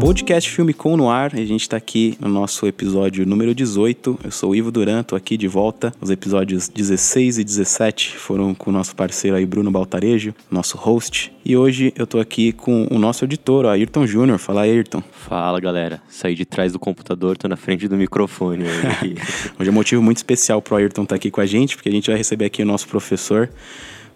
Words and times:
Podcast 0.00 0.50
Filme 0.50 0.72
Com 0.72 0.96
no 0.96 1.10
ar, 1.10 1.32
a 1.34 1.44
gente 1.44 1.60
está 1.60 1.76
aqui 1.76 2.16
no 2.18 2.28
nosso 2.30 2.66
episódio 2.66 3.26
número 3.26 3.54
18. 3.54 4.20
Eu 4.24 4.30
sou 4.30 4.50
o 4.50 4.56
Ivo 4.56 4.70
Duran, 4.70 5.02
tô 5.02 5.14
aqui 5.14 5.36
de 5.36 5.46
volta. 5.46 5.92
Os 6.00 6.08
episódios 6.08 6.68
16 6.68 7.36
e 7.36 7.44
17 7.44 8.16
foram 8.16 8.54
com 8.54 8.70
o 8.70 8.72
nosso 8.72 8.96
parceiro 8.96 9.36
aí, 9.36 9.44
Bruno 9.44 9.70
Baltarejo, 9.70 10.34
nosso 10.50 10.78
host. 10.78 11.30
E 11.44 11.54
hoje 11.54 11.92
eu 11.94 12.06
tô 12.06 12.18
aqui 12.18 12.50
com 12.50 12.88
o 12.90 12.98
nosso 12.98 13.26
editor, 13.26 13.66
o 13.66 13.68
Ayrton 13.68 14.06
Júnior. 14.06 14.38
Fala, 14.38 14.62
Ayrton. 14.62 15.02
Fala, 15.12 15.60
galera. 15.60 16.00
Saí 16.08 16.34
de 16.34 16.46
trás 16.46 16.72
do 16.72 16.78
computador, 16.78 17.36
tô 17.36 17.46
na 17.46 17.56
frente 17.56 17.86
do 17.86 17.96
microfone. 17.96 18.64
hoje 18.64 19.68
é 19.68 19.70
um 19.70 19.74
motivo 19.74 20.02
muito 20.02 20.16
especial 20.16 20.62
pro 20.62 20.76
Ayrton 20.76 21.02
estar 21.02 21.14
tá 21.14 21.16
aqui 21.16 21.30
com 21.30 21.42
a 21.42 21.46
gente, 21.46 21.76
porque 21.76 21.90
a 21.90 21.92
gente 21.92 22.08
vai 22.08 22.16
receber 22.16 22.46
aqui 22.46 22.62
o 22.62 22.66
nosso 22.66 22.88
professor 22.88 23.50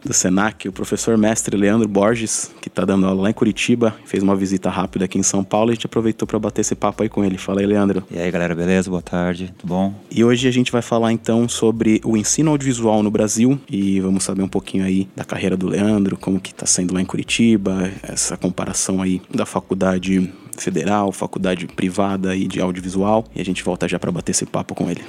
do 0.04 0.12
Senac, 0.12 0.68
o 0.68 0.72
professor 0.72 1.16
mestre 1.16 1.56
Leandro 1.56 1.88
Borges, 1.88 2.50
que 2.60 2.68
está 2.68 2.84
dando 2.84 3.06
aula 3.06 3.22
lá 3.22 3.30
em 3.30 3.32
Curitiba, 3.32 3.94
fez 4.04 4.22
uma 4.22 4.36
visita 4.36 4.68
rápida 4.68 5.06
aqui 5.06 5.18
em 5.18 5.22
São 5.22 5.42
Paulo 5.42 5.70
e 5.70 5.72
a 5.72 5.74
gente 5.74 5.86
aproveitou 5.86 6.26
para 6.26 6.38
bater 6.38 6.60
esse 6.60 6.74
papo 6.74 7.02
aí 7.02 7.08
com 7.08 7.24
ele. 7.24 7.38
Fala 7.38 7.60
aí, 7.60 7.66
Leandro. 7.66 8.04
E 8.10 8.18
aí, 8.18 8.30
galera, 8.30 8.54
beleza? 8.54 8.90
Boa 8.90 9.02
tarde, 9.02 9.52
tudo 9.58 9.68
bom? 9.68 9.94
E 10.10 10.22
hoje 10.22 10.46
a 10.46 10.50
gente 10.50 10.70
vai 10.70 10.82
falar 10.82 11.12
então 11.12 11.48
sobre 11.48 12.00
o 12.04 12.16
ensino 12.16 12.50
audiovisual 12.50 13.02
no 13.02 13.10
Brasil 13.10 13.58
e 13.70 14.00
vamos 14.00 14.24
saber 14.24 14.42
um 14.42 14.48
pouquinho 14.48 14.84
aí 14.84 15.08
da 15.16 15.24
carreira 15.24 15.56
do 15.56 15.66
Leandro, 15.66 16.16
como 16.16 16.40
que 16.40 16.50
está 16.50 16.66
sendo 16.66 16.94
lá 16.94 17.00
em 17.00 17.06
Curitiba, 17.06 17.90
essa 18.02 18.36
comparação 18.36 19.00
aí 19.00 19.22
da 19.32 19.46
faculdade 19.46 20.30
federal, 20.58 21.10
faculdade 21.12 21.66
privada 21.66 22.30
aí 22.30 22.46
de 22.46 22.60
audiovisual 22.60 23.24
e 23.34 23.40
a 23.40 23.44
gente 23.44 23.64
volta 23.64 23.88
já 23.88 23.98
para 23.98 24.12
bater 24.12 24.32
esse 24.32 24.46
papo 24.46 24.74
com 24.74 24.90
ele. 24.90 25.02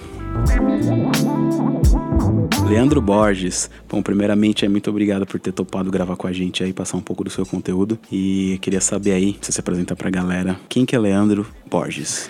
Leandro 2.63 3.01
Borges, 3.01 3.69
bom, 3.89 4.01
primeiramente, 4.01 4.65
é 4.65 4.69
muito 4.69 4.89
obrigado 4.89 5.25
por 5.25 5.39
ter 5.39 5.51
topado 5.51 5.91
gravar 5.91 6.15
com 6.15 6.27
a 6.27 6.31
gente 6.33 6.63
aí, 6.63 6.73
passar 6.73 6.97
um 6.97 7.01
pouco 7.01 7.23
do 7.23 7.29
seu 7.29 7.45
conteúdo. 7.45 7.99
E 8.11 8.57
queria 8.61 8.81
saber 8.81 9.11
aí, 9.11 9.37
se 9.41 9.51
você 9.51 9.59
apresentar 9.59 9.95
pra 9.95 10.09
galera, 10.09 10.59
quem 10.67 10.85
que 10.85 10.95
é 10.95 10.99
Leandro 10.99 11.45
Borges? 11.69 12.29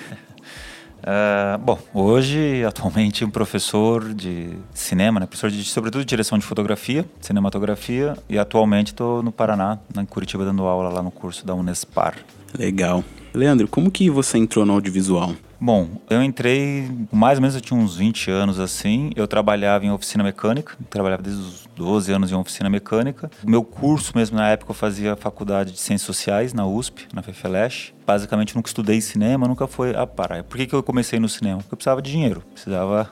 Uh, 0.99 1.57
bom, 1.63 1.79
hoje, 1.93 2.63
atualmente, 2.65 3.23
um 3.23 3.29
professor 3.29 4.13
de 4.13 4.49
cinema, 4.73 5.19
né? 5.19 5.25
professor 5.25 5.49
de, 5.49 5.63
sobretudo, 5.63 6.01
de 6.01 6.07
direção 6.07 6.37
de 6.37 6.45
fotografia, 6.45 7.05
cinematografia, 7.21 8.17
e 8.27 8.37
atualmente 8.37 8.87
estou 8.87 9.23
no 9.23 9.31
Paraná, 9.31 9.79
em 9.97 10.05
Curitiba, 10.05 10.43
dando 10.43 10.63
aula 10.63 10.89
lá 10.89 11.01
no 11.01 11.11
curso 11.11 11.45
da 11.45 11.53
Unespar. 11.53 12.17
Legal. 12.57 13.03
Leandro, 13.33 13.67
como 13.67 13.91
que 13.91 14.09
você 14.09 14.37
entrou 14.37 14.65
no 14.65 14.73
audiovisual? 14.73 15.33
Bom, 15.65 15.87
eu 16.11 16.21
entrei, 16.21 16.87
mais 17.11 17.39
ou 17.39 17.41
menos 17.41 17.55
eu 17.55 17.59
tinha 17.59 17.79
uns 17.79 17.97
20 17.97 18.29
anos 18.29 18.59
assim. 18.59 19.09
Eu 19.15 19.27
trabalhava 19.27 19.83
em 19.83 19.89
oficina 19.89 20.23
mecânica, 20.23 20.77
trabalhava 20.91 21.23
desde 21.23 21.41
os 21.41 21.67
12 21.75 22.11
anos 22.11 22.31
em 22.31 22.35
oficina 22.35 22.69
mecânica. 22.69 23.31
Meu 23.43 23.63
curso 23.63 24.11
mesmo 24.15 24.37
na 24.37 24.47
época 24.47 24.69
eu 24.69 24.75
fazia 24.75 25.15
faculdade 25.15 25.71
de 25.71 25.79
Ciências 25.79 26.05
Sociais 26.05 26.53
na 26.53 26.67
USP, 26.67 27.07
na 27.11 27.23
FEFELESH. 27.23 27.95
Basicamente 28.05 28.55
nunca 28.55 28.69
estudei 28.69 29.01
cinema, 29.01 29.47
nunca 29.47 29.65
foi 29.65 29.95
a 29.95 30.05
parar. 30.05 30.43
Por 30.43 30.55
que, 30.55 30.67
que 30.67 30.75
eu 30.75 30.83
comecei 30.83 31.19
no 31.19 31.27
cinema? 31.27 31.57
Porque 31.57 31.73
eu 31.73 31.77
precisava 31.77 31.99
de 31.99 32.11
dinheiro, 32.11 32.43
precisava 32.53 33.09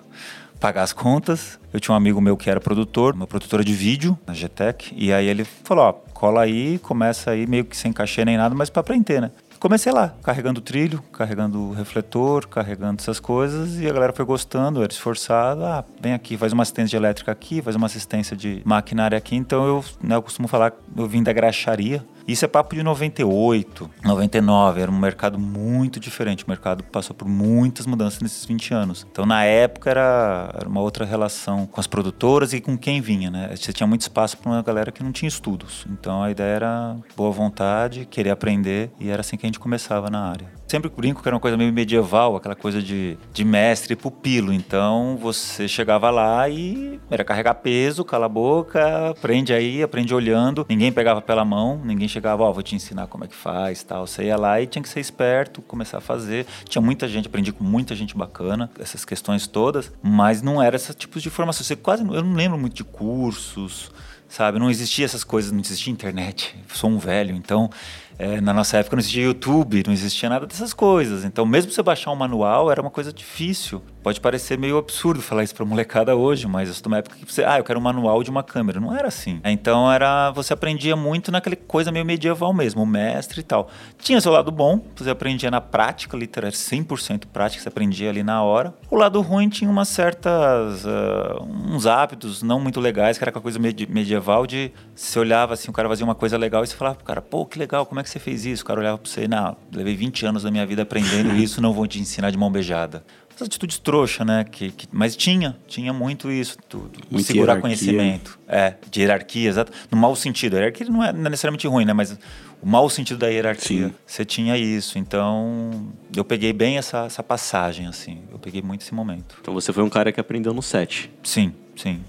pagar 0.59 0.83
as 0.83 0.93
contas. 0.93 1.59
Eu 1.73 1.79
tinha 1.79 1.93
um 1.93 1.97
amigo 1.97 2.21
meu 2.21 2.37
que 2.37 2.51
era 2.51 2.61
produtor, 2.61 3.15
uma 3.15 3.25
produtora 3.25 3.65
de 3.65 3.73
vídeo 3.73 4.15
na 4.27 4.33
GTEC, 4.35 4.93
e 4.95 5.11
aí 5.11 5.27
ele 5.27 5.43
falou: 5.43 5.85
ó, 5.85 5.91
cola 6.13 6.41
aí, 6.41 6.79
começa 6.79 7.31
aí 7.31 7.45
meio 7.45 7.65
que 7.65 7.75
sem 7.75 7.91
cachê 7.91 8.23
nem 8.23 8.37
nada, 8.37 8.55
mas 8.55 8.69
para 8.69 8.79
aprender, 8.79 9.19
né? 9.19 9.31
Comecei 9.63 9.93
lá, 9.93 10.13
carregando 10.21 10.59
trilho, 10.59 11.01
carregando 11.13 11.71
refletor, 11.71 12.45
carregando 12.49 13.01
essas 13.01 13.17
coisas, 13.17 13.79
e 13.79 13.89
a 13.89 13.93
galera 13.93 14.11
foi 14.11 14.25
gostando, 14.25 14.83
era 14.83 14.91
esforçado. 14.91 15.63
Ah, 15.63 15.85
vem 16.01 16.13
aqui, 16.13 16.35
faz 16.35 16.51
uma 16.51 16.63
assistência 16.63 16.89
de 16.89 16.95
elétrica 16.97 17.31
aqui, 17.31 17.61
faz 17.61 17.73
uma 17.73 17.85
assistência 17.85 18.35
de 18.35 18.61
maquinária 18.65 19.17
aqui. 19.17 19.37
Então 19.37 19.65
eu, 19.65 19.85
né, 20.03 20.15
eu 20.15 20.21
costumo 20.21 20.49
falar, 20.49 20.73
eu 20.97 21.07
vim 21.07 21.23
da 21.23 21.31
graxaria, 21.31 22.05
isso 22.27 22.45
é 22.45 22.47
papo 22.47 22.75
de 22.75 22.83
98, 22.83 23.89
99, 24.03 24.81
era 24.81 24.91
um 24.91 24.97
mercado 24.97 25.37
muito 25.37 25.99
diferente. 25.99 26.45
O 26.45 26.49
mercado 26.49 26.83
passou 26.83 27.15
por 27.15 27.27
muitas 27.27 27.85
mudanças 27.85 28.21
nesses 28.21 28.45
20 28.45 28.73
anos. 28.73 29.05
Então, 29.11 29.25
na 29.25 29.43
época, 29.43 29.89
era, 29.89 30.49
era 30.55 30.69
uma 30.69 30.81
outra 30.81 31.05
relação 31.05 31.65
com 31.65 31.79
as 31.79 31.87
produtoras 31.87 32.53
e 32.53 32.61
com 32.61 32.77
quem 32.77 33.01
vinha, 33.01 33.29
né? 33.29 33.53
Você 33.55 33.73
tinha 33.73 33.87
muito 33.87 34.01
espaço 34.01 34.37
para 34.37 34.51
uma 34.51 34.61
galera 34.61 34.91
que 34.91 35.03
não 35.03 35.11
tinha 35.11 35.27
estudos. 35.27 35.85
Então, 35.89 36.23
a 36.23 36.31
ideia 36.31 36.55
era 36.55 36.97
boa 37.15 37.31
vontade, 37.31 38.05
querer 38.05 38.29
aprender, 38.29 38.91
e 38.99 39.09
era 39.09 39.21
assim 39.21 39.35
que 39.35 39.45
a 39.45 39.47
gente 39.47 39.59
começava 39.59 40.09
na 40.09 40.29
área 40.29 40.63
sempre 40.73 40.89
brinco 40.89 41.21
que 41.21 41.29
era 41.29 41.35
uma 41.35 41.39
coisa 41.39 41.55
meio 41.55 41.71
medieval, 41.71 42.35
aquela 42.35 42.55
coisa 42.55 42.81
de, 42.81 43.15
de 43.31 43.45
mestre 43.45 43.93
e 43.93 43.95
pupilo. 43.95 44.51
Então 44.51 45.15
você 45.21 45.67
chegava 45.67 46.09
lá 46.09 46.49
e 46.49 46.99
era 47.11 47.23
carregar 47.23 47.53
peso, 47.55 48.03
cala 48.03 48.25
a 48.25 48.29
boca, 48.29 49.11
aprende 49.11 49.53
aí, 49.53 49.83
aprende 49.83 50.15
olhando. 50.15 50.65
Ninguém 50.67 50.91
pegava 50.91 51.21
pela 51.21 51.45
mão, 51.45 51.79
ninguém 51.83 52.07
chegava, 52.13 52.43
ó, 52.43 52.49
oh, 52.49 52.53
vou 52.53 52.63
te 52.63 52.75
ensinar 52.75 53.07
como 53.07 53.25
é 53.25 53.27
que 53.27 53.35
faz 53.35 53.83
tal. 53.83 54.05
Você 54.07 54.25
ia 54.25 54.37
lá 54.37 54.61
e 54.61 54.67
tinha 54.67 54.81
que 54.81 54.89
ser 54.89 54.99
esperto, 54.99 55.61
começar 55.61 55.97
a 55.97 56.01
fazer. 56.01 56.45
Tinha 56.67 56.81
muita 56.81 57.07
gente, 57.07 57.27
aprendi 57.27 57.51
com 57.51 57.63
muita 57.63 57.95
gente 57.95 58.15
bacana, 58.15 58.69
essas 58.79 59.03
questões 59.03 59.47
todas, 59.47 59.91
mas 60.01 60.41
não 60.41 60.61
era 60.61 60.75
esses 60.75 60.95
tipos 60.95 61.21
de 61.23 61.29
formação. 61.29 61.63
Você 61.63 61.75
quase, 61.75 62.03
eu 62.03 62.23
não 62.23 62.33
lembro 62.33 62.57
muito 62.57 62.75
de 62.75 62.83
cursos, 62.83 63.91
sabe? 64.27 64.59
Não 64.59 64.69
existia 64.69 65.05
essas 65.05 65.23
coisas, 65.23 65.51
não 65.51 65.59
existia 65.59 65.91
internet. 65.91 66.55
Sou 66.73 66.89
um 66.89 66.97
velho, 66.97 67.35
então 67.35 67.69
é, 68.17 68.39
na 68.41 68.53
nossa 68.53 68.77
época 68.77 68.95
não 68.95 69.01
existia 69.01 69.23
YouTube, 69.23 69.83
não 69.85 69.93
existia 69.93 70.29
nada 70.29 70.45
dessas 70.45 70.73
coisas. 70.73 71.25
Então, 71.25 71.45
mesmo 71.45 71.71
você 71.71 71.81
baixar 71.81 72.11
um 72.11 72.15
manual, 72.15 72.71
era 72.71 72.81
uma 72.81 72.91
coisa 72.91 73.11
difícil. 73.11 73.81
Pode 74.01 74.19
parecer 74.19 74.57
meio 74.57 74.77
absurdo 74.77 75.21
falar 75.21 75.43
isso 75.43 75.55
pra 75.55 75.65
molecada 75.65 76.15
hoje, 76.15 76.45
mas 76.47 76.67
eu 76.67 76.73
sou 76.73 76.87
uma 76.87 76.97
época 76.97 77.15
que 77.15 77.31
você, 77.31 77.43
ah, 77.43 77.57
eu 77.57 77.63
quero 77.63 77.79
um 77.79 77.83
manual 77.83 78.21
de 78.21 78.29
uma 78.29 78.43
câmera. 78.43 78.79
Não 78.79 78.95
era 78.95 79.07
assim. 79.07 79.39
Então, 79.45 79.91
era 79.91 80.31
você 80.31 80.53
aprendia 80.53 80.95
muito 80.95 81.31
naquela 81.31 81.55
coisa 81.55 81.91
meio 81.91 82.05
medieval 82.05 82.53
mesmo, 82.53 82.83
o 82.83 82.85
mestre 82.85 83.39
e 83.39 83.43
tal. 83.43 83.69
Tinha 83.97 84.19
seu 84.19 84.31
lado 84.31 84.51
bom, 84.51 84.81
você 84.95 85.09
aprendia 85.09 85.49
na 85.49 85.61
prática, 85.61 86.17
literal, 86.17 86.51
100% 86.51 87.27
prática, 87.31 87.63
você 87.63 87.69
aprendia 87.69 88.09
ali 88.09 88.23
na 88.23 88.43
hora. 88.43 88.73
O 88.89 88.95
lado 88.95 89.21
ruim 89.21 89.49
tinha 89.49 89.69
umas 89.69 89.87
certas, 89.87 90.85
uh, 90.85 91.43
uns 91.43 91.85
hábitos 91.85 92.43
não 92.43 92.59
muito 92.59 92.79
legais, 92.79 93.17
que 93.17 93.23
era 93.23 93.29
aquela 93.29 93.41
coisa 93.41 93.59
medieval 93.59 94.45
de 94.45 94.71
você 94.95 95.19
olhava 95.19 95.53
assim, 95.53 95.69
o 95.69 95.73
cara 95.73 95.89
fazia 95.89 96.05
uma 96.05 96.15
coisa 96.15 96.37
legal 96.37 96.63
e 96.63 96.67
você 96.67 96.75
falava, 96.75 96.97
cara, 96.97 97.21
pô, 97.21 97.45
que 97.45 97.57
legal, 97.57 97.85
como 97.85 97.99
é 97.99 98.03
que 98.03 98.09
você 98.13 98.19
fez 98.19 98.45
isso? 98.45 98.63
O 98.63 98.65
cara 98.65 98.79
olhava 98.79 98.97
pra 98.97 99.09
você, 99.09 99.27
não, 99.27 99.57
levei 99.71 99.95
20 99.95 100.25
anos 100.25 100.43
da 100.43 100.51
minha 100.51 100.65
vida 100.65 100.83
aprendendo 100.83 101.35
isso, 101.37 101.61
não 101.61 101.73
vou 101.73 101.87
te 101.87 101.99
ensinar 101.99 102.29
de 102.31 102.37
mão 102.37 102.51
beijada. 102.51 103.03
Essa 103.35 103.45
atitude 103.45 103.81
trouxa, 103.81 104.23
né? 104.23 104.43
Que, 104.43 104.71
que, 104.71 104.87
mas 104.91 105.15
tinha, 105.15 105.57
tinha 105.67 105.91
muito 105.91 106.31
isso, 106.31 106.55
tudo. 106.69 106.99
Muito 107.09 107.25
segurar 107.25 107.53
hierarquia. 107.53 107.61
conhecimento. 107.61 108.39
É, 108.47 108.75
de 108.91 109.01
hierarquia, 109.01 109.49
exato. 109.49 109.71
No 109.89 109.97
mau 109.97 110.15
sentido. 110.15 110.53
A 110.53 110.57
hierarquia 110.57 110.87
não 110.87 111.03
é, 111.03 111.11
não 111.11 111.25
é 111.25 111.29
necessariamente 111.29 111.67
ruim, 111.67 111.83
né? 111.83 111.93
Mas 111.93 112.15
o 112.61 112.67
mau 112.67 112.87
sentido 112.91 113.17
da 113.17 113.27
hierarquia. 113.27 113.87
Sim. 113.87 113.93
Você 114.05 114.23
tinha 114.23 114.55
isso. 114.55 114.99
Então, 114.99 115.91
eu 116.15 116.23
peguei 116.23 116.53
bem 116.53 116.77
essa, 116.77 117.05
essa 117.05 117.23
passagem, 117.23 117.87
assim. 117.87 118.21
Eu 118.31 118.37
peguei 118.37 118.61
muito 118.61 118.81
esse 118.81 118.93
momento. 118.93 119.35
Então 119.41 119.51
você 119.51 119.73
foi 119.73 119.83
um 119.83 119.89
cara 119.89 120.11
que 120.11 120.19
aprendeu 120.19 120.53
no 120.53 120.61
set. 120.61 121.09
Sim, 121.23 121.55
sim. 121.75 122.03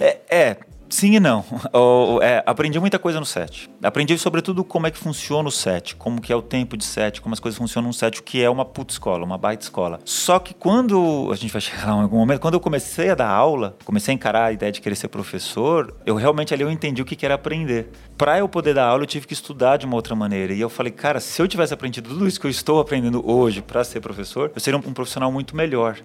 É, 0.00 0.20
é, 0.30 0.56
Sim 0.92 1.16
e 1.16 1.20
não. 1.20 1.42
é, 2.20 2.42
aprendi 2.44 2.78
muita 2.78 2.98
coisa 2.98 3.18
no 3.18 3.24
set. 3.24 3.70
Aprendi 3.82 4.18
sobretudo 4.18 4.62
como 4.62 4.86
é 4.86 4.90
que 4.90 4.98
funciona 4.98 5.48
o 5.48 5.50
set, 5.50 5.96
como 5.96 6.20
que 6.20 6.30
é 6.30 6.36
o 6.36 6.42
tempo 6.42 6.76
de 6.76 6.84
set, 6.84 7.22
como 7.22 7.32
as 7.32 7.40
coisas 7.40 7.56
funcionam 7.56 7.88
no 7.88 7.94
set, 7.94 8.20
o 8.20 8.22
que 8.22 8.42
é 8.42 8.50
uma 8.50 8.62
puta 8.62 8.92
escola, 8.92 9.24
uma 9.24 9.38
baita 9.38 9.64
escola. 9.64 10.00
Só 10.04 10.38
que 10.38 10.52
quando 10.52 11.30
a 11.32 11.34
gente 11.34 11.50
vai 11.50 11.62
chegar 11.64 11.94
lá 11.94 12.00
em 12.00 12.02
algum 12.02 12.18
momento, 12.18 12.40
quando 12.40 12.54
eu 12.54 12.60
comecei 12.60 13.08
a 13.08 13.14
dar 13.14 13.30
aula, 13.30 13.74
comecei 13.86 14.12
a 14.12 14.14
encarar 14.14 14.44
a 14.44 14.52
ideia 14.52 14.70
de 14.70 14.82
querer 14.82 14.94
ser 14.94 15.08
professor, 15.08 15.96
eu 16.04 16.14
realmente 16.14 16.52
ali 16.52 16.62
eu 16.62 16.70
entendi 16.70 17.00
o 17.00 17.06
que, 17.06 17.16
que 17.16 17.24
era 17.24 17.36
aprender. 17.36 17.88
Para 18.18 18.38
eu 18.38 18.46
poder 18.46 18.74
dar 18.74 18.84
aula, 18.84 19.04
eu 19.04 19.06
tive 19.06 19.26
que 19.26 19.32
estudar 19.32 19.78
de 19.78 19.86
uma 19.86 19.96
outra 19.96 20.14
maneira. 20.14 20.52
E 20.52 20.60
eu 20.60 20.68
falei, 20.68 20.92
cara, 20.92 21.20
se 21.20 21.40
eu 21.40 21.48
tivesse 21.48 21.72
aprendido 21.72 22.10
tudo 22.10 22.28
isso 22.28 22.38
que 22.38 22.46
eu 22.46 22.50
estou 22.50 22.78
aprendendo 22.78 23.26
hoje 23.26 23.62
para 23.62 23.82
ser 23.82 24.00
professor, 24.00 24.52
eu 24.54 24.60
seria 24.60 24.78
um 24.78 24.92
profissional 24.92 25.32
muito 25.32 25.56
melhor 25.56 25.96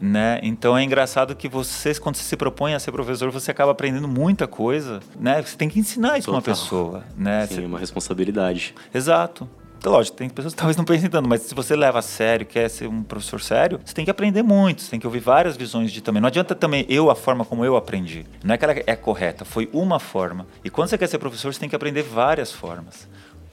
né? 0.00 0.40
Então 0.42 0.76
é 0.76 0.82
engraçado 0.82 1.36
que 1.36 1.48
você, 1.48 1.94
quando 1.94 2.16
você 2.16 2.24
se 2.24 2.36
propõe 2.36 2.74
a 2.74 2.80
ser 2.80 2.90
professor, 2.90 3.30
você 3.30 3.50
acaba 3.50 3.72
aprendendo 3.72 4.08
muita 4.08 4.46
coisa, 4.46 5.00
né? 5.18 5.42
Você 5.42 5.56
tem 5.56 5.68
que 5.68 5.78
ensinar 5.78 6.18
isso 6.18 6.26
para 6.26 6.36
uma 6.36 6.42
pessoa, 6.42 7.04
né? 7.16 7.46
Sim, 7.46 7.54
você... 7.54 7.60
uma 7.66 7.78
responsabilidade. 7.78 8.74
Exato. 8.94 9.48
Então, 9.78 9.92
lógico, 9.92 10.14
tem 10.14 10.28
pessoas 10.28 10.52
que 10.52 10.58
talvez 10.58 10.76
não 10.76 10.84
pensem 10.84 11.08
tanto, 11.08 11.26
mas 11.26 11.40
se 11.40 11.54
você 11.54 11.74
leva 11.74 12.00
a 12.00 12.02
sério, 12.02 12.44
quer 12.44 12.68
ser 12.68 12.86
um 12.86 13.02
professor 13.02 13.40
sério, 13.40 13.80
você 13.82 13.94
tem 13.94 14.04
que 14.04 14.10
aprender 14.10 14.42
muito, 14.42 14.82
você 14.82 14.90
tem 14.90 15.00
que 15.00 15.06
ouvir 15.06 15.20
várias 15.20 15.56
visões 15.56 15.90
de 15.90 16.02
também. 16.02 16.20
Não 16.20 16.26
adianta 16.26 16.54
também 16.54 16.84
eu, 16.86 17.10
a 17.10 17.14
forma 17.14 17.46
como 17.46 17.64
eu 17.64 17.76
aprendi. 17.76 18.26
Não 18.44 18.54
é 18.54 18.58
que 18.58 18.64
ela 18.64 18.74
é 18.86 18.94
correta, 18.94 19.42
foi 19.42 19.70
uma 19.72 19.98
forma. 19.98 20.46
E 20.62 20.68
quando 20.68 20.90
você 20.90 20.98
quer 20.98 21.06
ser 21.06 21.16
professor, 21.16 21.54
você 21.54 21.58
tem 21.58 21.68
que 21.68 21.74
aprender 21.74 22.02
várias 22.02 22.52
formas 22.52 23.08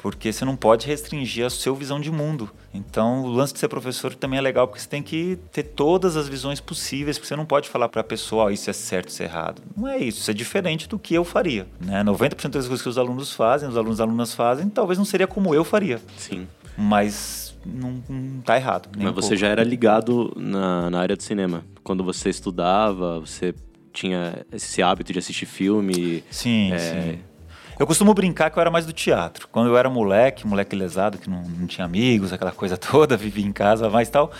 porque 0.09 0.31
você 0.31 0.45
não 0.45 0.55
pode 0.55 0.87
restringir 0.87 1.45
a 1.45 1.49
sua 1.49 1.75
visão 1.75 1.99
de 1.99 2.09
mundo. 2.09 2.49
Então, 2.73 3.23
o 3.23 3.27
lance 3.27 3.51
de 3.53 3.59
ser 3.59 3.67
professor 3.67 4.15
também 4.15 4.39
é 4.39 4.41
legal, 4.41 4.65
porque 4.65 4.81
você 4.81 4.87
tem 4.87 5.03
que 5.03 5.37
ter 5.51 5.63
todas 5.63 6.15
as 6.15 6.29
visões 6.29 6.61
possíveis, 6.61 7.17
porque 7.17 7.27
você 7.27 7.35
não 7.35 7.45
pode 7.45 7.67
falar 7.67 7.89
para 7.89 7.99
a 7.99 8.03
pessoa, 8.05 8.45
oh, 8.45 8.49
isso 8.49 8.69
é 8.69 8.73
certo, 8.73 9.09
isso 9.09 9.21
é 9.21 9.25
errado. 9.25 9.61
Não 9.75 9.85
é 9.85 9.97
isso, 9.97 10.21
isso 10.21 10.31
é 10.31 10.33
diferente 10.33 10.87
do 10.87 10.97
que 10.97 11.13
eu 11.13 11.25
faria. 11.25 11.67
Né? 11.81 12.01
90% 12.05 12.51
das 12.51 12.67
coisas 12.67 12.81
que 12.81 12.87
os 12.87 12.97
alunos 12.97 13.33
fazem, 13.33 13.67
os 13.67 13.75
alunos 13.75 13.99
e 13.99 14.01
alunas 14.01 14.33
fazem, 14.33 14.69
talvez 14.69 14.97
não 14.97 15.03
seria 15.03 15.27
como 15.27 15.53
eu 15.53 15.65
faria. 15.65 15.99
Sim. 16.17 16.47
Mas 16.77 17.53
não, 17.65 18.01
não 18.07 18.39
tá 18.41 18.55
errado. 18.55 18.87
Mas 18.97 19.07
um 19.09 19.13
você 19.13 19.21
pouco. 19.29 19.35
já 19.35 19.47
era 19.47 19.63
ligado 19.65 20.31
na, 20.37 20.89
na 20.89 21.01
área 21.01 21.17
do 21.17 21.23
cinema. 21.23 21.65
Quando 21.83 22.01
você 22.01 22.29
estudava, 22.29 23.19
você 23.19 23.53
tinha 23.91 24.45
esse 24.53 24.81
hábito 24.81 25.11
de 25.11 25.19
assistir 25.19 25.45
filme. 25.47 26.23
Sim, 26.29 26.71
É. 26.71 26.77
sim. 26.77 27.19
Eu 27.79 27.85
costumo 27.85 28.11
brincar 28.11 28.49
que 28.49 28.57
eu 28.57 28.61
era 28.61 28.71
mais 28.71 28.87
do 28.87 28.93
teatro. 28.93 29.47
Quando 29.51 29.67
eu 29.67 29.77
era 29.77 29.87
moleque, 29.87 30.47
moleque 30.47 30.75
lesado, 30.75 31.19
que 31.19 31.29
não, 31.29 31.43
não 31.43 31.67
tinha 31.67 31.85
amigos, 31.85 32.33
aquela 32.33 32.51
coisa 32.51 32.75
toda, 32.77 33.15
vivia 33.15 33.45
em 33.45 33.51
casa 33.51 33.87
mais 33.87 34.09
tal, 34.09 34.31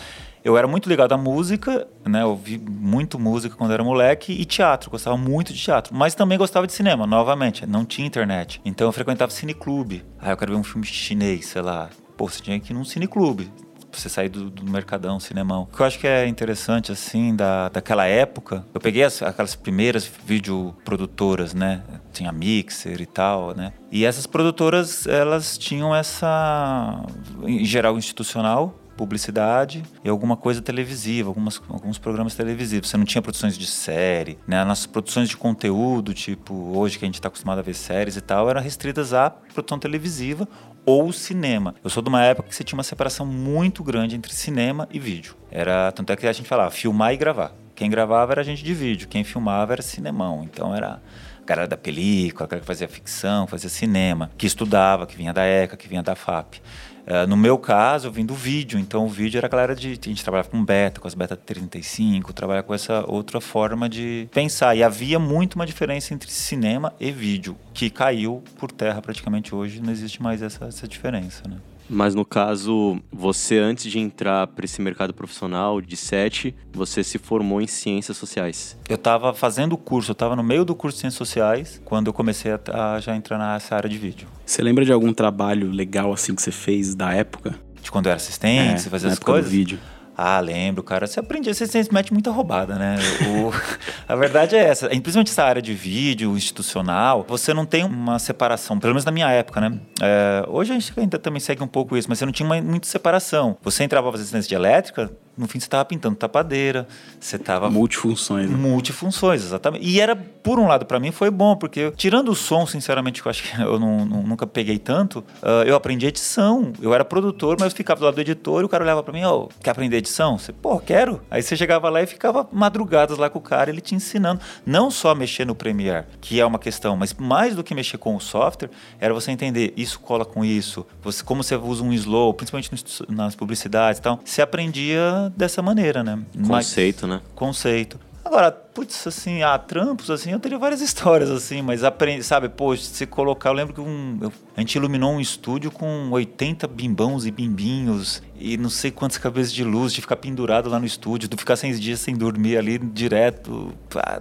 eu 0.43 0.57
era 0.57 0.67
muito 0.67 0.89
ligado 0.89 1.11
à 1.11 1.17
música, 1.17 1.87
né? 2.03 2.23
Eu 2.23 2.29
ouvi 2.29 2.57
muito 2.57 3.19
música 3.19 3.55
quando 3.55 3.73
era 3.73 3.83
moleque 3.83 4.33
e 4.33 4.43
teatro, 4.43 4.89
gostava 4.89 5.15
muito 5.15 5.53
de 5.53 5.61
teatro. 5.61 5.93
Mas 5.93 6.15
também 6.15 6.37
gostava 6.37 6.65
de 6.65 6.73
cinema, 6.73 7.05
novamente, 7.05 7.63
não 7.67 7.85
tinha 7.85 8.07
internet. 8.07 8.59
Então 8.65 8.87
eu 8.87 8.91
frequentava 8.91 9.31
cineclube. 9.31 10.03
Ah, 10.19 10.31
eu 10.31 10.37
quero 10.37 10.53
ver 10.53 10.59
um 10.59 10.63
filme 10.63 10.85
chinês, 10.87 11.45
sei 11.45 11.61
lá. 11.61 11.89
Pô, 12.15 12.27
você 12.27 12.41
tinha 12.41 12.59
que 12.59 12.73
ir 12.73 12.75
num 12.75 12.83
cineclube 12.83 13.51
você 13.91 14.09
sair 14.09 14.29
do, 14.29 14.49
do 14.49 14.63
mercadão, 14.69 15.19
cinemão. 15.19 15.63
O 15.71 15.75
que 15.75 15.81
eu 15.81 15.85
acho 15.85 15.99
que 15.99 16.07
é 16.07 16.27
interessante, 16.27 16.91
assim, 16.91 17.35
da, 17.35 17.69
daquela 17.69 18.05
época, 18.05 18.65
eu 18.73 18.79
peguei 18.81 19.03
as- 19.03 19.21
aquelas 19.21 19.55
primeiras 19.55 20.05
videoprodutoras, 20.25 21.53
né? 21.53 21.81
Tinha 22.11 22.31
Mixer 22.31 23.01
e 23.01 23.05
tal, 23.05 23.55
né? 23.55 23.73
E 23.91 24.05
essas 24.05 24.25
produtoras, 24.27 25.05
elas 25.07 25.57
tinham 25.57 25.95
essa, 25.95 27.01
em 27.43 27.63
geral, 27.65 27.97
institucional, 27.97 28.75
publicidade 28.97 29.83
e 30.03 30.09
alguma 30.09 30.35
coisa 30.35 30.61
televisiva, 30.61 31.29
algumas, 31.29 31.61
alguns 31.69 31.97
programas 31.97 32.35
televisivos. 32.35 32.89
Você 32.89 32.97
não 32.97 33.05
tinha 33.05 33.21
produções 33.21 33.57
de 33.57 33.67
série, 33.67 34.37
né? 34.47 34.59
As 34.61 34.67
nossas 34.67 34.85
produções 34.87 35.29
de 35.29 35.37
conteúdo, 35.37 36.13
tipo, 36.13 36.53
hoje 36.75 36.97
que 36.97 37.05
a 37.05 37.07
gente 37.07 37.15
está 37.15 37.27
acostumado 37.27 37.59
a 37.59 37.61
ver 37.61 37.75
séries 37.75 38.17
e 38.17 38.21
tal, 38.21 38.49
eram 38.49 38.59
restritas 38.59 39.13
à 39.13 39.29
produção 39.29 39.77
televisiva 39.77 40.47
ou 40.85 41.11
cinema. 41.11 41.75
Eu 41.83 41.89
sou 41.89 42.01
de 42.01 42.07
uma 42.07 42.23
época 42.23 42.47
que 42.47 42.55
você 42.55 42.63
tinha 42.63 42.77
uma 42.77 42.83
separação 42.83 43.25
muito 43.25 43.83
grande 43.83 44.15
entre 44.15 44.33
cinema 44.33 44.87
e 44.89 44.97
vídeo. 44.97 45.35
Era, 45.51 45.91
tanto 45.91 46.11
é 46.13 46.15
que 46.15 46.25
a 46.25 46.31
gente 46.31 46.47
falava 46.47 46.71
filmar 46.71 47.13
e 47.13 47.17
gravar. 47.17 47.53
Quem 47.75 47.89
gravava 47.89 48.31
era 48.31 48.43
gente 48.43 48.63
de 48.63 48.73
vídeo, 48.73 49.07
quem 49.07 49.23
filmava 49.23 49.73
era 49.73 49.81
cinemão. 49.81 50.43
Então 50.43 50.73
era 50.73 51.01
a 51.41 51.45
galera 51.45 51.67
da 51.67 51.75
película, 51.77 52.45
a 52.45 52.47
galera 52.47 52.61
que 52.61 52.67
fazia 52.67 52.87
ficção, 52.87 53.45
fazia 53.47 53.69
cinema, 53.69 54.31
que 54.37 54.47
estudava, 54.47 55.05
que 55.05 55.17
vinha 55.17 55.33
da 55.33 55.45
ECA, 55.45 55.75
que 55.75 55.89
vinha 55.89 56.01
da 56.01 56.15
FAP. 56.15 56.61
Eh, 57.07 57.25
no 57.25 57.37
meu 57.37 57.57
caso, 57.57 58.09
eu 58.09 58.11
vim 58.11 58.25
do 58.25 58.35
vídeo, 58.35 58.77
então 58.77 59.05
o 59.05 59.07
vídeo 59.07 59.37
era 59.37 59.47
a 59.47 59.49
galera 59.49 59.73
de. 59.73 59.91
A 59.91 60.09
gente 60.09 60.21
trabalhava 60.21 60.49
com 60.49 60.63
beta, 60.63 60.99
com 60.99 61.07
as 61.07 61.13
beta 61.13 61.37
35, 61.37 62.33
trabalhava 62.33 62.67
com 62.67 62.73
essa 62.73 63.09
outra 63.09 63.39
forma 63.39 63.87
de 63.87 64.27
pensar. 64.33 64.75
E 64.75 64.83
havia 64.83 65.17
muito 65.17 65.55
uma 65.55 65.65
diferença 65.65 66.13
entre 66.13 66.29
cinema 66.29 66.93
e 66.99 67.09
vídeo, 67.09 67.57
que 67.73 67.89
caiu 67.89 68.43
por 68.59 68.73
terra 68.73 69.01
praticamente 69.01 69.55
hoje, 69.55 69.81
não 69.81 69.91
existe 69.91 70.21
mais 70.21 70.41
essa, 70.41 70.65
essa 70.65 70.85
diferença, 70.85 71.43
né? 71.47 71.57
Mas 71.89 72.13
no 72.13 72.25
caso, 72.25 72.99
você 73.11 73.57
antes 73.57 73.89
de 73.91 73.97
entrar 73.99 74.45
para 74.47 74.65
esse 74.65 74.81
mercado 74.81 75.13
profissional 75.13 75.79
de 75.79 75.95
set, 75.95 76.53
você 76.73 77.03
se 77.03 77.17
formou 77.17 77.61
em 77.61 77.67
ciências 77.67 78.17
sociais. 78.17 78.77
Eu 78.89 78.95
estava 78.95 79.33
fazendo 79.33 79.73
o 79.73 79.77
curso, 79.77 80.11
eu 80.11 80.13
estava 80.13 80.35
no 80.35 80.43
meio 80.43 80.65
do 80.65 80.75
curso 80.75 80.95
de 80.97 81.01
Ciências 81.01 81.17
Sociais, 81.17 81.81
quando 81.85 82.07
eu 82.07 82.13
comecei 82.13 82.51
a, 82.51 82.95
a 82.95 82.99
já 82.99 83.15
entrar 83.15 83.37
nessa 83.37 83.75
área 83.75 83.89
de 83.89 83.97
vídeo. 83.97 84.27
Você 84.45 84.61
lembra 84.61 84.83
de 84.83 84.91
algum 84.91 85.13
trabalho 85.13 85.69
legal 85.71 86.11
assim 86.11 86.35
que 86.35 86.41
você 86.41 86.51
fez 86.51 86.93
da 86.93 87.13
época? 87.13 87.55
De 87.81 87.89
quando 87.89 88.07
eu 88.07 88.11
era 88.11 88.17
assistente, 88.17 88.81
você 88.81 88.89
fazia 88.89 89.07
É, 89.07 89.09
na 89.09 89.13
as 89.13 89.17
época 89.17 89.31
coisas. 89.31 89.49
do 89.49 89.55
vídeo. 89.55 89.79
Ah, 90.19 90.39
lembro, 90.39 90.81
cara. 90.83 91.05
Você 91.05 91.19
aprende, 91.19 91.53
você, 91.53 91.67
você 91.67 91.87
mete 91.91 92.11
muita 92.11 92.31
roubada, 92.31 92.73
né? 92.75 92.95
O- 93.27 93.51
a 94.11 94.15
verdade 94.15 94.55
é 94.55 94.63
essa. 94.67 94.87
Principalmente 94.89 95.29
essa 95.29 95.43
área 95.43 95.61
de 95.61 95.73
vídeo 95.75 96.35
institucional, 96.35 97.23
você 97.27 97.53
não 97.53 97.65
tem 97.67 97.83
uma 97.83 98.17
separação, 98.17 98.79
pelo 98.79 98.93
menos 98.93 99.05
na 99.05 99.11
minha 99.11 99.29
época, 99.29 99.61
né? 99.61 99.79
É, 100.01 100.43
hoje 100.47 100.71
a 100.71 100.79
gente 100.79 100.91
ainda 100.99 101.19
também 101.19 101.39
segue 101.39 101.61
um 101.63 101.67
pouco 101.67 101.95
isso, 101.95 102.09
mas 102.09 102.17
você 102.17 102.25
não 102.25 102.31
tinha 102.33 102.47
uma, 102.47 102.59
muita 102.59 102.87
separação. 102.87 103.57
Você 103.61 103.83
entrava 103.83 104.05
pra 104.05 104.13
fazer 104.13 104.23
assistência 104.23 104.49
de 104.49 104.55
elétrica, 104.55 105.11
no 105.37 105.47
fim 105.47 105.59
você 105.59 105.65
estava 105.65 105.85
pintando 105.85 106.15
tapadeira, 106.15 106.87
você 107.19 107.35
estava 107.35 107.69
Multifunções. 107.69 108.49
né? 108.49 108.55
Multifunções, 108.55 109.43
exatamente. 109.43 109.85
E 109.87 109.99
era, 109.99 110.15
por 110.15 110.59
um 110.59 110.67
lado, 110.67 110.85
pra 110.85 110.99
mim 110.99 111.11
foi 111.11 111.29
bom, 111.29 111.55
porque 111.55 111.91
tirando 111.95 112.29
o 112.29 112.35
som, 112.35 112.65
sinceramente, 112.65 113.21
que 113.21 113.27
eu 113.27 113.29
acho 113.29 113.43
que 113.43 113.61
eu 113.61 113.79
não- 113.79 114.05
não- 114.05 114.23
nunca 114.23 114.47
peguei 114.47 114.77
tanto, 114.77 115.23
ah, 115.41 115.63
eu 115.65 115.75
aprendi 115.75 116.05
edição. 116.07 116.73
Eu 116.81 116.93
era 116.93 117.03
produtor, 117.05 117.57
mas 117.59 117.71
eu 117.71 117.77
ficava 117.77 117.99
do 117.99 118.05
lado 118.05 118.15
do 118.15 118.21
editor 118.21 118.61
e 118.61 118.65
o 118.65 118.69
cara 118.69 118.83
olhava 118.83 119.03
pra 119.03 119.13
mim, 119.13 119.23
ó, 119.23 119.47
quer 119.61 119.71
aprender 119.71 119.97
edição? 119.97 120.37
Você, 120.37 120.51
pô, 120.53 120.79
quero. 120.79 121.21
Aí 121.29 121.41
você 121.41 121.55
chegava 121.55 121.89
lá 121.89 122.01
e 122.01 122.07
ficava 122.07 122.47
madrugadas 122.51 123.17
lá 123.17 123.29
com 123.29 123.39
o 123.39 123.41
cara, 123.41 123.69
ele 123.69 123.81
te 123.81 123.95
ensinando. 123.95 124.41
Não 124.65 124.89
só 124.89 125.13
mexer 125.13 125.45
no 125.45 125.55
Premiere, 125.55 126.05
que 126.21 126.39
é 126.39 126.45
uma 126.45 126.59
questão, 126.59 126.95
mas 126.97 127.13
mais 127.13 127.55
do 127.55 127.63
que 127.63 127.73
mexer 127.75 127.97
com 127.97 128.15
o 128.15 128.19
software, 128.19 128.69
era 128.99 129.13
você 129.13 129.31
entender 129.31 129.73
isso 129.77 129.99
cola 129.99 130.25
com 130.25 130.43
isso, 130.43 130.85
você, 131.01 131.23
como 131.23 131.43
você 131.43 131.55
usa 131.55 131.83
um 131.83 131.93
slow, 131.93 132.33
principalmente 132.33 132.71
nas 133.09 133.35
publicidades 133.35 133.99
e 133.99 134.01
tal. 134.01 134.19
Você 134.23 134.41
aprendia 134.41 135.26
dessa 135.35 135.61
maneira, 135.61 136.03
né? 136.03 136.19
Mas- 136.35 136.67
Conceito, 136.67 137.07
né? 137.07 137.21
conceito. 137.35 137.99
Agora, 138.27 138.51
putz, 138.51 139.07
assim, 139.07 139.41
ah, 139.41 139.57
trampos, 139.57 140.11
assim, 140.11 140.31
eu 140.31 140.39
teria 140.39 140.57
várias 140.59 140.81
histórias, 140.81 141.31
assim, 141.31 141.61
mas 141.61 141.81
aprende, 141.81 142.23
sabe, 142.23 142.49
pô, 142.49 142.75
se 142.75 143.05
colocar, 143.05 143.49
eu 143.49 143.53
lembro 143.53 143.73
que 143.73 143.79
um, 143.79 144.17
eu- 144.21 144.33
a 144.55 144.59
gente 144.59 144.75
iluminou 144.75 145.13
um 145.13 145.21
estúdio 145.21 145.71
com 145.71 146.09
80 146.11 146.67
bimbãos 146.67 147.25
e 147.25 147.31
bimbinhos 147.31 148.21
e 148.37 148.57
não 148.57 148.69
sei 148.69 148.91
quantas 148.91 149.17
cabeças 149.17 149.53
de 149.53 149.63
luz, 149.63 149.93
de 149.93 150.01
ficar 150.01 150.17
pendurado 150.17 150.69
lá 150.69 150.77
no 150.77 150.85
estúdio, 150.85 151.29
de 151.29 151.37
ficar 151.37 151.55
seis 151.55 151.79
dias 151.79 152.01
sem 152.01 152.15
dormir 152.17 152.57
ali 152.57 152.77
direto, 152.77 153.73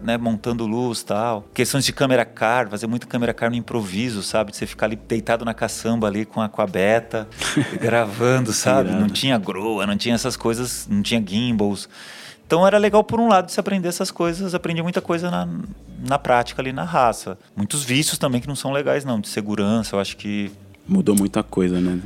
né, 0.03 0.17
montando 0.17 0.64
luz 0.67 1.00
e 1.00 1.06
tal. 1.06 1.44
Questões 1.52 1.85
de 1.85 1.93
câmera 1.93 2.25
car, 2.25 2.69
fazer 2.70 2.87
muita 2.87 3.06
câmera 3.09 3.35
car 3.35 3.50
no 3.50 3.56
improviso, 3.56 4.23
sabe, 4.23 4.52
de 4.52 4.56
você 4.56 4.67
ficar 4.67 4.87
ali 4.87 4.94
deitado 4.97 5.44
na 5.44 5.52
caçamba 5.52 6.06
ali 6.06 6.25
com 6.25 6.41
a, 6.41 6.49
com 6.49 6.62
a 6.62 6.67
beta, 6.67 7.26
gravando, 7.81 8.52
sabe, 8.52 8.91
não 8.91 9.09
tinha 9.09 9.37
grua, 9.37 9.85
não 9.85 9.97
tinha 9.97 10.14
essas 10.14 10.37
coisas, 10.37 10.87
não 10.88 11.02
tinha 11.02 11.23
gimbals. 11.26 11.88
Então 12.46 12.66
era 12.66 12.78
legal 12.78 13.02
por 13.02 13.19
um 13.19 13.28
lado 13.28 13.50
se 13.50 13.58
aprender 13.58 13.88
essas 13.88 14.10
coisas, 14.10 14.54
aprendi 14.54 14.82
muita 14.82 15.00
coisa 15.00 15.31
na, 15.31 15.48
na 16.06 16.19
prática 16.19 16.62
ali 16.62 16.72
na 16.72 16.84
raça. 16.84 17.37
Muitos 17.56 17.82
vícios 17.82 18.19
também 18.19 18.40
que 18.40 18.46
não 18.46 18.56
são 18.56 18.72
legais 18.72 19.04
não, 19.04 19.20
de 19.20 19.28
segurança, 19.28 19.96
eu 19.96 20.00
acho 20.00 20.16
que 20.16 20.52
Mudou 20.88 21.16
muita 21.16 21.43
coisa, 21.43 21.81
né? 21.81 22.00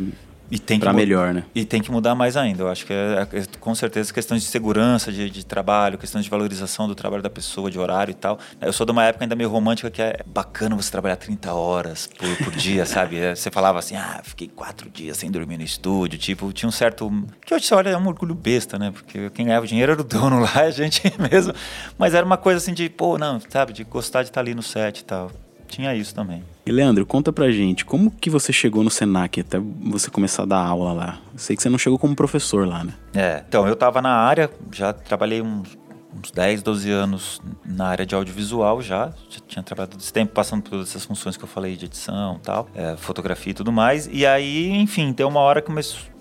E 0.50 0.58
tem 0.58 0.80
melhor, 0.92 1.32
né? 1.32 1.44
E 1.54 1.64
tem 1.64 1.80
que 1.80 1.90
mudar 1.90 2.14
mais 2.14 2.36
ainda. 2.36 2.64
Eu 2.64 2.68
acho 2.68 2.84
que 2.84 2.92
é, 2.92 3.26
é, 3.32 3.44
com 3.60 3.74
certeza 3.74 4.12
questões 4.12 4.42
de 4.42 4.48
segurança, 4.48 5.12
de, 5.12 5.30
de 5.30 5.46
trabalho, 5.46 5.96
questões 5.96 6.24
de 6.24 6.30
valorização 6.30 6.88
do 6.88 6.94
trabalho 6.94 7.22
da 7.22 7.30
pessoa, 7.30 7.70
de 7.70 7.78
horário 7.78 8.10
e 8.10 8.14
tal. 8.14 8.38
Eu 8.60 8.72
sou 8.72 8.84
de 8.84 8.92
uma 8.92 9.04
época 9.04 9.24
ainda 9.24 9.36
meio 9.36 9.48
romântica 9.48 9.90
que 9.90 10.02
é 10.02 10.20
bacana 10.26 10.74
você 10.74 10.90
trabalhar 10.90 11.16
30 11.16 11.52
horas 11.52 12.08
por, 12.18 12.44
por 12.44 12.52
dia, 12.54 12.84
sabe? 12.86 13.18
É, 13.18 13.34
Você 13.34 13.50
falava 13.50 13.78
assim, 13.78 13.94
ah, 13.94 14.20
fiquei 14.24 14.48
quatro 14.48 14.90
dias 14.90 15.16
sem 15.16 15.30
dormir 15.30 15.56
no 15.56 15.64
estúdio. 15.64 16.18
Tipo, 16.18 16.52
tinha 16.52 16.68
um 16.68 16.72
certo. 16.72 17.10
Que 17.46 17.54
hoje 17.54 17.66
você 17.66 17.74
olha, 17.74 17.90
é 17.90 17.96
um 17.96 18.06
orgulho 18.08 18.34
besta, 18.34 18.78
né? 18.78 18.90
Porque 18.90 19.30
quem 19.30 19.46
ganhava 19.46 19.66
dinheiro 19.66 19.92
era 19.92 20.00
o 20.00 20.04
dono 20.04 20.40
lá, 20.40 20.52
a 20.62 20.70
gente 20.70 21.02
mesmo. 21.30 21.54
Mas 21.96 22.14
era 22.14 22.26
uma 22.26 22.36
coisa 22.36 22.58
assim 22.58 22.74
de, 22.74 22.88
pô, 22.88 23.16
não, 23.16 23.40
sabe? 23.48 23.72
De 23.72 23.84
gostar 23.84 24.22
de 24.22 24.30
estar 24.30 24.40
ali 24.40 24.54
no 24.54 24.62
set 24.62 24.98
e 24.98 25.04
tal. 25.04 25.30
Tinha 25.70 25.94
isso 25.94 26.14
também. 26.14 26.42
E 26.66 26.72
Leandro, 26.72 27.06
conta 27.06 27.32
pra 27.32 27.50
gente, 27.50 27.84
como 27.84 28.10
que 28.10 28.28
você 28.28 28.52
chegou 28.52 28.82
no 28.82 28.90
Senac 28.90 29.40
até 29.40 29.58
você 29.58 30.10
começar 30.10 30.42
a 30.42 30.46
dar 30.46 30.58
aula 30.58 30.92
lá? 30.92 31.18
Eu 31.32 31.38
sei 31.38 31.56
que 31.56 31.62
você 31.62 31.70
não 31.70 31.78
chegou 31.78 31.98
como 31.98 32.14
professor 32.14 32.66
lá, 32.66 32.84
né? 32.84 32.92
É, 33.14 33.44
então 33.48 33.66
eu 33.66 33.76
tava 33.76 34.02
na 34.02 34.10
área, 34.10 34.50
já 34.72 34.92
trabalhei 34.92 35.40
uns, 35.40 35.78
uns 36.12 36.30
10, 36.32 36.62
12 36.62 36.90
anos 36.90 37.40
na 37.64 37.86
área 37.86 38.04
de 38.04 38.14
audiovisual 38.14 38.82
já, 38.82 39.12
já 39.28 39.40
tinha 39.46 39.62
trabalhado 39.62 39.96
desse 39.96 40.12
tempo 40.12 40.32
passando 40.32 40.62
por 40.62 40.70
todas 40.70 40.88
essas 40.90 41.04
funções 41.04 41.36
que 41.36 41.44
eu 41.44 41.48
falei 41.48 41.76
de 41.76 41.86
edição 41.86 42.36
e 42.36 42.44
tal, 42.44 42.68
é, 42.74 42.96
fotografia 42.96 43.52
e 43.52 43.54
tudo 43.54 43.70
mais. 43.70 44.08
E 44.12 44.26
aí, 44.26 44.70
enfim, 44.70 45.12
tem 45.12 45.24
uma 45.24 45.40
hora 45.40 45.62
que 45.62 45.70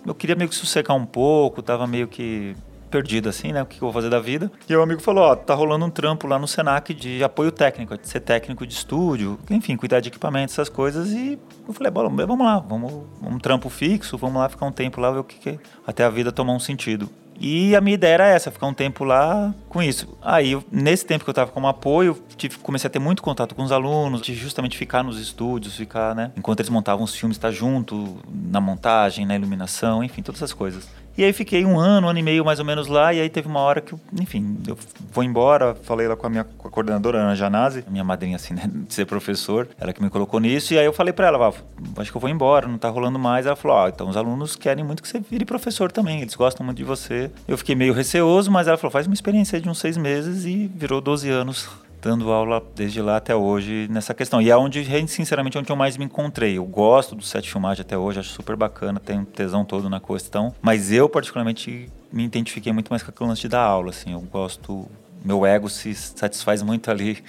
eu 0.06 0.16
queria 0.16 0.36
meio 0.36 0.50
que 0.50 0.56
sossegar 0.56 0.96
um 0.96 1.06
pouco, 1.06 1.62
tava 1.62 1.88
meio 1.88 2.08
que 2.08 2.56
perdido 2.90 3.30
assim, 3.30 3.52
né? 3.52 3.62
O 3.62 3.66
que 3.66 3.78
eu 3.78 3.82
vou 3.82 3.94
fazer 3.94 4.10
da 4.10 4.20
vida? 4.20 4.52
E 4.68 4.76
o 4.76 4.82
amigo 4.82 5.02
falou: 5.02 5.24
Ó, 5.24 5.36
tá 5.36 5.54
rolando 5.54 5.86
um 5.86 5.90
trampo 5.90 6.28
lá 6.28 6.38
no 6.38 6.48
Senac 6.48 6.94
de 6.94 7.24
apoio 7.24 7.52
técnico, 7.52 7.98
de 7.98 8.08
ser 8.08 8.20
técnico 8.20 8.66
de 8.66 8.74
estúdio, 8.74 9.40
enfim, 9.50 9.76
cuidar 9.76 10.00
de 10.00 10.10
equipamentos, 10.10 10.56
essas 10.56 10.70
coisas. 10.70 11.12
E 11.12 11.40
eu 11.68 11.74
falei: 11.74 11.92
Bom, 11.92 12.10
vamos 12.10 12.46
lá, 12.46 12.60
vamos 12.60 13.04
um 13.22 13.40
trampo 13.40 13.70
fixo, 13.70 14.18
vamos 14.18 14.42
lá 14.42 14.50
ficar 14.50 14.66
um 14.66 14.72
tempo 14.72 15.00
lá, 15.00 15.12
ver 15.12 15.20
o 15.20 15.24
que, 15.24 15.38
que 15.38 15.60
até 15.86 16.04
a 16.04 16.10
vida 16.10 16.32
tomar 16.32 16.54
um 16.54 16.60
sentido. 16.60 17.10
E 17.40 17.74
a 17.74 17.80
minha 17.80 17.94
ideia 17.94 18.16
era 18.16 18.28
essa, 18.28 18.52
ficar 18.52 18.68
um 18.68 18.74
tempo 18.74 19.06
lá 19.06 19.56
com 19.70 19.82
isso. 19.82 20.18
Aí, 20.22 20.62
nesse 20.70 21.06
tempo 21.06 21.24
que 21.24 21.30
eu 21.30 21.32
estava 21.32 21.50
como 21.50 21.68
apoio, 21.68 22.22
tive, 22.36 22.58
comecei 22.58 22.90
a 22.90 22.92
ter 22.92 23.00
muito 23.00 23.24
contato 23.24 23.56
com 23.56 23.64
os 23.64 23.72
alunos, 23.72 24.22
de 24.22 24.36
justamente 24.36 24.78
ficar 24.78 25.04
nos 25.04 25.18
estúdios, 25.18 25.78
ficar, 25.78 26.14
né? 26.14 26.34
Enquanto 26.36 26.60
eles 26.60 26.70
montavam 26.70 27.06
os 27.06 27.16
filmes, 27.16 27.38
estar 27.38 27.52
junto 27.52 28.18
na 28.30 28.60
montagem, 28.60 29.26
na 29.26 29.36
iluminação, 29.36 30.04
enfim, 30.04 30.22
todas 30.22 30.40
essas 30.42 30.54
coisas. 30.54 30.90
E 31.20 31.24
aí 31.26 31.34
fiquei 31.34 31.66
um 31.66 31.78
ano, 31.78 32.08
um 32.08 32.10
ano 32.12 32.20
e 32.20 32.24
meio 32.24 32.46
mais 32.46 32.60
ou 32.60 32.66
menos 32.66 32.88
lá, 32.88 33.14
e 33.14 33.20
aí 33.20 33.30
teve 33.30 33.46
uma 33.46 33.60
hora 33.60 33.82
que, 33.82 33.92
eu, 33.92 34.00
enfim, 34.22 34.58
eu 34.66 34.78
vou 35.12 35.22
embora, 35.22 35.76
falei 35.76 36.08
lá 36.08 36.16
com 36.16 36.26
a 36.26 36.30
minha 36.30 36.46
com 36.46 36.66
a 36.66 36.72
coordenadora, 36.72 37.18
Ana 37.18 37.36
Janazzi, 37.36 37.84
minha 37.90 38.06
madrinha, 38.06 38.38
assim, 38.38 38.54
né, 38.54 38.72
de 38.74 38.94
ser 38.94 39.06
professor, 39.06 39.68
ela 39.78 39.92
que 39.92 40.02
me 40.02 40.10
colocou 40.10 40.40
nisso, 40.40 40.74
e 40.74 40.80
aí 40.80 40.86
eu 40.86 40.94
falei 40.94 41.12
pra 41.12 41.28
ela, 41.28 41.38
"Val, 41.38 41.54
acho 41.98 42.10
que 42.10 42.16
eu 42.16 42.22
vou 42.22 42.30
embora, 42.30 42.70
não 42.70 42.78
tá 42.78 42.88
rolando 42.88 43.20
mais. 43.20 43.46
Ela 43.46 43.58
falou, 43.58 43.76
ó, 43.76 43.90
então 43.90 44.08
os 44.08 44.16
alunos 44.16 44.56
querem 44.56 44.82
muito 44.82 45.04
que 45.04 45.10
você 45.10 45.20
vire 45.20 45.44
professor 45.44 45.92
também, 45.92 46.22
eles 46.22 46.36
gostam 46.36 46.66
muito 46.66 46.78
de 46.78 46.86
você. 46.86 47.30
Eu 47.46 47.58
fiquei 47.58 47.76
meio 47.76 47.94
receoso, 47.94 48.50
mas 48.50 48.70
ela 48.70 48.78
falou, 48.78 48.90
faz 48.90 49.06
uma 49.06 49.14
experiência 49.14 49.60
de 49.60 49.68
uns 49.68 49.78
seis 49.78 49.98
meses, 49.98 50.46
e 50.46 50.72
virou 50.74 51.02
12 51.02 51.30
anos 51.30 51.68
dando 52.02 52.32
aula 52.32 52.64
desde 52.76 53.02
lá 53.02 53.18
até 53.18 53.36
hoje 53.36 53.88
nessa 53.90 54.14
questão. 54.14 54.42
E 54.42 54.50
é 54.50 54.58
onde, 54.58 54.86
sinceramente, 55.08 55.58
é 55.58 55.60
onde 55.60 55.72
eu 55.72 55.76
mais 55.76 55.98
me 55.98 56.06
encontrei. 56.06 56.58
Eu 56.58 56.66
gosto 56.66 57.16
do 57.16 57.24
set 57.24 57.44
de 57.44 57.52
filmagem 57.52 57.82
até 57.82 57.98
hoje, 57.98 58.20
acho 58.20 58.30
super 58.30 58.56
bacana, 58.56 59.00
tenho 59.00 59.26
tesão 59.26 59.66
todo 59.66 59.90
na 59.90 60.00
questão. 60.00 60.54
Mas 60.62 60.92
eu, 60.92 61.10
particularmente, 61.10 61.90
me 62.12 62.24
identifiquei 62.24 62.72
muito 62.74 62.90
mais 62.90 63.04
com 63.04 63.12
aquele 63.12 63.30
lance 63.30 63.48
dar 63.48 63.62
aula, 63.62 63.90
assim. 63.90 64.14
Eu 64.14 64.22
gosto... 64.22 64.88
Meu 65.24 65.46
ego 65.46 65.68
se 65.68 65.94
satisfaz 65.94 66.64
muito 66.64 66.90
ali 66.90 67.22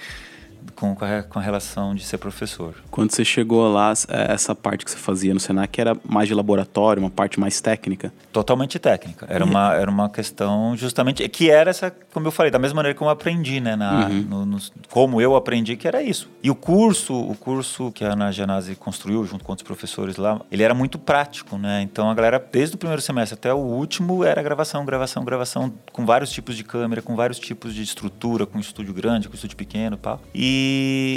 com, 0.81 0.95
com 0.95 1.05
a, 1.05 1.21
com, 1.21 1.37
a, 1.37 1.41
relação 1.41 1.93
de 1.93 2.03
ser 2.03 2.17
professor. 2.17 2.73
Quando 2.89 3.11
você 3.11 3.23
chegou 3.23 3.71
lá, 3.71 3.93
é, 4.07 4.33
essa 4.33 4.55
parte 4.55 4.83
que 4.83 4.89
você 4.89 4.97
fazia 4.97 5.31
no 5.31 5.39
Senac 5.39 5.79
era 5.79 5.95
mais 6.03 6.27
de 6.27 6.33
laboratório, 6.33 7.03
uma 7.03 7.09
parte 7.09 7.39
mais 7.39 7.61
técnica? 7.61 8.11
Totalmente 8.33 8.79
técnica. 8.79 9.27
Era, 9.29 9.45
uma, 9.45 9.75
era 9.75 9.91
uma 9.91 10.09
questão 10.09 10.75
justamente 10.75 11.27
que 11.29 11.51
era 11.51 11.69
essa, 11.69 11.95
como 12.11 12.25
eu 12.25 12.31
falei, 12.31 12.51
da 12.51 12.57
mesma 12.57 12.77
maneira 12.77 12.97
que 12.97 13.03
eu 13.03 13.09
aprendi, 13.09 13.61
né? 13.61 13.75
Na, 13.75 14.07
uhum. 14.07 14.21
no, 14.27 14.45
no, 14.45 14.57
como 14.89 15.21
eu 15.21 15.35
aprendi 15.35 15.75
que 15.77 15.87
era 15.87 16.01
isso. 16.01 16.27
E 16.41 16.49
o 16.49 16.55
curso, 16.55 17.13
o 17.13 17.35
curso 17.35 17.91
que 17.91 18.03
a 18.03 18.13
Ana 18.13 18.31
Janase 18.31 18.75
construiu 18.75 19.23
junto 19.23 19.43
com 19.43 19.51
outros 19.51 19.65
professores 19.65 20.17
lá, 20.17 20.41
ele 20.51 20.63
era 20.63 20.73
muito 20.73 20.97
prático, 20.97 21.59
né? 21.59 21.83
Então 21.83 22.09
a 22.09 22.13
galera, 22.15 22.43
desde 22.51 22.75
o 22.75 22.79
primeiro 22.79 23.03
semestre 23.03 23.35
até 23.35 23.53
o 23.53 23.57
último, 23.57 24.23
era 24.23 24.41
gravação, 24.41 24.83
gravação, 24.83 25.23
gravação, 25.23 25.71
com 25.91 26.07
vários 26.07 26.31
tipos 26.31 26.57
de 26.57 26.63
câmera, 26.63 27.03
com 27.03 27.15
vários 27.15 27.37
tipos 27.37 27.75
de 27.75 27.83
estrutura, 27.83 28.47
com 28.47 28.57
estúdio 28.57 28.95
grande, 28.95 29.29
com 29.29 29.35
estúdio 29.35 29.55
pequeno 29.55 29.95
e 29.95 29.99
tal. 29.99 30.19
E 30.33 30.70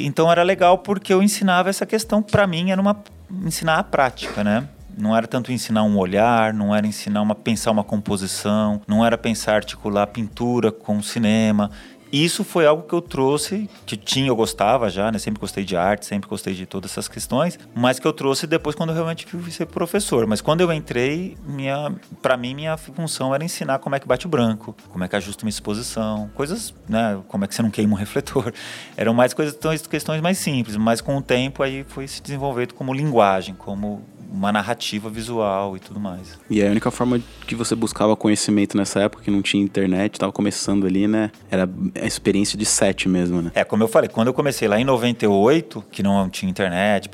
então 0.04 0.30
era 0.30 0.42
legal 0.42 0.78
porque 0.78 1.12
eu 1.12 1.22
ensinava 1.22 1.70
essa 1.70 1.86
questão 1.86 2.22
para 2.22 2.46
mim 2.46 2.70
era 2.70 2.80
uma 2.80 2.96
ensinar 3.44 3.78
a 3.78 3.82
prática, 3.82 4.44
né? 4.44 4.68
Não 4.96 5.16
era 5.16 5.26
tanto 5.26 5.50
ensinar 5.50 5.82
um 5.82 5.98
olhar, 5.98 6.54
não 6.54 6.74
era 6.74 6.86
ensinar 6.86 7.20
uma 7.20 7.34
pensar 7.34 7.72
uma 7.72 7.82
composição, 7.82 8.80
não 8.86 9.04
era 9.04 9.18
pensar 9.18 9.56
articular 9.56 10.06
pintura 10.06 10.70
com 10.70 11.02
cinema 11.02 11.70
isso 12.22 12.44
foi 12.44 12.66
algo 12.66 12.82
que 12.82 12.94
eu 12.94 13.00
trouxe, 13.00 13.68
que 13.86 13.96
tinha, 13.96 14.28
eu 14.28 14.36
gostava 14.36 14.88
já, 14.90 15.10
né? 15.10 15.18
Sempre 15.18 15.40
gostei 15.40 15.64
de 15.64 15.76
arte, 15.76 16.06
sempre 16.06 16.28
gostei 16.28 16.54
de 16.54 16.66
todas 16.66 16.90
essas 16.90 17.08
questões, 17.08 17.58
mas 17.74 17.98
que 17.98 18.06
eu 18.06 18.12
trouxe 18.12 18.46
depois 18.46 18.76
quando 18.76 18.90
eu 18.90 18.94
realmente 18.94 19.26
fui 19.26 19.50
ser 19.50 19.66
professor. 19.66 20.26
Mas 20.26 20.40
quando 20.40 20.60
eu 20.60 20.72
entrei, 20.72 21.36
minha, 21.46 21.92
para 22.22 22.36
mim, 22.36 22.54
minha 22.54 22.76
função 22.76 23.34
era 23.34 23.44
ensinar 23.44 23.78
como 23.78 23.96
é 23.96 24.00
que 24.00 24.06
bate 24.06 24.26
o 24.26 24.28
branco, 24.28 24.76
como 24.90 25.02
é 25.02 25.08
que 25.08 25.16
ajusta 25.16 25.44
uma 25.44 25.50
exposição, 25.50 26.30
coisas, 26.34 26.74
né? 26.88 27.20
Como 27.28 27.44
é 27.44 27.48
que 27.48 27.54
você 27.54 27.62
não 27.62 27.70
queima 27.70 27.94
um 27.94 27.96
refletor. 27.96 28.52
Eram 28.96 29.14
mais 29.14 29.34
coisas, 29.34 29.56
questões 29.86 30.20
mais 30.20 30.38
simples, 30.38 30.76
mas 30.76 31.00
com 31.00 31.16
o 31.16 31.22
tempo 31.22 31.62
aí 31.62 31.84
foi 31.88 32.06
se 32.06 32.22
desenvolvendo 32.22 32.74
como 32.74 32.92
linguagem, 32.92 33.54
como 33.54 34.02
uma 34.34 34.52
narrativa 34.52 35.08
visual 35.08 35.76
e 35.76 35.80
tudo 35.80 36.00
mais. 36.00 36.38
E 36.50 36.62
a 36.62 36.66
única 36.66 36.90
forma 36.90 37.20
que 37.46 37.54
você 37.54 37.74
buscava 37.74 38.16
conhecimento 38.16 38.76
nessa 38.76 39.00
época, 39.00 39.22
que 39.22 39.30
não 39.30 39.40
tinha 39.40 39.62
internet, 39.62 40.14
estava 40.14 40.32
começando 40.32 40.86
ali, 40.86 41.06
né? 41.06 41.30
Era 41.50 41.68
a 42.00 42.06
experiência 42.06 42.58
de 42.58 42.66
set 42.66 43.08
mesmo, 43.08 43.40
né? 43.40 43.52
É, 43.54 43.64
como 43.64 43.82
eu 43.82 43.88
falei, 43.88 44.08
quando 44.08 44.28
eu 44.28 44.34
comecei 44.34 44.66
lá 44.66 44.78
em 44.78 44.84
98, 44.84 45.84
que 45.90 46.02
não 46.02 46.28
tinha 46.28 46.50
internet, 46.50 47.08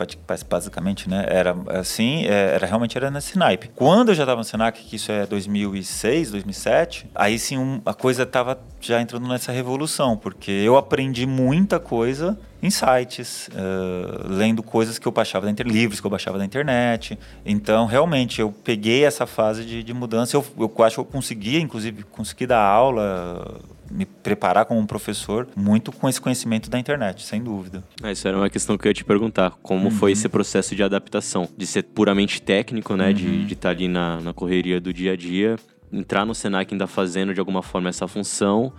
basicamente, 0.49 1.09
né? 1.09 1.27
Era 1.29 1.55
assim, 1.69 2.25
é, 2.25 2.55
era 2.55 2.67
realmente 2.67 2.97
era 2.97 3.11
nesse 3.11 3.37
naipe. 3.37 3.71
Quando 3.75 4.11
eu 4.11 4.15
já 4.15 4.23
estava 4.23 4.39
no 4.39 4.45
Senac, 4.45 4.81
que 4.83 4.97
isso 4.97 5.13
é 5.13 5.27
2006, 5.27 6.31
2007, 6.31 7.11
aí 7.15 7.39
sim 7.39 7.59
um, 7.59 7.81
a 7.85 7.93
coisa 7.93 8.23
estava 8.23 8.59
já 8.81 9.01
entrando 9.01 9.29
nessa 9.29 9.53
revolução, 9.53 10.17
porque 10.17 10.51
eu 10.51 10.77
aprendi 10.77 11.27
muita 11.27 11.79
coisa 11.79 12.39
em 12.63 12.71
sites, 12.71 13.49
uh, 13.49 14.29
lendo 14.29 14.63
coisas 14.63 14.99
que 14.99 15.09
eu 15.09 15.13
baixava 15.13 15.47
da 15.47 15.53
internet, 15.53 15.75
livros 15.75 16.01
que 16.01 16.07
eu 16.07 16.11
baixava 16.11 16.39
da 16.39 16.45
internet. 16.45 17.19
Então, 17.45 17.87
realmente, 17.87 18.41
eu 18.41 18.53
peguei 18.53 19.05
essa 19.05 19.27
fase 19.27 19.65
de, 19.65 19.83
de 19.83 19.95
mudança. 19.95 20.37
Eu, 20.37 20.45
eu 20.59 20.85
acho 20.85 20.97
que 20.97 21.01
eu 21.01 21.05
consegui, 21.05 21.59
inclusive, 21.59 22.03
consegui 22.03 22.47
dar 22.47 22.63
aula, 22.63 23.61
me 23.91 24.05
preparar 24.05 24.67
como 24.67 24.79
um 24.79 24.87
professor 24.87 25.49
muito 25.57 25.91
com 25.91 26.09
esse 26.09 26.21
conhecimento 26.21 26.69
da 26.69 26.79
internet, 26.79 27.25
sem 27.25 27.43
dúvida. 27.43 27.83
Ah, 28.03 28.13
isso 28.13 28.29
era 28.29 28.37
uma 28.37 28.51
questão 28.51 28.77
que 28.77 28.87
eu 28.87 28.91
ia 28.91 28.95
te 28.95 29.05
perguntar. 29.05 29.53
Como 29.63 29.87
uhum. 29.87 29.91
foi 29.91 30.13
esse 30.13 30.29
processo 30.29 30.77
de 30.77 30.83
adaptação? 30.83 31.49
De 31.57 31.67
ser 31.67 31.85
puramente 31.85 32.43
técnico, 32.43 32.95
né? 32.95 33.09
Uhum. 33.09 33.15
De 33.15 33.55
estar 33.55 33.71
tá 33.71 33.71
ali 33.71 33.89
na, 33.89 34.21
na 34.21 34.33
correria 34.35 34.81
do 34.81 34.93
dia 34.93 35.13
a 35.13 35.17
dia, 35.17 35.57
entrar 35.91 36.27
no 36.27 36.35
Senac 36.35 36.73
ainda 36.73 36.87
fazendo 36.87 37.33
de 37.33 37.41
alguma 37.41 37.63
forma 37.63 37.89
essa 37.89 38.07
função. 38.07 38.73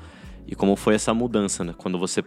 E 0.47 0.55
como 0.55 0.75
foi 0.75 0.95
essa 0.95 1.13
mudança, 1.13 1.63
né? 1.63 1.73
Quando 1.77 1.97
você 1.97 2.23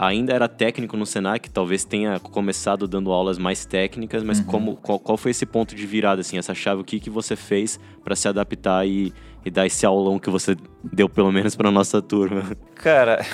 ainda 0.00 0.32
era 0.32 0.48
técnico 0.48 0.96
no 0.96 1.04
Senac, 1.04 1.50
talvez 1.50 1.84
tenha 1.84 2.18
começado 2.18 2.88
dando 2.88 3.12
aulas 3.12 3.36
mais 3.36 3.66
técnicas, 3.66 4.22
mas 4.22 4.38
uhum. 4.38 4.46
como, 4.46 4.76
qual, 4.76 4.98
qual, 4.98 5.18
foi 5.18 5.30
esse 5.30 5.44
ponto 5.44 5.74
de 5.74 5.86
virada, 5.86 6.22
assim, 6.22 6.38
essa 6.38 6.54
chave? 6.54 6.80
O 6.80 6.84
que, 6.84 6.98
que 6.98 7.10
você 7.10 7.36
fez 7.36 7.78
para 8.02 8.16
se 8.16 8.26
adaptar 8.26 8.86
e, 8.86 9.12
e 9.44 9.50
dar 9.50 9.66
esse 9.66 9.84
aulão 9.84 10.18
que 10.18 10.30
você 10.30 10.56
deu, 10.82 11.06
pelo 11.06 11.30
menos, 11.30 11.54
para 11.54 11.70
nossa 11.70 12.00
turma? 12.00 12.56
Cara, 12.76 13.24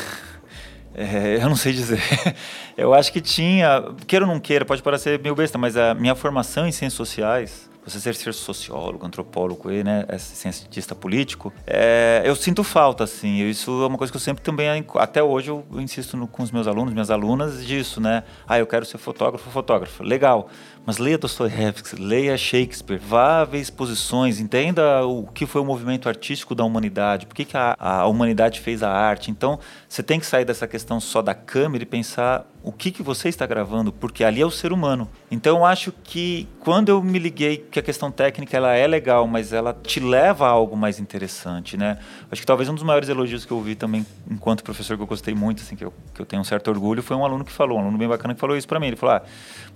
é, 0.92 1.38
eu 1.40 1.48
não 1.48 1.56
sei 1.56 1.72
dizer. 1.72 2.00
Eu 2.76 2.92
acho 2.92 3.10
que 3.10 3.22
tinha, 3.22 3.82
queira 4.06 4.26
ou 4.26 4.30
não 4.30 4.38
queira, 4.38 4.62
pode 4.62 4.82
parecer 4.82 5.18
meio 5.18 5.34
besta, 5.34 5.56
mas 5.56 5.78
a 5.78 5.94
minha 5.94 6.14
formação 6.14 6.66
em 6.66 6.72
ciências 6.72 6.92
sociais 6.92 7.70
você 7.86 8.00
ser, 8.00 8.14
ser 8.16 8.34
sociólogo, 8.34 9.06
antropólogo 9.06 9.70
e 9.70 9.84
né, 9.84 10.04
cientista 10.18 10.94
político, 10.94 11.52
é, 11.66 12.22
eu 12.24 12.34
sinto 12.34 12.64
falta, 12.64 13.04
assim. 13.04 13.48
Isso 13.48 13.70
é 13.82 13.86
uma 13.86 13.96
coisa 13.96 14.12
que 14.12 14.16
eu 14.16 14.20
sempre 14.20 14.42
também, 14.42 14.84
até 14.94 15.22
hoje, 15.22 15.50
eu, 15.50 15.64
eu 15.72 15.80
insisto 15.80 16.16
no, 16.16 16.26
com 16.26 16.42
os 16.42 16.50
meus 16.50 16.66
alunos, 16.66 16.92
minhas 16.92 17.10
alunas, 17.10 17.64
disso, 17.64 18.00
né? 18.00 18.24
Ah, 18.46 18.58
eu 18.58 18.66
quero 18.66 18.84
ser 18.84 18.98
fotógrafo, 18.98 19.48
fotógrafo. 19.50 20.02
Legal. 20.02 20.48
Mas 20.84 20.98
leia 20.98 21.18
Dostoiévski, 21.18 22.00
leia 22.00 22.36
Shakespeare, 22.36 22.98
vá 22.98 23.44
ver 23.44 23.58
exposições, 23.58 24.38
entenda 24.38 25.04
o 25.04 25.26
que 25.26 25.44
foi 25.44 25.60
o 25.60 25.64
movimento 25.64 26.08
artístico 26.08 26.54
da 26.54 26.64
humanidade, 26.64 27.26
por 27.26 27.34
que, 27.34 27.44
que 27.44 27.56
a, 27.56 27.76
a 27.76 28.06
humanidade 28.06 28.60
fez 28.60 28.84
a 28.84 28.90
arte. 28.90 29.30
Então, 29.30 29.58
você 29.88 30.00
tem 30.00 30.20
que 30.20 30.26
sair 30.26 30.44
dessa 30.44 30.66
questão 30.68 31.00
só 31.00 31.20
da 31.20 31.34
câmera 31.34 31.82
e 31.82 31.86
pensar 31.86 32.46
o 32.66 32.72
que, 32.72 32.90
que 32.90 33.00
você 33.00 33.28
está 33.28 33.46
gravando, 33.46 33.92
porque 33.92 34.24
ali 34.24 34.40
é 34.40 34.44
o 34.44 34.50
ser 34.50 34.72
humano. 34.72 35.08
Então, 35.30 35.58
eu 35.58 35.64
acho 35.64 35.92
que 36.02 36.48
quando 36.58 36.88
eu 36.88 37.00
me 37.00 37.16
liguei 37.16 37.58
que 37.58 37.78
a 37.78 37.82
questão 37.82 38.10
técnica 38.10 38.56
ela 38.56 38.74
é 38.74 38.88
legal, 38.88 39.24
mas 39.28 39.52
ela 39.52 39.72
te 39.72 40.00
leva 40.00 40.48
a 40.48 40.50
algo 40.50 40.76
mais 40.76 40.98
interessante, 40.98 41.76
né? 41.76 41.96
Acho 42.28 42.40
que 42.40 42.46
talvez 42.46 42.68
um 42.68 42.74
dos 42.74 42.82
maiores 42.82 43.08
elogios 43.08 43.44
que 43.44 43.52
eu 43.52 43.58
ouvi 43.58 43.76
também, 43.76 44.04
enquanto 44.28 44.64
professor, 44.64 44.96
que 44.96 45.02
eu 45.04 45.06
gostei 45.06 45.32
muito, 45.32 45.62
assim, 45.62 45.76
que 45.76 45.84
eu, 45.84 45.94
que 46.12 46.20
eu 46.20 46.26
tenho 46.26 46.42
um 46.42 46.44
certo 46.44 46.66
orgulho, 46.66 47.04
foi 47.04 47.16
um 47.16 47.24
aluno 47.24 47.44
que 47.44 47.52
falou, 47.52 47.78
um 47.78 47.82
aluno 47.82 47.96
bem 47.96 48.08
bacana 48.08 48.34
que 48.34 48.40
falou 48.40 48.56
isso 48.56 48.66
para 48.66 48.80
mim. 48.80 48.88
Ele 48.88 48.96
falou: 48.96 49.14
ah, 49.14 49.22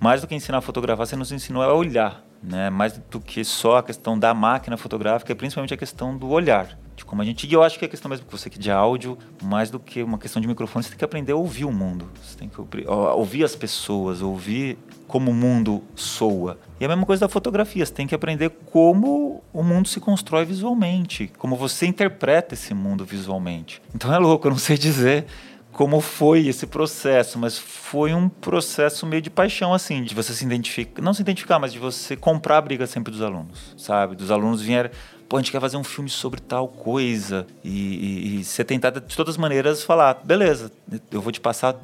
mais 0.00 0.20
do 0.20 0.26
que 0.26 0.34
ensinar 0.34 0.58
a 0.58 0.60
fotografar, 0.60 1.06
você 1.06 1.14
nos 1.14 1.30
ensinou 1.30 1.62
a 1.62 1.72
olhar, 1.72 2.24
né? 2.42 2.70
Mais 2.70 2.98
do 3.08 3.20
que 3.20 3.44
só 3.44 3.76
a 3.76 3.82
questão 3.84 4.18
da 4.18 4.34
máquina 4.34 4.76
fotográfica, 4.76 5.30
é 5.30 5.36
principalmente 5.36 5.72
a 5.72 5.76
questão 5.76 6.16
do 6.16 6.28
olhar. 6.28 6.76
De 7.00 7.04
como 7.06 7.22
a 7.22 7.24
gente. 7.24 7.46
E 7.46 7.52
eu 7.54 7.62
acho 7.62 7.78
que 7.78 7.84
é 7.86 7.88
questão 7.88 8.10
mesmo 8.10 8.26
que 8.26 8.32
você 8.32 8.50
que 8.50 8.58
de 8.58 8.70
áudio, 8.70 9.16
mais 9.42 9.70
do 9.70 9.80
que 9.80 10.02
uma 10.02 10.18
questão 10.18 10.40
de 10.40 10.46
microfone, 10.46 10.82
você 10.82 10.90
tem 10.90 10.98
que 10.98 11.04
aprender 11.04 11.32
a 11.32 11.36
ouvir 11.36 11.64
o 11.64 11.72
mundo. 11.72 12.10
Você 12.22 12.36
tem 12.36 12.46
que 12.46 12.60
ouvir 12.60 13.42
as 13.42 13.56
pessoas, 13.56 14.20
ouvir 14.20 14.76
como 15.08 15.30
o 15.30 15.34
mundo 15.34 15.82
soa. 15.94 16.58
E 16.78 16.84
a 16.84 16.88
mesma 16.88 17.06
coisa 17.06 17.20
da 17.20 17.28
fotografia, 17.28 17.86
você 17.86 17.92
tem 17.92 18.06
que 18.06 18.14
aprender 18.14 18.50
como 18.66 19.42
o 19.50 19.62
mundo 19.62 19.88
se 19.88 19.98
constrói 19.98 20.44
visualmente, 20.44 21.32
como 21.38 21.56
você 21.56 21.86
interpreta 21.86 22.52
esse 22.52 22.74
mundo 22.74 23.02
visualmente. 23.02 23.80
Então 23.94 24.12
é 24.12 24.18
louco, 24.18 24.46
eu 24.46 24.50
não 24.50 24.58
sei 24.58 24.76
dizer 24.76 25.24
como 25.72 26.00
foi 26.00 26.48
esse 26.48 26.66
processo, 26.66 27.38
mas 27.38 27.56
foi 27.56 28.12
um 28.12 28.28
processo 28.28 29.06
meio 29.06 29.22
de 29.22 29.30
paixão, 29.30 29.72
assim, 29.72 30.02
de 30.02 30.14
você 30.14 30.34
se 30.34 30.44
identificar, 30.44 31.00
não 31.00 31.14
se 31.14 31.22
identificar, 31.22 31.58
mas 31.58 31.72
de 31.72 31.78
você 31.78 32.14
comprar 32.16 32.58
a 32.58 32.60
briga 32.60 32.86
sempre 32.86 33.10
dos 33.10 33.22
alunos, 33.22 33.74
sabe? 33.78 34.16
Dos 34.16 34.30
alunos 34.30 34.60
vierem, 34.60 34.90
pô, 35.30 35.36
a 35.36 35.40
gente 35.40 35.52
quer 35.52 35.60
fazer 35.60 35.76
um 35.76 35.84
filme 35.84 36.10
sobre 36.10 36.40
tal 36.40 36.66
coisa, 36.66 37.46
e, 37.62 37.70
e, 37.70 38.40
e 38.40 38.44
você 38.44 38.64
tentar 38.64 38.90
de 38.90 39.16
todas 39.16 39.36
as 39.36 39.38
maneiras 39.38 39.84
falar, 39.84 40.14
beleza, 40.24 40.72
eu 41.08 41.22
vou 41.22 41.30
te 41.30 41.40
passar 41.40 41.76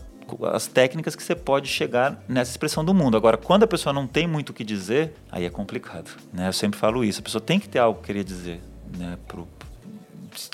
as 0.53 0.67
técnicas 0.67 1.15
que 1.15 1.23
você 1.23 1.37
pode 1.37 1.69
chegar 1.69 2.21
nessa 2.29 2.51
expressão 2.51 2.85
do 2.85 2.93
mundo. 2.93 3.17
Agora, 3.17 3.37
quando 3.37 3.63
a 3.63 3.67
pessoa 3.69 3.93
não 3.93 4.09
tem 4.09 4.27
muito 4.27 4.51
o 4.51 4.53
que 4.53 4.65
dizer, 4.65 5.15
aí 5.31 5.45
é 5.45 5.51
complicado, 5.51 6.11
né? 6.33 6.49
Eu 6.49 6.53
sempre 6.53 6.77
falo 6.77 7.05
isso, 7.05 7.21
a 7.21 7.23
pessoa 7.23 7.41
tem 7.41 7.61
que 7.61 7.69
ter 7.69 7.79
algo 7.79 8.01
que 8.01 8.09
querer 8.09 8.25
dizer, 8.25 8.61
né, 8.99 9.17
pro, 9.29 9.47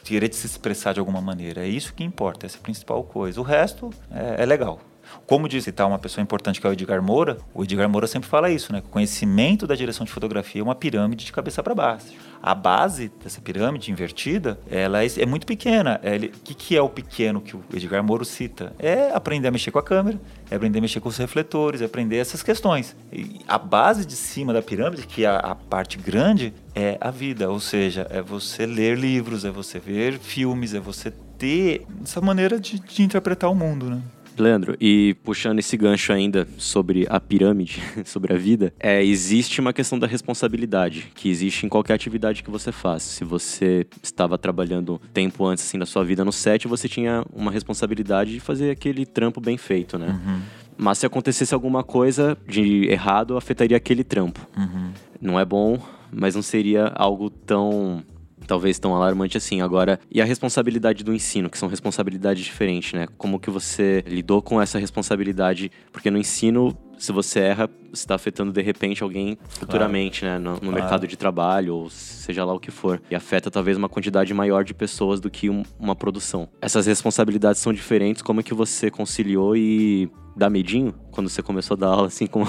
querer 0.05 0.31
se 0.35 0.47
expressar 0.47 0.93
de 0.93 1.01
alguma 1.01 1.23
maneira. 1.23 1.65
É 1.65 1.69
isso 1.69 1.95
que 1.95 2.05
importa, 2.05 2.45
essa 2.45 2.59
é 2.59 2.61
a 2.61 2.63
principal 2.63 3.03
coisa. 3.05 3.41
O 3.41 3.43
resto 3.43 3.89
é, 4.11 4.43
é 4.43 4.45
legal. 4.45 4.79
Como 5.26 5.49
disse 5.49 5.73
tá, 5.73 5.87
uma 5.87 5.99
pessoa 5.99 6.23
importante 6.23 6.61
que 6.61 6.67
é 6.67 6.71
o 6.71 6.73
Edgar 6.73 7.02
Moura, 7.02 7.38
o 7.55 7.62
Edgar 7.62 7.88
Moura 7.88 8.07
sempre 8.07 8.29
fala 8.29 8.50
isso, 8.50 8.73
né? 8.73 8.81
O 8.81 8.88
conhecimento 8.88 9.67
da 9.67 9.75
direção 9.75 10.05
de 10.05 10.12
fotografia 10.12 10.61
é 10.61 10.64
uma 10.64 10.75
pirâmide 10.75 11.25
de 11.25 11.33
cabeça 11.33 11.62
para 11.62 11.75
baixo. 11.75 12.12
A 12.43 12.55
base 12.55 13.11
dessa 13.23 13.41
pirâmide 13.41 13.91
invertida, 13.91 14.59
ela 14.69 15.05
é, 15.05 15.07
é 15.19 15.26
muito 15.26 15.47
pequena. 15.47 16.00
O 16.02 16.41
que, 16.41 16.55
que 16.55 16.76
é 16.76 16.83
o 16.83 16.88
pequeno 16.88 17.41
que 17.41 17.57
o 17.57 17.62
Edgar 17.73 18.02
Moura 18.02 18.25
cita? 18.25 18.73
É 18.79 19.12
aprender 19.14 19.49
a 19.49 19.50
mexer 19.50 19.71
com 19.71 19.79
a 19.79 19.83
câmera, 19.83 20.21
é 20.50 20.57
aprender 20.57 20.79
a 20.79 20.83
mexer 20.83 21.00
com 21.00 21.09
os 21.09 21.17
refletores, 21.17 21.81
é 21.81 21.85
aprender 21.85 22.17
essas 22.17 22.43
questões. 22.43 22.97
E 23.12 23.41
a 23.47 23.59
base 23.59 24.05
de 24.05 24.17
cima 24.17 24.52
da 24.52 24.61
pirâmide, 24.61 25.07
que 25.07 25.25
é 25.25 25.29
a, 25.29 25.37
a 25.37 25.55
parte 25.55 25.99
grande, 25.99 26.52
é 26.75 26.99
a 27.00 27.11
vida. 27.11 27.49
Ou 27.49 27.61
seja, 27.61 28.07
é 28.11 28.21
você 28.21 28.67
ler 28.67 28.99
livros, 28.99 29.45
é 29.45 29.50
você 29.50 29.79
ver 29.79 30.19
filmes, 30.19 30.75
é 30.75 30.81
você 30.81 31.12
ter 31.38 31.87
essa 32.02 32.21
maneira 32.21 32.59
de, 32.59 32.79
de 32.79 33.02
interpretar 33.02 33.50
o 33.50 33.55
mundo, 33.55 33.88
né? 33.88 34.02
Leandro, 34.39 34.77
e 34.81 35.15
puxando 35.23 35.59
esse 35.59 35.77
gancho 35.77 36.12
ainda 36.12 36.47
sobre 36.59 37.07
a 37.09 37.21
pirâmide, 37.21 37.83
sobre 38.05 38.33
a 38.33 38.37
vida, 38.37 38.73
é, 38.79 39.05
existe 39.05 39.61
uma 39.61 39.73
questão 39.73 39.99
da 39.99 40.07
responsabilidade, 40.07 41.11
que 41.15 41.29
existe 41.29 41.67
em 41.67 41.69
qualquer 41.69 41.95
atividade 41.95 42.43
que 42.43 42.51
você 42.51 42.73
faz. 42.73 43.03
Se 43.03 43.25
você 43.25 43.87
estava 44.03 44.39
trabalhando 44.39 45.01
tempo 45.12 45.45
antes 45.47 45.65
assim 45.65 45.79
da 45.79 45.87
sua 45.87 46.05
vida 46.05 46.25
no 46.25 46.33
set, 46.33 46.67
você 46.67 46.89
tinha 46.89 47.25
uma 47.33 47.51
responsabilidade 47.51 48.33
de 48.33 48.41
fazer 48.41 48.71
aquele 48.71 49.05
trampo 49.05 49.41
bem 49.41 49.57
feito, 49.57 49.99
né? 49.99 50.09
Uhum. 50.09 50.41
Mas 50.77 50.99
se 50.99 51.07
acontecesse 51.07 51.55
alguma 51.55 51.85
coisa 51.85 52.37
de 52.49 52.89
errado, 52.89 53.37
afetaria 53.37 53.77
aquele 53.77 54.03
trampo. 54.03 54.41
Uhum. 54.57 54.91
Não 55.21 55.39
é 55.39 55.45
bom, 55.45 55.79
mas 56.11 56.35
não 56.35 56.43
seria 56.43 56.87
algo 56.95 57.31
tão 57.31 58.03
talvez 58.47 58.79
tão 58.79 58.95
alarmante 58.95 59.37
assim. 59.37 59.61
Agora, 59.61 59.99
e 60.11 60.21
a 60.21 60.25
responsabilidade 60.25 61.03
do 61.05 61.13
ensino, 61.15 61.49
que 61.51 61.59
são 61.59 61.69
responsabilidades 61.69 62.45
diferentes, 62.45 62.93
né? 62.93 63.07
Como 63.17 63.39
que 63.39 63.51
você 63.51 64.03
lidou 64.07 64.41
com 64.43 64.61
essa 64.61 64.79
responsabilidade? 64.79 65.71
Porque 65.93 66.11
no 66.11 66.19
ensino, 66.19 66.77
se 66.99 67.13
você 67.13 67.41
erra, 67.41 67.69
você 67.93 68.03
está 68.03 68.15
afetando 68.15 68.53
de 68.53 68.63
repente 68.63 69.03
alguém 69.03 69.37
futuramente, 69.49 70.25
né? 70.25 70.39
No, 70.39 70.53
no 70.55 70.59
Claro. 70.61 70.75
mercado 70.75 71.07
de 71.07 71.17
trabalho, 71.17 71.75
ou 71.75 71.91
seja 71.91 72.45
lá 72.45 72.53
o 72.55 72.61
que 72.61 72.71
for. 72.71 73.03
E 73.11 73.15
afeta 73.15 73.51
talvez 73.51 73.77
uma 73.77 73.89
quantidade 73.89 74.33
maior 74.33 74.65
de 74.65 74.73
pessoas 74.75 75.21
do 75.21 75.31
que 75.31 75.49
um- 75.51 75.63
uma 75.79 75.95
produção. 75.95 76.49
Essas 76.61 76.87
responsabilidades 76.87 77.61
são 77.61 77.73
diferentes. 77.73 78.23
Como 78.23 78.41
é 78.41 78.43
que 78.43 78.55
você 78.55 78.91
conciliou 78.91 79.57
e 79.57 80.11
dá 80.37 80.49
medinho 80.51 80.95
quando 81.11 81.29
você 81.29 81.43
começou 81.43 81.77
a 81.77 81.81
dar 81.81 81.87
aula, 81.89 82.07
assim 82.09 82.27
como. 82.27 82.47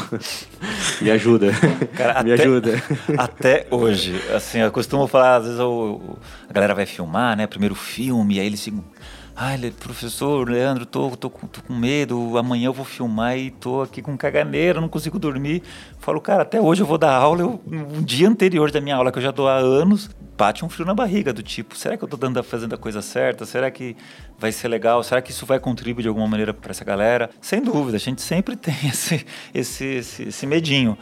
Me 1.02 1.12
ajuda. 1.12 1.52
Cara, 1.96 2.24
Me 2.24 2.32
até- 2.34 2.44
ajuda. 2.44 2.84
Até 3.18 3.68
hoje, 3.72 4.14
assim, 4.34 4.60
eu 4.60 4.72
costumo 4.72 5.08
falar, 5.08 5.38
às 5.38 5.44
vezes 5.46 5.60
eu- 5.60 6.18
a 6.50 6.54
galera 6.54 6.74
vai 6.74 6.86
filmar, 6.86 7.36
né? 7.36 7.46
Primeiro 7.48 7.76
filme, 7.76 8.40
aí 8.40 8.46
eles 8.46 8.64
ficam. 8.64 8.84
Ai, 9.36 9.58
professor 9.80 10.48
Leandro, 10.48 10.86
tô, 10.86 11.10
tô, 11.18 11.28
tô 11.28 11.62
com 11.64 11.74
medo, 11.74 12.38
amanhã 12.38 12.68
eu 12.68 12.74
vou 12.74 12.86
filmar 12.86 13.36
e 13.36 13.50
tô 13.50 13.82
aqui 13.82 14.00
com 14.00 14.16
caganeira, 14.16 14.80
não 14.80 14.88
consigo 14.88 15.18
dormir. 15.18 15.64
Falo, 15.98 16.22
cara, 16.22 16.44
até 16.44 16.62
hoje 16.62 16.84
eu 16.84 16.86
vou 16.86 17.00
dar 17.00 17.16
aula, 17.16 17.42
eu, 17.42 17.60
um 17.66 18.04
dia 18.04 18.30
anterior 18.30 18.70
da 18.70 18.80
minha 18.80 18.96
aula, 18.96 19.12
que 19.12 19.18
eu 19.18 19.24
já 19.24 19.32
dou 19.32 19.48
há 19.48 19.56
anos, 19.56 20.08
bate 20.38 20.64
um 20.64 20.70
frio 20.70 20.86
na 20.86 20.94
barriga, 20.94 21.34
do 21.34 21.42
tipo, 21.42 21.76
será 21.76 21.98
que 21.98 22.04
eu 22.04 22.08
tô 22.08 22.16
dando, 22.16 22.44
fazendo 22.44 22.76
a 22.76 22.78
coisa 22.78 23.02
certa? 23.02 23.44
Será 23.44 23.72
que 23.72 23.98
vai 24.38 24.52
ser 24.52 24.68
legal? 24.68 25.02
Será 25.04 25.20
que 25.20 25.32
isso 25.32 25.48
vai 25.48 25.60
contribuir 25.60 26.04
de 26.04 26.08
alguma 26.10 26.28
maneira 26.28 26.54
para 26.54 26.70
essa 26.70 26.86
galera? 26.86 27.32
Sem 27.42 27.60
dúvida, 27.60 27.98
a 27.98 28.00
gente 28.00 28.22
sempre 28.22 28.56
tem 28.58 28.76
esse, 28.88 29.26
esse, 29.52 29.86
esse, 29.86 30.24
esse 30.26 30.46
medinho. 30.46 30.96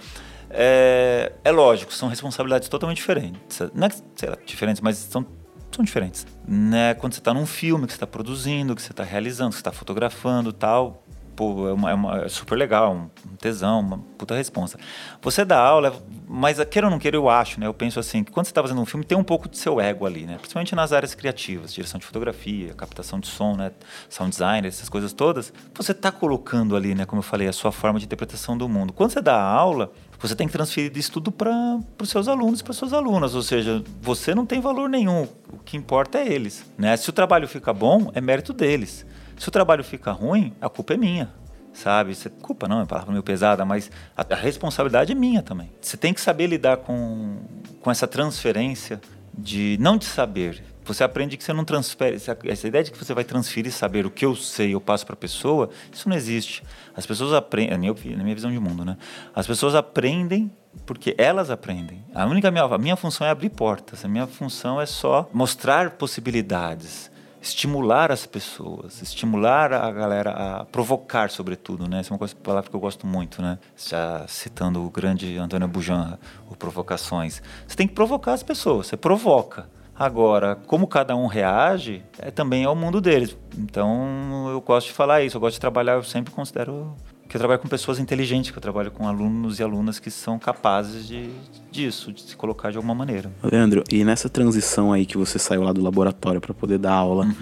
É, 0.49 1.33
é 1.43 1.51
lógico, 1.51 1.93
são 1.93 2.07
responsabilidades 2.07 2.69
totalmente 2.69 2.97
diferentes. 2.97 3.59
Não 3.73 3.87
é 3.87 3.89
sei 4.15 4.29
lá, 4.29 4.37
diferentes, 4.45 4.81
mas 4.81 4.97
são, 4.97 5.25
são 5.75 5.85
diferentes. 5.85 6.25
Né? 6.47 6.93
Quando 6.95 7.13
você 7.13 7.19
está 7.19 7.33
num 7.33 7.45
filme 7.45 7.85
que 7.85 7.93
você 7.93 7.97
está 7.97 8.07
produzindo, 8.07 8.75
que 8.75 8.81
você 8.81 8.91
está 8.91 9.03
realizando, 9.03 9.49
que 9.49 9.55
você 9.55 9.61
está 9.61 9.71
fotografando 9.71 10.51
tal, 10.51 11.03
pô, 11.35 11.67
é, 11.67 11.73
uma- 11.73 11.89
é 11.91 11.93
uma- 11.93 12.21
é 12.25 12.27
super 12.29 12.55
legal, 12.55 12.93
um, 12.93 13.09
tesão, 13.37 13.79
uma 13.79 13.97
puta 14.17 14.35
responsa. 14.35 14.77
Você 15.21 15.43
dá 15.45 15.57
aula, 15.59 15.95
mas 16.27 16.63
queira 16.65 16.87
ou 16.87 16.91
não 16.91 16.99
queira, 16.99 17.17
eu 17.17 17.29
acho, 17.29 17.59
né? 17.59 17.65
Eu 17.65 17.73
penso 17.73 17.99
assim, 17.99 18.23
que 18.23 18.31
quando 18.31 18.45
você 18.45 18.51
está 18.51 18.61
fazendo 18.61 18.79
um 18.81 18.85
filme, 18.85 19.03
tem 19.05 19.17
um 19.17 19.23
pouco 19.23 19.49
de 19.49 19.57
seu 19.57 19.79
ego 19.81 20.05
ali, 20.05 20.25
né? 20.25 20.37
Principalmente 20.37 20.75
nas 20.75 20.93
áreas 20.93 21.15
criativas, 21.15 21.73
direção 21.73 21.99
de 21.99 22.05
fotografia, 22.05 22.73
captação 22.75 23.19
de 23.19 23.27
som, 23.27 23.55
né? 23.55 23.71
Sound 24.09 24.29
design, 24.31 24.67
essas 24.67 24.89
coisas 24.89 25.13
todas. 25.13 25.51
Você 25.73 25.93
está 25.93 26.11
colocando 26.11 26.75
ali, 26.75 26.93
né? 26.93 27.05
Como 27.05 27.19
eu 27.19 27.23
falei, 27.23 27.47
a 27.47 27.53
sua 27.53 27.71
forma 27.71 27.97
de 27.97 28.05
interpretação 28.05 28.57
do 28.57 28.69
mundo. 28.69 28.93
Quando 28.93 29.11
você 29.11 29.21
dá 29.21 29.41
aula, 29.41 29.91
você 30.21 30.35
tem 30.35 30.47
que 30.47 30.53
transferir 30.53 30.95
isso 30.95 31.11
tudo 31.11 31.31
para 31.31 31.79
os 31.99 32.09
seus 32.09 32.27
alunos, 32.27 32.61
para 32.61 32.73
suas 32.73 32.93
alunas. 32.93 33.33
Ou 33.33 33.41
seja, 33.41 33.83
você 34.01 34.35
não 34.35 34.45
tem 34.45 34.61
valor 34.61 34.87
nenhum. 34.87 35.27
O 35.51 35.57
que 35.57 35.75
importa 35.75 36.19
é 36.19 36.31
eles. 36.31 36.63
Né? 36.77 36.95
Se 36.95 37.09
o 37.09 37.13
trabalho 37.13 37.47
fica 37.47 37.73
bom, 37.73 38.11
é 38.13 38.21
mérito 38.21 38.53
deles. 38.53 39.05
Se 39.37 39.47
o 39.47 39.51
trabalho 39.51 39.83
fica 39.83 40.11
ruim, 40.11 40.53
a 40.61 40.69
culpa 40.69 40.93
é 40.93 40.97
minha. 40.97 41.33
Sabe? 41.73 42.13
Você, 42.13 42.29
culpa 42.29 42.67
não, 42.67 42.77
é 42.77 42.79
uma 42.81 42.85
palavra 42.85 43.11
meio 43.11 43.23
pesada, 43.23 43.65
mas 43.65 43.89
a, 44.15 44.25
a 44.33 44.35
responsabilidade 44.35 45.11
é 45.11 45.15
minha 45.15 45.41
também. 45.41 45.71
Você 45.81 45.97
tem 45.97 46.13
que 46.13 46.21
saber 46.21 46.47
lidar 46.47 46.77
com, 46.77 47.37
com 47.81 47.89
essa 47.89 48.07
transferência 48.07 49.01
de 49.33 49.77
não 49.79 49.97
de 49.97 50.05
saber. 50.05 50.63
Você 50.93 51.03
aprende 51.03 51.37
que 51.37 51.43
você 51.43 51.53
não 51.53 51.63
transfere. 51.63 52.17
Essa, 52.17 52.67
ideia 52.67 52.83
de 52.83 52.91
que 52.91 52.97
você 52.97 53.13
vai 53.13 53.23
transferir 53.23 53.71
saber 53.71 54.05
o 54.05 54.11
que 54.11 54.25
eu 54.25 54.35
sei, 54.35 54.73
eu 54.75 54.81
passo 54.81 55.05
para 55.05 55.13
a 55.13 55.17
pessoa, 55.17 55.69
isso 55.91 56.09
não 56.09 56.15
existe. 56.15 56.63
As 56.95 57.05
pessoas 57.05 57.33
aprendem, 57.33 57.71
na 57.71 57.77
minha, 57.77 57.91
opi- 57.91 58.15
na 58.15 58.23
minha 58.23 58.35
visão 58.35 58.51
de 58.51 58.59
mundo, 58.59 58.83
né? 58.83 58.97
As 59.33 59.47
pessoas 59.47 59.73
aprendem 59.73 60.51
porque 60.85 61.15
elas 61.17 61.49
aprendem. 61.49 62.03
A 62.13 62.25
única 62.25 62.51
minha, 62.51 62.63
a 62.65 62.77
minha 62.77 62.95
função 62.95 63.25
é 63.25 63.29
abrir 63.29 63.49
portas. 63.49 64.03
A 64.03 64.07
minha 64.07 64.27
função 64.27 64.81
é 64.81 64.85
só 64.85 65.29
mostrar 65.33 65.91
possibilidades, 65.91 67.09
estimular 67.41 68.11
as 68.11 68.25
pessoas, 68.25 69.01
estimular 69.01 69.73
a 69.73 69.91
galera 69.91 70.31
a 70.31 70.65
provocar, 70.65 71.29
sobretudo, 71.29 71.89
né? 71.89 71.99
Essa 71.99 72.09
é 72.09 72.13
uma 72.13 72.19
coisa, 72.19 72.35
palavra 72.35 72.69
que 72.69 72.75
eu 72.75 72.79
gosto 72.79 73.07
muito, 73.07 73.41
né? 73.41 73.57
Já 73.75 74.25
citando 74.27 74.85
o 74.85 74.89
grande 74.89 75.37
Antônio 75.37 75.67
Bujanra, 75.67 76.19
o 76.49 76.55
Provocações. 76.55 77.41
Você 77.67 77.75
tem 77.75 77.87
que 77.87 77.93
provocar 77.93 78.33
as 78.33 78.43
pessoas, 78.43 78.87
você 78.87 78.97
provoca. 78.97 79.69
Agora, 80.01 80.55
como 80.65 80.87
cada 80.87 81.15
um 81.15 81.27
reage, 81.27 82.01
é, 82.17 82.31
também 82.31 82.63
é 82.63 82.69
o 82.69 82.75
mundo 82.75 82.99
deles. 82.99 83.37
Então, 83.55 84.47
eu 84.49 84.59
gosto 84.59 84.87
de 84.87 84.93
falar 84.93 85.21
isso, 85.21 85.37
eu 85.37 85.41
gosto 85.41 85.53
de 85.53 85.59
trabalhar, 85.59 85.93
eu 85.93 86.01
sempre 86.03 86.33
considero 86.33 86.95
que 87.29 87.37
eu 87.37 87.39
trabalho 87.39 87.59
com 87.59 87.67
pessoas 87.67 87.99
inteligentes, 87.99 88.49
que 88.49 88.57
eu 88.57 88.61
trabalho 88.61 88.89
com 88.89 89.07
alunos 89.07 89.59
e 89.59 89.63
alunas 89.63 89.99
que 89.99 90.09
são 90.09 90.39
capazes 90.39 91.07
de, 91.07 91.29
disso, 91.71 92.11
de 92.11 92.23
se 92.23 92.35
colocar 92.35 92.71
de 92.71 92.77
alguma 92.77 92.95
maneira. 92.95 93.31
Leandro, 93.43 93.83
e 93.91 94.03
nessa 94.03 94.27
transição 94.27 94.91
aí 94.91 95.05
que 95.05 95.19
você 95.19 95.37
saiu 95.37 95.61
lá 95.61 95.71
do 95.71 95.83
laboratório 95.83 96.41
para 96.41 96.53
poder 96.53 96.79
dar 96.79 96.93
aula, 96.93 97.25
Uhum. 97.25 97.35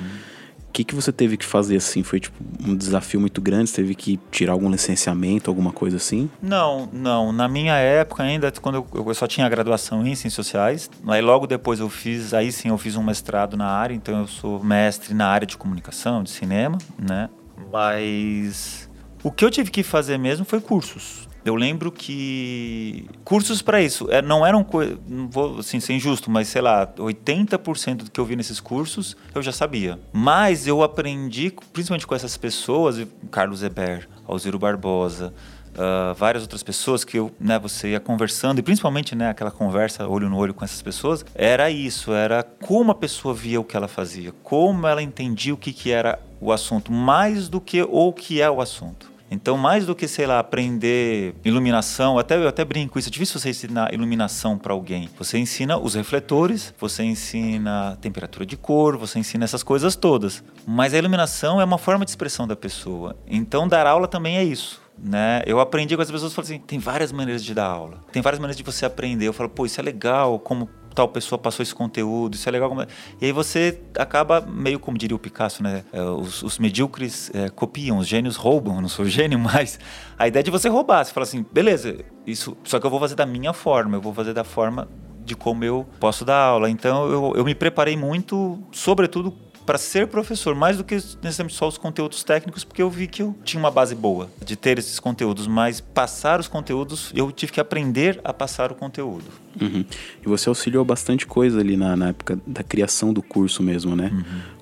Que, 0.79 0.83
que 0.85 0.95
você 0.95 1.11
teve 1.11 1.35
que 1.35 1.45
fazer 1.45 1.75
assim? 1.75 2.03
Foi 2.03 2.19
tipo 2.19 2.37
um 2.65 2.75
desafio 2.75 3.19
muito 3.19 3.41
grande? 3.41 3.69
Você 3.69 3.77
teve 3.77 3.95
que 3.95 4.17
tirar 4.31 4.53
algum 4.53 4.69
licenciamento, 4.71 5.49
alguma 5.49 5.73
coisa 5.73 5.97
assim? 5.97 6.29
Não, 6.41 6.87
não. 6.93 7.33
Na 7.33 7.47
minha 7.47 7.75
época 7.75 8.23
ainda, 8.23 8.51
quando 8.51 8.75
eu, 8.75 9.05
eu 9.05 9.13
só 9.13 9.27
tinha 9.27 9.47
graduação 9.49 10.01
em 10.01 10.15
Ciências 10.15 10.33
Sociais, 10.33 10.89
aí 11.07 11.21
logo 11.21 11.45
depois 11.45 11.79
eu 11.79 11.89
fiz, 11.89 12.33
aí 12.33 12.51
sim 12.51 12.69
eu 12.69 12.77
fiz 12.77 12.95
um 12.95 13.03
mestrado 13.03 13.57
na 13.57 13.67
área, 13.67 13.93
então 13.93 14.19
eu 14.19 14.27
sou 14.27 14.63
mestre 14.63 15.13
na 15.13 15.27
área 15.27 15.45
de 15.45 15.57
comunicação, 15.57 16.23
de 16.23 16.29
cinema, 16.29 16.77
né? 16.97 17.29
Mas 17.71 18.89
o 19.21 19.31
que 19.31 19.43
eu 19.43 19.51
tive 19.51 19.69
que 19.69 19.83
fazer 19.83 20.17
mesmo 20.17 20.45
foi 20.45 20.61
cursos. 20.61 21.27
Eu 21.49 21.55
lembro 21.55 21.91
que 21.91 23.07
cursos 23.23 23.59
para 23.61 23.81
isso 23.81 24.07
é, 24.11 24.21
não 24.21 24.45
eram 24.45 24.65
não 25.07 25.27
vou 25.27 25.59
assim 25.59 25.79
ser 25.79 25.93
injusto, 25.93 26.29
mas 26.29 26.47
sei 26.47 26.61
lá, 26.61 26.85
80% 26.85 27.95
do 28.03 28.11
que 28.11 28.19
eu 28.19 28.25
vi 28.25 28.35
nesses 28.35 28.59
cursos 28.59 29.17
eu 29.33 29.41
já 29.41 29.51
sabia. 29.51 29.99
Mas 30.13 30.67
eu 30.67 30.83
aprendi, 30.83 31.51
principalmente 31.73 32.05
com 32.05 32.13
essas 32.13 32.37
pessoas, 32.37 33.03
Carlos 33.31 33.63
Eber, 33.63 34.07
Alziro 34.27 34.59
Barbosa, 34.59 35.33
ah, 35.75 36.13
várias 36.15 36.43
outras 36.43 36.61
pessoas 36.61 37.03
que 37.03 37.17
eu, 37.17 37.31
né, 37.39 37.57
você 37.57 37.89
ia 37.89 37.99
conversando 37.99 38.59
e 38.59 38.61
principalmente, 38.61 39.15
né, 39.15 39.29
aquela 39.29 39.49
conversa 39.49 40.07
olho 40.07 40.29
no 40.29 40.37
olho 40.37 40.53
com 40.53 40.63
essas 40.63 40.83
pessoas, 40.83 41.25
era 41.33 41.71
isso, 41.71 42.13
era 42.13 42.43
como 42.43 42.91
a 42.91 42.95
pessoa 42.95 43.33
via 43.33 43.59
o 43.59 43.63
que 43.63 43.75
ela 43.75 43.87
fazia, 43.87 44.31
como 44.43 44.85
ela 44.85 45.01
entendia 45.01 45.53
o 45.53 45.57
que, 45.57 45.73
que 45.73 45.89
era 45.91 46.19
o 46.39 46.51
assunto, 46.51 46.91
mais 46.91 47.49
do 47.49 47.59
que 47.59 47.81
o 47.81 48.13
que 48.13 48.39
é 48.39 48.49
o 48.51 48.61
assunto. 48.61 49.09
Então, 49.31 49.57
mais 49.57 49.85
do 49.85 49.95
que, 49.95 50.07
sei 50.07 50.25
lá, 50.25 50.39
aprender 50.39 51.35
iluminação, 51.45 52.17
até 52.17 52.35
eu 52.35 52.47
até 52.47 52.65
brinco 52.65 52.97
isso, 52.97 53.09
é 53.09 53.11
difícil 53.11 53.39
você 53.39 53.49
ensinar 53.49 53.93
iluminação 53.93 54.57
para 54.57 54.73
alguém. 54.73 55.09
Você 55.17 55.37
ensina 55.37 55.77
os 55.77 55.95
refletores, 55.95 56.73
você 56.79 57.03
ensina 57.03 57.97
temperatura 58.01 58.45
de 58.45 58.57
cor, 58.57 58.97
você 58.97 59.19
ensina 59.19 59.43
essas 59.43 59.63
coisas 59.63 59.95
todas. 59.95 60.43
Mas 60.65 60.93
a 60.93 60.97
iluminação 60.97 61.61
é 61.61 61.63
uma 61.63 61.77
forma 61.77 62.03
de 62.05 62.11
expressão 62.11 62.47
da 62.47 62.55
pessoa. 62.55 63.15
Então, 63.27 63.67
dar 63.67 63.85
aula 63.85 64.07
também 64.07 64.37
é 64.37 64.43
isso. 64.43 64.81
Né? 65.01 65.41
Eu 65.45 65.61
aprendi 65.61 65.95
com 65.95 66.01
as 66.01 66.11
pessoas, 66.11 66.33
falam 66.33 66.45
assim, 66.45 66.59
tem 66.59 66.77
várias 66.77 67.11
maneiras 67.11 67.43
de 67.43 67.53
dar 67.53 67.67
aula. 67.67 68.01
Tem 68.11 68.21
várias 68.21 68.39
maneiras 68.39 68.57
de 68.57 68.63
você 68.63 68.85
aprender. 68.85 69.27
Eu 69.27 69.33
falo, 69.33 69.49
pô, 69.49 69.65
isso 69.65 69.79
é 69.79 69.83
legal, 69.83 70.39
como 70.39 70.69
tal 70.99 71.07
pessoa 71.07 71.39
passou 71.39 71.63
esse 71.63 71.73
conteúdo, 71.73 72.35
isso 72.35 72.49
é 72.49 72.51
legal. 72.51 72.75
E 73.21 73.25
aí 73.25 73.31
você 73.31 73.79
acaba 73.97 74.41
meio 74.41 74.77
como 74.79 74.97
diria 74.97 75.15
o 75.15 75.19
Picasso, 75.19 75.63
né? 75.63 75.85
É, 75.93 76.01
Os, 76.01 76.43
os 76.43 76.59
medíocres 76.59 77.31
é, 77.33 77.47
copiam, 77.47 77.99
os 77.99 78.07
gênios 78.07 78.35
roubam. 78.35 78.75
Eu 78.75 78.81
não 78.81 78.89
sou 78.89 79.05
gênio, 79.07 79.39
mas 79.39 79.79
a 80.17 80.27
ideia 80.27 80.41
é 80.41 80.43
de 80.43 80.51
você 80.51 80.67
roubar. 80.67 81.05
Você 81.05 81.13
fala 81.13 81.23
assim, 81.23 81.45
beleza, 81.53 82.03
isso, 82.27 82.57
só 82.65 82.81
que 82.81 82.85
eu 82.85 82.89
vou 82.89 82.99
fazer 82.99 83.15
da 83.15 83.25
minha 83.25 83.53
forma, 83.53 83.95
eu 83.95 84.01
vou 84.01 84.13
fazer 84.13 84.33
da 84.33 84.43
forma 84.43 84.89
de 85.23 85.37
como 85.37 85.63
eu 85.63 85.87
posso 86.01 86.25
dar 86.25 86.35
aula. 86.35 86.69
Então 86.69 87.09
eu, 87.09 87.33
eu 87.37 87.45
me 87.45 87.55
preparei 87.55 87.95
muito, 87.95 88.59
sobretudo 88.69 89.33
para 89.69 89.77
ser 89.77 90.07
professor, 90.07 90.55
mais 90.55 90.77
do 90.77 90.83
que 90.83 90.95
necessariamente 90.95 91.53
só 91.53 91.67
os 91.67 91.77
conteúdos 91.77 92.23
técnicos, 92.23 92.63
porque 92.63 92.81
eu 92.81 92.89
vi 92.89 93.05
que 93.05 93.21
eu 93.21 93.35
tinha 93.43 93.61
uma 93.61 93.69
base 93.69 93.93
boa 93.93 94.27
de 94.43 94.55
ter 94.55 94.79
esses 94.79 94.99
conteúdos, 94.99 95.45
mas 95.45 95.79
passar 95.79 96.39
os 96.39 96.47
conteúdos, 96.47 97.11
eu 97.13 97.31
tive 97.31 97.51
que 97.51 97.59
aprender 97.59 98.19
a 98.23 98.33
passar 98.33 98.71
o 98.71 98.75
conteúdo. 98.75 99.25
Uhum. 99.61 99.85
E 100.25 100.27
você 100.27 100.49
auxiliou 100.49 100.83
bastante 100.83 101.27
coisa 101.27 101.59
ali 101.59 101.77
na, 101.77 101.95
na 101.95 102.09
época 102.09 102.39
da 102.47 102.63
criação 102.63 103.13
do 103.13 103.21
curso 103.21 103.61
mesmo, 103.61 103.95
né? 103.95 104.11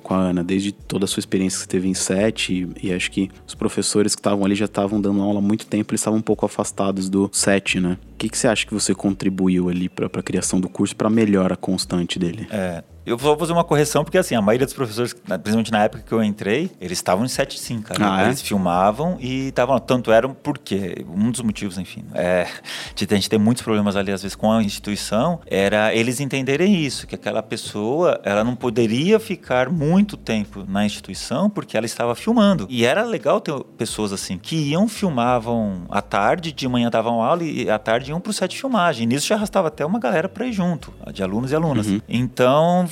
Com 0.03 0.13
a 0.13 0.17
Ana, 0.17 0.43
desde 0.43 0.73
toda 0.73 1.05
a 1.05 1.07
sua 1.07 1.21
experiência 1.21 1.59
que 1.59 1.63
você 1.63 1.69
teve 1.69 1.87
em 1.87 1.93
set, 1.93 2.53
e, 2.53 2.87
e 2.87 2.93
acho 2.93 3.09
que 3.09 3.31
os 3.47 3.55
professores 3.55 4.13
que 4.13 4.19
estavam 4.19 4.43
ali 4.43 4.55
já 4.55 4.65
estavam 4.65 4.99
dando 4.99 5.21
aula 5.21 5.39
há 5.39 5.41
muito 5.41 5.67
tempo, 5.67 5.93
eles 5.93 6.01
estavam 6.01 6.19
um 6.19 6.21
pouco 6.21 6.45
afastados 6.45 7.07
do 7.07 7.29
set, 7.31 7.79
né? 7.79 7.97
Que, 8.17 8.29
que 8.29 8.37
você 8.37 8.47
acha 8.47 8.65
que 8.65 8.73
você 8.73 8.93
contribuiu 8.93 9.69
ali 9.69 9.87
para 9.87 10.07
a 10.07 10.23
criação 10.23 10.59
do 10.59 10.67
curso, 10.67 10.95
para 10.95 11.07
a 11.07 11.11
melhora 11.11 11.55
constante 11.55 12.17
dele? 12.17 12.47
É, 12.51 12.83
eu 13.07 13.17
vou 13.17 13.37
fazer 13.37 13.53
uma 13.53 13.63
correção, 13.63 14.03
porque 14.03 14.17
assim, 14.17 14.35
a 14.35 14.41
maioria 14.41 14.65
dos 14.65 14.75
professores, 14.75 15.13
principalmente 15.13 15.71
na 15.71 15.85
época 15.85 16.03
que 16.05 16.11
eu 16.11 16.21
entrei, 16.21 16.69
eles 16.81 16.97
estavam 16.97 17.23
em 17.23 17.29
7.5, 17.29 17.83
cara. 17.83 17.99
Ah, 18.01 18.23
é? 18.23 18.25
Eles 18.25 18.41
filmavam 18.41 19.15
e 19.21 19.47
estavam. 19.47 19.79
Tanto 19.79 20.11
eram 20.11 20.33
porque, 20.33 21.05
um 21.07 21.31
dos 21.31 21.39
motivos, 21.39 21.77
enfim, 21.77 22.03
é, 22.13 22.45
de 22.93 23.07
a 23.09 23.15
gente 23.15 23.29
ter 23.29 23.37
muitos 23.37 23.63
problemas 23.63 23.95
ali, 23.95 24.11
às 24.11 24.23
vezes, 24.23 24.35
com 24.35 24.51
a 24.51 24.61
instituição, 24.61 25.39
era 25.45 25.95
eles 25.95 26.19
entenderem 26.19 26.83
isso, 26.83 27.07
que 27.07 27.15
aquela 27.15 27.41
pessoa, 27.41 28.19
ela 28.25 28.43
não 28.43 28.57
poderia 28.57 29.21
ficar 29.21 29.69
muito 29.69 30.17
tempo 30.17 30.65
na 30.67 30.85
instituição 30.85 31.49
porque 31.49 31.77
ela 31.77 31.85
estava 31.85 32.13
filmando. 32.13 32.67
E 32.69 32.83
era 32.83 33.05
legal 33.05 33.39
ter 33.39 33.57
pessoas 33.77 34.11
assim, 34.11 34.37
que 34.37 34.57
iam, 34.57 34.85
filmavam 34.89 35.85
à 35.89 36.01
tarde, 36.01 36.51
de 36.51 36.67
manhã 36.67 36.89
davam 36.89 37.21
aula 37.21 37.45
e 37.45 37.69
à 37.69 37.79
tarde 37.79 38.06
iam 38.09 38.19
pro 38.19 38.33
set 38.33 38.51
de 38.51 38.59
filmagem. 38.59 39.07
Nisso 39.07 39.27
já 39.27 39.35
arrastava 39.35 39.67
até 39.67 39.85
uma 39.85 39.99
galera 39.99 40.27
para 40.27 40.45
ir 40.45 40.53
junto, 40.53 40.93
de 41.13 41.23
alunos 41.23 41.51
e 41.51 41.55
alunas. 41.55 41.87
Então, 42.07 42.87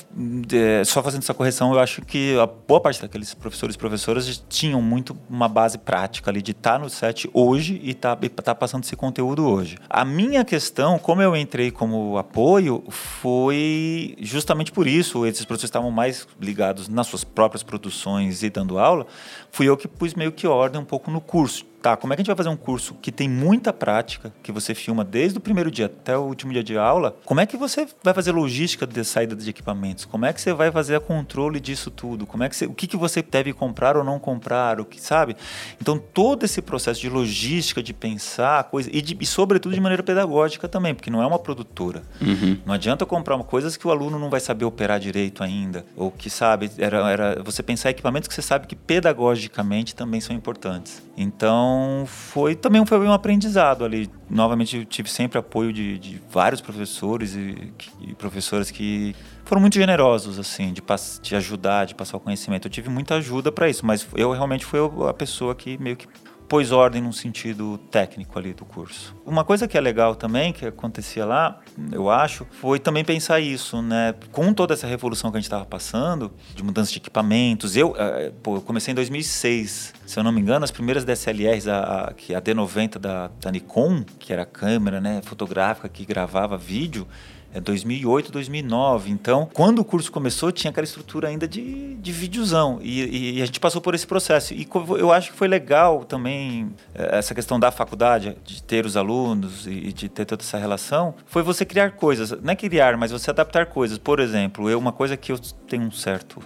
é, 0.51 0.83
só 0.83 1.01
fazendo 1.01 1.21
essa 1.23 1.33
correção, 1.33 1.73
eu 1.73 1.79
acho 1.79 2.01
que 2.01 2.37
a 2.39 2.45
boa 2.45 2.79
parte 2.79 3.01
daqueles 3.01 3.33
professores 3.33 3.75
e 3.75 3.77
professoras 3.77 4.43
tinham 4.49 4.81
muito 4.81 5.17
uma 5.29 5.47
base 5.47 5.77
prática 5.77 6.29
ali 6.31 6.41
de 6.41 6.51
estar 6.51 6.73
tá 6.73 6.79
no 6.79 6.89
set 6.89 7.29
hoje 7.33 7.79
e 7.83 7.91
estar 7.91 8.15
tá, 8.15 8.43
tá 8.43 8.55
passando 8.55 8.83
esse 8.83 8.95
conteúdo 8.95 9.47
hoje. 9.47 9.77
A 9.89 10.03
minha 10.03 10.43
questão, 10.43 10.97
como 10.99 11.21
eu 11.21 11.35
entrei 11.35 11.71
como 11.71 12.17
apoio, 12.17 12.83
foi 12.89 14.15
justamente 14.19 14.71
por 14.71 14.87
isso, 14.87 15.25
esses 15.25 15.45
professores 15.45 15.69
estavam 15.69 15.91
mais 15.91 16.27
ligados 16.39 16.87
nas 16.87 17.07
suas 17.07 17.23
próprias 17.23 17.63
produções 17.63 18.43
e 18.43 18.49
dando 18.49 18.77
aula, 18.79 19.05
fui 19.51 19.67
eu 19.67 19.77
que 19.77 19.87
pus 19.87 20.13
meio 20.13 20.31
que 20.31 20.47
ordem 20.47 20.81
um 20.81 20.85
pouco 20.85 21.09
no 21.11 21.21
curso 21.21 21.65
tá, 21.85 21.95
como 21.95 22.11
é 22.11 22.15
que 22.15 22.21
a 22.21 22.23
gente 22.23 22.27
vai 22.27 22.35
fazer 22.35 22.49
um 22.49 22.57
curso 22.57 22.95
que 22.99 23.11
tem 23.11 23.29
muita 23.29 23.71
prática, 23.71 24.33
que 24.41 24.51
você 24.51 24.73
filma 24.73 25.03
desde 25.03 25.37
o 25.37 25.41
primeiro 25.41 25.69
dia 25.69 25.85
até 25.85 26.17
o 26.17 26.21
último 26.21 26.51
dia 26.51 26.63
de 26.63 26.75
aula? 26.75 27.15
Como 27.23 27.39
é 27.39 27.45
que 27.45 27.55
você 27.55 27.87
vai 28.03 28.11
fazer 28.11 28.31
logística 28.31 28.87
de 28.87 29.03
saída 29.03 29.35
de 29.35 29.47
equipamentos? 29.47 30.03
Como 30.03 30.25
é 30.25 30.33
que 30.33 30.41
você 30.41 30.51
vai 30.51 30.71
fazer 30.71 30.95
a 30.95 30.99
controle 30.99 31.59
disso 31.59 31.91
tudo? 31.91 32.25
Como 32.25 32.43
é 32.43 32.49
que 32.49 32.55
você, 32.55 32.65
o 32.65 32.73
que, 32.73 32.87
que 32.87 32.97
você 32.97 33.21
deve 33.21 33.53
comprar 33.53 33.95
ou 33.95 34.03
não 34.03 34.17
comprar? 34.17 34.81
O 34.81 34.85
que 34.85 34.99
sabe? 34.99 35.37
Então 35.79 35.99
todo 35.99 36.43
esse 36.43 36.59
processo 36.59 36.99
de 36.99 37.07
logística, 37.07 37.83
de 37.83 37.93
pensar 37.93 38.63
coisa 38.63 38.89
e, 38.91 38.99
de, 38.99 39.15
e 39.21 39.25
sobretudo 39.25 39.75
de 39.75 39.79
maneira 39.79 40.01
pedagógica 40.01 40.67
também, 40.67 40.95
porque 40.95 41.11
não 41.11 41.21
é 41.21 41.27
uma 41.27 41.37
produtora. 41.37 42.01
Uhum. 42.19 42.57
Não 42.65 42.73
adianta 42.73 43.05
comprar 43.05 43.37
coisas 43.43 43.77
que 43.77 43.87
o 43.87 43.91
aluno 43.91 44.17
não 44.17 44.31
vai 44.31 44.39
saber 44.39 44.65
operar 44.65 44.99
direito 44.99 45.43
ainda, 45.43 45.85
ou 45.95 46.09
que 46.09 46.31
sabe 46.31 46.71
era, 46.79 47.11
era 47.11 47.43
você 47.43 47.61
pensar 47.61 47.91
equipamentos 47.91 48.27
que 48.27 48.33
você 48.33 48.41
sabe 48.41 48.65
que 48.65 48.75
pedagogicamente 48.75 49.93
também 49.93 50.19
são 50.19 50.35
importantes. 50.35 51.03
Então 51.15 51.74
então, 51.75 52.05
foi 52.05 52.55
também 52.55 52.85
foi 52.85 52.99
um 52.99 53.11
aprendizado 53.11 53.83
ali. 53.83 54.09
Novamente, 54.29 54.77
eu 54.77 54.85
tive 54.85 55.09
sempre 55.09 55.37
apoio 55.37 55.73
de, 55.73 55.99
de 55.99 56.21
vários 56.31 56.61
professores 56.61 57.35
e, 57.35 57.73
e, 58.01 58.15
professoras 58.15 58.71
que 58.71 59.15
foram 59.43 59.61
muito 59.61 59.75
generosos, 59.75 60.39
assim, 60.39 60.73
de, 60.73 60.81
de 61.21 61.35
ajudar, 61.35 61.85
de 61.85 61.95
passar 61.95 62.17
o 62.17 62.19
conhecimento. 62.19 62.67
Eu 62.67 62.71
tive 62.71 62.89
muita 62.89 63.15
ajuda 63.15 63.51
para 63.51 63.69
isso, 63.69 63.85
mas 63.85 64.07
eu 64.15 64.31
realmente 64.31 64.65
fui 64.65 64.79
a 65.07 65.13
pessoa 65.13 65.53
que 65.53 65.77
meio 65.77 65.97
que 65.97 66.07
pôs 66.47 66.71
ordem 66.71 67.01
no 67.01 67.11
sentido 67.11 67.77
técnico 67.91 68.37
ali 68.37 68.53
do 68.53 68.65
curso. 68.65 69.15
Uma 69.25 69.43
coisa 69.43 69.67
que 69.67 69.77
é 69.77 69.81
legal 69.81 70.15
também, 70.15 70.53
que 70.53 70.65
acontecia 70.65 71.25
lá, 71.25 71.59
eu 71.91 72.09
acho, 72.09 72.45
foi 72.61 72.79
também 72.79 73.03
pensar 73.03 73.39
isso, 73.39 73.81
né? 73.81 74.13
Com 74.31 74.53
toda 74.53 74.73
essa 74.73 74.87
revolução 74.87 75.31
que 75.31 75.37
a 75.37 75.39
gente 75.39 75.47
estava 75.47 75.65
passando, 75.65 76.31
de 76.53 76.63
mudança 76.63 76.91
de 76.91 76.97
equipamentos, 76.97 77.75
eu, 77.75 77.91
uh, 77.91 78.31
pô, 78.43 78.55
eu 78.55 78.61
comecei 78.61 78.91
em 78.91 78.95
2006, 78.95 79.93
se 80.05 80.19
eu 80.19 80.23
não 80.23 80.31
me 80.31 80.41
engano, 80.41 80.63
as 80.63 80.71
primeiras 80.71 81.03
DSLRs, 81.03 81.67
a, 81.67 81.79
a, 81.79 82.13
que 82.13 82.33
a 82.35 82.41
D90 82.41 82.99
da, 82.99 83.31
da 83.39 83.51
Nikon, 83.51 84.03
que 84.19 84.31
era 84.31 84.43
a 84.43 84.45
câmera 84.45 85.01
né, 85.01 85.21
fotográfica 85.23 85.89
que 85.89 86.05
gravava 86.05 86.57
vídeo, 86.57 87.07
é 87.55 87.61
2008, 87.61 88.33
2009. 88.33 89.09
Então, 89.09 89.49
quando 89.53 89.79
o 89.79 89.85
curso 89.85 90.11
começou, 90.11 90.51
tinha 90.51 90.69
aquela 90.69 90.83
estrutura 90.83 91.29
ainda 91.29 91.47
de, 91.47 91.95
de 91.95 92.11
videozão. 92.11 92.79
E, 92.81 93.37
e, 93.37 93.41
a 93.41 93.45
gente 93.45 93.61
passou 93.61 93.81
por 93.81 93.95
esse 93.95 94.05
processo. 94.05 94.53
E 94.53 94.67
eu 94.99 95.09
acho 95.11 95.31
que 95.31 95.37
foi 95.37 95.47
legal 95.47 96.03
também 96.03 96.69
é, 96.93 97.17
essa 97.17 97.33
questão 97.33 97.57
da 97.57 97.71
faculdade, 97.71 98.35
de 98.43 98.61
ter 98.61 98.85
os 98.85 98.97
alunos 98.97 99.65
e 99.65 99.93
de 99.93 100.09
ter 100.09 100.25
toda 100.25 100.43
essa 100.43 100.57
relação, 100.57 101.15
foi 101.25 101.41
você 101.43 101.63
criar 101.63 101.91
coisas. 101.91 102.31
Não 102.31 102.51
é 102.51 102.55
criar, 102.57 102.97
mas 102.97 103.11
você 103.11 103.29
adaptar 103.29 103.67
coisas. 103.67 103.97
Por 103.97 104.19
exemplo, 104.19 104.69
eu, 104.69 104.77
uma 104.77 104.91
coisa 104.91 105.15
que 105.15 105.31
eu 105.31 105.39
tenho 105.67 105.83
um 105.83 105.91
certo 105.91 106.41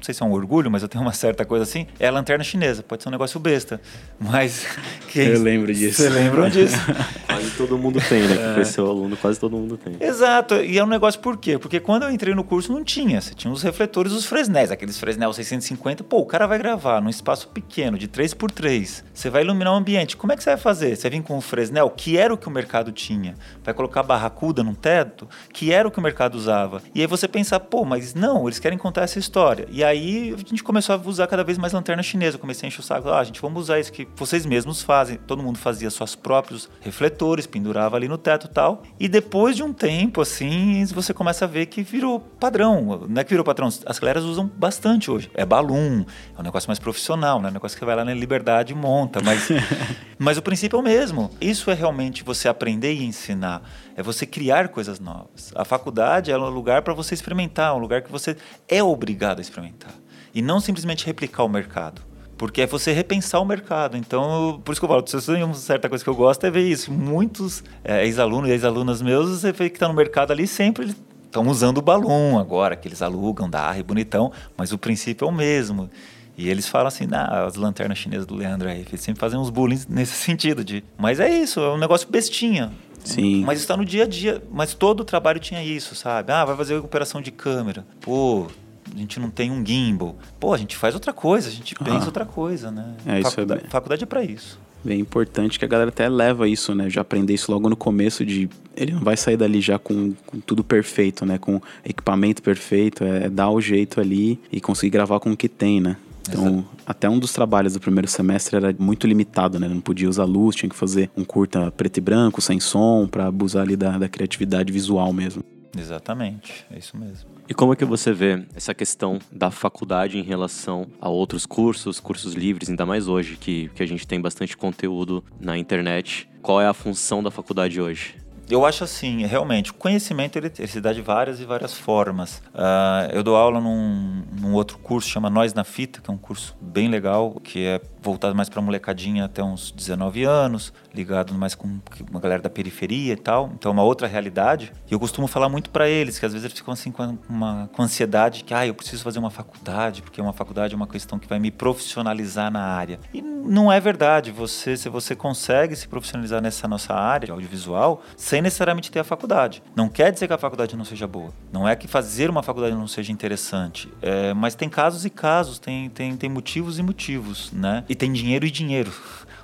não 0.00 0.04
sei 0.04 0.14
se 0.14 0.22
é 0.22 0.26
um 0.26 0.32
orgulho, 0.32 0.70
mas 0.70 0.82
eu 0.82 0.88
tenho 0.88 1.02
uma 1.04 1.12
certa 1.12 1.44
coisa 1.44 1.62
assim, 1.62 1.86
é 1.98 2.08
a 2.08 2.10
lanterna 2.10 2.42
chinesa. 2.42 2.82
Pode 2.82 3.02
ser 3.02 3.10
um 3.10 3.12
negócio 3.12 3.38
besta, 3.38 3.80
mas... 4.18 4.66
Eu 5.14 5.42
lembro 5.42 5.74
disso. 5.74 6.02
Você 6.02 6.08
lembra 6.08 6.48
disso? 6.48 6.76
quase 7.26 7.50
todo 7.56 7.76
mundo 7.76 8.00
tem, 8.08 8.22
né? 8.22 8.36
Que 8.36 8.54
foi 8.54 8.64
seu 8.64 8.86
aluno, 8.86 9.16
quase 9.16 9.40
todo 9.40 9.56
mundo 9.56 9.76
tem. 9.76 9.96
Exato. 10.00 10.56
E 10.56 10.78
é 10.78 10.84
um 10.84 10.86
negócio 10.86 11.20
por 11.20 11.36
quê? 11.36 11.58
Porque 11.58 11.80
quando 11.80 12.04
eu 12.04 12.10
entrei 12.10 12.34
no 12.34 12.44
curso 12.44 12.72
não 12.72 12.84
tinha. 12.84 13.20
Você 13.20 13.34
tinha 13.34 13.52
os 13.52 13.62
refletores, 13.62 14.12
os 14.12 14.24
Fresnels, 14.24 14.70
aqueles 14.70 14.98
Fresnel 14.98 15.32
650. 15.32 16.04
Pô, 16.04 16.18
o 16.18 16.26
cara 16.26 16.46
vai 16.46 16.58
gravar 16.58 17.00
num 17.00 17.08
espaço 17.08 17.48
pequeno, 17.48 17.98
de 17.98 18.06
3 18.06 18.34
por 18.34 18.50
3 18.50 19.04
Você 19.12 19.28
vai 19.28 19.42
iluminar 19.42 19.72
o 19.72 19.76
ambiente. 19.76 20.16
Como 20.16 20.32
é 20.32 20.36
que 20.36 20.42
você 20.42 20.50
vai 20.50 20.58
fazer? 20.58 20.96
Você 20.96 21.08
vai 21.08 21.18
vir 21.18 21.24
com 21.24 21.36
o 21.36 21.40
Fresnel, 21.40 21.90
que 21.90 22.16
era 22.16 22.32
o 22.32 22.38
que 22.38 22.46
o 22.46 22.50
mercado 22.50 22.92
tinha. 22.92 23.34
Vai 23.64 23.74
colocar 23.74 24.02
barracuda 24.02 24.62
num 24.62 24.74
teto, 24.74 25.28
que 25.52 25.72
era 25.72 25.88
o 25.88 25.90
que 25.90 25.98
o 25.98 26.02
mercado 26.02 26.36
usava. 26.36 26.82
E 26.94 27.00
aí 27.00 27.06
você 27.06 27.26
pensar, 27.26 27.60
pô, 27.60 27.84
mas 27.84 28.14
não, 28.14 28.46
eles 28.46 28.58
querem 28.58 28.78
contar 28.78 29.02
essa 29.02 29.18
história. 29.18 29.66
E 29.70 29.82
aí 29.82 29.89
a 29.90 30.36
gente 30.36 30.62
começou 30.62 30.94
a 30.94 30.98
usar 30.98 31.26
cada 31.26 31.42
vez 31.42 31.58
mais 31.58 31.72
lanterna 31.72 32.02
chinesa. 32.02 32.36
Eu 32.36 32.40
comecei 32.40 32.66
a 32.66 32.68
encher 32.68 32.80
o 32.80 32.82
saco. 32.82 33.08
Ah, 33.08 33.22
gente, 33.24 33.40
vamos 33.40 33.62
usar 33.62 33.80
isso 33.80 33.92
que 33.92 34.06
vocês 34.16 34.46
mesmos 34.46 34.82
fazem. 34.82 35.16
Todo 35.26 35.42
mundo 35.42 35.58
fazia 35.58 35.90
seus 35.90 36.14
próprios 36.14 36.68
refletores, 36.80 37.46
pendurava 37.46 37.96
ali 37.96 38.08
no 38.08 38.18
teto 38.18 38.46
e 38.46 38.50
tal. 38.50 38.82
E 38.98 39.08
depois 39.08 39.56
de 39.56 39.62
um 39.62 39.72
tempo, 39.72 40.20
assim, 40.20 40.84
você 40.86 41.14
começa 41.14 41.44
a 41.44 41.48
ver 41.48 41.66
que 41.66 41.82
virou 41.82 42.20
padrão. 42.20 43.06
Não 43.08 43.20
é 43.20 43.24
que 43.24 43.30
virou 43.30 43.44
padrão, 43.44 43.68
as 43.68 43.98
galeras 43.98 44.24
usam 44.24 44.46
bastante 44.46 45.10
hoje. 45.10 45.30
É 45.34 45.44
balloon, 45.44 46.04
é 46.36 46.40
um 46.40 46.42
negócio 46.42 46.68
mais 46.68 46.78
profissional, 46.78 47.40
né? 47.40 47.48
É 47.48 47.50
um 47.50 47.54
negócio 47.54 47.78
que 47.78 47.84
vai 47.84 47.96
lá 47.96 48.04
na 48.04 48.14
liberdade 48.14 48.72
e 48.72 48.76
monta. 48.76 49.20
Mas, 49.22 49.48
mas 50.18 50.38
o 50.38 50.42
princípio 50.42 50.76
é 50.76 50.80
o 50.80 50.82
mesmo. 50.82 51.30
Isso 51.40 51.70
é 51.70 51.74
realmente 51.74 52.24
você 52.24 52.48
aprender 52.48 52.92
e 52.92 53.04
ensinar. 53.04 53.62
É 54.00 54.02
você 54.02 54.24
criar 54.24 54.68
coisas 54.68 54.98
novas. 54.98 55.52
A 55.54 55.62
faculdade 55.62 56.32
é 56.32 56.38
um 56.38 56.48
lugar 56.48 56.80
para 56.80 56.94
você 56.94 57.12
experimentar, 57.12 57.76
um 57.76 57.78
lugar 57.78 58.00
que 58.00 58.10
você 58.10 58.34
é 58.66 58.82
obrigado 58.82 59.40
a 59.40 59.42
experimentar 59.42 59.92
e 60.34 60.40
não 60.40 60.58
simplesmente 60.58 61.04
replicar 61.04 61.44
o 61.44 61.48
mercado. 61.48 62.00
Porque 62.38 62.62
é 62.62 62.66
você 62.66 62.92
repensar 62.92 63.40
o 63.40 63.44
mercado. 63.44 63.98
Então, 63.98 64.58
por 64.64 64.72
isso 64.72 64.80
que 64.80 64.84
eu 64.86 64.88
falo, 64.88 65.06
se 65.06 65.26
tem 65.26 65.44
uma 65.44 65.52
certa 65.52 65.86
coisa 65.86 66.02
que 66.02 66.08
eu 66.08 66.14
gosto 66.14 66.46
é 66.46 66.50
ver 66.50 66.66
isso. 66.66 66.90
Muitos 66.90 67.62
é, 67.84 68.06
ex-alunos 68.06 68.48
e 68.48 68.52
ex-alunas 68.52 69.02
meus, 69.02 69.38
você 69.38 69.52
vê 69.52 69.68
que 69.68 69.76
está 69.76 69.86
no 69.86 69.92
mercado 69.92 70.30
ali 70.30 70.46
sempre 70.46 70.94
estão 71.26 71.46
usando 71.46 71.76
o 71.76 71.82
balão 71.82 72.38
agora, 72.38 72.74
que 72.74 72.88
eles 72.88 73.02
alugam, 73.02 73.48
da 73.48 73.78
e 73.78 73.82
bonitão, 73.82 74.32
mas 74.56 74.72
o 74.72 74.78
princípio 74.78 75.26
é 75.26 75.28
o 75.28 75.32
mesmo. 75.32 75.90
E 76.36 76.48
eles 76.48 76.66
falam 76.66 76.88
assim, 76.88 77.06
nah, 77.06 77.44
as 77.44 77.54
lanternas 77.54 77.98
chinesas 77.98 78.26
do 78.26 78.34
Leandro 78.34 78.66
aí, 78.66 78.80
eles 78.88 79.00
sempre 79.00 79.20
fazem 79.20 79.38
uns 79.38 79.50
bullying 79.50 79.80
nesse 79.88 80.14
sentido 80.24 80.64
de, 80.64 80.82
mas 80.98 81.20
é 81.20 81.28
isso, 81.28 81.60
é 81.60 81.72
um 81.72 81.78
negócio 81.78 82.08
bestinha. 82.08 82.72
Sim. 83.04 83.42
Mas 83.44 83.60
está 83.60 83.76
no 83.76 83.84
dia 83.84 84.04
a 84.04 84.06
dia, 84.06 84.42
mas 84.50 84.74
todo 84.74 85.00
o 85.00 85.04
trabalho 85.04 85.40
tinha 85.40 85.62
isso, 85.62 85.94
sabe? 85.94 86.32
Ah, 86.32 86.44
vai 86.44 86.56
fazer 86.56 86.74
recuperação 86.74 87.20
de 87.20 87.30
câmera. 87.30 87.84
Pô, 88.00 88.46
a 88.94 88.98
gente 88.98 89.20
não 89.20 89.30
tem 89.30 89.50
um 89.50 89.64
gimbal. 89.64 90.16
Pô, 90.38 90.52
a 90.52 90.58
gente 90.58 90.76
faz 90.76 90.94
outra 90.94 91.12
coisa, 91.12 91.48
a 91.48 91.52
gente 91.52 91.74
pensa 91.74 92.06
outra 92.06 92.24
coisa, 92.24 92.70
né? 92.70 92.94
É, 93.06 93.20
isso 93.20 93.30
faculdade, 93.30 93.64
é 93.64 93.68
faculdade 93.68 94.02
é 94.04 94.06
para 94.06 94.24
isso. 94.24 94.58
Bem 94.82 94.98
importante 94.98 95.58
que 95.58 95.64
a 95.64 95.68
galera 95.68 95.90
até 95.90 96.08
leva 96.08 96.48
isso, 96.48 96.74
né? 96.74 96.88
Já 96.88 97.02
aprender 97.02 97.34
isso 97.34 97.52
logo 97.52 97.68
no 97.68 97.76
começo 97.76 98.24
de 98.24 98.48
ele 98.74 98.92
não 98.92 99.02
vai 99.02 99.16
sair 99.16 99.36
dali 99.36 99.60
já 99.60 99.78
com, 99.78 100.14
com 100.24 100.40
tudo 100.40 100.64
perfeito, 100.64 101.26
né? 101.26 101.36
Com 101.36 101.60
equipamento 101.84 102.42
perfeito, 102.42 103.04
é, 103.04 103.24
é 103.24 103.28
dar 103.28 103.50
o 103.50 103.60
jeito 103.60 104.00
ali 104.00 104.40
e 104.50 104.60
conseguir 104.60 104.90
gravar 104.90 105.20
com 105.20 105.32
o 105.32 105.36
que 105.36 105.48
tem, 105.48 105.80
né? 105.80 105.96
Então, 106.30 106.46
Exato. 106.46 106.68
até 106.86 107.08
um 107.08 107.18
dos 107.18 107.32
trabalhos 107.32 107.74
do 107.74 107.80
primeiro 107.80 108.08
semestre 108.08 108.56
era 108.56 108.74
muito 108.78 109.06
limitado, 109.06 109.58
né? 109.58 109.68
Não 109.68 109.80
podia 109.80 110.08
usar 110.08 110.24
luz, 110.24 110.54
tinha 110.54 110.70
que 110.70 110.76
fazer 110.76 111.10
um 111.16 111.24
curta 111.24 111.70
preto 111.72 111.98
e 111.98 112.00
branco, 112.00 112.40
sem 112.40 112.60
som, 112.60 113.06
para 113.06 113.26
abusar 113.26 113.62
ali 113.62 113.76
da, 113.76 113.98
da 113.98 114.08
criatividade 114.08 114.72
visual 114.72 115.12
mesmo. 115.12 115.42
Exatamente, 115.76 116.66
é 116.70 116.78
isso 116.78 116.96
mesmo. 116.96 117.28
E 117.48 117.54
como 117.54 117.72
é 117.72 117.76
que 117.76 117.84
você 117.84 118.12
vê 118.12 118.44
essa 118.54 118.74
questão 118.74 119.18
da 119.30 119.50
faculdade 119.50 120.18
em 120.18 120.22
relação 120.22 120.86
a 121.00 121.08
outros 121.08 121.46
cursos, 121.46 122.00
cursos 122.00 122.34
livres, 122.34 122.68
ainda 122.68 122.86
mais 122.86 123.08
hoje, 123.08 123.36
que, 123.36 123.68
que 123.74 123.82
a 123.82 123.86
gente 123.86 124.06
tem 124.06 124.20
bastante 124.20 124.56
conteúdo 124.56 125.24
na 125.40 125.56
internet? 125.58 126.28
Qual 126.42 126.60
é 126.60 126.66
a 126.66 126.74
função 126.74 127.22
da 127.22 127.30
faculdade 127.30 127.80
hoje? 127.80 128.16
Eu 128.50 128.66
acho 128.66 128.82
assim, 128.82 129.24
realmente, 129.24 129.70
o 129.70 129.74
conhecimento 129.74 130.36
ele, 130.36 130.50
ele 130.58 130.66
se 130.68 130.80
dá 130.80 130.92
de 130.92 131.00
várias 131.00 131.40
e 131.40 131.44
várias 131.44 131.72
formas. 131.72 132.38
Uh, 132.48 133.12
eu 133.12 133.22
dou 133.22 133.36
aula 133.36 133.60
num, 133.60 134.24
num, 134.40 134.54
outro 134.54 134.76
curso, 134.78 135.08
chama 135.08 135.30
Nós 135.30 135.54
na 135.54 135.62
Fita, 135.62 136.00
que 136.00 136.10
é 136.10 136.12
um 136.12 136.18
curso 136.18 136.56
bem 136.60 136.88
legal, 136.88 137.40
que 137.44 137.64
é 137.64 137.80
voltado 138.02 138.34
mais 138.34 138.48
para 138.48 138.60
molecadinha 138.62 139.24
até 139.24 139.42
uns 139.42 139.70
19 139.70 140.24
anos, 140.24 140.72
ligado 140.94 141.34
mais 141.34 141.54
com 141.54 141.78
uma 142.10 142.20
galera 142.20 142.42
da 142.42 142.50
periferia 142.50 143.12
e 143.12 143.16
tal. 143.16 143.50
Então 143.54 143.70
é 143.70 143.72
uma 143.72 143.82
outra 143.82 144.06
realidade. 144.06 144.72
E 144.88 144.92
eu 144.92 144.98
costumo 144.98 145.26
falar 145.26 145.48
muito 145.48 145.70
para 145.70 145.88
eles, 145.88 146.18
que 146.18 146.26
às 146.26 146.32
vezes 146.32 146.44
eles 146.44 146.58
ficam 146.58 146.72
assim 146.72 146.90
com, 146.90 147.18
uma, 147.28 147.68
com 147.72 147.82
ansiedade, 147.82 148.44
que 148.44 148.54
ah, 148.54 148.66
eu 148.66 148.74
preciso 148.74 149.02
fazer 149.02 149.18
uma 149.18 149.30
faculdade, 149.30 150.02
porque 150.02 150.20
uma 150.20 150.32
faculdade 150.32 150.74
é 150.74 150.76
uma 150.76 150.86
questão 150.86 151.18
que 151.18 151.28
vai 151.28 151.38
me 151.38 151.50
profissionalizar 151.50 152.50
na 152.50 152.60
área. 152.60 152.98
E 153.12 153.22
não 153.22 153.70
é 153.70 153.80
verdade. 153.80 154.30
Você, 154.30 154.76
se 154.76 154.88
você 154.88 155.14
consegue 155.14 155.74
se 155.76 155.88
profissionalizar 155.88 156.40
nessa 156.40 156.66
nossa 156.66 156.94
área 156.94 157.26
de 157.26 157.32
audiovisual, 157.32 158.02
sem 158.16 158.42
necessariamente 158.42 158.90
ter 158.90 159.00
a 159.00 159.04
faculdade. 159.04 159.62
Não 159.74 159.88
quer 159.88 160.12
dizer 160.12 160.26
que 160.26 160.32
a 160.32 160.38
faculdade 160.38 160.76
não 160.76 160.84
seja 160.84 161.06
boa. 161.06 161.32
Não 161.52 161.68
é 161.68 161.76
que 161.76 161.88
fazer 161.88 162.30
uma 162.30 162.42
faculdade 162.42 162.74
não 162.74 162.88
seja 162.88 163.12
interessante. 163.12 163.92
É, 164.00 164.32
mas 164.34 164.54
tem 164.54 164.68
casos 164.68 165.04
e 165.04 165.10
casos, 165.10 165.58
tem, 165.58 165.88
tem, 165.90 166.16
tem 166.16 166.30
motivos 166.30 166.78
e 166.78 166.82
motivos, 166.82 167.52
né? 167.52 167.84
E 167.90 167.94
tem 167.96 168.12
dinheiro 168.12 168.46
e 168.46 168.52
dinheiro. 168.52 168.92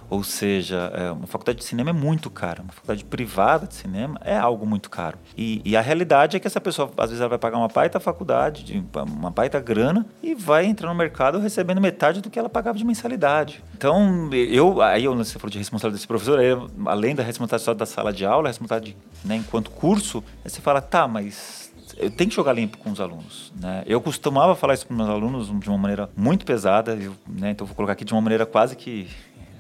Ou 0.08 0.22
seja, 0.22 0.92
é, 0.94 1.10
uma 1.10 1.26
faculdade 1.26 1.58
de 1.58 1.64
cinema 1.64 1.90
é 1.90 1.92
muito 1.92 2.30
cara. 2.30 2.62
Uma 2.62 2.72
faculdade 2.72 3.04
privada 3.04 3.66
de 3.66 3.74
cinema 3.74 4.20
é 4.24 4.36
algo 4.36 4.64
muito 4.64 4.88
caro. 4.88 5.18
E, 5.36 5.60
e, 5.64 5.76
a 5.76 5.80
realidade 5.80 6.36
é 6.36 6.40
que 6.40 6.46
essa 6.46 6.60
pessoa, 6.60 6.88
às 6.96 7.10
vezes, 7.10 7.20
ela 7.20 7.28
vai 7.28 7.38
pagar 7.38 7.58
uma 7.58 7.66
baita 7.66 7.98
faculdade, 7.98 8.84
uma 8.94 9.32
baita 9.32 9.58
grana, 9.58 10.06
e 10.22 10.32
vai 10.32 10.64
entrar 10.64 10.88
no 10.88 10.94
mercado 10.94 11.40
recebendo 11.40 11.80
metade 11.80 12.20
do 12.20 12.30
que 12.30 12.38
ela 12.38 12.48
pagava 12.48 12.78
de 12.78 12.84
mensalidade. 12.84 13.64
Então, 13.76 14.30
eu, 14.32 14.80
aí 14.80 15.04
eu, 15.04 15.16
você 15.16 15.40
falou 15.40 15.50
de 15.50 15.58
responsabilidade 15.58 15.98
desse 15.98 16.06
professor, 16.06 16.38
aí, 16.38 16.50
além 16.86 17.16
da 17.16 17.24
responsabilidade 17.24 17.78
da 17.80 17.86
sala 17.86 18.12
de 18.12 18.24
aula, 18.24 18.46
a 18.46 18.50
responsabilidade 18.50 18.96
né, 19.24 19.34
enquanto 19.34 19.72
curso, 19.72 20.22
aí 20.44 20.50
você 20.50 20.60
fala, 20.60 20.80
tá, 20.80 21.08
mas 21.08 21.65
eu 21.96 22.10
tenho 22.10 22.30
que 22.30 22.36
jogar 22.36 22.52
limpo 22.52 22.78
com 22.78 22.90
os 22.90 23.00
alunos. 23.00 23.52
Né? 23.60 23.82
Eu 23.86 24.00
costumava 24.00 24.54
falar 24.54 24.74
isso 24.74 24.86
para 24.86 24.96
meus 24.96 25.08
alunos 25.08 25.46
de 25.60 25.68
uma 25.68 25.78
maneira 25.78 26.10
muito 26.16 26.44
pesada, 26.44 26.94
eu, 26.94 27.14
né, 27.26 27.50
então 27.50 27.66
vou 27.66 27.74
colocar 27.74 27.92
aqui 27.92 28.04
de 28.04 28.12
uma 28.12 28.20
maneira 28.20 28.44
quase 28.44 28.76
que 28.76 29.08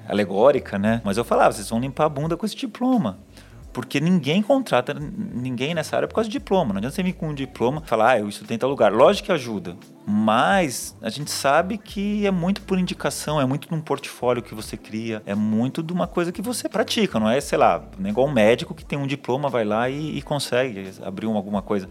alegórica, 0.08 0.78
né? 0.78 1.00
Mas 1.04 1.16
eu 1.16 1.24
falava, 1.24 1.52
vocês 1.52 1.68
vão 1.68 1.80
limpar 1.80 2.04
a 2.04 2.08
bunda 2.08 2.36
com 2.36 2.46
esse 2.46 2.56
diploma. 2.56 3.18
Porque 3.72 4.00
ninguém 4.00 4.40
contrata 4.40 4.94
ninguém 4.94 5.74
nessa 5.74 5.96
área 5.96 6.08
por 6.08 6.14
causa 6.14 6.30
de 6.30 6.38
diploma. 6.38 6.72
Não 6.72 6.78
adianta 6.78 6.94
você 6.94 7.02
vir 7.02 7.12
com 7.12 7.28
um 7.28 7.34
diploma 7.34 7.82
e 7.84 7.86
falar, 7.86 8.12
ah, 8.12 8.18
eu 8.20 8.26
estudei 8.26 8.54
em 8.54 8.58
tal 8.58 8.70
lugar. 8.70 8.90
Lógico 8.90 9.26
que 9.26 9.32
ajuda. 9.32 9.76
Mas 10.06 10.96
a 11.02 11.10
gente 11.10 11.30
sabe 11.30 11.76
que 11.76 12.26
é 12.26 12.30
muito 12.30 12.62
por 12.62 12.78
indicação, 12.78 13.38
é 13.38 13.44
muito 13.44 13.68
num 13.70 13.82
portfólio 13.82 14.42
que 14.42 14.54
você 14.54 14.78
cria, 14.78 15.22
é 15.26 15.34
muito 15.34 15.82
de 15.82 15.92
uma 15.92 16.06
coisa 16.06 16.32
que 16.32 16.40
você 16.40 16.70
pratica, 16.70 17.20
não 17.20 17.28
é, 17.28 17.38
sei 17.38 17.58
lá, 17.58 17.82
é 18.02 18.08
igual 18.08 18.26
um 18.26 18.32
médico 18.32 18.74
que 18.74 18.84
tem 18.84 18.98
um 18.98 19.06
diploma, 19.06 19.50
vai 19.50 19.64
lá 19.64 19.90
e, 19.90 20.16
e 20.16 20.22
consegue 20.22 20.92
abrir 21.02 21.26
uma, 21.26 21.36
alguma 21.36 21.60
coisa. 21.60 21.86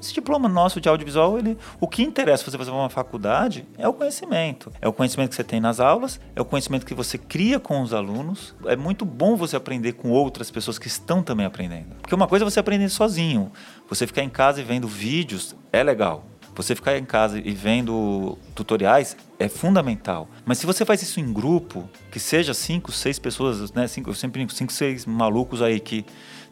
Esse 0.00 0.14
diploma 0.14 0.48
nosso 0.48 0.80
de 0.80 0.88
audiovisual, 0.88 1.38
ele, 1.38 1.58
o 1.78 1.86
que 1.86 2.02
interessa 2.02 2.50
você 2.50 2.56
fazer 2.56 2.70
uma 2.70 2.88
faculdade 2.88 3.66
é 3.76 3.86
o 3.86 3.92
conhecimento. 3.92 4.72
É 4.80 4.88
o 4.88 4.92
conhecimento 4.92 5.28
que 5.28 5.36
você 5.36 5.44
tem 5.44 5.60
nas 5.60 5.78
aulas, 5.78 6.18
é 6.34 6.40
o 6.40 6.44
conhecimento 6.44 6.86
que 6.86 6.94
você 6.94 7.18
cria 7.18 7.60
com 7.60 7.82
os 7.82 7.92
alunos. 7.92 8.54
É 8.64 8.76
muito 8.76 9.04
bom 9.04 9.36
você 9.36 9.56
aprender 9.56 9.92
com 9.92 10.10
outras 10.10 10.50
pessoas 10.50 10.78
que 10.78 10.88
estão 10.88 11.22
também 11.22 11.44
aprendendo. 11.44 11.96
Porque 12.00 12.14
uma 12.14 12.26
coisa 12.26 12.44
é 12.44 12.48
você 12.50 12.58
aprender 12.58 12.88
sozinho. 12.88 13.52
Você 13.90 14.06
ficar 14.06 14.22
em 14.22 14.30
casa 14.30 14.60
e 14.60 14.64
vendo 14.64 14.88
vídeos 14.88 15.54
é 15.70 15.82
legal. 15.82 16.24
Você 16.54 16.74
ficar 16.74 16.98
em 16.98 17.04
casa 17.04 17.38
e 17.38 17.52
vendo 17.52 18.36
tutoriais 18.54 19.16
é 19.38 19.48
fundamental. 19.48 20.28
Mas 20.44 20.58
se 20.58 20.66
você 20.66 20.84
faz 20.84 21.00
isso 21.02 21.20
em 21.20 21.32
grupo, 21.32 21.88
que 22.10 22.18
seja 22.18 22.52
cinco, 22.52 22.90
seis 22.90 23.18
pessoas, 23.18 23.72
né? 23.72 23.86
Cinco, 23.86 24.10
eu 24.10 24.14
sempre 24.14 24.46
cinco, 24.50 24.72
seis 24.72 25.06
malucos 25.06 25.62
aí 25.62 25.78
que 25.78 26.04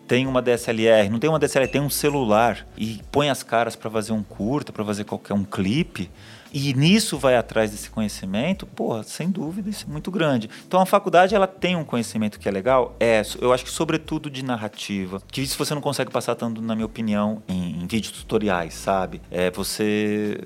tem 0.09 0.27
uma 0.27 0.41
DSLR, 0.41 1.11
não 1.11 1.19
tem 1.19 1.29
uma 1.29 1.39
DSLR, 1.39 1.71
tem 1.71 1.83
um 1.83 1.91
celular 1.91 2.67
e 2.79 3.01
põe 3.13 3.29
as 3.29 3.43
caras 3.43 3.77
para 3.77 3.91
fazer 3.91 4.13
um 4.13 4.23
curta, 4.23 4.73
para 4.73 4.83
fazer 4.83 5.05
qualquer 5.05 5.35
um 5.35 5.45
clipe, 5.45 6.11
e 6.51 6.73
nisso 6.73 7.19
vai 7.19 7.37
atrás 7.37 7.71
desse 7.71 7.91
conhecimento, 7.91 8.65
porra, 8.65 9.03
sem 9.03 9.31
dúvida, 9.31 9.69
isso 9.69 9.85
é 9.87 9.93
muito 9.93 10.11
grande. 10.11 10.49
Então 10.67 10.81
a 10.81 10.87
faculdade 10.87 11.35
ela 11.35 11.47
tem 11.47 11.77
um 11.77 11.85
conhecimento 11.85 12.41
que 12.41 12.49
é 12.49 12.51
legal, 12.51 12.97
é, 12.99 13.21
eu 13.39 13.53
acho 13.53 13.65
que 13.65 13.71
sobretudo 13.71 14.31
de 14.31 14.43
narrativa, 14.43 15.21
que 15.31 15.43
isso 15.43 15.59
você 15.59 15.75
não 15.75 15.83
consegue 15.83 16.11
passar 16.11 16.35
tanto, 16.35 16.63
na 16.63 16.75
minha 16.75 16.87
opinião, 16.87 17.43
em, 17.47 17.83
em 17.83 17.87
vídeos 17.87 18.13
tutoriais, 18.13 18.73
sabe? 18.73 19.21
É 19.31 19.51
você 19.51 20.41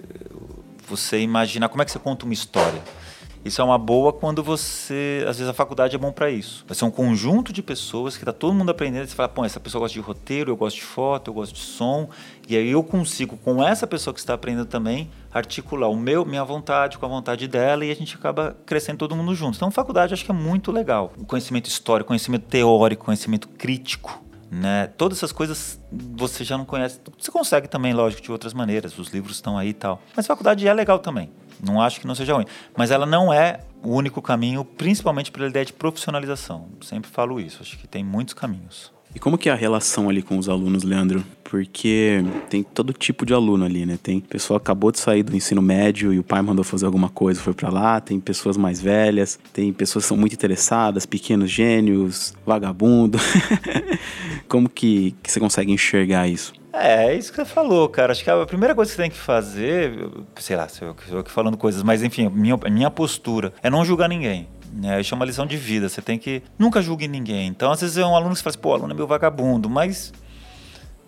você 0.89 1.21
imaginar 1.21 1.69
como 1.69 1.81
é 1.81 1.85
que 1.85 1.93
você 1.93 1.99
conta 2.01 2.25
uma 2.25 2.35
história. 2.35 2.83
Isso 3.45 3.61
é 3.61 3.65
uma 3.65 3.79
boa 3.79 4.13
quando 4.13 4.43
você. 4.43 5.25
Às 5.29 5.39
vezes 5.39 5.49
a 5.49 5.53
faculdade 5.53 5.97
é 5.97 5.99
bom 5.99 6.13
para 6.13 6.31
isso. 6.31 6.65
Vai 6.67 6.77
ser 6.77 6.85
um 6.85 6.91
conjunto 6.91 7.53
de 7.53 7.61
pessoas 7.63 8.17
que 8.17 8.25
tá 8.25 8.33
todo 8.33 8.55
mundo 8.55 8.71
aprendendo. 8.71 9.07
Você 9.07 9.17
fala, 9.17 9.29
pô, 9.29 9.45
essa 9.45 9.59
pessoa 9.59 9.81
gosta 9.81 9.95
de 9.95 10.01
roteiro, 10.01 10.53
eu 10.53 10.57
gosto 10.57 10.77
de 10.77 10.83
foto, 10.83 11.31
eu 11.31 11.35
gosto 11.35 11.55
de 11.55 11.61
som. 11.61 12.09
E 12.49 12.57
aí 12.57 12.71
eu 12.71 12.85
consigo, 12.85 13.37
com 13.37 13.63
essa 13.63 13.87
pessoa 13.87 14.15
que 14.15 14.21
está 14.21 14.35
aprendendo 14.35 14.67
também, 14.67 15.11
articular 15.33 15.89
o 15.89 15.97
meu, 15.97 16.25
minha 16.25 16.45
vontade 16.45 16.99
com 16.99 17.07
a 17.07 17.09
vontade 17.09 17.49
dela 17.49 17.85
e 17.85 17.91
a 17.91 17.95
gente 17.95 18.15
acaba 18.15 18.57
crescendo 18.65 18.99
todo 18.99 19.17
mundo 19.17 19.35
junto. 19.35 19.57
Então, 19.57 19.71
faculdade 19.71 20.15
acho 20.15 20.25
que 20.25 20.31
é 20.31 20.35
muito 20.35 20.71
legal. 20.71 21.13
O 21.19 21.25
conhecimento 21.25 21.67
histórico, 21.67 22.09
conhecimento 22.09 22.45
teórico, 22.47 23.05
conhecimento 23.05 23.49
crítico. 23.49 24.23
Né? 24.51 24.87
Todas 24.99 25.19
essas 25.19 25.33
coisas 25.33 25.81
você 25.91 26.45
já 26.45 26.59
não 26.59 26.67
conhece. 26.67 27.01
Você 27.19 27.31
consegue 27.31 27.67
também, 27.67 27.95
lógico, 27.95 28.23
de 28.23 28.31
outras 28.31 28.53
maneiras. 28.53 28.99
Os 28.99 29.09
livros 29.09 29.37
estão 29.37 29.57
aí 29.57 29.71
e 29.71 29.75
tal. 29.75 30.01
Mas 30.15 30.27
faculdade 30.27 30.69
é 30.69 30.75
legal 30.75 30.99
também. 30.99 31.31
Não 31.63 31.81
acho 31.81 32.01
que 32.01 32.07
não 32.07 32.15
seja 32.15 32.35
ruim. 32.35 32.47
Mas 32.77 32.91
ela 32.91 33.07
não 33.07 33.33
é 33.33 33.61
o 33.83 33.95
único 33.95 34.21
caminho, 34.21 34.65
principalmente 34.65 35.31
pela 35.31 35.49
ideia 35.49 35.65
de 35.65 35.73
profissionalização. 35.73 36.67
Sempre 36.81 37.11
falo 37.11 37.41
isso. 37.41 37.59
Acho 37.61 37.79
que 37.79 37.87
tem 37.87 38.03
muitos 38.05 38.35
caminhos. 38.35 38.93
E 39.15 39.19
como 39.19 39.37
que 39.37 39.51
é 39.51 39.53
a 39.53 39.57
relação 39.57 40.09
ali 40.09 40.23
com 40.23 40.39
os 40.39 40.49
alunos, 40.49 40.85
Leandro? 40.85 41.23
Porque 41.45 42.25
tem 42.49 42.63
todo 42.63 42.95
tipo 42.95 43.27
de 43.27 43.35
aluno 43.35 43.63
ali, 43.63 43.85
né? 43.85 43.99
Tem 44.03 44.19
pessoa 44.21 44.59
que 44.59 44.65
acabou 44.65 44.91
de 44.91 44.99
sair 44.99 45.23
do 45.23 45.37
ensino 45.37 45.61
médio 45.61 46.15
e 46.15 46.19
o 46.19 46.25
pai 46.25 46.41
mandou 46.41 46.65
fazer 46.65 46.87
alguma 46.87 47.11
coisa, 47.11 47.39
foi 47.39 47.53
para 47.53 47.69
lá. 47.69 48.01
Tem 48.01 48.19
pessoas 48.19 48.57
mais 48.57 48.81
velhas, 48.81 49.39
tem 49.53 49.71
pessoas 49.71 50.05
que 50.05 50.09
são 50.09 50.17
muito 50.17 50.33
interessadas, 50.33 51.05
pequenos 51.05 51.51
gênios, 51.51 52.33
vagabundo. 52.47 53.19
como 54.49 54.67
que, 54.67 55.15
que 55.23 55.31
você 55.31 55.39
consegue 55.39 55.71
enxergar 55.71 56.27
isso? 56.27 56.55
É, 56.73 57.07
é 57.07 57.15
isso 57.15 57.31
que 57.31 57.37
você 57.37 57.45
falou, 57.45 57.89
cara. 57.89 58.13
Acho 58.13 58.25
que 58.25 58.31
a 58.31 58.47
primeira 58.47 58.75
coisa 58.75 58.91
que 58.91 58.97
você 58.97 59.03
tem 59.03 59.11
que 59.11 59.17
fazer, 59.17 60.09
sei 60.37 60.57
lá, 60.57 60.69
se 60.69 60.83
eu, 60.83 60.97
aqui 61.19 61.31
falando 61.31 61.57
coisas, 61.57 61.83
mas 61.83 62.03
enfim, 62.03 62.29
minha, 62.29 62.57
minha 62.71 62.91
postura 62.91 63.53
é 63.63 63.69
não 63.69 63.85
julgar 63.85 64.09
ninguém. 64.09 64.49
Né? 64.73 65.01
Isso 65.01 65.15
é 65.15 65.17
uma 65.17 65.27
lição 65.27 65.47
de 65.47 65.57
vida. 65.57 65.89
Você 65.89 66.01
tem 66.01 66.19
que. 66.19 66.43
Nunca 66.59 66.81
julgue 66.81 67.07
ninguém. 67.07 67.47
Então, 67.49 67.71
às 67.71 67.81
vezes 67.81 67.99
é 67.99 68.07
um 68.07 68.17
aluno 68.17 68.35
que 68.35 68.43
fala 68.43 68.53
assim, 68.53 68.59
pô, 68.59 68.71
o 68.71 68.75
aluno 68.75 68.93
é 68.93 68.97
meu 68.97 69.07
vagabundo, 69.07 69.69
mas. 69.69 70.13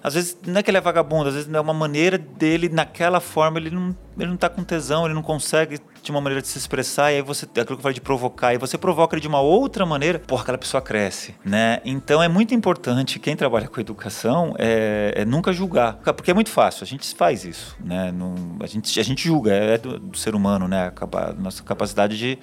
Às 0.05 0.13
vezes 0.13 0.37
não 0.47 0.61
é 0.61 0.63
que 0.63 0.71
ele 0.71 0.77
é 0.77 0.83
vagabundo, 0.83 1.31
às 1.31 1.35
vezes 1.35 1.51
é 1.51 1.61
uma 1.61 1.73
maneira 1.73 2.19
dele, 2.19 2.69
naquela 2.69 3.21
forma, 3.21 3.59
ele 3.59 3.71
não, 3.71 3.97
ele 4.19 4.29
não 4.29 4.37
tá 4.37 4.51
com 4.51 4.63
tesão, 4.63 5.07
ele 5.07 5.15
não 5.15 5.23
consegue 5.23 5.81
de 6.03 6.11
uma 6.11 6.21
maneira 6.21 6.43
de 6.43 6.49
se 6.49 6.59
expressar, 6.59 7.11
e 7.11 7.17
aí 7.17 7.23
você, 7.23 7.47
aquilo 7.47 7.69
que 7.69 7.73
eu 7.73 7.79
falei 7.79 7.95
de 7.95 8.03
provocar, 8.03 8.53
e 8.53 8.59
você 8.59 8.77
provoca 8.77 9.17
ele 9.17 9.23
de 9.23 9.29
uma 9.29 9.41
outra 9.41 9.87
maneira, 9.87 10.19
porra, 10.19 10.43
aquela 10.43 10.59
pessoa 10.59 10.83
cresce, 10.83 11.35
né? 11.43 11.81
Então 11.87 12.23
é 12.23 12.29
muito 12.29 12.55
importante, 12.55 13.19
quem 13.19 13.35
trabalha 13.35 13.67
com 13.67 13.81
educação, 13.81 14.55
é, 14.59 15.15
é 15.17 15.25
nunca 15.25 15.55
julgar, 15.55 15.95
porque 15.95 16.31
é 16.31 16.35
muito 16.35 16.51
fácil, 16.51 16.85
a 16.85 16.87
gente 16.87 17.15
faz 17.15 17.47
isso, 17.47 17.75
né? 17.83 18.13
Não, 18.13 18.35
a, 18.61 18.67
gente, 18.67 19.01
a 19.01 19.03
gente 19.03 19.27
julga, 19.27 19.55
é 19.55 19.79
do, 19.79 19.99
do 19.99 20.19
ser 20.19 20.35
humano, 20.35 20.69
né? 20.69 20.93
A, 20.95 21.31
a 21.31 21.33
nossa 21.33 21.63
capacidade 21.63 22.19
de 22.19 22.39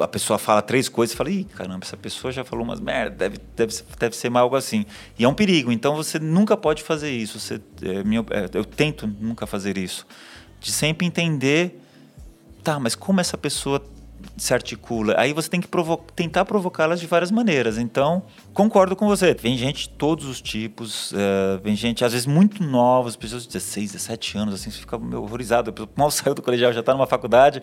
a 0.00 0.08
pessoa 0.08 0.38
fala 0.38 0.62
três 0.62 0.88
coisas 0.88 1.14
e 1.14 1.16
fala, 1.16 1.30
ih, 1.30 1.44
caramba, 1.44 1.84
essa 1.84 1.96
pessoa 1.96 2.32
já 2.32 2.44
falou 2.44 2.64
umas 2.64 2.80
merda, 2.80 3.16
deve, 3.16 3.38
deve, 3.56 3.74
deve 3.98 4.16
ser 4.16 4.34
algo 4.36 4.56
assim. 4.56 4.84
E 5.18 5.24
é 5.24 5.28
um 5.28 5.34
perigo, 5.34 5.70
então 5.70 5.94
você 5.94 6.18
nunca 6.18 6.56
pode 6.56 6.82
fazer 6.82 7.10
isso. 7.10 7.38
Você, 7.38 7.60
é, 7.82 8.02
minha, 8.02 8.24
é, 8.30 8.48
eu 8.52 8.64
tento 8.64 9.06
nunca 9.06 9.46
fazer 9.46 9.76
isso. 9.76 10.06
De 10.58 10.72
sempre 10.72 11.06
entender, 11.06 11.80
tá, 12.62 12.78
mas 12.78 12.94
como 12.94 13.20
essa 13.20 13.36
pessoa 13.36 13.82
se 14.36 14.52
articula? 14.52 15.14
Aí 15.16 15.32
você 15.32 15.48
tem 15.48 15.60
que 15.60 15.68
provo 15.68 15.96
tentar 16.14 16.44
provocá-las 16.44 17.00
de 17.00 17.06
várias 17.06 17.30
maneiras. 17.30 17.78
Então, 17.78 18.22
concordo 18.52 18.94
com 18.94 19.06
você. 19.06 19.34
Vem 19.34 19.56
gente 19.56 19.88
de 19.88 19.90
todos 19.90 20.26
os 20.26 20.40
tipos, 20.40 21.12
uh, 21.12 21.60
vem 21.62 21.74
gente, 21.74 22.04
às 22.04 22.12
vezes, 22.12 22.26
muito 22.26 22.62
novas, 22.62 23.16
pessoas 23.16 23.42
de 23.42 23.48
16, 23.48 23.92
17 23.92 24.38
anos, 24.38 24.54
assim, 24.54 24.70
você 24.70 24.78
fica 24.80 24.98
meio 24.98 25.22
horrorizado. 25.22 25.72
Mal 25.96 26.10
saiu 26.12 26.34
do 26.34 26.42
colegial, 26.42 26.72
já 26.72 26.80
está 26.80 26.92
numa 26.92 27.06
faculdade. 27.06 27.62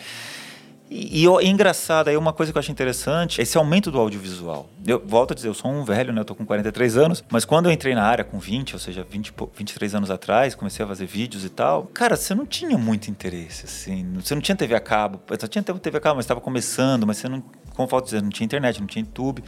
E, 0.90 1.26
e, 1.26 1.48
engraçado, 1.48 2.08
aí 2.08 2.16
uma 2.16 2.32
coisa 2.32 2.52
que 2.52 2.58
eu 2.58 2.60
acho 2.60 2.72
interessante, 2.72 3.42
esse 3.42 3.58
aumento 3.58 3.92
do 3.92 4.00
audiovisual. 4.00 4.70
Eu 4.86 5.04
volto 5.06 5.32
a 5.32 5.36
dizer, 5.36 5.50
eu 5.50 5.54
sou 5.54 5.70
um 5.70 5.84
velho, 5.84 6.14
né? 6.14 6.22
Eu 6.22 6.26
tô 6.26 6.34
com 6.34 6.46
43 6.46 6.98
anos, 6.98 7.24
mas 7.30 7.44
quando 7.44 7.66
eu 7.66 7.72
entrei 7.72 7.94
na 7.94 8.04
área 8.04 8.24
com 8.24 8.40
20, 8.40 8.74
ou 8.74 8.80
seja, 8.80 9.06
20, 9.10 9.34
23 9.54 9.96
anos 9.96 10.10
atrás, 10.10 10.56
comecei 10.56 10.84
a 10.86 10.88
fazer 10.88 11.06
vídeos 11.06 11.44
e 11.44 11.50
tal, 11.50 11.84
cara, 11.94 12.16
você 12.16 12.34
não 12.34 12.46
tinha 12.46 12.78
muito 12.78 13.12
interesse, 13.12 13.66
assim. 13.66 14.08
Você 14.16 14.34
não 14.34 14.42
tinha 14.42 14.56
TV 14.56 14.76
a 14.76 14.80
cabo. 14.80 15.20
Você 15.28 15.48
tinha 15.48 15.62
TV 15.62 15.98
a 15.98 16.02
cabo, 16.02 16.16
mas 16.16 16.26
estava 16.26 16.40
começando, 16.40 17.06
mas 17.06 17.18
você 17.18 17.28
não, 17.28 17.44
como 17.76 17.88
falta 17.88 18.06
dizer, 18.06 18.22
não 18.22 18.30
tinha 18.30 18.46
internet, 18.46 18.80
não 18.80 18.88
tinha 18.88 19.04
YouTube. 19.04 19.44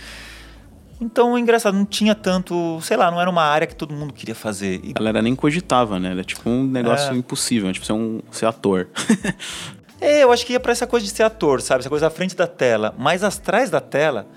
Então, 1.01 1.37
engraçado, 1.37 1.75
não 1.75 1.85
tinha 1.85 2.13
tanto, 2.13 2.79
sei 2.81 2.97
lá, 2.97 3.09
não 3.09 3.21
era 3.21 3.29
uma 3.29 3.43
área 3.43 3.65
que 3.65 3.75
todo 3.75 3.93
mundo 3.93 4.13
queria 4.13 4.35
fazer. 4.35 4.81
E... 4.83 4.91
A 4.93 4.99
galera 4.99 5.21
nem 5.21 5.33
cogitava, 5.33 5.97
né? 5.97 6.11
Era 6.11 6.23
tipo 6.25 6.49
um 6.49 6.65
negócio 6.65 7.13
é... 7.13 7.15
impossível, 7.15 7.71
tipo 7.71 7.85
ser 7.85 7.93
um 7.93 8.19
ser 8.29 8.45
ator. 8.47 8.89
É, 10.01 10.23
eu 10.23 10.31
acho 10.31 10.45
que 10.45 10.53
ia 10.53 10.59
para 10.59 10.71
essa 10.71 10.87
coisa 10.87 11.05
de 11.05 11.11
ser 11.11 11.23
ator, 11.23 11.61
sabe? 11.61 11.81
Essa 11.81 11.89
coisa 11.89 12.07
à 12.07 12.09
frente 12.09 12.35
da 12.35 12.47
tela. 12.47 12.93
Mas 12.97 13.23
atrás 13.23 13.69
da 13.69 13.81
tela, 13.81 14.27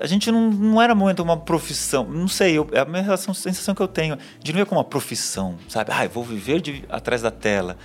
a 0.00 0.06
gente 0.06 0.30
não, 0.30 0.50
não 0.50 0.80
era 0.80 0.94
muito 0.94 1.22
uma 1.22 1.36
profissão. 1.36 2.04
Não 2.04 2.28
sei, 2.28 2.56
eu, 2.56 2.68
é 2.72 2.80
a 2.80 2.84
minha 2.84 3.02
relação, 3.02 3.34
sensação 3.34 3.74
que 3.74 3.82
eu 3.82 3.88
tenho 3.88 4.16
de 4.42 4.52
não 4.52 4.58
ver 4.58 4.66
como 4.66 4.80
uma 4.80 4.84
profissão, 4.84 5.56
sabe? 5.68 5.90
Ah, 5.92 6.04
eu 6.04 6.10
vou 6.10 6.24
viver 6.24 6.60
de, 6.60 6.84
atrás 6.88 7.22
da 7.22 7.30
tela. 7.30 7.76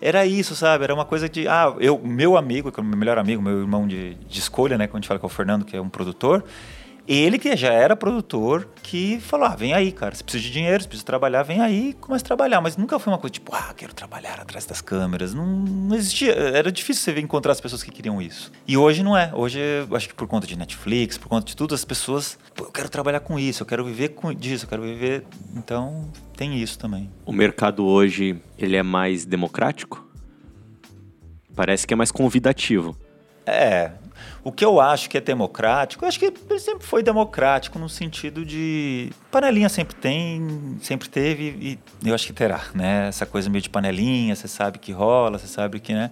era 0.00 0.24
isso, 0.24 0.56
sabe? 0.56 0.84
Era 0.84 0.94
uma 0.94 1.04
coisa 1.04 1.28
de, 1.28 1.46
ah, 1.46 1.74
eu, 1.78 1.98
meu 1.98 2.36
amigo, 2.36 2.72
que 2.72 2.80
é 2.80 2.82
o 2.82 2.86
meu 2.86 2.98
melhor 2.98 3.18
amigo, 3.18 3.42
meu 3.42 3.60
irmão 3.60 3.86
de, 3.86 4.14
de 4.14 4.38
escolha, 4.38 4.78
né? 4.78 4.86
Quando 4.86 4.96
a 4.96 5.00
gente 5.00 5.08
fala 5.08 5.20
com 5.20 5.26
o 5.26 5.30
Fernando, 5.30 5.64
que 5.64 5.76
é 5.76 5.80
um 5.80 5.88
produtor, 5.88 6.44
ele 7.14 7.38
que 7.38 7.56
já 7.56 7.72
era 7.72 7.96
produtor, 7.96 8.68
que 8.82 9.18
falou: 9.20 9.46
ah, 9.46 9.56
vem 9.56 9.72
aí, 9.72 9.90
cara, 9.90 10.14
você 10.14 10.22
precisa 10.22 10.44
de 10.44 10.52
dinheiro, 10.52 10.82
você 10.82 10.88
precisa 10.88 11.04
trabalhar, 11.04 11.42
vem 11.42 11.60
aí 11.60 11.90
e 11.90 11.92
começa 11.94 12.24
a 12.24 12.26
trabalhar. 12.26 12.60
Mas 12.60 12.76
nunca 12.76 12.98
foi 12.98 13.12
uma 13.12 13.18
coisa 13.18 13.32
tipo, 13.32 13.52
ah, 13.54 13.74
quero 13.76 13.92
trabalhar 13.92 14.38
atrás 14.40 14.64
das 14.64 14.80
câmeras. 14.80 15.34
Não, 15.34 15.44
não 15.44 15.96
existia. 15.96 16.32
Era 16.32 16.70
difícil 16.70 17.12
você 17.12 17.20
encontrar 17.20 17.52
as 17.52 17.60
pessoas 17.60 17.82
que 17.82 17.90
queriam 17.90 18.22
isso. 18.22 18.52
E 18.66 18.76
hoje 18.76 19.02
não 19.02 19.16
é. 19.16 19.32
Hoje, 19.34 19.58
acho 19.92 20.08
que 20.08 20.14
por 20.14 20.28
conta 20.28 20.46
de 20.46 20.56
Netflix, 20.56 21.18
por 21.18 21.28
conta 21.28 21.46
de 21.46 21.56
tudo, 21.56 21.74
as 21.74 21.84
pessoas, 21.84 22.38
pô, 22.54 22.64
eu 22.64 22.70
quero 22.70 22.88
trabalhar 22.88 23.20
com 23.20 23.38
isso, 23.38 23.62
eu 23.62 23.66
quero 23.66 23.84
viver 23.84 24.10
com 24.10 24.32
disso, 24.32 24.64
eu 24.66 24.68
quero 24.68 24.82
viver. 24.82 25.24
Então, 25.56 26.08
tem 26.36 26.62
isso 26.62 26.78
também. 26.78 27.10
O 27.26 27.32
mercado 27.32 27.84
hoje, 27.84 28.40
ele 28.56 28.76
é 28.76 28.82
mais 28.82 29.24
democrático? 29.24 30.08
Parece 31.56 31.86
que 31.86 31.92
é 31.92 31.96
mais 31.96 32.12
convidativo. 32.12 32.96
É, 33.44 33.90
o 34.42 34.50
que 34.50 34.64
eu 34.64 34.80
acho 34.80 35.08
que 35.08 35.18
é 35.18 35.20
democrático, 35.20 36.04
eu 36.04 36.08
acho 36.08 36.18
que 36.18 36.32
sempre 36.58 36.86
foi 36.86 37.02
democrático 37.02 37.78
no 37.78 37.88
sentido 37.88 38.44
de 38.44 39.10
panelinha 39.30 39.68
sempre 39.68 39.94
tem, 39.94 40.78
sempre 40.82 41.08
teve 41.08 41.78
e 42.02 42.08
eu 42.08 42.14
acho 42.14 42.26
que 42.26 42.32
terá, 42.32 42.62
né? 42.74 43.08
Essa 43.08 43.26
coisa 43.26 43.48
meio 43.50 43.62
de 43.62 43.70
panelinha, 43.70 44.34
você 44.34 44.48
sabe 44.48 44.78
que 44.78 44.92
rola, 44.92 45.38
você 45.38 45.46
sabe 45.46 45.80
que, 45.80 45.92
né? 45.92 46.10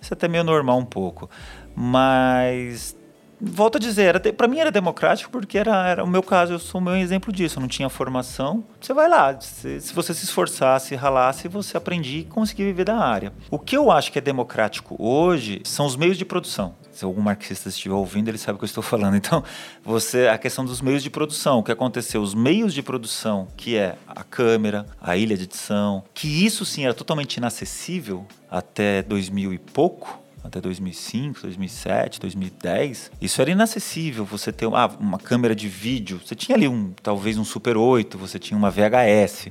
Isso 0.00 0.12
é 0.12 0.14
até 0.14 0.26
meio 0.28 0.44
normal 0.44 0.78
um 0.78 0.84
pouco. 0.84 1.30
Mas 1.74 2.96
volto 3.42 3.76
a 3.76 3.78
dizer, 3.80 4.20
para 4.34 4.46
mim 4.46 4.60
era 4.60 4.70
democrático 4.70 5.30
porque 5.30 5.58
era, 5.58 5.88
era 5.88 6.04
o 6.04 6.06
meu 6.06 6.22
caso, 6.22 6.52
eu 6.52 6.58
sou 6.58 6.80
o 6.80 6.84
meu 6.84 6.96
exemplo 6.96 7.32
disso. 7.32 7.58
Eu 7.58 7.62
não 7.62 7.68
tinha 7.68 7.88
formação. 7.88 8.64
Você 8.80 8.94
vai 8.94 9.08
lá, 9.08 9.38
se, 9.40 9.80
se 9.80 9.92
você 9.92 10.14
se 10.14 10.24
esforçasse, 10.24 10.94
ralasse, 10.94 11.48
você 11.48 11.76
aprendia 11.76 12.20
e 12.20 12.24
conseguia 12.24 12.66
viver 12.66 12.84
da 12.84 12.96
área. 12.96 13.32
O 13.50 13.58
que 13.58 13.76
eu 13.76 13.90
acho 13.90 14.12
que 14.12 14.18
é 14.18 14.22
democrático 14.22 14.96
hoje 14.98 15.60
são 15.64 15.86
os 15.86 15.96
meios 15.96 16.16
de 16.16 16.24
produção 16.24 16.74
se 16.92 17.04
algum 17.04 17.22
marxista 17.22 17.68
estiver 17.68 17.94
ouvindo, 17.94 18.28
ele 18.28 18.38
sabe 18.38 18.56
o 18.56 18.58
que 18.58 18.64
eu 18.64 18.66
estou 18.66 18.82
falando. 18.82 19.16
Então, 19.16 19.42
você 19.82 20.28
a 20.28 20.36
questão 20.36 20.64
dos 20.64 20.80
meios 20.80 21.02
de 21.02 21.10
produção, 21.10 21.58
o 21.58 21.62
que 21.62 21.72
aconteceu, 21.72 22.20
os 22.20 22.34
meios 22.34 22.74
de 22.74 22.82
produção, 22.82 23.48
que 23.56 23.76
é 23.76 23.96
a 24.06 24.22
câmera, 24.22 24.86
a 25.00 25.16
ilha 25.16 25.36
de 25.36 25.44
edição, 25.44 26.04
que 26.12 26.44
isso 26.44 26.64
sim 26.64 26.84
era 26.84 26.94
totalmente 26.94 27.36
inacessível 27.36 28.26
até 28.50 29.02
2000 29.02 29.54
e 29.54 29.58
pouco, 29.58 30.21
até 30.44 30.60
2005, 30.60 31.42
2007, 31.42 32.20
2010, 32.20 33.12
isso 33.20 33.40
era 33.40 33.50
inacessível. 33.50 34.24
Você 34.24 34.52
ter 34.52 34.66
ah, 34.66 34.90
uma 34.98 35.18
câmera 35.18 35.54
de 35.54 35.68
vídeo, 35.68 36.20
você 36.24 36.34
tinha 36.34 36.56
ali 36.56 36.66
um 36.66 36.92
talvez 37.02 37.38
um 37.38 37.44
Super 37.44 37.76
8, 37.76 38.18
você 38.18 38.38
tinha 38.38 38.56
uma 38.56 38.70
VHS. 38.70 39.48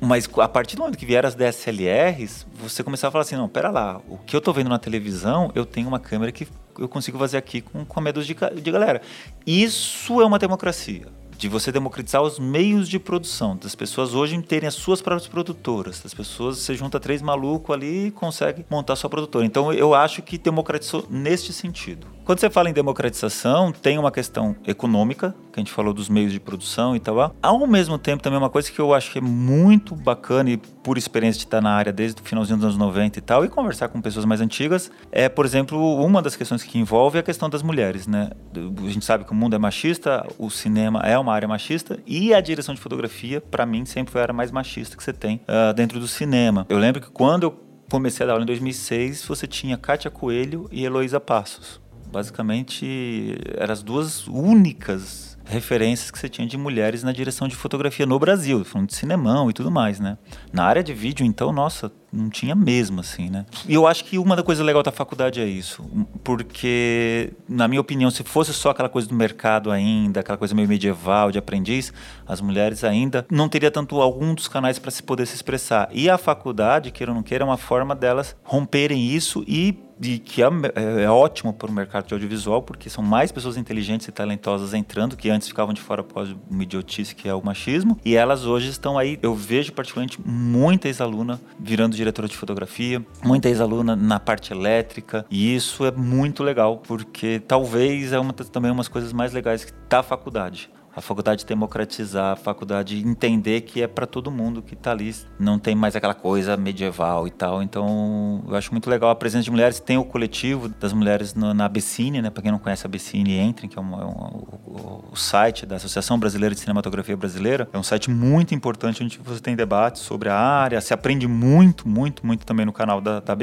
Mas 0.00 0.28
a 0.38 0.48
partir 0.48 0.76
do 0.76 0.80
momento 0.80 0.96
que 0.96 1.04
vieram 1.04 1.28
as 1.28 1.34
DSLRs, 1.34 2.46
você 2.54 2.82
começava 2.82 3.10
a 3.10 3.12
falar 3.12 3.22
assim, 3.22 3.36
não, 3.36 3.48
pera 3.48 3.70
lá, 3.70 4.00
o 4.08 4.16
que 4.16 4.34
eu 4.34 4.38
estou 4.38 4.54
vendo 4.54 4.70
na 4.70 4.78
televisão, 4.78 5.52
eu 5.54 5.66
tenho 5.66 5.88
uma 5.88 6.00
câmera 6.00 6.32
que 6.32 6.48
eu 6.78 6.88
consigo 6.88 7.18
fazer 7.18 7.36
aqui 7.36 7.60
com, 7.60 7.84
com 7.84 8.00
a 8.00 8.02
medos 8.02 8.26
de, 8.26 8.34
de 8.34 8.70
galera. 8.70 9.02
Isso 9.46 10.22
é 10.22 10.24
uma 10.24 10.38
democracia 10.38 11.19
de 11.40 11.48
você 11.48 11.72
democratizar 11.72 12.20
os 12.20 12.38
meios 12.38 12.86
de 12.86 12.98
produção, 12.98 13.56
das 13.56 13.74
pessoas 13.74 14.12
hoje 14.14 14.40
terem 14.42 14.68
as 14.68 14.74
suas 14.74 15.00
próprias 15.00 15.26
produtoras, 15.26 15.98
das 15.98 16.12
pessoas, 16.12 16.58
você 16.58 16.74
junta 16.74 17.00
três 17.00 17.22
malucos 17.22 17.74
ali 17.74 18.08
e 18.08 18.10
consegue 18.10 18.66
montar 18.68 18.94
sua 18.94 19.08
produtora. 19.08 19.46
Então 19.46 19.72
eu 19.72 19.94
acho 19.94 20.20
que 20.20 20.36
democratizou 20.36 21.06
neste 21.08 21.50
sentido. 21.50 22.06
Quando 22.30 22.38
você 22.38 22.48
fala 22.48 22.70
em 22.70 22.72
democratização, 22.72 23.72
tem 23.72 23.98
uma 23.98 24.12
questão 24.12 24.54
econômica, 24.64 25.34
que 25.52 25.58
a 25.58 25.60
gente 25.60 25.72
falou 25.72 25.92
dos 25.92 26.08
meios 26.08 26.30
de 26.30 26.38
produção 26.38 26.94
e 26.94 27.00
tal. 27.00 27.34
Ao 27.42 27.66
mesmo 27.66 27.98
tempo, 27.98 28.22
também 28.22 28.38
uma 28.38 28.48
coisa 28.48 28.70
que 28.70 28.78
eu 28.78 28.94
acho 28.94 29.10
que 29.10 29.18
é 29.18 29.20
muito 29.20 29.96
bacana 29.96 30.48
e 30.48 30.56
por 30.56 30.96
experiência 30.96 31.40
de 31.40 31.46
estar 31.46 31.60
na 31.60 31.72
área 31.72 31.92
desde 31.92 32.22
o 32.22 32.24
finalzinho 32.24 32.58
dos 32.58 32.66
anos 32.66 32.78
90 32.78 33.18
e 33.18 33.20
tal, 33.20 33.44
e 33.44 33.48
conversar 33.48 33.88
com 33.88 34.00
pessoas 34.00 34.24
mais 34.24 34.40
antigas, 34.40 34.92
é, 35.10 35.28
por 35.28 35.44
exemplo, 35.44 35.76
uma 35.96 36.22
das 36.22 36.36
questões 36.36 36.62
que 36.62 36.78
envolve 36.78 37.16
é 37.16 37.20
a 37.20 37.24
questão 37.24 37.50
das 37.50 37.64
mulheres, 37.64 38.06
né? 38.06 38.30
A 38.54 38.88
gente 38.88 39.04
sabe 39.04 39.24
que 39.24 39.32
o 39.32 39.34
mundo 39.34 39.56
é 39.56 39.58
machista, 39.58 40.24
o 40.38 40.48
cinema 40.50 41.00
é 41.00 41.18
uma 41.18 41.34
área 41.34 41.48
machista 41.48 41.98
e 42.06 42.32
a 42.32 42.40
direção 42.40 42.72
de 42.72 42.80
fotografia, 42.80 43.40
para 43.40 43.66
mim, 43.66 43.84
sempre 43.84 44.12
foi 44.12 44.20
a 44.20 44.22
área 44.22 44.34
mais 44.34 44.52
machista 44.52 44.96
que 44.96 45.02
você 45.02 45.12
tem 45.12 45.40
uh, 45.48 45.74
dentro 45.74 45.98
do 45.98 46.06
cinema. 46.06 46.64
Eu 46.68 46.78
lembro 46.78 47.00
que 47.00 47.10
quando 47.10 47.42
eu 47.42 47.60
comecei 47.90 48.22
a 48.22 48.28
dar 48.28 48.34
aula 48.34 48.44
em 48.44 48.46
2006, 48.46 49.24
você 49.24 49.48
tinha 49.48 49.76
Kátia 49.76 50.12
Coelho 50.12 50.68
e 50.70 50.84
Heloísa 50.84 51.18
Passos. 51.18 51.80
Basicamente, 52.10 53.36
eram 53.56 53.72
as 53.72 53.82
duas 53.82 54.26
únicas 54.26 55.38
referências 55.44 56.10
que 56.10 56.18
você 56.18 56.28
tinha 56.28 56.46
de 56.46 56.56
mulheres 56.56 57.02
na 57.02 57.12
direção 57.12 57.48
de 57.48 57.56
fotografia 57.56 58.06
no 58.06 58.18
Brasil, 58.18 58.64
falando 58.64 58.88
de 58.88 58.94
cinemão 58.94 59.50
e 59.50 59.52
tudo 59.52 59.70
mais, 59.70 59.98
né? 59.98 60.18
Na 60.52 60.64
área 60.64 60.82
de 60.82 60.92
vídeo, 60.92 61.24
então, 61.24 61.52
nossa, 61.52 61.90
não 62.12 62.28
tinha 62.28 62.54
mesmo, 62.54 63.00
assim, 63.00 63.30
né? 63.30 63.46
E 63.68 63.74
eu 63.74 63.86
acho 63.86 64.04
que 64.04 64.18
uma 64.18 64.34
da 64.34 64.42
coisa 64.42 64.62
legal 64.64 64.82
da 64.82 64.92
faculdade 64.92 65.40
é 65.40 65.46
isso, 65.46 65.84
porque, 66.24 67.32
na 67.48 67.68
minha 67.68 67.80
opinião, 67.80 68.10
se 68.10 68.22
fosse 68.24 68.52
só 68.52 68.70
aquela 68.70 68.88
coisa 68.88 69.08
do 69.08 69.14
mercado 69.14 69.70
ainda, 69.70 70.20
aquela 70.20 70.38
coisa 70.38 70.54
meio 70.54 70.68
medieval 70.68 71.30
de 71.30 71.38
aprendiz, 71.38 71.92
as 72.26 72.40
mulheres 72.40 72.84
ainda 72.84 73.26
não 73.30 73.48
teria 73.48 73.70
tanto 73.70 74.00
algum 74.00 74.34
dos 74.34 74.48
canais 74.48 74.78
para 74.78 74.90
se 74.90 75.02
poder 75.02 75.26
se 75.26 75.34
expressar. 75.34 75.88
E 75.92 76.08
a 76.10 76.18
faculdade, 76.18 76.90
queira 76.90 77.12
ou 77.12 77.16
não 77.16 77.22
queira, 77.22 77.44
é 77.44 77.46
uma 77.46 77.56
forma 77.56 77.94
delas 77.94 78.36
romperem 78.42 79.06
isso 79.06 79.44
e 79.46 79.78
de 80.00 80.18
que 80.18 80.42
é, 80.42 80.46
é, 80.46 81.02
é 81.02 81.10
ótimo 81.10 81.52
para 81.52 81.70
o 81.70 81.72
mercado 81.72 82.06
de 82.06 82.14
audiovisual, 82.14 82.62
porque 82.62 82.88
são 82.88 83.04
mais 83.04 83.30
pessoas 83.30 83.58
inteligentes 83.58 84.08
e 84.08 84.12
talentosas 84.12 84.72
entrando, 84.72 85.14
que 85.14 85.28
antes 85.28 85.46
ficavam 85.46 85.74
de 85.74 85.80
fora 85.82 86.00
após 86.00 86.34
uma 86.50 86.62
idiotice 86.62 87.14
que 87.14 87.28
é 87.28 87.34
o 87.34 87.44
machismo, 87.44 87.98
e 88.02 88.16
elas 88.16 88.46
hoje 88.46 88.70
estão 88.70 88.96
aí, 88.96 89.18
eu 89.20 89.34
vejo 89.34 89.72
particularmente 89.74 90.18
muita 90.24 90.88
ex-aluna 90.88 91.38
virando 91.58 91.94
diretora 92.00 92.26
de 92.26 92.36
fotografia, 92.36 93.04
muita 93.22 93.48
ex-aluna 93.48 93.94
na 93.94 94.18
parte 94.18 94.52
elétrica, 94.52 95.24
e 95.30 95.54
isso 95.54 95.84
é 95.84 95.90
muito 95.90 96.42
legal, 96.42 96.78
porque 96.78 97.40
talvez 97.46 98.12
é 98.12 98.18
uma 98.18 98.32
também 98.32 98.70
umas 98.70 98.88
coisas 98.88 99.12
mais 99.12 99.32
legais 99.32 99.66
da 99.88 100.02
faculdade 100.02 100.70
a 100.94 101.00
faculdade 101.00 101.44
democratizar, 101.46 102.32
a 102.32 102.36
faculdade 102.36 102.98
entender 103.06 103.62
que 103.62 103.82
é 103.82 103.86
para 103.86 104.06
todo 104.06 104.30
mundo 104.30 104.62
que 104.62 104.74
está 104.74 104.90
ali, 104.90 105.14
não 105.38 105.58
tem 105.58 105.74
mais 105.74 105.96
aquela 105.96 106.14
coisa 106.14 106.56
medieval 106.56 107.26
e 107.26 107.30
tal. 107.30 107.62
Então, 107.62 108.42
eu 108.48 108.56
acho 108.56 108.72
muito 108.72 108.88
legal 108.88 109.10
a 109.10 109.14
presença 109.14 109.44
de 109.44 109.50
mulheres. 109.50 109.80
Tem 109.80 109.96
o 109.96 110.04
coletivo 110.04 110.68
das 110.68 110.92
mulheres 110.92 111.34
no, 111.34 111.54
na 111.54 111.64
Abessine, 111.64 112.20
né? 112.20 112.30
Para 112.30 112.42
quem 112.42 112.52
não 112.52 112.58
conhece 112.58 112.86
a 112.86 112.88
Abessine, 112.88 113.38
entrem, 113.38 113.68
que 113.68 113.78
é, 113.78 113.82
um, 113.82 113.94
é 113.94 114.04
um, 114.04 114.44
o, 114.66 115.04
o, 115.12 115.16
site 115.16 115.64
da 115.64 115.76
Associação 115.76 116.18
Brasileira 116.18 116.54
de 116.54 116.60
Cinematografia 116.60 117.16
Brasileira. 117.16 117.68
É 117.72 117.78
um 117.78 117.82
site 117.82 118.10
muito 118.10 118.54
importante 118.54 119.02
onde 119.02 119.18
você 119.18 119.40
tem 119.40 119.54
debates 119.54 120.02
sobre 120.02 120.28
a 120.28 120.36
área, 120.36 120.80
se 120.80 120.92
aprende 120.92 121.26
muito, 121.26 121.88
muito, 121.88 122.26
muito 122.26 122.44
também 122.44 122.66
no 122.66 122.72
canal 122.72 123.00
da, 123.00 123.20
da 123.20 123.36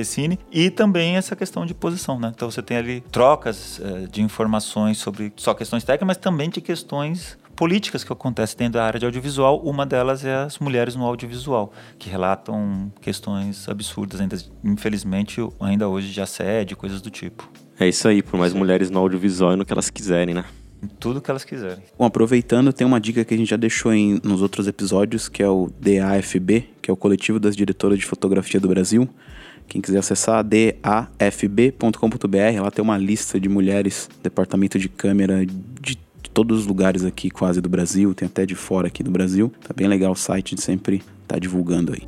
e 0.52 0.70
também 0.70 1.16
essa 1.16 1.36
questão 1.36 1.66
de 1.66 1.74
posição, 1.74 2.20
né? 2.20 2.32
Então, 2.34 2.50
você 2.50 2.62
tem 2.62 2.78
ali 2.78 3.02
trocas 3.12 3.82
eh, 3.84 4.08
de 4.12 4.22
informações 4.22 5.00
sobre 5.00 5.34
só 5.36 5.54
questões 5.54 5.84
técnicas, 5.84 6.08
mas 6.08 6.18
também 6.18 6.50
de 6.50 6.62
questões 6.62 7.37
políticas 7.58 8.04
que 8.04 8.14
acontecem 8.14 8.56
dentro 8.56 8.74
da 8.74 8.86
área 8.86 9.00
de 9.00 9.06
audiovisual. 9.06 9.60
Uma 9.60 9.86
delas 9.86 10.24
é 10.24 10.36
as 10.36 10.60
mulheres 10.60 10.96
no 10.96 11.04
audiovisual, 11.04 11.74
que 11.98 12.08
relatam 12.10 12.92
questões 13.02 13.68
absurdas, 13.68 14.22
ainda, 14.22 14.38
infelizmente, 14.64 15.42
ainda 15.60 15.90
hoje 15.90 16.14
de 16.14 16.22
assédio, 16.22 16.78
coisas 16.78 17.02
do 17.02 17.10
tipo. 17.10 17.50
É 17.80 17.90
isso 17.90 18.08
aí, 18.08 18.22
por 18.22 18.38
mais 18.40 18.54
mulheres 18.54 18.90
no 18.90 19.00
audiovisual 19.00 19.54
e 19.54 19.56
no 19.56 19.66
que 19.66 19.74
elas 19.74 19.90
quiserem, 19.90 20.36
né? 20.36 20.46
Em 20.82 20.88
tudo 20.88 21.20
que 21.20 21.30
elas 21.32 21.44
quiserem. 21.44 21.84
Bom, 21.98 22.06
aproveitando, 22.06 22.72
tem 22.72 22.86
uma 22.86 23.02
dica 23.02 23.26
que 23.26 23.34
a 23.34 23.38
gente 23.38 23.50
já 23.50 23.58
deixou 23.58 23.92
em, 23.92 24.22
nos 24.24 24.44
outros 24.44 24.68
episódios, 24.68 25.28
que 25.28 25.42
é 25.42 25.50
o 25.50 25.72
DAFB, 25.80 26.70
que 26.82 26.92
é 26.92 26.94
o 26.94 26.98
Coletivo 26.98 27.40
das 27.40 27.56
Diretoras 27.56 27.98
de 27.98 28.06
Fotografia 28.06 28.60
do 28.60 28.68
Brasil. 28.68 29.10
Quem 29.68 29.82
quiser 29.82 29.98
acessar, 29.98 30.44
dafb.com.br, 30.44 31.92
lá 32.62 32.72
tem 32.72 32.84
uma 32.84 32.98
lista 32.98 33.40
de 33.40 33.50
mulheres, 33.50 34.08
departamento 34.24 34.78
de 34.80 34.88
câmera 34.88 35.44
de 35.46 36.07
todos 36.38 36.60
os 36.60 36.68
lugares 36.68 37.04
aqui 37.04 37.32
quase 37.32 37.60
do 37.60 37.68
Brasil, 37.68 38.14
tem 38.14 38.28
até 38.28 38.46
de 38.46 38.54
fora 38.54 38.90
aqui 38.90 39.02
do 39.02 39.10
Brasil. 39.10 39.52
Tá 39.60 39.74
bem 39.76 39.88
legal 39.88 40.12
o 40.12 40.16
site, 40.16 40.54
de 40.54 40.62
sempre 40.62 41.02
tá 41.28 41.40
divulgando 41.40 41.94
aí. 41.94 42.08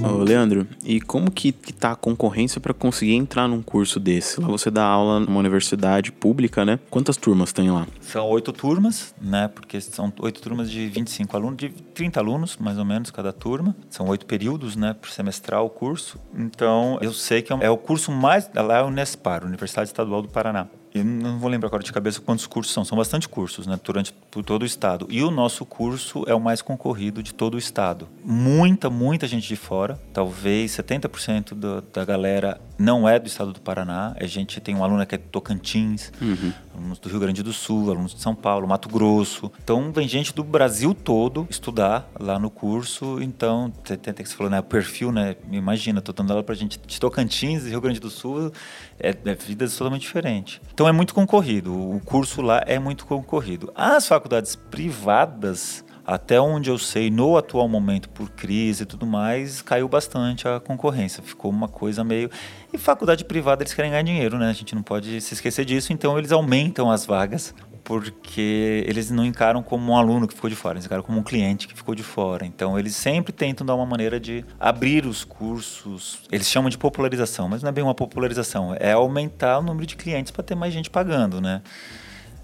Ô, 0.00 0.22
Leandro, 0.22 0.64
e 0.84 1.00
como 1.00 1.28
que, 1.28 1.50
que 1.50 1.72
tá 1.72 1.90
a 1.90 1.96
concorrência 1.96 2.60
para 2.60 2.72
conseguir 2.72 3.14
entrar 3.14 3.48
num 3.48 3.60
curso 3.60 3.98
desse? 3.98 4.40
Lá 4.40 4.46
você 4.46 4.70
dá 4.70 4.84
aula 4.84 5.18
numa 5.18 5.40
universidade 5.40 6.12
pública, 6.12 6.64
né? 6.64 6.78
Quantas 6.88 7.16
turmas 7.16 7.52
tem 7.52 7.68
lá? 7.68 7.84
São 8.00 8.28
oito 8.28 8.52
turmas, 8.52 9.12
né? 9.20 9.48
Porque 9.48 9.80
são 9.80 10.12
oito 10.20 10.40
turmas 10.40 10.70
de 10.70 10.86
25 10.86 11.36
alunos, 11.36 11.56
de 11.58 11.70
30 11.70 12.20
alunos, 12.20 12.56
mais 12.58 12.78
ou 12.78 12.84
menos, 12.84 13.10
cada 13.10 13.32
turma. 13.32 13.74
São 13.88 14.06
oito 14.06 14.24
períodos, 14.24 14.76
né? 14.76 14.94
Por 14.94 15.10
semestral 15.10 15.66
o 15.66 15.70
curso. 15.70 16.16
Então, 16.32 16.96
eu 17.02 17.12
sei 17.12 17.42
que 17.42 17.52
é, 17.52 17.58
é 17.62 17.70
o 17.70 17.76
curso 17.76 18.12
mais... 18.12 18.48
Lá 18.54 18.78
é 18.78 18.82
o 18.84 18.86
Unespar, 18.86 19.44
Universidade 19.44 19.88
Estadual 19.88 20.22
do 20.22 20.28
Paraná. 20.28 20.68
Eu 20.92 21.04
não 21.04 21.38
vou 21.38 21.48
lembrar 21.48 21.68
agora 21.68 21.82
de 21.82 21.92
cabeça 21.92 22.20
quantos 22.20 22.46
cursos 22.46 22.72
são, 22.74 22.84
são 22.84 22.98
bastante 22.98 23.28
cursos, 23.28 23.66
né, 23.66 23.78
durante 23.82 24.12
por 24.30 24.44
todo 24.44 24.62
o 24.62 24.66
estado. 24.66 25.06
E 25.08 25.22
o 25.22 25.30
nosso 25.30 25.64
curso 25.64 26.24
é 26.26 26.34
o 26.34 26.40
mais 26.40 26.60
concorrido 26.62 27.22
de 27.22 27.32
todo 27.32 27.54
o 27.54 27.58
estado. 27.58 28.08
Muita, 28.24 28.90
muita 28.90 29.26
gente 29.28 29.46
de 29.46 29.56
fora, 29.56 30.00
talvez 30.12 30.72
70% 30.72 31.54
do, 31.54 31.80
da 31.80 32.04
galera 32.04 32.60
não 32.80 33.06
é 33.06 33.18
do 33.18 33.26
estado 33.26 33.52
do 33.52 33.60
Paraná. 33.60 34.14
A 34.18 34.26
gente 34.26 34.58
tem 34.60 34.74
um 34.74 34.82
aluno 34.82 35.04
que 35.06 35.14
é 35.14 35.18
de 35.18 35.24
Tocantins, 35.24 36.10
Uhum. 36.20 36.52
alunos 36.74 36.98
do 36.98 37.08
Rio 37.10 37.20
Grande 37.20 37.42
do 37.42 37.52
Sul, 37.52 37.90
alunos 37.90 38.14
de 38.14 38.20
São 38.22 38.34
Paulo, 38.34 38.66
Mato 38.66 38.88
Grosso. 38.88 39.52
Então 39.62 39.92
vem 39.92 40.08
gente 40.08 40.34
do 40.34 40.42
Brasil 40.42 40.94
todo 40.94 41.46
estudar 41.50 42.10
lá 42.18 42.38
no 42.38 42.48
curso. 42.50 43.20
Então, 43.20 43.70
tem 43.84 43.96
tem 43.98 44.14
que 44.14 44.28
você 44.28 44.34
falou, 44.34 44.50
né? 44.50 44.60
O 44.60 44.62
perfil, 44.62 45.12
né? 45.12 45.36
Imagina, 45.52 46.00
tô 46.00 46.12
dando 46.12 46.30
aula 46.30 46.42
pra 46.42 46.54
gente 46.54 46.80
de 46.86 46.98
Tocantins 46.98 47.66
e 47.66 47.68
Rio 47.70 47.80
Grande 47.82 48.00
do 48.00 48.08
Sul, 48.08 48.50
é, 48.98 49.10
é 49.10 49.34
vida 49.34 49.68
totalmente 49.68 50.02
diferente. 50.02 50.60
Então 50.72 50.88
é 50.88 50.92
muito 50.92 51.14
concorrido. 51.14 51.72
O 51.72 52.00
curso 52.04 52.40
lá 52.40 52.62
é 52.66 52.78
muito 52.78 53.04
concorrido. 53.04 53.70
As 53.74 54.06
faculdades 54.06 54.56
privadas 54.56 55.84
até 56.06 56.40
onde 56.40 56.70
eu 56.70 56.78
sei, 56.78 57.10
no 57.10 57.36
atual 57.36 57.68
momento, 57.68 58.08
por 58.08 58.30
crise 58.30 58.82
e 58.82 58.86
tudo 58.86 59.06
mais, 59.06 59.62
caiu 59.62 59.88
bastante 59.88 60.48
a 60.48 60.60
concorrência. 60.60 61.22
Ficou 61.22 61.50
uma 61.50 61.68
coisa 61.68 62.02
meio. 62.02 62.30
E 62.72 62.78
faculdade 62.78 63.24
privada, 63.24 63.62
eles 63.62 63.74
querem 63.74 63.90
ganhar 63.90 64.02
dinheiro, 64.02 64.38
né? 64.38 64.48
A 64.48 64.52
gente 64.52 64.74
não 64.74 64.82
pode 64.82 65.20
se 65.20 65.34
esquecer 65.34 65.64
disso, 65.64 65.92
então 65.92 66.18
eles 66.18 66.32
aumentam 66.32 66.90
as 66.90 67.06
vagas. 67.06 67.54
Porque 67.82 68.84
eles 68.86 69.10
não 69.10 69.24
encaram 69.24 69.62
como 69.62 69.90
um 69.90 69.96
aluno 69.96 70.28
que 70.28 70.34
ficou 70.34 70.48
de 70.48 70.54
fora, 70.54 70.74
eles 70.74 70.84
encaram 70.84 71.02
como 71.02 71.18
um 71.18 71.22
cliente 71.22 71.66
que 71.66 71.74
ficou 71.74 71.94
de 71.94 72.04
fora. 72.04 72.46
Então 72.46 72.78
eles 72.78 72.94
sempre 72.94 73.32
tentam 73.32 73.66
dar 73.66 73.74
uma 73.74 73.86
maneira 73.86 74.20
de 74.20 74.44
abrir 74.60 75.06
os 75.06 75.24
cursos. 75.24 76.20
Eles 76.30 76.48
chamam 76.48 76.68
de 76.70 76.78
popularização, 76.78 77.48
mas 77.48 77.62
não 77.62 77.70
é 77.70 77.72
bem 77.72 77.82
uma 77.82 77.94
popularização, 77.94 78.76
é 78.78 78.92
aumentar 78.92 79.58
o 79.58 79.62
número 79.62 79.86
de 79.86 79.96
clientes 79.96 80.30
para 80.30 80.44
ter 80.44 80.54
mais 80.54 80.72
gente 80.72 80.88
pagando, 80.88 81.40
né? 81.40 81.62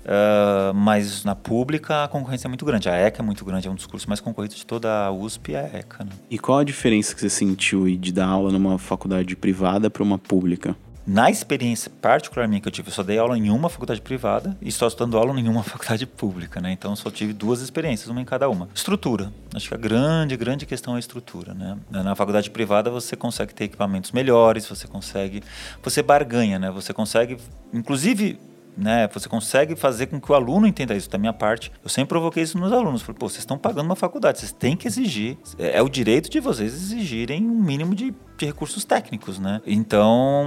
Uh, 0.07 0.73
mas 0.73 1.25
na 1.25 1.35
pública 1.35 2.05
a 2.05 2.09
concorrência 2.09 2.47
é 2.47 2.49
muito 2.49 2.65
grande. 2.65 2.89
A 2.89 2.95
ECA 2.95 3.23
é 3.23 3.25
muito 3.25 3.45
grande, 3.45 3.67
é 3.67 3.71
um 3.71 3.75
dos 3.75 3.87
cursos 3.87 4.07
mais 4.07 4.21
concorridos 4.21 4.57
de 4.57 4.65
toda 4.65 5.07
a 5.07 5.11
USP 5.11 5.55
é 5.55 5.59
a 5.59 5.79
ECA. 5.79 6.05
Né? 6.05 6.11
E 6.31 6.39
qual 6.39 6.61
a 6.61 6.65
diferença 6.65 7.13
que 7.13 7.21
você 7.21 7.29
sentiu 7.29 7.85
de 7.97 8.13
dar 8.13 8.27
aula 8.29 8.53
numa 8.53 8.79
faculdade 8.79 9.35
privada 9.35 9.91
para 9.91 10.05
uma 10.05 10.17
pública? 10.17 10.77
Na 11.05 11.31
experiência 11.31 11.89
particular 12.03 12.49
minha 12.49 12.61
que 12.61 12.67
eu 12.67 12.73
tive, 12.73 12.89
eu 12.89 12.93
só 12.93 13.03
dei 13.05 13.17
aula 13.17 13.39
em 13.39 13.49
uma 13.49 13.69
faculdade 13.69 14.01
privada 14.01 14.57
e 14.61 14.73
só 14.73 14.89
dando 14.89 15.17
aula 15.17 15.39
em 15.39 15.49
uma 15.49 15.63
faculdade 15.65 16.05
pública, 16.05 16.61
né? 16.61 16.73
Então 16.73 16.95
só 16.97 17.11
tive 17.11 17.33
duas 17.33 17.61
experiências, 17.61 18.09
uma 18.09 18.21
em 18.21 18.25
cada 18.25 18.49
uma. 18.49 18.69
Estrutura. 18.75 19.33
Acho 19.55 19.69
que 19.69 19.75
a 19.75 19.79
grande, 19.79 20.37
grande 20.37 20.67
questão 20.67 20.95
é 20.95 20.97
a 20.97 21.01
estrutura, 21.01 21.55
né? 21.55 21.79
Na 21.91 22.15
faculdade 22.17 22.51
privada 22.51 22.91
você 22.91 23.15
consegue 23.15 23.55
ter 23.55 23.65
equipamentos 23.65 24.11
melhores, 24.11 24.67
você 24.67 24.89
consegue, 24.89 25.45
você 25.81 26.03
barganha, 26.03 26.59
né? 26.59 26.73
Você 26.73 26.93
consegue, 26.93 27.39
inclusive 27.73 28.37
né? 28.77 29.09
Você 29.13 29.29
consegue 29.29 29.75
fazer 29.75 30.07
com 30.07 30.21
que 30.21 30.31
o 30.31 30.35
aluno 30.35 30.67
entenda 30.67 30.95
isso. 30.95 31.09
Da 31.09 31.19
minha 31.19 31.33
parte, 31.33 31.73
eu 31.83 31.89
sempre 31.89 32.09
provoquei 32.09 32.43
isso 32.43 32.59
nos 32.59 32.73
alunos. 32.73 33.03
Falei, 33.03 33.19
pô, 33.19 33.29
vocês 33.29 33.41
estão 33.41 33.57
pagando 33.57 33.87
uma 33.87 33.97
faculdade, 33.97 34.39
vocês 34.39 34.53
têm 34.53 34.77
que 34.77 34.87
exigir. 34.87 35.39
É, 35.59 35.79
é 35.79 35.83
o 35.83 35.89
direito 35.89 36.29
de 36.29 36.41
vocês 36.41 36.75
exigirem 36.75 37.45
um 37.47 37.63
mínimo 37.63 37.95
de, 37.95 38.15
de 38.37 38.47
recursos 38.47 38.85
técnicos, 38.85 39.39
né? 39.39 39.61
Então, 39.67 40.45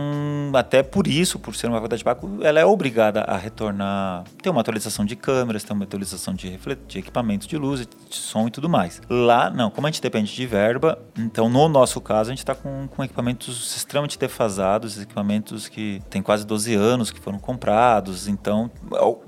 até 0.54 0.84
por 0.84 1.08
isso, 1.08 1.40
por 1.40 1.56
ser 1.56 1.68
uma 1.68 1.78
faculdade 1.78 2.00
de 2.00 2.04
pago, 2.04 2.40
ela 2.42 2.60
é 2.60 2.66
obrigada 2.66 3.22
a 3.22 3.38
retornar, 3.38 4.24
ter 4.42 4.50
uma 4.50 4.62
atualização 4.62 5.06
de 5.06 5.16
câmeras, 5.16 5.64
ter 5.64 5.74
uma 5.74 5.84
atualização 5.84 6.34
de, 6.34 6.60
de 6.88 7.00
equipamentos 7.00 7.48
de 7.48 7.58
luz, 7.58 7.82
de 7.82 8.16
som 8.16 8.48
e 8.48 8.52
tudo 8.52 8.70
mais. 8.70 9.02
Lá, 9.10 9.50
não, 9.50 9.70
como 9.70 9.88
a 9.88 9.90
gente 9.90 10.02
depende 10.02 10.34
de 10.34 10.46
verba, 10.46 11.00
então 11.18 11.50
no 11.50 11.68
nosso 11.68 12.00
caso 12.00 12.30
a 12.30 12.34
gente 12.34 12.40
está 12.40 12.56
com, 12.56 12.88
com 12.88 13.04
equipamentos 13.04 13.76
extremamente 13.76 14.18
defasados, 14.18 15.00
equipamentos 15.02 15.68
que 15.68 16.02
têm 16.10 16.22
quase 16.22 16.46
12 16.46 16.76
anos 16.76 17.12
que 17.12 17.20
foram 17.20 17.40
comprados, 17.40 18.28
então 18.28 18.70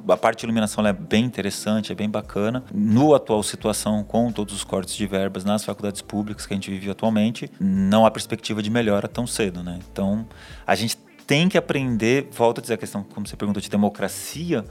a 0.08 0.18
parte 0.18 0.40
de 0.40 0.46
iluminação 0.46 0.86
é 0.86 0.94
bem 0.94 1.26
interessante, 1.26 1.92
é 1.92 1.96
bem 1.96 2.10
bacana. 2.10 2.64
No 2.74 3.16
atual 3.16 3.42
situação, 3.44 4.04
com 4.04 4.32
todos 4.32 4.54
os 4.54 4.64
cortes 4.64 4.96
de 4.96 5.08
verbas 5.08 5.44
nas 5.44 5.64
faculdades 5.64 6.02
públicas 6.02 6.46
que 6.46 6.54
a 6.54 6.56
gente 6.56 6.70
vive 6.70 6.90
atualmente, 6.90 7.50
não 7.60 8.06
há 8.06 8.12
perspectiva 8.12 8.51
de 8.60 8.72
melhora 8.72 9.08
tão 9.08 9.28
cedo, 9.28 9.62
né? 9.62 9.80
Então 9.92 10.28
a 10.66 10.74
gente 10.74 10.98
tem 11.28 11.48
que 11.48 11.58
aprender, 11.58 12.28
volto 12.32 12.58
a 12.58 12.62
dizer 12.62 12.74
a 12.74 12.78
questão, 12.78 13.04
como 13.04 13.28
você 13.28 13.38
perguntou, 13.38 13.62
de 13.62 13.70
democracia, 13.70 14.66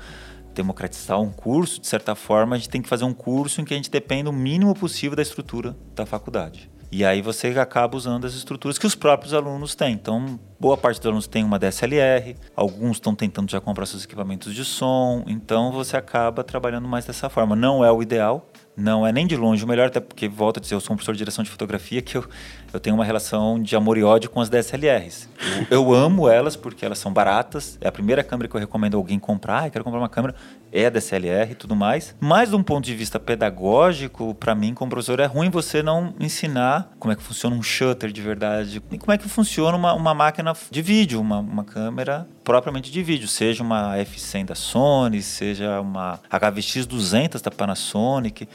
democratizar 0.54 1.20
um 1.20 1.30
curso, 1.30 1.80
de 1.80 1.86
certa 1.86 2.14
forma, 2.14 2.56
a 2.56 2.58
gente 2.58 2.68
tem 2.68 2.82
que 2.82 2.88
fazer 2.88 3.04
um 3.04 3.14
curso 3.14 3.60
em 3.60 3.64
que 3.64 3.72
a 3.72 3.76
gente 3.76 3.90
dependa 3.90 4.28
o 4.28 4.32
mínimo 4.32 4.74
possível 4.74 5.16
da 5.16 5.22
estrutura 5.22 5.76
da 5.94 6.04
faculdade. 6.04 6.70
E 6.92 7.04
aí 7.04 7.22
você 7.22 7.48
acaba 7.56 7.96
usando 7.96 8.26
as 8.26 8.34
estruturas 8.34 8.76
que 8.76 8.84
os 8.84 8.96
próprios 8.96 9.32
alunos 9.32 9.76
têm. 9.76 9.92
Então, 9.92 10.40
boa 10.58 10.76
parte 10.76 10.98
dos 10.98 11.06
alunos 11.06 11.28
tem 11.28 11.44
uma 11.44 11.56
DSLR, 11.56 12.34
alguns 12.56 12.96
estão 12.96 13.14
tentando 13.14 13.48
já 13.48 13.60
comprar 13.60 13.86
seus 13.86 14.02
equipamentos 14.02 14.52
de 14.52 14.64
som, 14.64 15.22
então 15.28 15.70
você 15.70 15.96
acaba 15.96 16.42
trabalhando 16.42 16.88
mais 16.88 17.04
dessa 17.04 17.28
forma. 17.28 17.54
Não 17.54 17.84
é 17.84 17.92
o 17.92 18.02
ideal, 18.02 18.50
não 18.76 19.06
é 19.06 19.12
nem 19.12 19.24
de 19.24 19.36
longe 19.36 19.64
o 19.64 19.68
melhor, 19.68 19.86
até 19.86 20.00
porque, 20.00 20.26
volto 20.26 20.56
a 20.56 20.60
dizer, 20.60 20.74
eu 20.74 20.80
sou 20.80 20.94
um 20.94 20.96
professor 20.96 21.12
de 21.12 21.18
direção 21.18 21.44
de 21.44 21.50
fotografia 21.50 22.02
que 22.02 22.16
eu, 22.16 22.28
eu 22.72 22.80
tenho 22.80 22.94
uma 22.94 23.04
relação 23.04 23.60
de 23.60 23.74
amor 23.74 23.98
e 23.98 24.02
ódio 24.02 24.30
com 24.30 24.40
as 24.40 24.48
DSLRs. 24.48 25.28
Eu, 25.70 25.92
amo 25.92 26.28
elas 26.28 26.56
porque 26.56 26.84
elas 26.84 26.98
são 26.98 27.12
baratas, 27.12 27.78
é 27.80 27.88
a 27.88 27.92
primeira 27.92 28.22
câmera 28.22 28.48
que 28.48 28.54
eu 28.54 28.60
recomendo 28.60 28.96
alguém 28.96 29.18
comprar, 29.18 29.66
eu 29.66 29.70
quero 29.70 29.84
comprar 29.84 30.00
uma 30.00 30.08
câmera, 30.08 30.34
é 30.72 30.86
a 30.86 30.90
DSLR 30.90 31.52
e 31.52 31.54
tudo 31.54 31.74
mais. 31.74 32.14
Mas, 32.20 32.50
de 32.50 32.56
um 32.56 32.62
ponto 32.62 32.84
de 32.84 32.94
vista 32.94 33.18
pedagógico, 33.18 34.34
para 34.34 34.54
mim, 34.54 34.74
como 34.74 34.90
professor, 34.90 35.18
é 35.20 35.26
ruim 35.26 35.50
você 35.50 35.82
não 35.82 36.14
ensinar 36.20 36.92
como 36.98 37.12
é 37.12 37.16
que 37.16 37.22
funciona 37.22 37.56
um 37.56 37.62
shutter 37.62 38.12
de 38.12 38.22
verdade, 38.22 38.82
e 38.90 38.98
como 38.98 39.12
é 39.12 39.18
que 39.18 39.28
funciona 39.28 39.76
uma, 39.76 39.94
uma 39.94 40.14
máquina 40.14 40.54
de 40.70 40.82
vídeo, 40.82 41.20
uma, 41.20 41.38
uma 41.38 41.64
câmera 41.64 42.26
propriamente 42.44 42.90
de 42.90 43.02
vídeo, 43.02 43.28
seja 43.28 43.62
uma 43.62 43.96
F100 43.96 44.46
da 44.46 44.54
Sony, 44.54 45.22
seja 45.22 45.80
uma 45.80 46.18
HVX200 46.30 47.42
da 47.42 47.50
Panasonic, 47.50 48.48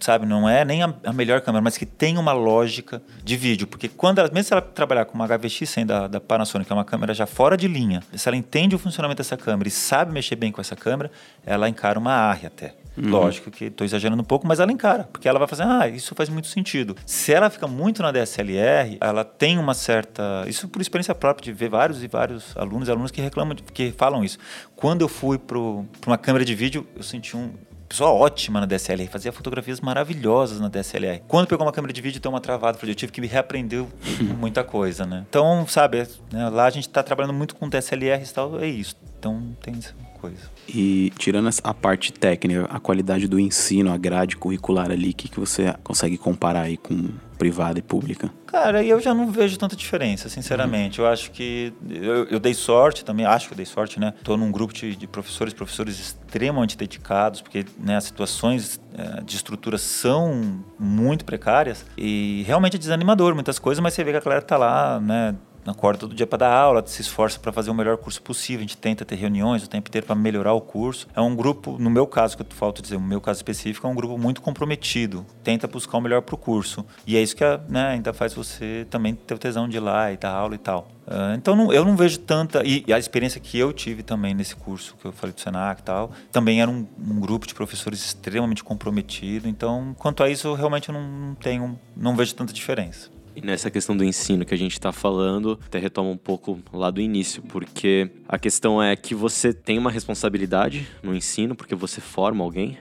sabe? 0.00 0.26
Não 0.26 0.48
é 0.48 0.64
nem 0.64 0.82
a, 0.82 0.94
a, 1.04 1.12
melhor 1.12 1.40
câmera, 1.40 1.62
mas 1.62 1.76
que 1.76 1.86
tem 1.86 2.18
uma 2.18 2.32
lógica 2.32 3.02
de 3.22 3.36
vídeo, 3.36 3.66
porque 3.66 3.88
quando 3.88 4.18
ela, 4.18 4.28
mesmo 4.28 4.44
se 4.44 4.52
ela 4.52 4.62
trabalhar 4.62 5.04
com 5.04 5.14
uma 5.14 5.28
HVX100 5.28 5.84
da, 5.84 6.08
da 6.08 6.20
Panasonic, 6.20 6.66
que 6.66 6.72
é 6.72 6.76
uma 6.76 6.84
câmera 6.84 7.14
já 7.14 7.26
fora 7.26 7.56
de 7.56 7.68
linha, 7.68 8.02
se 8.14 8.28
ela 8.28 8.36
entende 8.36 8.74
o 8.74 8.78
funcionamento 8.78 9.18
dessa 9.18 9.36
câmera 9.36 9.68
e 9.68 9.70
sabe 9.70 10.12
mexer 10.12 10.36
bem 10.36 10.52
com 10.52 10.60
essa 10.60 10.76
câmera, 10.76 11.10
ela 11.44 11.68
encara 11.68 11.98
uma 11.98 12.12
ARRI 12.12 12.46
até. 12.46 12.74
Uhum. 12.96 13.10
Lógico 13.10 13.50
que 13.50 13.66
estou 13.66 13.84
exagerando 13.84 14.22
um 14.22 14.24
pouco, 14.24 14.46
mas 14.46 14.60
ela 14.60 14.70
encara, 14.70 15.04
porque 15.04 15.28
ela 15.28 15.38
vai 15.38 15.48
fazer, 15.48 15.64
ah, 15.64 15.88
isso 15.88 16.14
faz 16.14 16.28
muito 16.28 16.46
sentido. 16.46 16.96
Se 17.04 17.32
ela 17.32 17.50
fica 17.50 17.66
muito 17.66 18.02
na 18.02 18.12
DSLR, 18.12 18.98
ela 19.00 19.24
tem 19.24 19.58
uma 19.58 19.74
certa. 19.74 20.44
Isso 20.46 20.68
por 20.68 20.80
experiência 20.80 21.14
própria, 21.14 21.44
de 21.44 21.52
ver 21.52 21.68
vários 21.68 22.02
e 22.02 22.06
vários 22.06 22.56
alunos 22.56 22.88
e 22.88 22.90
alunos 22.90 23.10
que 23.10 23.20
reclamam, 23.20 23.56
que 23.56 23.92
falam 23.92 24.22
isso. 24.22 24.38
Quando 24.76 25.00
eu 25.02 25.08
fui 25.08 25.38
para 25.38 25.58
uma 25.58 26.18
câmera 26.18 26.44
de 26.44 26.54
vídeo, 26.54 26.86
eu 26.94 27.02
senti 27.02 27.36
um 27.36 27.52
pessoa 27.88 28.10
ótima 28.10 28.60
na 28.60 28.66
DSLR, 28.66 29.08
fazia 29.08 29.32
fotografias 29.32 29.80
maravilhosas 29.80 30.60
na 30.60 30.68
DSLR. 30.68 31.22
Quando 31.28 31.46
pegou 31.46 31.66
uma 31.66 31.72
câmera 31.72 31.92
de 31.92 32.00
vídeo, 32.00 32.20
tem 32.20 32.30
uma 32.30 32.40
travada, 32.40 32.78
eu 32.82 32.94
tive 32.94 33.12
que 33.12 33.20
me 33.20 33.26
reaprender 33.26 33.84
muita 34.38 34.64
coisa, 34.64 35.04
né? 35.06 35.24
Então, 35.28 35.66
sabe, 35.66 36.06
né, 36.32 36.48
lá 36.48 36.66
a 36.66 36.70
gente 36.70 36.88
está 36.88 37.02
trabalhando 37.02 37.34
muito 37.34 37.54
com 37.54 37.68
DSLR 37.68 38.22
e 38.22 38.28
tal, 38.28 38.60
é 38.60 38.66
isso. 38.66 38.96
Então, 39.18 39.56
tem 39.62 39.74
essa 39.78 39.94
coisa. 40.24 40.50
E 40.66 41.12
tirando 41.18 41.50
a 41.62 41.74
parte 41.74 42.12
técnica, 42.12 42.66
a 42.70 42.80
qualidade 42.80 43.28
do 43.28 43.38
ensino, 43.38 43.92
a 43.92 43.98
grade 43.98 44.36
curricular 44.36 44.90
ali, 44.90 45.10
o 45.10 45.14
que, 45.14 45.28
que 45.28 45.38
você 45.38 45.74
consegue 45.82 46.16
comparar 46.16 46.62
aí 46.62 46.76
com 46.76 47.10
privada 47.36 47.78
e 47.78 47.82
pública? 47.82 48.30
Cara, 48.46 48.82
eu 48.82 48.98
já 49.00 49.12
não 49.12 49.30
vejo 49.30 49.58
tanta 49.58 49.76
diferença, 49.76 50.28
sinceramente. 50.28 51.00
Uhum. 51.00 51.06
Eu 51.06 51.12
acho 51.12 51.30
que 51.32 51.72
eu, 51.90 52.24
eu, 52.26 52.40
dei 52.40 52.54
sorte 52.54 53.04
também, 53.04 53.26
acho 53.26 53.48
que 53.48 53.52
eu 53.52 53.56
dei 53.56 53.66
sorte, 53.66 54.00
né? 54.00 54.14
Estou 54.16 54.36
num 54.36 54.50
grupo 54.50 54.72
de, 54.72 54.96
de, 54.96 55.06
professores, 55.06 55.52
professores 55.52 55.98
extremamente 55.98 56.78
dedicados, 56.78 57.42
porque 57.42 57.66
né, 57.78 57.96
as 57.96 58.04
situações 58.04 58.80
é, 58.96 59.20
de 59.22 59.36
estrutura 59.36 59.76
são 59.76 60.64
muito 60.78 61.24
precárias 61.24 61.84
e 61.98 62.44
realmente 62.46 62.76
é 62.76 62.78
desanimador 62.78 63.34
muitas 63.34 63.58
coisas, 63.58 63.82
mas 63.82 63.92
você 63.92 64.02
vê 64.04 64.12
que 64.12 64.18
a 64.18 64.20
galera 64.20 64.42
está 64.42 64.56
lá, 64.56 65.00
né? 65.00 65.34
Acorda 65.70 66.00
todo 66.00 66.14
dia 66.14 66.26
para 66.26 66.38
dar 66.38 66.52
aula, 66.52 66.84
se 66.86 67.02
esforça 67.02 67.38
para 67.38 67.52
fazer 67.52 67.70
o 67.70 67.74
melhor 67.74 67.96
curso 67.96 68.22
possível, 68.22 68.60
a 68.60 68.62
gente 68.62 68.76
tenta 68.76 69.04
ter 69.04 69.16
reuniões 69.16 69.64
o 69.64 69.68
tempo 69.68 69.88
inteiro 69.88 70.06
para 70.06 70.14
melhorar 70.14 70.52
o 70.52 70.60
curso. 70.60 71.06
É 71.14 71.20
um 71.20 71.34
grupo, 71.34 71.76
no 71.78 71.90
meu 71.90 72.06
caso, 72.06 72.36
que 72.36 72.42
eu 72.42 72.46
falta 72.50 72.82
dizer, 72.82 72.98
no 72.98 73.06
meu 73.06 73.20
caso 73.20 73.38
específico, 73.38 73.86
é 73.86 73.90
um 73.90 73.94
grupo 73.94 74.18
muito 74.18 74.40
comprometido, 74.40 75.24
tenta 75.42 75.66
buscar 75.66 75.98
o 75.98 76.00
melhor 76.00 76.22
para 76.22 76.34
o 76.34 76.38
curso. 76.38 76.84
E 77.06 77.16
é 77.16 77.22
isso 77.22 77.36
que 77.36 77.44
né, 77.68 77.88
ainda 77.88 78.12
faz 78.12 78.34
você 78.34 78.86
também 78.90 79.14
ter 79.14 79.34
o 79.34 79.38
tesão 79.38 79.68
de 79.68 79.76
ir 79.76 79.80
lá 79.80 80.12
e 80.12 80.16
dar 80.16 80.30
aula 80.30 80.54
e 80.54 80.58
tal. 80.58 80.88
Uh, 81.06 81.36
então 81.36 81.54
não, 81.54 81.72
eu 81.72 81.84
não 81.84 81.96
vejo 81.96 82.18
tanta. 82.18 82.62
E, 82.64 82.90
a 82.92 82.98
experiência 82.98 83.40
que 83.40 83.58
eu 83.58 83.72
tive 83.72 84.02
também 84.02 84.34
nesse 84.34 84.56
curso 84.56 84.96
que 85.00 85.06
eu 85.06 85.12
falei 85.12 85.34
do 85.34 85.40
Senac 85.40 85.80
e 85.80 85.84
tal, 85.84 86.12
também 86.32 86.62
era 86.62 86.70
um, 86.70 86.86
um 86.98 87.20
grupo 87.20 87.46
de 87.46 87.54
professores 87.54 88.04
extremamente 88.04 88.64
comprometido. 88.64 89.48
Então, 89.48 89.94
quanto 89.98 90.22
a 90.22 90.30
isso, 90.30 90.48
eu 90.48 90.54
realmente 90.54 90.90
não 90.90 91.36
tenho, 91.40 91.78
não 91.96 92.16
vejo 92.16 92.34
tanta 92.34 92.52
diferença. 92.52 93.13
E 93.36 93.40
nessa 93.40 93.70
questão 93.70 93.96
do 93.96 94.04
ensino 94.04 94.44
que 94.44 94.54
a 94.54 94.58
gente 94.58 94.72
está 94.72 94.92
falando, 94.92 95.58
até 95.66 95.78
retoma 95.78 96.08
um 96.08 96.16
pouco 96.16 96.60
lá 96.72 96.90
do 96.90 97.00
início, 97.00 97.42
porque 97.42 98.10
a 98.28 98.38
questão 98.38 98.82
é 98.82 98.94
que 98.94 99.14
você 99.14 99.52
tem 99.52 99.78
uma 99.78 99.90
responsabilidade 99.90 100.86
no 101.02 101.14
ensino, 101.14 101.54
porque 101.54 101.74
você 101.74 102.00
forma 102.00 102.44
alguém, 102.44 102.78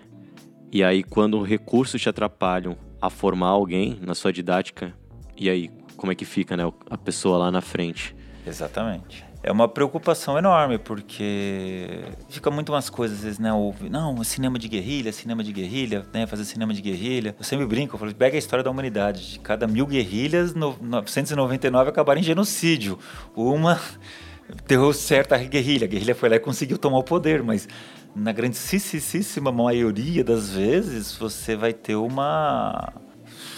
e 0.71 0.83
aí 0.83 1.03
quando 1.03 1.41
recursos 1.41 2.01
te 2.01 2.07
atrapalham 2.07 2.77
a 3.01 3.09
formar 3.09 3.47
alguém 3.47 3.97
na 4.01 4.13
sua 4.13 4.31
didática, 4.31 4.93
e 5.35 5.49
aí 5.49 5.71
como 5.97 6.11
é 6.11 6.15
que 6.15 6.25
fica, 6.25 6.55
né, 6.55 6.63
a 6.89 6.97
pessoa 6.97 7.37
lá 7.37 7.51
na 7.51 7.61
frente? 7.61 8.15
Exatamente. 8.45 9.25
É 9.43 9.51
uma 9.51 9.67
preocupação 9.67 10.37
enorme, 10.37 10.77
porque 10.77 12.05
fica 12.29 12.49
muito 12.49 12.71
umas 12.71 12.89
coisas, 12.89 13.17
às 13.17 13.23
vezes, 13.25 13.39
né? 13.39 13.51
Ouve, 13.51 13.89
não, 13.89 14.23
cinema 14.23 14.57
de 14.57 14.69
guerrilha, 14.69 15.11
cinema 15.11 15.43
de 15.43 15.51
guerrilha, 15.51 16.05
né? 16.13 16.25
Fazer 16.25 16.45
cinema 16.45 16.73
de 16.73 16.81
guerrilha. 16.81 17.35
Eu 17.37 17.43
sempre 17.43 17.65
brinco, 17.65 17.95
eu 17.95 17.99
falo, 17.99 18.15
pega 18.15 18.37
a 18.37 18.39
história 18.39 18.63
da 18.63 18.71
humanidade. 18.71 19.33
De 19.33 19.39
cada 19.39 19.67
mil 19.67 19.85
guerrilhas, 19.85 20.55
999 20.55 21.89
acabaram 21.89 22.21
em 22.21 22.23
genocídio. 22.23 22.97
Uma 23.35 23.81
deu 24.65 24.93
certo 24.93 25.33
a 25.33 25.37
guerrilha. 25.37 25.83
A 25.83 25.89
guerrilha 25.89 26.15
foi 26.15 26.29
lá 26.29 26.37
e 26.37 26.39
conseguiu 26.39 26.77
tomar 26.77 26.99
o 26.99 27.03
poder, 27.03 27.43
mas 27.43 27.67
na 28.15 28.31
grandíssima 28.31 29.51
maioria 29.51 30.23
das 30.23 30.51
vezes 30.51 31.17
você 31.17 31.53
vai 31.53 31.73
ter 31.73 31.95
uma. 31.95 32.93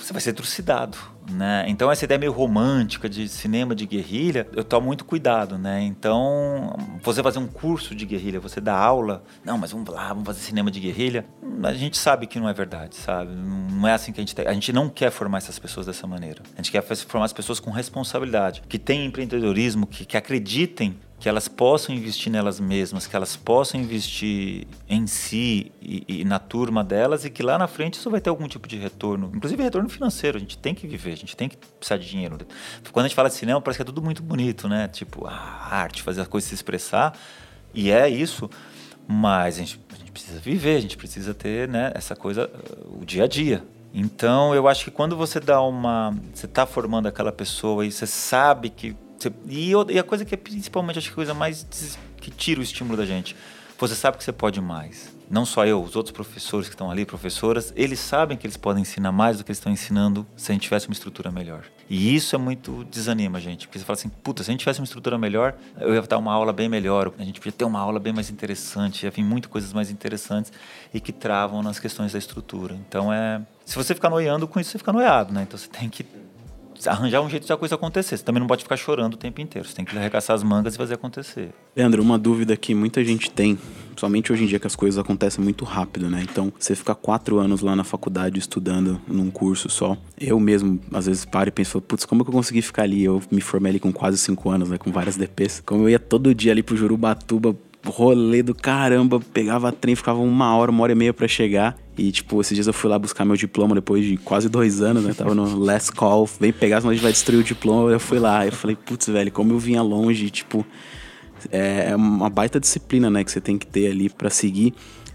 Você 0.02 0.12
vai 0.12 0.22
ser 0.22 0.34
trucidado 0.34 1.15
né? 1.30 1.66
Então 1.68 1.92
essa 1.92 2.06
ideia 2.06 2.20
meio 2.20 2.32
romântica 2.32 3.10
de 3.10 3.28
cinema 3.28 3.76
de 3.76 3.86
guerrilha, 3.86 4.48
eu 4.54 4.64
tomo 4.64 4.88
muito 4.88 5.06
cuidado, 5.06 5.58
né? 5.58 5.82
Então, 5.82 6.76
você 7.02 7.22
fazer 7.24 7.40
um 7.40 7.48
curso 7.48 7.96
de 7.96 8.06
guerrilha, 8.06 8.40
você 8.40 8.62
dá 8.62 8.76
aula, 8.76 9.24
não, 9.44 9.58
mas 9.58 9.72
vamos 9.72 9.88
lá, 9.90 10.10
vamos 10.10 10.26
fazer 10.26 10.40
cinema 10.40 10.70
de 10.70 10.80
guerrilha, 10.80 11.26
a 11.64 11.74
gente 11.74 11.98
sabe 11.98 12.28
que 12.28 12.40
não 12.40 12.48
é 12.48 12.54
verdade, 12.54 12.96
sabe? 12.96 13.32
Não 13.34 13.88
é 13.88 13.94
assim 13.94 14.12
que 14.12 14.20
a 14.20 14.24
gente 14.24 14.36
tem. 14.36 14.48
A 14.48 14.54
gente 14.54 14.72
não 14.72 14.90
quer 14.90 15.12
formar 15.12 15.40
essas 15.40 15.58
pessoas 15.60 15.86
dessa 15.86 16.06
maneira. 16.08 16.42
A 16.54 16.58
gente 16.58 16.72
quer 16.72 16.82
formar 16.82 17.26
as 17.26 17.34
pessoas 17.34 17.60
com 17.60 17.72
responsabilidade, 17.72 18.62
que 18.68 18.78
têm 18.78 19.06
empreendedorismo, 19.06 19.86
que, 19.88 20.06
que 20.06 20.18
acreditem 20.18 20.98
que 21.20 21.30
elas 21.30 21.48
possam 21.48 21.96
investir 21.96 22.32
nelas 22.32 22.60
mesmas, 22.60 23.08
que 23.08 23.16
elas 23.16 23.36
possam 23.36 23.80
investir 23.80 24.68
em 24.88 25.08
si 25.08 25.72
e, 25.82 26.04
e, 26.08 26.26
na 26.26 26.40
turma 26.40 26.84
delas 26.84 27.24
e 27.26 27.30
que 27.30 27.42
lá 27.42 27.58
na 27.58 27.68
frente 27.68 27.96
isso 27.96 28.10
vai 28.10 28.20
ter 28.20 28.30
algum 28.30 28.48
tipo 28.48 28.68
de 28.68 28.78
retorno, 28.78 29.32
inclusive 29.34 29.64
retorno 29.64 29.90
financeiro. 29.90 30.38
A 30.38 30.40
gente 30.40 30.58
tem 30.58 30.76
que 30.76 30.86
viver, 30.86 31.14
a 31.14 31.18
gente 31.18 31.36
tem 31.36 31.48
que 31.48 31.58
precisar 31.58 31.98
de 31.98 32.08
dinheiro. 32.08 32.38
Quando 32.92 33.06
a 33.06 33.08
gente 33.08 33.16
fala 33.16 33.30
de 33.30 33.36
cinema, 33.36 33.62
parece 33.62 33.78
que 33.78 33.82
é 33.82 33.86
tudo 33.86 34.02
muito 34.02 34.22
bonito, 34.22 34.68
né? 34.68 34.88
Tipo, 34.88 35.26
a 35.26 35.34
arte, 35.72 36.02
fazer 36.02 36.22
a 36.22 36.26
coisa 36.26 36.48
se 36.48 36.54
expressar, 36.54 37.18
e 37.74 37.90
é 37.90 38.10
isso, 38.10 38.50
mas 39.08 39.56
a 39.56 39.60
gente, 39.60 39.80
a 39.94 39.98
gente 39.98 40.12
precisa 40.12 40.40
viver, 40.40 40.78
a 40.78 40.82
gente 40.82 40.98
precisa 40.98 41.34
ter 41.34 41.68
né, 41.68 41.92
essa 41.96 42.16
coisa, 42.16 42.50
o 43.00 43.06
dia 43.06 43.24
a 43.24 43.28
dia. 43.28 43.64
Então, 43.94 44.54
eu 44.54 44.68
acho 44.68 44.84
que 44.84 44.92
quando 44.92 45.16
você 45.16 45.40
dá 45.40 45.62
uma. 45.62 46.14
Você 46.34 46.46
está 46.46 46.66
formando 46.66 47.08
aquela 47.08 47.32
pessoa 47.32 47.86
e 47.86 47.92
você 47.92 48.06
sabe 48.06 48.70
que 48.70 48.94
você, 49.18 49.32
e, 49.48 49.72
e, 49.72 50.00
a 50.00 50.04
coisa 50.04 50.26
que 50.26 50.34
é 50.34 50.38
principalmente 50.38 51.00
acho 51.00 51.08
que 51.08 51.14
a 51.14 51.16
coisa 51.16 51.34
mais 51.34 51.66
que 52.18 52.32
tira 52.32 52.60
o 52.60 52.64
estímulo 52.64 52.98
da 52.98 53.06
gente. 53.06 53.36
Você 53.78 53.94
sabe 53.94 54.18
que 54.18 54.24
você 54.24 54.32
pode 54.32 54.62
mais. 54.62 55.14
Não 55.30 55.46
só 55.46 55.66
eu, 55.66 55.82
os 55.82 55.96
outros 55.96 56.14
professores 56.14 56.68
que 56.68 56.76
estão 56.76 56.90
ali, 56.90 57.06
professoras, 57.06 57.74
eles 57.76 58.00
sabem 58.00 58.38
que 58.38 58.46
eles 58.46 58.56
podem 58.56 58.84
ensinar 58.84 59.12
mais 59.12 59.38
do 59.38 59.44
que 59.44 59.52
eles 59.52 59.58
estão 59.58 59.72
ensinando 59.72 60.26
se 60.38 60.52
a 60.52 60.54
gente 60.54 60.64
tivesse 60.64 60.88
uma 60.88 60.94
estrutura 60.94 61.30
melhor. 61.32 61.66
E 61.90 62.16
isso 62.16 62.36
é 62.36 62.38
muito 62.38 62.84
desanima 62.86 63.38
a 63.38 63.42
gente, 63.42 63.68
porque 63.68 63.78
você 63.78 63.84
fala 63.84 63.98
assim, 63.98 64.10
puta, 64.10 64.44
se 64.44 64.50
a 64.50 64.54
gente 64.54 64.62
tivesse 64.62 64.80
uma 64.80 64.86
estrutura 64.86 65.18
melhor, 65.18 65.56
eu 65.80 65.94
ia 65.94 66.02
dar 66.04 66.18
uma 66.20 66.32
aula 66.32 66.54
bem 66.54 66.70
melhor, 66.70 67.12
a 67.18 67.24
gente 67.24 67.40
podia 67.40 67.52
ter 67.52 67.66
uma 67.66 67.80
aula 67.80 68.00
bem 68.00 68.14
mais 68.14 68.30
interessante, 68.30 69.04
ia 69.04 69.12
vir 69.12 69.24
muitas 69.24 69.52
coisas 69.52 69.74
mais 69.74 69.90
interessantes 69.90 70.54
e 70.94 71.02
que 71.02 71.12
travam 71.12 71.62
nas 71.62 71.80
questões 71.80 72.14
da 72.14 72.20
estrutura. 72.20 72.76
Então 72.88 73.12
é, 73.12 73.42
se 73.66 73.76
você 73.76 73.94
ficar 73.94 74.10
noiando 74.10 74.48
com 74.48 74.60
isso, 74.60 74.72
você 74.72 74.78
fica 74.78 74.94
noiado, 74.94 75.34
né? 75.34 75.44
Então 75.44 75.58
você 75.58 75.68
tem 75.68 75.90
que 75.90 76.06
arranjar 76.88 77.22
um 77.22 77.30
jeito 77.30 77.46
de 77.46 77.54
a 77.54 77.58
coisa 77.58 77.76
acontecer. 77.76 78.18
Você 78.18 78.24
também 78.24 78.40
não 78.40 78.48
pode 78.48 78.64
ficar 78.64 78.78
chorando 78.78 79.14
o 79.14 79.18
tempo 79.18 79.42
inteiro. 79.42 79.68
Você 79.68 79.76
tem 79.76 79.86
que 79.86 79.98
arregaçar 79.98 80.36
as 80.36 80.44
mangas 80.44 80.76
e 80.76 80.78
fazer 80.78 80.96
acontecer. 80.96 81.50
Leandro, 81.76 82.02
uma 82.02 82.18
dúvida 82.18 82.56
que 82.56 82.74
muita 82.74 83.04
gente 83.04 83.30
tem, 83.30 83.58
somente 83.96 84.32
hoje 84.32 84.44
em 84.44 84.48
dia 84.48 84.60
que 84.60 84.68
as 84.68 84.76
coisas 84.76 84.98
acontecem 84.98 85.44
muito 85.44 85.66
rápido, 85.66 86.10
né? 86.10 86.24
Então, 86.24 86.52
você 86.58 86.76
ficar 86.76 86.96
quatro 86.96 87.38
anos 87.40 87.62
lá 87.62 87.76
na 87.76 87.84
faculdade 87.84 88.40
estudando 88.40 89.02
num 89.08 89.30
curso 89.30 89.70
só. 89.70 89.98
Eu 90.20 90.40
mesmo, 90.40 90.80
às 90.94 91.06
vezes, 91.06 91.26
paro 91.26 91.50
e 91.50 91.52
penso, 91.52 91.82
putz, 91.82 92.06
como 92.06 92.24
que 92.24 92.30
eu 92.30 92.34
consegui 92.34 92.62
ficar 92.62 92.84
ali? 92.84 93.04
Eu 93.04 93.22
me 93.32 93.42
formei 93.42 93.72
ali 93.72 93.80
com 93.80 93.92
quase 93.92 94.18
cinco 94.18 94.50
anos, 94.50 94.70
né? 94.70 94.78
Com 94.78 94.92
várias 94.92 95.18
DPs. 95.18 95.62
Como 95.66 95.84
eu 95.84 95.90
ia 95.90 96.00
todo 96.00 96.34
dia 96.34 96.52
ali 96.52 96.64
pro 96.64 96.78
Jurubatuba 96.78 97.56
rolê 97.92 98.44
do 98.44 98.54
caramba, 98.54 99.20
pegava 99.20 99.72
trem, 99.72 99.96
ficava 99.96 100.20
uma 100.20 100.56
hora, 100.56 100.72
uma 100.72 100.84
hora 100.84 100.92
e 100.92 100.96
meia 100.96 101.14
para 101.14 101.28
chegar. 101.28 101.78
E, 101.98 102.12
tipo, 102.12 102.42
esses 102.42 102.56
dias 102.56 102.68
eu 102.68 102.74
fui 102.74 102.90
lá 102.90 103.00
buscar 103.00 103.24
meu 103.26 103.36
diploma 103.36 103.76
depois 103.76 104.06
de 104.06 104.18
quase 104.18 104.50
dois 104.50 104.82
anos, 104.82 105.04
né? 105.04 105.14
Tava 105.14 105.34
no 105.34 105.56
last 105.58 105.92
call, 105.92 106.30
vem 106.40 106.52
pegar, 106.52 106.82
senão 106.82 106.92
a 106.92 106.94
gente 106.94 107.04
vai 107.04 107.12
destruir 107.12 107.40
o 107.40 107.44
diploma. 107.44 107.92
Eu 107.92 108.00
fui 108.00 108.20
lá, 108.20 108.46
eu 108.46 108.52
falei, 108.52 108.76
putz, 108.76 109.08
velho, 109.08 109.32
como 109.32 109.54
eu 109.54 109.60
vinha 109.60 109.82
longe, 109.82 110.30
tipo, 110.30 110.66
é 111.52 111.96
uma 111.96 112.30
baita 112.30 112.60
disciplina, 112.60 113.10
né, 113.10 113.24
que 113.24 113.32
você 113.32 113.42
tem 113.42 113.58
que 113.58 113.68
ter 113.68 113.92
ali 113.92 114.10
para 114.10 114.30
seguir. 114.30 114.74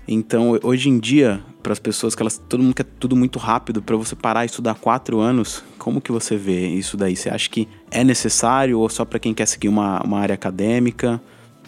Então, 0.09 0.59
hoje 0.63 0.89
em 0.89 0.99
dia, 0.99 1.41
para 1.63 1.73
as 1.73 1.79
pessoas 1.79 2.15
que 2.15 2.23
elas 2.23 2.37
todo 2.37 2.63
mundo 2.63 2.75
quer 2.75 2.87
tudo 2.99 3.15
muito 3.15 3.39
rápido, 3.39 3.81
para 3.81 3.97
você 3.97 4.17
parar 4.17 4.45
e 4.45 4.47
estudar 4.47 4.75
quatro 4.75 5.21
anos, 5.21 5.63
como 5.79 6.01
que 6.01 6.11
você 6.11 6.37
vê 6.37 6.67
isso 6.67 6.97
daí? 6.97 7.15
Você 7.15 7.29
acha 7.29 7.49
que 7.49 7.69
é 7.91 8.03
necessário 8.03 8.81
ou 8.81 8.89
só 8.89 9.05
para 9.05 9.19
quem 9.19 9.33
quer 9.33 9.47
seguir 9.47 9.69
uma, 9.69 10.03
uma 10.03 10.19
área 10.19 10.35
acadêmica? 10.35 11.23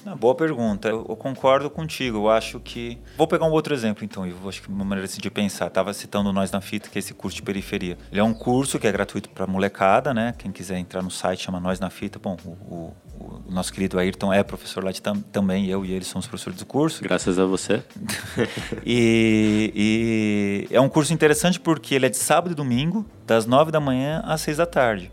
Não, 0.04 0.16
boa 0.16 0.34
pergunta. 0.34 0.88
Eu, 0.88 1.06
eu, 1.08 1.16
concordo 1.16 1.70
contigo. 1.70 2.18
Eu 2.18 2.30
acho 2.30 2.58
que. 2.58 2.98
Vou 3.16 3.26
pegar 3.26 3.46
um 3.46 3.50
outro 3.50 3.72
exemplo, 3.72 4.04
então, 4.04 4.26
Ivo. 4.26 4.48
Acho 4.48 4.62
que 4.62 4.68
uma 4.68 4.84
maneira 4.84 5.04
assim, 5.04 5.20
de 5.20 5.30
pensar. 5.30 5.68
Estava 5.68 5.92
citando 5.94 6.32
Nós 6.32 6.50
na 6.50 6.60
Fita, 6.60 6.88
que 6.88 6.98
é 6.98 7.00
esse 7.00 7.14
curso 7.14 7.36
de 7.36 7.42
periferia. 7.42 7.96
Ele 8.10 8.20
é 8.20 8.24
um 8.24 8.34
curso 8.34 8.78
que 8.78 8.86
é 8.86 8.92
gratuito 8.92 9.28
para 9.30 9.46
molecada, 9.46 10.12
né? 10.12 10.34
Quem 10.36 10.50
quiser 10.50 10.78
entrar 10.78 11.02
no 11.02 11.10
site 11.10 11.44
chama 11.44 11.60
Nós 11.60 11.78
na 11.78 11.88
Fita. 11.88 12.18
Bom, 12.18 12.36
o, 12.44 12.50
o, 12.50 12.96
o 13.46 13.52
nosso 13.52 13.72
querido 13.72 13.98
Ayrton 13.98 14.32
é 14.32 14.42
professor 14.42 14.82
lá 14.82 14.90
de 14.90 15.00
tam, 15.00 15.20
também. 15.20 15.66
Eu 15.68 15.84
e 15.84 15.92
ele 15.92 16.04
somos 16.04 16.26
professores 16.26 16.58
do 16.58 16.66
curso. 16.66 17.02
Graças 17.02 17.38
a 17.38 17.44
você. 17.44 17.82
e, 18.84 20.68
e 20.68 20.74
é 20.74 20.80
um 20.80 20.88
curso 20.88 21.12
interessante 21.12 21.60
porque 21.60 21.94
ele 21.94 22.06
é 22.06 22.08
de 22.08 22.16
sábado 22.16 22.52
e 22.52 22.54
domingo, 22.54 23.06
das 23.24 23.46
nove 23.46 23.70
da 23.70 23.78
manhã 23.78 24.20
às 24.24 24.40
seis 24.40 24.56
da 24.56 24.66
tarde. 24.66 25.12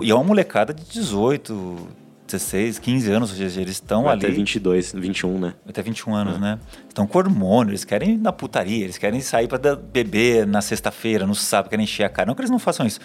E 0.00 0.10
é 0.10 0.14
uma 0.14 0.24
molecada 0.24 0.72
de 0.72 0.82
18, 0.84 2.03
16, 2.34 2.78
15 2.78 3.10
anos, 3.10 3.30
ou 3.30 3.36
seja, 3.36 3.60
eles 3.60 3.72
estão 3.72 4.08
ali. 4.08 4.24
Até 4.24 4.34
22, 4.34 4.92
21, 4.92 5.38
né? 5.38 5.54
Até 5.68 5.82
21 5.82 6.14
anos, 6.14 6.36
é. 6.36 6.38
né? 6.38 6.58
Estão 6.88 7.06
com 7.06 7.18
hormônio, 7.18 7.70
eles 7.70 7.84
querem 7.84 8.14
ir 8.14 8.18
na 8.18 8.32
putaria, 8.32 8.84
eles 8.84 8.98
querem 8.98 9.20
sair 9.20 9.46
para 9.46 9.76
beber 9.76 10.46
na 10.46 10.60
sexta-feira, 10.60 11.26
no 11.26 11.34
sábado, 11.34 11.70
querem 11.70 11.84
encher 11.84 12.04
a 12.04 12.08
cara. 12.08 12.26
Não 12.26 12.34
que 12.34 12.40
eles 12.40 12.50
não 12.50 12.58
façam 12.58 12.86
isso, 12.86 13.00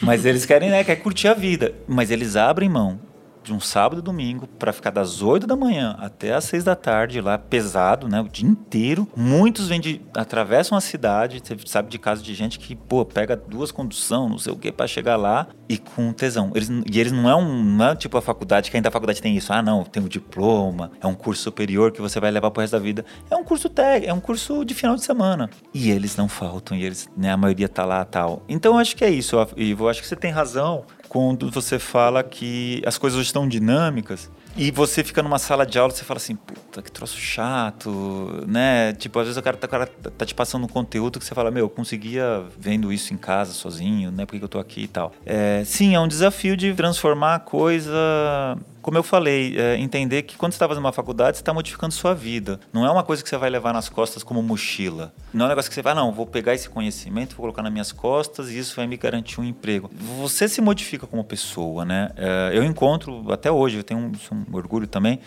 mas 0.00 0.24
eles 0.24 0.44
querem, 0.44 0.70
né, 0.70 0.84
querem 0.84 1.02
curtir 1.02 1.28
a 1.28 1.34
vida. 1.34 1.74
Mas 1.88 2.10
eles 2.10 2.36
abrem 2.36 2.68
mão 2.68 2.98
de 3.44 3.52
um 3.52 3.60
sábado 3.60 3.98
e 3.98 4.02
domingo 4.02 4.46
para 4.46 4.72
ficar 4.72 4.90
das 4.90 5.22
8 5.22 5.46
da 5.46 5.54
manhã 5.54 5.96
até 5.98 6.34
as 6.34 6.44
6 6.44 6.64
da 6.64 6.74
tarde 6.74 7.20
lá, 7.20 7.38
pesado, 7.38 8.08
né? 8.08 8.20
O 8.20 8.28
dia 8.28 8.48
inteiro. 8.48 9.06
Muitos 9.14 9.68
vêm 9.68 9.80
de, 9.80 10.00
atravessam 10.14 10.76
a 10.76 10.80
cidade, 10.80 11.40
você 11.44 11.56
sabe 11.66 11.90
de 11.90 11.98
casos 11.98 12.24
de 12.24 12.34
gente 12.34 12.58
que, 12.58 12.74
pô, 12.74 13.04
pega 13.04 13.36
duas 13.36 13.70
condução, 13.70 14.28
não 14.28 14.38
sei 14.38 14.52
o 14.52 14.56
que, 14.56 14.72
para 14.72 14.86
chegar 14.86 15.16
lá 15.16 15.46
e 15.68 15.78
com 15.78 16.12
tesão. 16.12 16.50
Eles, 16.54 16.68
e 16.68 17.00
eles 17.00 17.12
não 17.12 17.28
é 17.28 17.36
um, 17.36 17.62
não 17.62 17.86
é 17.86 17.96
tipo 17.96 18.16
a 18.16 18.22
faculdade, 18.22 18.70
que 18.70 18.76
ainda 18.76 18.88
a 18.88 18.92
faculdade 18.92 19.20
tem 19.20 19.36
isso. 19.36 19.52
Ah, 19.52 19.62
não, 19.62 19.84
tem 19.84 20.02
o 20.02 20.06
um 20.06 20.08
diploma, 20.08 20.90
é 21.00 21.06
um 21.06 21.14
curso 21.14 21.42
superior 21.42 21.92
que 21.92 22.00
você 22.00 22.18
vai 22.18 22.30
levar 22.30 22.50
pro 22.50 22.60
resto 22.60 22.72
da 22.72 22.78
vida. 22.78 23.04
É 23.30 23.36
um 23.36 23.44
curso 23.44 23.68
técnico, 23.68 24.10
é 24.10 24.14
um 24.14 24.20
curso 24.20 24.64
de 24.64 24.74
final 24.74 24.96
de 24.96 25.04
semana. 25.04 25.50
E 25.72 25.90
eles 25.90 26.16
não 26.16 26.28
faltam, 26.28 26.76
e 26.76 26.84
eles, 26.84 27.08
né, 27.16 27.30
a 27.30 27.36
maioria 27.36 27.68
tá 27.68 27.84
lá 27.84 28.04
tal. 28.04 28.42
Então, 28.48 28.78
acho 28.78 28.96
que 28.96 29.04
é 29.04 29.10
isso, 29.10 29.36
Ivo. 29.56 29.88
Acho 29.88 30.00
que 30.00 30.08
você 30.08 30.16
tem 30.16 30.30
razão 30.30 30.84
quando 31.14 31.48
você 31.48 31.78
fala 31.78 32.24
que 32.24 32.82
as 32.84 32.98
coisas 32.98 33.20
estão 33.20 33.48
dinâmicas 33.48 34.28
e 34.56 34.72
você 34.72 35.04
fica 35.04 35.22
numa 35.22 35.38
sala 35.38 35.64
de 35.64 35.78
aula 35.78 35.92
e 35.92 35.96
você 35.96 36.02
fala 36.02 36.18
assim, 36.18 36.34
puta, 36.34 36.82
que 36.82 36.90
troço 36.90 37.16
chato, 37.16 38.44
né? 38.48 38.92
Tipo, 38.94 39.20
às 39.20 39.26
vezes 39.26 39.38
o 39.38 39.42
cara, 39.42 39.56
tá, 39.56 39.68
o 39.68 39.70
cara 39.70 39.86
tá 39.86 40.26
te 40.26 40.34
passando 40.34 40.64
um 40.64 40.68
conteúdo 40.68 41.20
que 41.20 41.24
você 41.24 41.32
fala, 41.32 41.52
meu, 41.52 41.66
eu 41.66 41.70
conseguia 41.70 42.42
vendo 42.58 42.92
isso 42.92 43.14
em 43.14 43.16
casa 43.16 43.52
sozinho, 43.52 44.10
né? 44.10 44.26
Por 44.26 44.36
que 44.36 44.44
eu 44.44 44.48
tô 44.48 44.58
aqui 44.58 44.82
e 44.82 44.88
tal. 44.88 45.12
É, 45.24 45.62
sim, 45.64 45.94
é 45.94 46.00
um 46.00 46.08
desafio 46.08 46.56
de 46.56 46.74
transformar 46.74 47.36
a 47.36 47.38
coisa 47.38 48.58
como 48.84 48.98
eu 48.98 49.02
falei, 49.02 49.58
é, 49.58 49.78
entender 49.78 50.24
que 50.24 50.36
quando 50.36 50.52
você 50.52 50.56
está 50.56 50.68
fazendo 50.68 50.84
uma 50.84 50.92
faculdade, 50.92 51.38
você 51.38 51.40
está 51.40 51.54
modificando 51.54 51.94
sua 51.94 52.14
vida. 52.14 52.60
Não 52.70 52.84
é 52.84 52.90
uma 52.90 53.02
coisa 53.02 53.22
que 53.22 53.28
você 53.30 53.36
vai 53.38 53.48
levar 53.48 53.72
nas 53.72 53.88
costas 53.88 54.22
como 54.22 54.42
mochila. 54.42 55.10
Não 55.32 55.46
é 55.46 55.46
um 55.46 55.48
negócio 55.48 55.70
que 55.70 55.74
você 55.74 55.80
vai, 55.80 55.94
não, 55.94 56.12
vou 56.12 56.26
pegar 56.26 56.52
esse 56.52 56.68
conhecimento, 56.68 57.30
vou 57.30 57.44
colocar 57.44 57.62
nas 57.62 57.72
minhas 57.72 57.92
costas 57.92 58.50
e 58.50 58.58
isso 58.58 58.76
vai 58.76 58.86
me 58.86 58.98
garantir 58.98 59.40
um 59.40 59.44
emprego. 59.44 59.90
Você 60.20 60.46
se 60.50 60.60
modifica 60.60 61.06
como 61.06 61.24
pessoa, 61.24 61.82
né? 61.86 62.10
É, 62.14 62.50
eu 62.52 62.62
encontro, 62.62 63.32
até 63.32 63.50
hoje, 63.50 63.78
eu 63.78 63.82
tenho 63.82 64.00
um, 64.00 64.12
um 64.36 64.54
orgulho 64.54 64.86
também, 64.86 65.18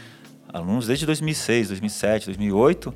alunos 0.54 0.86
desde 0.86 1.08
2006, 1.08 1.70
2007, 1.70 2.28
2008 2.28 2.94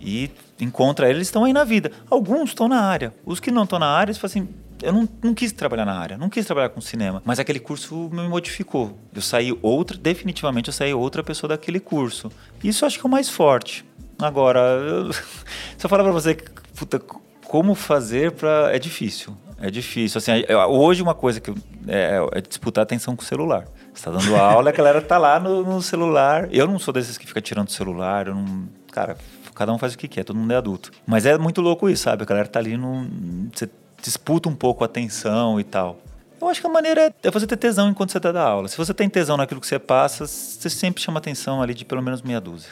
e 0.00 0.30
encontra 0.60 1.10
eles, 1.10 1.22
estão 1.22 1.42
aí 1.42 1.52
na 1.52 1.64
vida. 1.64 1.90
Alguns 2.08 2.50
estão 2.50 2.68
na 2.68 2.80
área. 2.80 3.12
Os 3.24 3.40
que 3.40 3.50
não 3.50 3.64
estão 3.64 3.80
na 3.80 3.88
área, 3.88 4.12
eles 4.12 4.18
falam 4.18 4.30
assim, 4.30 4.54
eu 4.82 4.92
não, 4.92 5.08
não 5.22 5.34
quis 5.34 5.52
trabalhar 5.52 5.84
na 5.84 5.98
área, 5.98 6.18
não 6.18 6.28
quis 6.28 6.44
trabalhar 6.44 6.68
com 6.68 6.80
cinema, 6.80 7.22
mas 7.24 7.38
aquele 7.38 7.60
curso 7.60 8.10
me 8.12 8.28
modificou. 8.28 8.98
Eu 9.14 9.22
saí 9.22 9.56
outra, 9.62 9.96
definitivamente 9.96 10.68
eu 10.68 10.72
saí 10.72 10.92
outra 10.92 11.22
pessoa 11.22 11.48
daquele 11.48 11.80
curso. 11.80 12.30
Isso 12.62 12.84
eu 12.84 12.86
acho 12.86 12.98
que 12.98 13.06
é 13.06 13.08
o 13.08 13.10
mais 13.10 13.28
forte. 13.28 13.84
Agora, 14.18 14.60
eu, 14.60 15.12
se 15.76 15.84
eu 15.84 15.88
falar 15.88 16.04
para 16.04 16.12
você, 16.12 16.34
puta, 16.74 17.00
como 17.46 17.74
fazer 17.74 18.32
para 18.32 18.70
é 18.74 18.78
difícil. 18.78 19.36
É 19.58 19.70
difícil. 19.70 20.18
Assim, 20.18 20.32
hoje 20.68 21.02
uma 21.02 21.14
coisa 21.14 21.40
que 21.40 21.50
é, 21.88 22.18
é 22.32 22.40
disputar 22.40 22.82
atenção 22.82 23.16
com 23.16 23.22
o 23.22 23.24
celular. 23.24 23.66
Você 23.94 24.04
tá 24.04 24.10
dando 24.10 24.36
aula, 24.36 24.68
a 24.68 24.72
galera 24.72 25.00
tá 25.00 25.16
lá 25.16 25.40
no, 25.40 25.62
no, 25.62 25.80
celular. 25.80 26.48
Eu 26.52 26.66
não 26.66 26.78
sou 26.78 26.92
desses 26.92 27.16
que 27.16 27.26
fica 27.26 27.40
tirando 27.40 27.68
o 27.68 27.72
celular, 27.72 28.26
eu 28.26 28.34
não, 28.34 28.68
cara, 28.92 29.16
cada 29.54 29.72
um 29.72 29.78
faz 29.78 29.94
o 29.94 29.98
que 29.98 30.06
quer, 30.06 30.24
todo 30.24 30.36
mundo 30.36 30.52
é 30.52 30.56
adulto. 30.56 30.90
Mas 31.06 31.24
é 31.24 31.38
muito 31.38 31.62
louco 31.62 31.88
isso, 31.88 32.02
sabe? 32.02 32.22
A 32.22 32.26
galera 32.26 32.46
tá 32.46 32.58
ali 32.58 32.76
no 32.76 33.06
você 33.52 33.66
disputa 34.02 34.48
um 34.48 34.54
pouco 34.54 34.84
a 34.84 34.86
atenção 34.86 35.58
e 35.60 35.64
tal. 35.64 36.00
Eu 36.40 36.48
acho 36.48 36.60
que 36.60 36.66
a 36.66 36.70
maneira 36.70 37.14
é 37.22 37.30
você 37.30 37.46
ter 37.46 37.56
tesão 37.56 37.88
enquanto 37.88 38.12
você 38.12 38.18
está 38.18 38.30
da 38.30 38.42
aula. 38.42 38.68
Se 38.68 38.76
você 38.76 38.92
tem 38.92 39.08
tesão 39.08 39.36
naquilo 39.36 39.60
que 39.60 39.66
você 39.66 39.78
passa, 39.78 40.26
você 40.26 40.68
sempre 40.68 41.02
chama 41.02 41.18
atenção 41.18 41.62
ali 41.62 41.74
de 41.74 41.84
pelo 41.84 42.02
menos 42.02 42.22
meia 42.22 42.40
dúzia. 42.40 42.70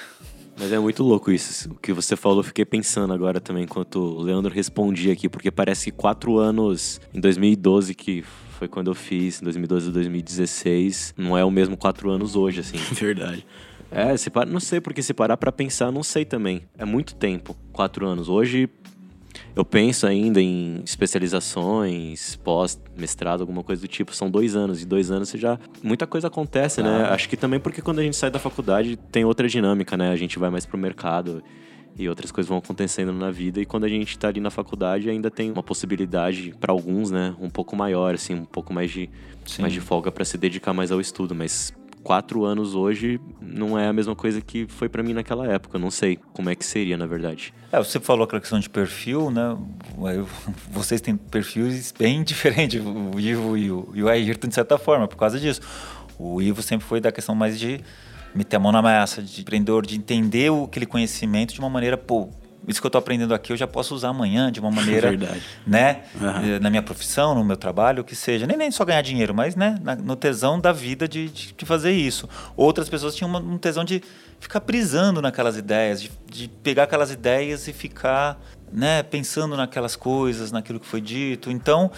Mas 0.58 0.72
é 0.72 0.78
muito 0.78 1.02
louco 1.02 1.32
isso. 1.32 1.70
O 1.70 1.74
que 1.74 1.92
você 1.92 2.14
falou, 2.14 2.38
eu 2.38 2.44
fiquei 2.44 2.64
pensando 2.64 3.12
agora 3.12 3.40
também, 3.40 3.64
enquanto 3.64 3.96
o 3.96 4.22
Leandro 4.22 4.52
respondia 4.52 5.12
aqui, 5.12 5.28
porque 5.28 5.50
parece 5.50 5.90
que 5.90 5.96
quatro 5.96 6.38
anos, 6.38 7.00
em 7.12 7.20
2012, 7.20 7.94
que 7.94 8.22
foi 8.58 8.68
quando 8.68 8.88
eu 8.88 8.94
fiz, 8.94 9.40
em 9.40 9.44
2012 9.44 9.88
e 9.88 9.92
2016, 9.92 11.14
não 11.16 11.36
é 11.36 11.44
o 11.44 11.50
mesmo 11.50 11.76
quatro 11.76 12.08
anos 12.10 12.36
hoje, 12.36 12.60
assim. 12.60 12.76
Verdade. 12.94 13.44
É, 13.90 14.16
se 14.16 14.30
para, 14.30 14.48
não 14.48 14.60
sei, 14.60 14.80
porque 14.80 15.02
se 15.02 15.12
parar 15.12 15.36
pra 15.36 15.50
pensar, 15.50 15.90
não 15.90 16.02
sei 16.02 16.24
também. 16.24 16.62
É 16.78 16.84
muito 16.84 17.14
tempo, 17.14 17.56
quatro 17.72 18.06
anos. 18.06 18.28
Hoje, 18.28 18.68
eu 19.56 19.64
penso 19.64 20.06
ainda 20.06 20.40
em 20.40 20.82
especializações, 20.84 22.36
pós-mestrado, 22.36 23.42
alguma 23.42 23.62
coisa 23.62 23.82
do 23.82 23.88
tipo. 23.88 24.14
São 24.14 24.30
dois 24.30 24.56
anos, 24.56 24.82
e 24.82 24.86
dois 24.86 25.10
anos 25.10 25.28
você 25.28 25.38
já. 25.38 25.58
Muita 25.82 26.06
coisa 26.06 26.26
acontece, 26.26 26.82
né? 26.82 27.04
Acho 27.10 27.28
que 27.28 27.36
também 27.36 27.60
porque 27.60 27.80
quando 27.80 28.00
a 28.00 28.02
gente 28.02 28.16
sai 28.16 28.30
da 28.30 28.38
faculdade 28.38 28.96
tem 28.96 29.24
outra 29.24 29.48
dinâmica, 29.48 29.96
né? 29.96 30.10
A 30.10 30.16
gente 30.16 30.38
vai 30.38 30.50
mais 30.50 30.66
pro 30.66 30.76
mercado 30.76 31.42
e 31.96 32.08
outras 32.08 32.32
coisas 32.32 32.48
vão 32.48 32.58
acontecendo 32.58 33.12
na 33.12 33.30
vida. 33.30 33.60
E 33.60 33.64
quando 33.64 33.84
a 33.84 33.88
gente 33.88 34.18
tá 34.18 34.28
ali 34.28 34.40
na 34.40 34.50
faculdade, 34.50 35.08
ainda 35.08 35.30
tem 35.30 35.50
uma 35.50 35.62
possibilidade, 35.62 36.52
para 36.58 36.72
alguns, 36.72 37.10
né? 37.10 37.34
Um 37.40 37.48
pouco 37.48 37.76
maior, 37.76 38.14
assim, 38.14 38.34
um 38.34 38.44
pouco 38.44 38.72
mais 38.72 38.90
de, 38.90 39.08
mais 39.60 39.72
de 39.72 39.80
folga 39.80 40.10
para 40.10 40.24
se 40.24 40.36
dedicar 40.36 40.72
mais 40.72 40.90
ao 40.90 41.00
estudo. 41.00 41.34
Mas 41.34 41.72
quatro 42.04 42.44
anos 42.44 42.74
hoje 42.74 43.18
não 43.40 43.78
é 43.78 43.88
a 43.88 43.92
mesma 43.92 44.14
coisa 44.14 44.40
que 44.40 44.66
foi 44.68 44.88
para 44.88 45.02
mim 45.02 45.14
naquela 45.14 45.50
época. 45.50 45.76
Eu 45.76 45.80
não 45.80 45.90
sei 45.90 46.18
como 46.34 46.50
é 46.50 46.54
que 46.54 46.64
seria, 46.64 46.96
na 46.96 47.06
verdade. 47.06 47.52
É, 47.72 47.78
você 47.78 47.98
falou 47.98 48.24
aquela 48.24 48.40
questão 48.40 48.60
de 48.60 48.68
perfil, 48.68 49.30
né? 49.30 49.56
Vocês 50.70 51.00
têm 51.00 51.16
perfis 51.16 51.92
bem 51.98 52.22
diferentes, 52.22 52.80
o 52.84 53.18
Ivo 53.18 53.56
e 53.56 53.70
o, 53.70 53.88
e 53.94 54.02
o 54.02 54.08
Ayrton, 54.08 54.48
de 54.48 54.54
certa 54.54 54.76
forma, 54.76 55.08
por 55.08 55.16
causa 55.16 55.40
disso. 55.40 55.62
O 56.18 56.40
Ivo 56.40 56.62
sempre 56.62 56.86
foi 56.86 57.00
da 57.00 57.10
questão 57.10 57.34
mais 57.34 57.58
de 57.58 57.80
meter 58.34 58.56
a 58.56 58.60
mão 58.60 58.70
na 58.70 58.82
massa, 58.82 59.22
de 59.22 59.40
empreendedor, 59.40 59.86
de 59.86 59.96
entender 59.96 60.50
aquele 60.64 60.86
conhecimento 60.86 61.54
de 61.54 61.60
uma 61.60 61.70
maneira, 61.70 61.96
pô, 61.96 62.28
isso 62.68 62.80
que 62.80 62.86
eu 62.86 62.88
estou 62.88 62.98
aprendendo 62.98 63.34
aqui 63.34 63.52
eu 63.52 63.56
já 63.56 63.66
posso 63.66 63.94
usar 63.94 64.08
amanhã 64.08 64.50
de 64.50 64.60
uma 64.60 64.70
maneira, 64.72 65.10
Verdade. 65.10 65.42
né, 65.66 66.02
Uhum. 66.14 66.60
na 66.60 66.70
minha 66.70 66.82
profissão, 66.82 67.34
no 67.34 67.44
meu 67.44 67.56
trabalho, 67.56 68.02
o 68.02 68.04
que 68.04 68.14
seja, 68.16 68.46
nem, 68.46 68.56
nem 68.56 68.70
só 68.70 68.84
ganhar 68.84 69.02
dinheiro, 69.02 69.34
mas 69.34 69.54
né, 69.56 69.78
na- 69.82 69.96
no 69.96 70.16
tesão 70.16 70.58
da 70.60 70.72
vida 70.72 71.06
de, 71.08 71.28
de, 71.28 71.52
de 71.52 71.64
fazer 71.66 71.92
isso. 71.92 72.28
Outras 72.56 72.88
pessoas 72.88 73.14
tinham 73.14 73.28
uma- 73.28 73.40
um 73.40 73.58
tesão 73.58 73.84
de 73.84 74.02
ficar 74.40 74.60
brisando 74.60 75.22
naquelas 75.22 75.56
ideias, 75.56 76.02
de, 76.02 76.10
de 76.30 76.48
pegar 76.62 76.82
aquelas 76.84 77.10
ideias 77.10 77.66
e 77.68 77.72
ficar, 77.72 78.38
né, 78.72 79.02
pensando 79.02 79.56
naquelas 79.56 79.96
coisas, 79.96 80.52
naquilo 80.52 80.78
que 80.80 80.86
foi 80.86 81.00
dito. 81.00 81.50
Então, 81.50 81.90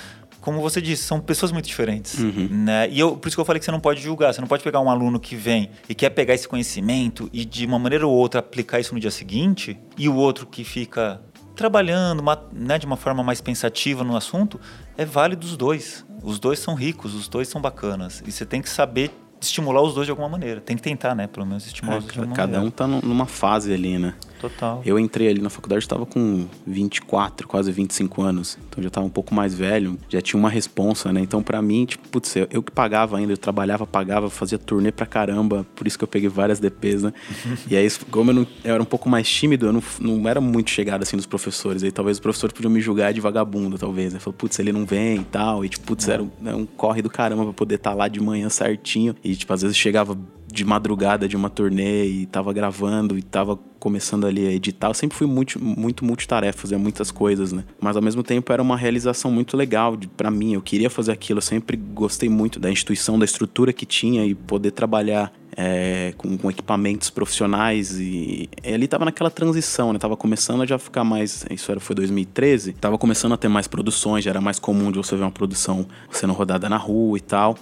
como 0.46 0.60
você 0.60 0.80
disse, 0.80 1.02
são 1.02 1.18
pessoas 1.20 1.50
muito 1.50 1.66
diferentes. 1.66 2.18
Né? 2.20 2.88
E 2.88 3.00
eu, 3.00 3.16
por 3.16 3.26
isso 3.26 3.36
que 3.36 3.40
eu 3.40 3.44
falei 3.44 3.58
que 3.58 3.64
você 3.64 3.72
não 3.72 3.80
pode 3.80 4.00
julgar. 4.00 4.32
Você 4.32 4.40
não 4.40 4.46
pode 4.46 4.62
pegar 4.62 4.78
um 4.80 4.88
aluno 4.88 5.18
que 5.18 5.34
vem 5.34 5.70
e 5.88 5.94
quer 5.94 6.10
pegar 6.10 6.34
esse 6.34 6.46
conhecimento 6.46 7.28
e, 7.32 7.44
de 7.44 7.66
uma 7.66 7.80
maneira 7.80 8.06
ou 8.06 8.14
outra, 8.14 8.38
aplicar 8.38 8.78
isso 8.78 8.94
no 8.94 9.00
dia 9.00 9.10
seguinte, 9.10 9.76
e 9.98 10.08
o 10.08 10.14
outro 10.14 10.46
que 10.46 10.62
fica 10.62 11.20
trabalhando 11.56 12.22
ma- 12.22 12.40
né, 12.52 12.78
de 12.78 12.86
uma 12.86 12.96
forma 12.96 13.24
mais 13.24 13.40
pensativa 13.40 14.04
no 14.04 14.16
assunto, 14.16 14.60
é 14.96 15.04
válido 15.04 15.44
os 15.44 15.56
dois. 15.56 16.06
Os 16.22 16.38
dois 16.38 16.58
são 16.60 16.74
ricos, 16.74 17.12
os 17.14 17.26
dois 17.28 17.48
são 17.48 17.60
bacanas. 17.60 18.22
E 18.26 18.30
você 18.30 18.46
tem 18.46 18.62
que 18.62 18.68
saber 18.70 19.10
estimular 19.40 19.82
os 19.82 19.94
dois 19.94 20.06
de 20.06 20.10
alguma 20.10 20.28
maneira. 20.28 20.60
Tem 20.60 20.76
que 20.76 20.82
tentar, 20.82 21.14
né? 21.14 21.26
Pelo 21.26 21.44
menos 21.44 21.66
estimular 21.66 21.98
os 21.98 22.04
dois 22.04 22.14
de 22.14 22.18
alguma 22.20 22.36
Cada 22.36 22.52
um 22.52 22.54
maneira. 22.54 22.70
tá 22.74 22.86
num- 22.86 23.00
numa 23.00 23.26
fase 23.26 23.72
ali, 23.72 23.98
né? 23.98 24.14
Total. 24.40 24.82
Eu 24.84 24.98
entrei 24.98 25.28
ali 25.28 25.40
na 25.40 25.50
faculdade, 25.50 25.82
estava 25.82 26.04
com 26.06 26.46
24, 26.66 27.46
quase 27.46 27.72
25 27.72 28.22
anos. 28.22 28.58
Então 28.68 28.82
já 28.82 28.88
estava 28.88 29.06
um 29.06 29.10
pouco 29.10 29.34
mais 29.34 29.54
velho, 29.54 29.98
já 30.08 30.20
tinha 30.20 30.38
uma 30.38 30.50
responsa, 30.50 31.12
né? 31.12 31.20
Então 31.20 31.42
pra 31.42 31.62
mim, 31.62 31.84
tipo, 31.86 32.08
putz, 32.08 32.36
eu, 32.36 32.46
eu 32.50 32.62
que 32.62 32.70
pagava 32.70 33.16
ainda, 33.16 33.32
eu 33.32 33.36
trabalhava, 33.36 33.86
pagava, 33.86 34.28
fazia 34.30 34.58
turnê 34.58 34.92
pra 34.92 35.06
caramba, 35.06 35.66
por 35.74 35.86
isso 35.86 35.98
que 35.98 36.04
eu 36.04 36.08
peguei 36.08 36.28
várias 36.28 36.60
DPs, 36.60 37.02
né? 37.02 37.12
e 37.70 37.76
aí, 37.76 37.88
como 38.10 38.30
eu, 38.30 38.34
não, 38.34 38.46
eu 38.64 38.74
era 38.74 38.82
um 38.82 38.86
pouco 38.86 39.08
mais 39.08 39.28
tímido, 39.28 39.66
eu 39.66 39.72
não, 39.72 39.82
não 40.00 40.28
era 40.28 40.40
muito 40.40 40.70
chegado 40.70 41.02
assim 41.02 41.16
dos 41.16 41.26
professores. 41.26 41.82
Aí 41.82 41.92
talvez 41.92 42.16
os 42.16 42.20
professores 42.20 42.52
podiam 42.52 42.70
me 42.70 42.80
julgar 42.80 43.12
de 43.12 43.20
vagabundo, 43.20 43.78
talvez. 43.78 44.14
Aí 44.14 44.20
falou, 44.20 44.36
putz, 44.36 44.58
ele 44.58 44.72
não 44.72 44.84
vem 44.84 45.20
e 45.20 45.24
tal. 45.24 45.64
E 45.64 45.68
tipo, 45.68 45.86
putz, 45.86 46.08
era 46.08 46.22
um, 46.22 46.30
um 46.42 46.66
corre 46.66 47.02
do 47.02 47.10
caramba 47.10 47.44
pra 47.44 47.52
poder 47.52 47.76
estar 47.76 47.94
lá 47.94 48.08
de 48.08 48.20
manhã 48.20 48.48
certinho. 48.48 49.14
E 49.22 49.34
tipo, 49.34 49.52
às 49.52 49.62
vezes 49.62 49.76
chegava 49.76 50.16
de 50.56 50.64
madrugada 50.64 51.28
de 51.28 51.36
uma 51.36 51.50
turnê 51.50 52.06
e 52.06 52.26
tava 52.26 52.52
gravando 52.52 53.18
e 53.18 53.22
tava 53.22 53.58
começando 53.78 54.26
ali 54.26 54.46
a 54.46 54.50
editar. 54.50 54.88
Eu 54.88 54.94
sempre 54.94 55.16
fui 55.16 55.26
muito, 55.26 55.62
muito 55.62 56.04
multitarefa, 56.04 56.58
fazia 56.58 56.78
muitas 56.78 57.10
coisas, 57.10 57.52
né? 57.52 57.62
Mas 57.78 57.94
ao 57.94 58.02
mesmo 58.02 58.22
tempo 58.22 58.52
era 58.52 58.62
uma 58.62 58.76
realização 58.76 59.30
muito 59.30 59.56
legal 59.56 59.96
pra 60.16 60.30
mim. 60.30 60.54
Eu 60.54 60.62
queria 60.62 60.88
fazer 60.88 61.12
aquilo, 61.12 61.38
eu 61.38 61.42
sempre 61.42 61.76
gostei 61.76 62.28
muito 62.28 62.58
da 62.58 62.70
instituição, 62.70 63.18
da 63.18 63.24
estrutura 63.24 63.72
que 63.72 63.84
tinha 63.84 64.24
e 64.24 64.34
poder 64.34 64.70
trabalhar 64.70 65.30
é, 65.54 66.14
com, 66.16 66.36
com 66.38 66.50
equipamentos 66.50 67.10
profissionais 67.10 67.98
e, 67.98 68.48
e 68.64 68.74
ali 68.74 68.88
tava 68.88 69.04
naquela 69.04 69.30
transição, 69.30 69.92
né? 69.92 69.98
Tava 69.98 70.16
começando 70.16 70.62
a 70.62 70.66
já 70.66 70.78
ficar 70.78 71.04
mais, 71.04 71.44
isso 71.50 71.70
era 71.70 71.80
foi 71.80 71.94
2013, 71.94 72.72
tava 72.72 72.96
começando 72.96 73.32
a 73.32 73.36
ter 73.36 73.48
mais 73.48 73.68
produções, 73.68 74.24
já 74.24 74.30
era 74.30 74.40
mais 74.40 74.58
comum 74.58 74.90
de 74.90 74.96
você 74.96 75.14
ver 75.16 75.22
uma 75.22 75.30
produção 75.30 75.86
sendo 76.10 76.32
rodada 76.32 76.68
na 76.68 76.78
rua 76.78 77.18
e 77.18 77.20
tal. 77.20 77.56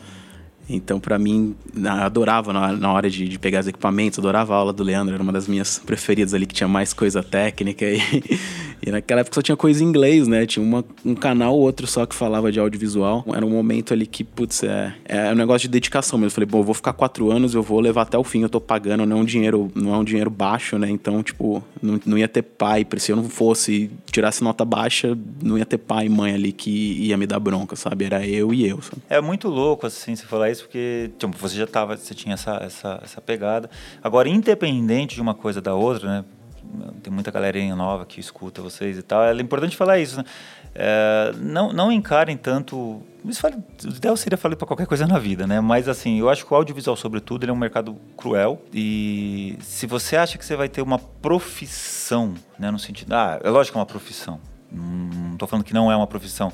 Então, 0.69 0.99
pra 0.99 1.19
mim, 1.19 1.55
adorava 2.01 2.53
na, 2.53 2.73
na 2.73 2.93
hora 2.93 3.11
de, 3.11 3.29
de 3.29 3.39
pegar 3.39 3.61
os 3.61 3.69
equipamentos, 3.69 4.19
adorava 4.19 4.55
a 4.55 4.57
aula 4.57 4.73
do 4.73 4.83
Leandro, 4.83 5.15
era 5.15 5.23
uma 5.23 5.33
das 5.33 5.47
minhas 5.47 5.79
preferidas 5.79 6.33
ali, 6.33 6.47
que 6.47 6.55
tinha 6.55 6.69
mais 6.69 6.93
coisa 6.93 7.23
técnica. 7.23 7.85
E, 7.85 8.01
e 8.87 8.91
naquela 8.91 9.23
época 9.23 9.35
só 9.35 9.43
tinha 9.43 9.57
coisa 9.57 9.83
em 9.83 9.87
inglês, 9.87 10.29
né? 10.29 10.45
Tinha 10.45 10.63
uma, 10.63 10.85
um 11.05 11.15
canal 11.15 11.55
ou 11.55 11.61
outro 11.61 11.87
só 11.87 12.05
que 12.05 12.15
falava 12.15 12.53
de 12.53 12.61
audiovisual. 12.61 13.25
Era 13.35 13.45
um 13.45 13.51
momento 13.51 13.95
ali 13.95 14.07
que, 14.07 14.23
putz, 14.23 14.63
é, 14.63 14.95
é 15.07 15.33
um 15.33 15.35
negócio 15.35 15.67
de 15.67 15.69
dedicação 15.69 16.19
mesmo. 16.19 16.27
Eu 16.27 16.35
falei, 16.35 16.47
bom, 16.47 16.59
eu 16.59 16.65
vou 16.65 16.75
ficar 16.75 16.93
quatro 16.93 17.31
anos, 17.31 17.55
eu 17.55 17.63
vou 17.63 17.81
levar 17.81 18.03
até 18.03 18.19
o 18.19 18.25
fim, 18.25 18.43
eu 18.43 18.49
tô 18.49 18.61
pagando, 18.61 19.07
não 19.07 19.19
é 19.19 19.21
um 19.21 19.25
dinheiro, 19.25 19.71
não 19.75 19.95
é 19.95 19.99
um 19.99 20.05
dinheiro 20.05 20.29
baixo, 20.29 20.79
né? 20.79 20.91
Então, 20.91 21.23
tipo, 21.23 21.65
não, 21.81 21.99
não 22.05 22.19
ia 22.19 22.29
ter 22.29 22.43
pai, 22.43 22.87
se 22.99 23.11
eu 23.11 23.17
não 23.17 23.25
fosse, 23.25 23.91
tirasse 24.11 24.45
nota 24.45 24.65
baixa, 24.65 25.17
não 25.43 25.57
ia 25.57 25.65
ter 25.65 25.79
pai 25.79 26.07
e 26.07 26.09
mãe 26.09 26.35
ali 26.35 26.53
que 26.53 26.71
ia 26.71 27.17
me 27.17 27.27
dar 27.27 27.41
bronca, 27.41 27.77
sabe? 27.77 28.05
Era 28.05 28.27
eu 28.27 28.53
e 28.53 28.67
eu, 28.67 28.83
sabe? 28.83 29.03
É 29.09 29.21
muito 29.21 29.49
louco, 29.49 29.87
assim, 29.87 30.15
você 30.15 30.27
falar 30.27 30.51
isso, 30.51 30.65
porque 30.65 31.11
tipo, 31.19 31.37
você 31.39 31.57
já 31.57 31.67
tava, 31.67 31.97
você 31.97 32.15
tinha 32.15 32.35
essa, 32.35 32.57
essa, 32.63 33.01
essa 33.03 33.21
pegada. 33.21 33.71
Agora, 34.03 34.29
independente 34.29 35.15
de 35.15 35.23
uma 35.23 35.35
coisa 35.35 35.61
da 35.61 35.75
outra, 35.75 36.09
né? 36.09 36.25
Tem 37.03 37.13
muita 37.13 37.31
galerinha 37.31 37.75
nova 37.77 38.05
que 38.05 38.21
escuta 38.21 38.63
vocês 38.63 38.99
e 38.99 39.03
tal. 39.03 39.23
É 39.23 39.33
importante 39.41 39.77
falar 39.77 39.99
isso, 39.99 40.17
né? 40.19 40.25
É, 40.75 41.33
não, 41.37 41.73
não 41.73 41.93
encarem 41.93 42.37
tanto. 42.37 43.03
Isso 43.25 43.41
fale, 43.41 43.57
o 43.85 43.89
ideal 43.89 44.17
seria 44.17 44.37
falar 44.37 44.57
para 44.57 44.67
qualquer 44.67 44.87
coisa 44.87 45.07
na 45.07 45.19
vida, 45.19 45.47
né? 45.47 45.61
Mas 45.61 45.89
assim, 45.89 46.19
eu 46.19 46.29
acho 46.29 46.45
que 46.45 46.53
o 46.53 46.57
audiovisual, 46.57 46.97
sobretudo, 46.97 47.45
ele 47.45 47.51
é 47.51 47.55
um 47.55 47.59
mercado 47.59 47.97
cruel. 48.17 48.61
E 48.73 49.57
se 49.61 49.87
você 49.87 50.17
acha 50.17 50.37
que 50.37 50.45
você 50.45 50.57
vai 50.57 50.69
ter 50.69 50.83
uma 50.83 50.99
profissão, 50.99 52.35
né? 52.59 52.71
No 52.71 52.79
sentido. 52.79 53.13
Ah, 53.13 53.41
é 53.43 53.51
lógico 53.51 53.75
que 53.75 53.79
é 53.79 53.81
uma 53.81 53.87
profissão. 53.87 54.41
Não 54.71 55.35
estou 55.35 55.47
falando 55.47 55.65
que 55.65 55.75
não 55.75 55.91
é 55.91 55.97
uma 55.97 56.07
profissão. 56.07 56.53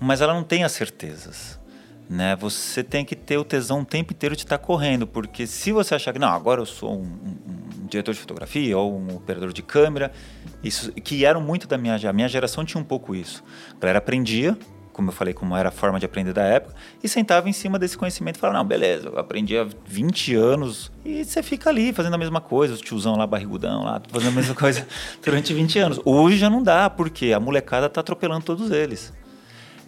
Mas 0.00 0.20
ela 0.20 0.32
não 0.32 0.44
tem 0.44 0.64
as 0.64 0.72
certezas 0.72 1.58
né? 2.08 2.34
Você 2.36 2.82
tem 2.82 3.04
que 3.04 3.14
ter 3.14 3.36
o 3.38 3.44
tesão 3.44 3.80
o 3.80 3.84
tempo 3.84 4.12
inteiro 4.12 4.34
de 4.34 4.42
estar 4.42 4.58
correndo, 4.58 5.06
porque 5.06 5.46
se 5.46 5.72
você 5.72 5.94
achar 5.94 6.12
que 6.12 6.18
não, 6.18 6.28
agora 6.28 6.60
eu 6.60 6.66
sou 6.66 6.92
um, 6.94 7.02
um- 7.02 7.82
um 7.82 7.86
diretor 7.86 8.12
de 8.14 8.20
fotografia 8.20 8.76
ou 8.78 8.98
um 8.98 9.16
operador 9.16 9.52
de 9.52 9.62
câmera, 9.62 10.10
isso 10.62 10.92
que 10.92 11.24
eram 11.24 11.40
muito 11.40 11.66
da 11.68 11.76
minha 11.78 11.96
a 12.08 12.12
minha 12.12 12.28
geração 12.28 12.64
tinha 12.64 12.80
um 12.80 12.84
pouco 12.84 13.14
isso. 13.14 13.42
A 13.76 13.80
galera 13.80 13.98
aprendia, 13.98 14.56
como 14.92 15.10
eu 15.10 15.14
falei, 15.14 15.32
como 15.32 15.56
era 15.56 15.68
a 15.68 15.72
forma 15.72 15.98
de 16.00 16.04
aprender 16.06 16.32
da 16.32 16.42
época, 16.42 16.74
e 17.02 17.08
sentava 17.08 17.48
em 17.48 17.52
cima 17.52 17.78
desse 17.78 17.96
conhecimento 17.96 18.36
e 18.36 18.38
falava, 18.40 18.58
não, 18.58 18.64
beleza, 18.66 19.08
eu 19.08 19.18
aprendi 19.18 19.56
há 19.56 19.64
20 19.86 20.34
anos, 20.34 20.90
e 21.04 21.24
você 21.24 21.40
fica 21.42 21.70
ali 21.70 21.92
fazendo 21.92 22.14
a 22.14 22.18
mesma 22.18 22.40
coisa, 22.40 22.74
o 22.74 22.76
tiozão 22.76 23.14
lá, 23.16 23.24
barrigudão 23.26 23.84
lá, 23.84 24.02
fazendo 24.08 24.30
a 24.30 24.32
mesma 24.32 24.54
coisa 24.56 24.84
durante 25.24 25.54
20 25.54 25.78
anos. 25.78 26.00
Hoje 26.04 26.36
já 26.36 26.50
não 26.50 26.62
dá, 26.62 26.90
porque 26.90 27.32
a 27.32 27.38
molecada 27.38 27.88
tá 27.88 28.00
atropelando 28.00 28.44
todos 28.44 28.70
eles. 28.72 29.12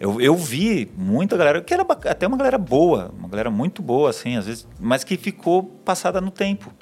Eu, 0.01 0.19
eu 0.19 0.35
vi 0.35 0.91
muita 0.97 1.37
galera, 1.37 1.61
que 1.61 1.71
era 1.71 1.83
até 1.83 2.25
uma 2.25 2.35
galera 2.35 2.57
boa, 2.57 3.13
uma 3.15 3.29
galera 3.29 3.51
muito 3.51 3.83
boa, 3.83 4.09
assim, 4.09 4.35
às 4.35 4.47
vezes, 4.47 4.67
mas 4.79 5.03
que 5.03 5.15
ficou 5.15 5.61
passada 5.61 6.19
no 6.19 6.31
tempo. 6.31 6.73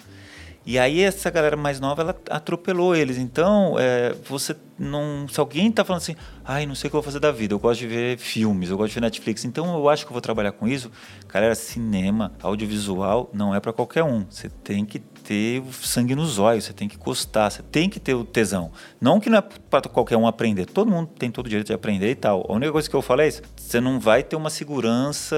E 0.66 0.80
aí 0.80 1.02
essa 1.02 1.30
galera 1.30 1.58
mais 1.58 1.82
nova, 1.82 2.02
ela 2.02 2.16
atropelou 2.30 2.96
eles. 2.96 3.18
Então, 3.18 3.76
é, 3.78 4.16
você 4.24 4.56
não... 4.78 5.28
Se 5.28 5.38
alguém 5.38 5.70
tá 5.70 5.84
falando 5.84 6.02
assim, 6.02 6.16
ai, 6.46 6.66
não 6.66 6.76
sei 6.76 6.88
o 6.88 6.92
que 6.92 6.96
eu 6.96 7.02
vou 7.02 7.06
fazer 7.06 7.20
da 7.20 7.30
vida, 7.30 7.54
eu 7.54 7.60
gosto 7.60 7.82
de 7.82 7.88
ver 7.88 8.18
filmes, 8.18 8.70
eu 8.70 8.78
gosto 8.78 8.90
de 8.90 8.96
ver 8.96 9.02
Netflix, 9.02 9.44
então 9.44 9.78
eu 9.78 9.90
acho 9.90 10.06
que 10.06 10.12
eu 10.12 10.14
vou 10.14 10.22
trabalhar 10.22 10.54
com 10.54 10.66
isso. 10.66 10.90
Galera, 11.28 11.56
cinema, 11.56 12.32
audiovisual, 12.42 13.30
não 13.34 13.54
é 13.54 13.60
para 13.60 13.74
qualquer 13.74 14.04
um. 14.04 14.26
Você 14.30 14.48
tem 14.48 14.86
que 14.86 15.02
ter 15.30 15.62
sangue 15.84 16.16
nos 16.16 16.40
olhos, 16.40 16.64
você 16.64 16.74
tem 16.74 16.88
que 16.88 16.98
gostar, 16.98 17.52
você 17.52 17.62
tem 17.62 17.88
que 17.88 18.00
ter 18.00 18.16
o 18.16 18.24
tesão. 18.24 18.72
Não 19.00 19.20
que 19.20 19.30
não 19.30 19.38
é 19.38 19.42
para 19.42 19.88
qualquer 19.88 20.18
um 20.18 20.26
aprender, 20.26 20.66
todo 20.66 20.90
mundo 20.90 21.08
tem 21.20 21.30
todo 21.30 21.46
o 21.46 21.50
direito 21.50 21.68
de 21.68 21.74
aprender 21.74 22.10
e 22.10 22.16
tal. 22.16 22.44
A 22.50 22.54
única 22.54 22.72
coisa 22.72 22.90
que 22.90 22.96
eu 22.96 23.02
falo 23.04 23.22
é 23.22 23.28
isso, 23.28 23.44
você 23.56 23.80
não 23.80 24.00
vai 24.00 24.24
ter 24.24 24.36
uma 24.36 24.50
segurança, 24.50 25.36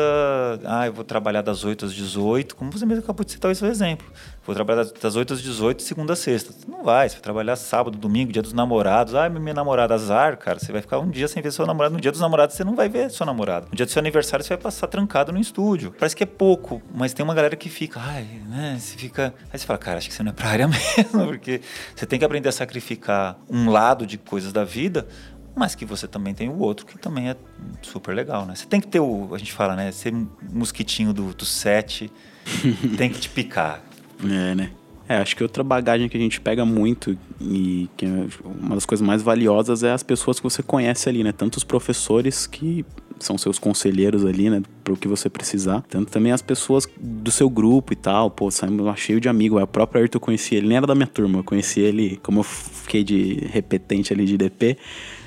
ah, 0.64 0.88
eu 0.88 0.94
vou 0.94 1.04
trabalhar 1.04 1.42
das 1.42 1.66
8 1.66 1.88
às 1.88 1.94
18, 1.94 2.56
como 2.56 2.72
você 2.72 2.86
mesmo 2.86 3.04
acabou 3.04 3.26
de 3.26 3.34
citar 3.34 3.52
esse 3.52 3.66
exemplo. 3.66 4.08
Vou 4.54 4.66
trabalhar 4.66 4.86
das 5.02 5.16
8 5.16 5.34
às 5.34 5.41
18, 5.41 5.82
segunda 5.82 6.14
a 6.14 6.16
sexta. 6.16 6.54
Não 6.68 6.84
vai, 6.84 7.08
você 7.08 7.16
vai 7.16 7.22
trabalhar 7.22 7.56
sábado, 7.56 7.97
domingo, 7.97 8.32
dia 8.32 8.41
dos 8.41 8.54
namorados. 8.54 9.16
Ai, 9.16 9.30
minha 9.30 9.54
namorada, 9.54 9.93
azar, 9.93 10.38
cara. 10.38 10.60
Você 10.60 10.72
vai 10.72 10.82
ficar 10.82 10.99
um 10.99 11.10
dia 11.10 11.28
sem 11.28 11.41
ver 11.41 11.52
seu 11.52 11.66
namorado. 11.66 11.95
No 11.95 12.02
dia 12.02 12.12
dos 12.12 12.22
namorados, 12.22 12.56
você 12.56 12.64
não 12.64 12.76
vai 12.76 12.89
ver 12.89 13.10
seu 13.10 13.26
namorado. 13.26 13.68
No 13.70 13.76
dia 13.76 13.86
do 13.86 13.91
seu 13.91 13.99
aniversário, 13.99 14.43
você 14.45 14.49
vai 14.49 14.58
passar 14.64 14.88
trancado 14.88 15.32
no 15.32 15.39
estúdio. 15.39 15.93
Parece 15.97 16.16
que 16.16 16.24
é 16.24 16.26
pouco, 16.26 16.82
mas 16.93 17.14
tem 17.14 17.24
uma 17.24 17.34
galera 17.34 17.56
que 17.56 17.70
fica, 17.70 17.99
ai, 17.99 18.28
né? 18.47 18.78
Você 18.80 18.97
fica. 18.97 19.34
Aí 19.52 19.58
você 19.58 19.66
fala, 19.66 19.80
cara, 19.80 19.97
acho 19.97 20.10
que 20.10 20.16
você 20.16 20.24
não 20.24 20.32
é 20.32 20.34
pra 20.34 20.49
área 20.49 20.68
mesmo, 20.68 21.26
porque 21.26 21.62
você 21.95 22.06
tem 22.06 22.20
que 22.20 22.26
aprender 22.26 22.49
a 22.49 22.52
sacrificar 22.52 23.38
um 23.49 23.70
lado 23.70 24.06
de 24.06 24.18
coisas 24.18 24.52
da 24.52 24.64
vida 24.64 25.08
mas 25.54 25.76
que 25.76 25.84
você 25.84 26.08
também 26.08 26.34
tem 26.34 26.47
o 26.47 26.58
outro 26.60 26.86
que 26.86 26.97
também 26.97 27.30
é 27.30 27.36
super 27.82 28.16
legal, 28.16 28.45
né? 28.45 28.56
Você 28.56 28.66
tem 28.66 28.80
que 28.80 28.88
ter 28.88 29.02
o, 29.02 29.36
a 29.36 29.38
gente 29.38 29.52
fala, 29.52 29.76
né? 29.76 29.91
Ser 29.91 30.14
mosquitinho 30.49 31.12
do, 31.12 31.34
do 31.34 31.43
set, 31.43 32.10
tem 32.97 33.10
que 33.10 33.20
te 33.20 33.30
picar. 33.30 33.82
É, 34.24 34.56
né? 34.56 34.72
É, 35.12 35.18
acho 35.18 35.36
que 35.36 35.44
outra 35.44 35.62
bagagem 35.62 36.08
que 36.08 36.16
a 36.16 36.20
gente 36.20 36.40
pega 36.40 36.64
muito 36.64 37.18
e 37.42 37.90
que 37.98 38.06
é 38.06 38.28
uma 38.62 38.76
das 38.76 38.86
coisas 38.86 39.06
mais 39.06 39.22
valiosas 39.22 39.84
é 39.84 39.92
as 39.92 40.04
pessoas 40.04 40.40
que 40.40 40.44
você 40.44 40.64
conhece 40.64 41.10
ali, 41.10 41.22
né? 41.22 41.34
Tanto 41.34 41.58
os 41.58 41.66
professores 41.66 42.48
que 42.48 42.86
são 43.20 43.38
seus 43.38 43.60
conselheiros 43.60 44.26
ali, 44.26 44.50
né? 44.50 44.62
Pro 44.84 44.96
que 44.96 45.08
você 45.08 45.30
precisar. 45.30 45.84
Tanto 45.90 46.10
também 46.12 46.32
as 46.32 46.42
pessoas 46.42 46.88
do 46.98 47.30
seu 47.30 47.50
grupo 47.50 47.92
e 47.92 47.96
tal. 47.96 48.32
Pô, 48.32 48.50
saímos 48.50 48.86
lá 48.86 48.96
cheio 48.96 49.20
de 49.20 49.28
amigo. 49.28 49.60
É, 49.60 49.64
o 49.64 49.68
próprio 49.68 50.00
Ayrton 50.00 50.18
eu 50.18 50.22
conheci 50.22 50.56
ele, 50.56 50.68
nem 50.68 50.78
era 50.78 50.88
da 50.88 50.96
minha 50.96 51.08
turma. 51.08 51.40
Eu 51.40 51.44
conheci 51.44 51.82
ele, 51.82 52.18
como 52.24 52.40
eu 52.40 52.44
fiquei 52.44 53.04
de 53.04 53.48
repetente 53.52 54.14
ali 54.14 54.26
de 54.26 54.38
DP. 54.38 54.78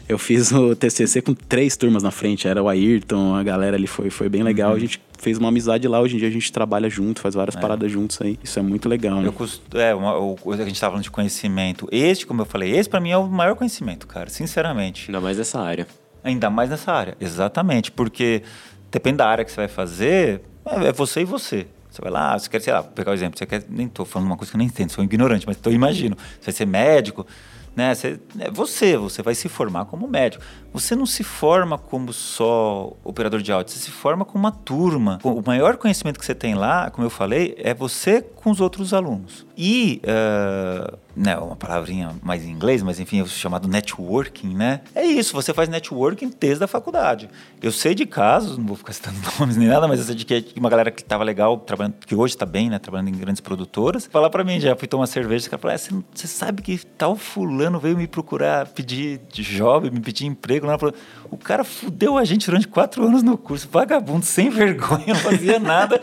Eu 0.09 0.19
fiz 0.19 0.53
o 0.53 0.75
TCC 0.75 1.23
com 1.23 1.35
três 1.35 1.77
turmas 1.77 2.03
na 2.03 2.11
frente. 2.11 2.49
Era 2.49 2.63
o 2.63 2.69
Ayrton, 2.69 3.35
a 3.35 3.43
galera 3.43 3.77
ali 3.77 3.87
foi, 3.87 4.09
foi 4.09 4.29
bem 4.29 4.43
legal. 4.43 4.71
Uhum. 4.71 4.77
A 4.77 4.81
gente 4.81 5.01
fez 5.25 5.39
uma 5.39 5.49
amizade 5.49 5.89
lá. 5.89 6.01
Hoje 6.01 6.17
em 6.17 6.19
dia 6.19 6.29
a 6.29 6.31
gente 6.31 6.53
trabalha 6.53 6.89
junto, 6.91 7.21
faz 7.21 7.35
várias 7.35 7.57
é. 7.57 7.61
paradas 7.61 7.91
juntos 7.91 8.21
aí. 8.21 8.39
Isso 8.45 8.59
é 8.59 8.63
muito 8.63 8.89
legal, 8.89 9.21
né? 9.21 9.27
Eu 9.27 9.33
cost... 9.33 9.63
É, 9.75 9.95
uma, 9.95 10.19
o, 10.19 10.37
a 10.53 10.57
gente 10.57 10.79
tava 10.79 10.93
falando 10.93 11.03
de 11.03 11.11
conhecimento. 11.11 11.89
Este, 11.91 12.27
como 12.27 12.43
eu 12.43 12.47
falei, 12.47 12.77
esse 12.77 12.89
para 12.89 13.01
mim 13.01 13.11
é 13.11 13.17
o 13.17 13.27
maior 13.27 13.57
conhecimento, 13.57 14.07
cara, 14.07 14.29
sinceramente. 14.29 15.07
Ainda 15.09 15.21
mais 15.21 15.39
nessa 15.39 15.59
área. 15.59 15.87
Ainda 16.23 16.51
mais 16.51 16.69
nessa 16.69 16.93
área, 16.93 17.17
exatamente. 17.19 17.91
Porque 17.91 18.43
depende 18.93 19.17
da 19.17 19.27
área 19.27 19.45
que 19.45 19.51
você 19.51 19.57
vai 19.57 19.69
fazer, 19.69 20.43
é, 20.65 20.89
é 20.89 20.93
você 20.93 21.23
e 21.23 21.25
você. 21.25 21.67
Você 21.91 22.03
vai 22.03 22.11
lá, 22.11 22.39
você 22.39 22.51
quer, 22.51 22.61
sei 22.61 22.73
lá, 22.73 22.83
pegar 22.83 23.11
o 23.11 23.13
um 23.13 23.15
exemplo, 23.15 23.39
você 23.39 23.47
quer, 23.47 23.65
nem 23.69 23.89
tô 23.89 24.05
falando 24.05 24.27
uma 24.27 24.37
coisa 24.37 24.51
que 24.51 24.57
eu 24.57 24.59
nem 24.59 24.67
entendo, 24.67 24.91
sou 24.91 25.03
ignorante, 25.03 25.47
mas 25.47 25.57
tô 25.57 25.71
imagino. 25.71 26.17
Você 26.41 26.47
vai 26.47 26.55
ser 26.55 26.67
médico, 26.67 27.27
né? 27.77 27.95
Você, 27.95 28.21
é 28.39 28.51
você, 28.51 28.97
você 28.97 29.23
vai 29.23 29.35
se 29.35 29.49
formar 29.49 29.85
como 29.87 30.07
médico. 30.07 30.45
Você 30.73 30.95
não 30.95 31.07
se 31.07 31.25
forma 31.25 31.77
como 31.79 32.13
só 32.13 32.93
operador 33.03 33.41
de 33.41 33.53
áudio, 33.53 33.73
você 33.73 33.79
se 33.79 33.91
forma 33.91 34.25
com 34.25 34.39
uma 34.39 34.53
turma. 34.53 35.19
O 35.23 35.43
maior 35.45 35.77
conhecimento 35.77 36.19
que 36.19 36.27
você 36.27 36.35
tem 36.35 36.55
lá, 36.55 36.91
como 36.91 37.07
eu 37.07 37.11
falei, 37.11 37.55
é 37.59 37.75
você 37.75 38.23
com 38.23 38.51
os 38.51 38.61
outros 38.61 38.93
alunos. 38.93 39.47
E, 39.57 40.01
uh, 40.05 40.99
né, 41.17 41.37
uma 41.37 41.57
palavrinha 41.57 42.11
mais 42.23 42.45
em 42.45 42.51
inglês, 42.51 42.83
mas 42.83 42.99
enfim, 43.01 43.21
é 43.21 43.27
chamado 43.27 43.69
networking, 43.69 44.55
né? 44.55 44.81
É 44.95 45.05
isso, 45.05 45.33
você 45.33 45.53
faz 45.53 45.69
networking 45.69 46.33
desde 46.39 46.65
a 46.65 46.67
faculdade. 46.67 47.29
Eu 47.63 47.73
sei 47.73 47.95
de 47.95 48.07
casos, 48.07 48.59
não 48.59 48.67
vou 48.67 48.77
ficar 48.77 48.93
citando 48.93 49.17
nomes 49.39 49.57
nem 49.57 49.69
nada, 49.69 49.87
mas 49.87 50.01
eu 50.01 50.07
sei 50.07 50.15
de 50.15 50.25
que 50.25 50.59
uma 50.59 50.71
galera 50.71 50.91
que 50.91 51.03
estava 51.03 51.25
legal, 51.25 51.59
trabalhando, 51.59 51.95
que 52.07 52.15
hoje 52.15 52.35
está 52.35 52.47
bem, 52.47 52.69
né, 52.69 52.79
trabalhando 52.79 53.09
em 53.09 53.19
grandes 53.19 53.41
produtoras, 53.41 54.07
falar 54.07 54.31
para 54.31 54.45
mim, 54.45 54.61
já 54.61 54.75
fui 54.77 54.89
tomar 54.89 55.07
cerveja, 55.07 55.49
cara 55.49 55.61
falou, 55.61 55.75
é, 55.75 55.79
você, 55.79 56.27
sabe 56.27 56.63
que 56.63 56.79
tal 56.99 57.17
fulano 57.17 57.79
veio 57.79 57.97
me 57.97 58.07
procurar, 58.07 58.67
pedir 58.69 59.21
job, 59.31 59.91
me 59.91 60.01
pedir 60.01 60.27
emprego, 60.27 60.67
lá, 60.67 60.77
o 61.31 61.37
cara 61.37 61.65
fudeu 61.65 62.17
a 62.17 62.25
gente 62.25 62.47
durante 62.47 62.69
quatro 62.69 63.05
anos 63.05 63.23
no 63.23 63.37
curso, 63.37 63.69
vagabundo, 63.71 64.25
sem 64.25 64.51
vergonha, 64.51 65.09
não 65.09 65.17
fazia 65.17 65.59
nada. 65.59 66.01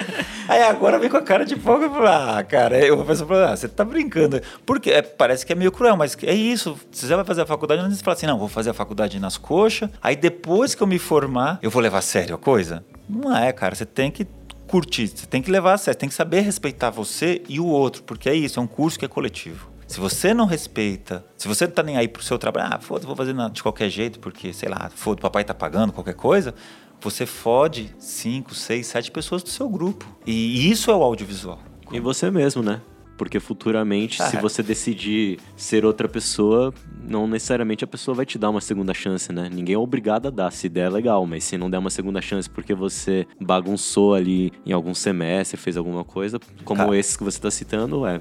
Aí 0.47 0.62
agora 0.64 0.99
vem 0.99 1.09
com 1.09 1.18
a 1.18 1.22
cara 1.22 1.45
de 1.45 1.55
fogo 1.55 1.86
e 1.86 1.89
fala: 1.89 2.39
Ah, 2.39 2.43
cara, 2.43 2.78
eu 2.80 2.97
vou 2.97 3.05
pensar, 3.05 3.26
ah, 3.32 3.55
você 3.55 3.68
tá 3.68 3.86
brincando. 3.86 4.41
Porque 4.66 4.91
parece 5.02 5.45
que 5.45 5.52
é 5.52 5.56
meio 5.56 5.72
cruel, 5.72 5.95
mas 5.95 6.18
é 6.24 6.34
isso. 6.34 6.78
Se 6.91 7.08
você 7.08 7.16
vai 7.16 7.26
fazer 7.26 7.41
a 7.41 7.45
faculdade, 7.45 7.82
você 7.82 8.04
fala 8.04 8.16
assim: 8.16 8.26
não, 8.26 8.38
vou 8.38 8.47
fazer 8.47 8.70
a 8.70 8.74
faculdade 8.74 9.20
nas 9.20 9.38
coxas, 9.38 9.89
aí 10.02 10.16
depois 10.16 10.76
que 10.76 10.82
eu 10.82 10.88
me 10.88 10.99
formar, 10.99 11.60
eu 11.62 11.70
vou 11.70 11.82
levar 11.82 11.99
a 11.99 12.02
sério 12.02 12.36
a 12.36 12.38
coisa. 12.38 12.84
Não 13.10 13.36
é, 13.36 13.52
cara, 13.52 13.76
você 13.76 13.86
tem 13.86 14.10
que 14.10 14.26
curtir, 14.68 15.08
você 15.08 15.26
tem 15.26 15.41
que 15.41 15.52
levar 15.52 15.74
a 15.74 15.78
sério, 15.78 15.99
tem 15.99 16.08
que 16.10 16.16
saber 16.16 16.41
respeitar 16.41 16.89
você 16.89 17.41
e 17.49 17.60
o 17.60 17.66
outro, 17.66 18.04
porque 18.04 18.30
é 18.30 18.34
isso, 18.34 18.60
é 18.60 18.64
um 18.64 18.68
curso 18.68 18.97
que 18.97 19.04
é 19.04 19.08
coletivo. 19.08 19.70
Se 19.86 19.99
você 19.99 20.34
não 20.34 20.45
respeita, 20.45 21.26
se 21.36 21.49
você 21.49 21.66
não 21.66 21.74
tá 21.74 21.84
nem 21.84 21.97
aí 21.97 22.08
pro 22.08 22.24
seu 22.24 22.39
trabalho, 22.39 22.70
ah, 22.74 22.80
foda 22.80 23.06
vou 23.06 23.14
fazer 23.14 23.36
de 23.52 23.62
qualquer 23.62 23.89
jeito, 23.89 24.22
porque, 24.22 24.54
sei 24.54 24.70
lá, 24.70 24.89
foda 24.95 25.20
o 25.20 25.22
papai 25.22 25.43
tá 25.43 25.54
pagando, 25.54 25.91
qualquer 25.91 26.14
coisa, 26.14 26.56
você 27.02 27.26
fode 27.26 27.93
cinco, 27.99 28.56
seis, 28.56 28.88
sete 28.88 29.12
pessoas 29.12 29.43
do 29.43 29.49
seu 29.49 29.68
grupo. 29.68 30.08
E 30.26 30.72
isso 30.72 30.89
é 30.89 30.95
o 30.95 31.04
audiovisual. 31.04 31.60
E 31.91 31.99
você 31.99 32.32
mesmo, 32.32 32.64
né? 32.64 32.80
Porque 33.22 33.39
futuramente, 33.39 34.19
ah, 34.19 34.26
se 34.26 34.38
você 34.38 34.63
decidir 34.63 35.38
ser 35.55 35.86
outra 35.86 36.09
pessoa, 36.09 36.74
não 37.07 37.28
necessariamente 37.28 37.84
a 37.84 37.88
pessoa 37.88 38.15
vai 38.15 38.26
te 38.26 38.36
dar 38.36 38.49
uma 38.49 38.59
segunda 38.59 38.95
chance, 38.95 39.32
né? 39.32 39.47
Ninguém 39.47 39.76
é 39.76 39.78
obrigado 39.78 40.26
a 40.26 40.32
dar. 40.32 40.49
Se 40.49 40.67
der, 40.67 40.88
é 40.88 40.89
legal, 40.89 41.24
mas 41.28 41.43
se 41.43 41.55
não 41.55 41.69
der 41.69 41.78
uma 41.78 41.91
segunda 41.91 42.19
chance 42.19 42.49
porque 42.49 42.74
você 42.74 43.28
bagunçou 43.39 44.15
ali 44.15 44.51
em 44.65 44.72
algum 44.72 44.95
semestre, 44.95 45.55
fez 45.55 45.78
alguma 45.78 46.03
coisa, 46.03 46.39
como 46.65 46.80
Cara, 46.80 46.97
esses 46.97 47.15
que 47.15 47.24
você 47.24 47.38
está 47.38 47.51
citando, 47.51 48.07
é, 48.07 48.19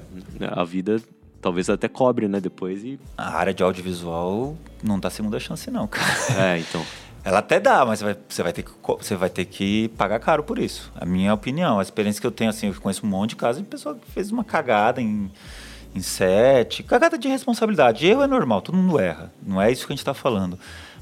a 0.51 0.63
vida 0.63 1.01
talvez 1.41 1.67
até 1.67 1.87
cobre, 1.87 2.27
né, 2.27 2.39
depois 2.39 2.83
e... 2.83 2.99
A 3.17 3.35
área 3.35 3.55
de 3.55 3.63
audiovisual 3.63 4.55
não 4.83 4.99
dá 4.99 5.09
segunda 5.09 5.39
chance 5.39 5.71
não, 5.71 5.87
cara. 5.87 6.05
É, 6.37 6.59
então... 6.59 6.85
Ela 7.23 7.39
até 7.39 7.59
dá, 7.59 7.85
mas 7.85 7.99
você 7.99 8.05
vai, 8.05 8.17
você 8.27 8.43
vai, 8.43 8.53
ter, 8.53 8.63
que, 8.63 8.71
você 8.83 9.15
vai 9.15 9.29
ter 9.29 9.45
que 9.45 9.89
pagar 9.89 10.19
caro 10.19 10.43
por 10.43 10.57
isso. 10.57 10.91
A 10.95 11.05
minha 11.05 11.33
opinião, 11.33 11.79
a 11.79 11.81
experiência 11.81 12.19
que 12.19 12.25
eu 12.25 12.31
tenho, 12.31 12.49
assim, 12.49 12.67
eu 12.67 12.73
conheço 12.81 13.05
um 13.05 13.09
monte 13.09 13.31
de 13.31 13.35
casos 13.35 13.61
de 13.61 13.67
pessoa 13.67 13.95
que 13.95 14.09
fez 14.11 14.31
uma 14.31 14.43
cagada 14.43 15.01
em, 15.01 15.31
em 15.93 16.01
set, 16.01 16.81
cagada 16.83 17.17
de 17.17 17.27
responsabilidade. 17.27 18.07
Erro 18.07 18.23
é 18.23 18.27
normal, 18.27 18.61
todo 18.61 18.75
mundo 18.75 18.99
erra. 18.99 19.31
Não 19.45 19.61
é 19.61 19.71
isso 19.71 19.85
que 19.85 19.93
a 19.93 19.95
gente 19.95 20.01
está 20.01 20.13
falando. 20.13 20.57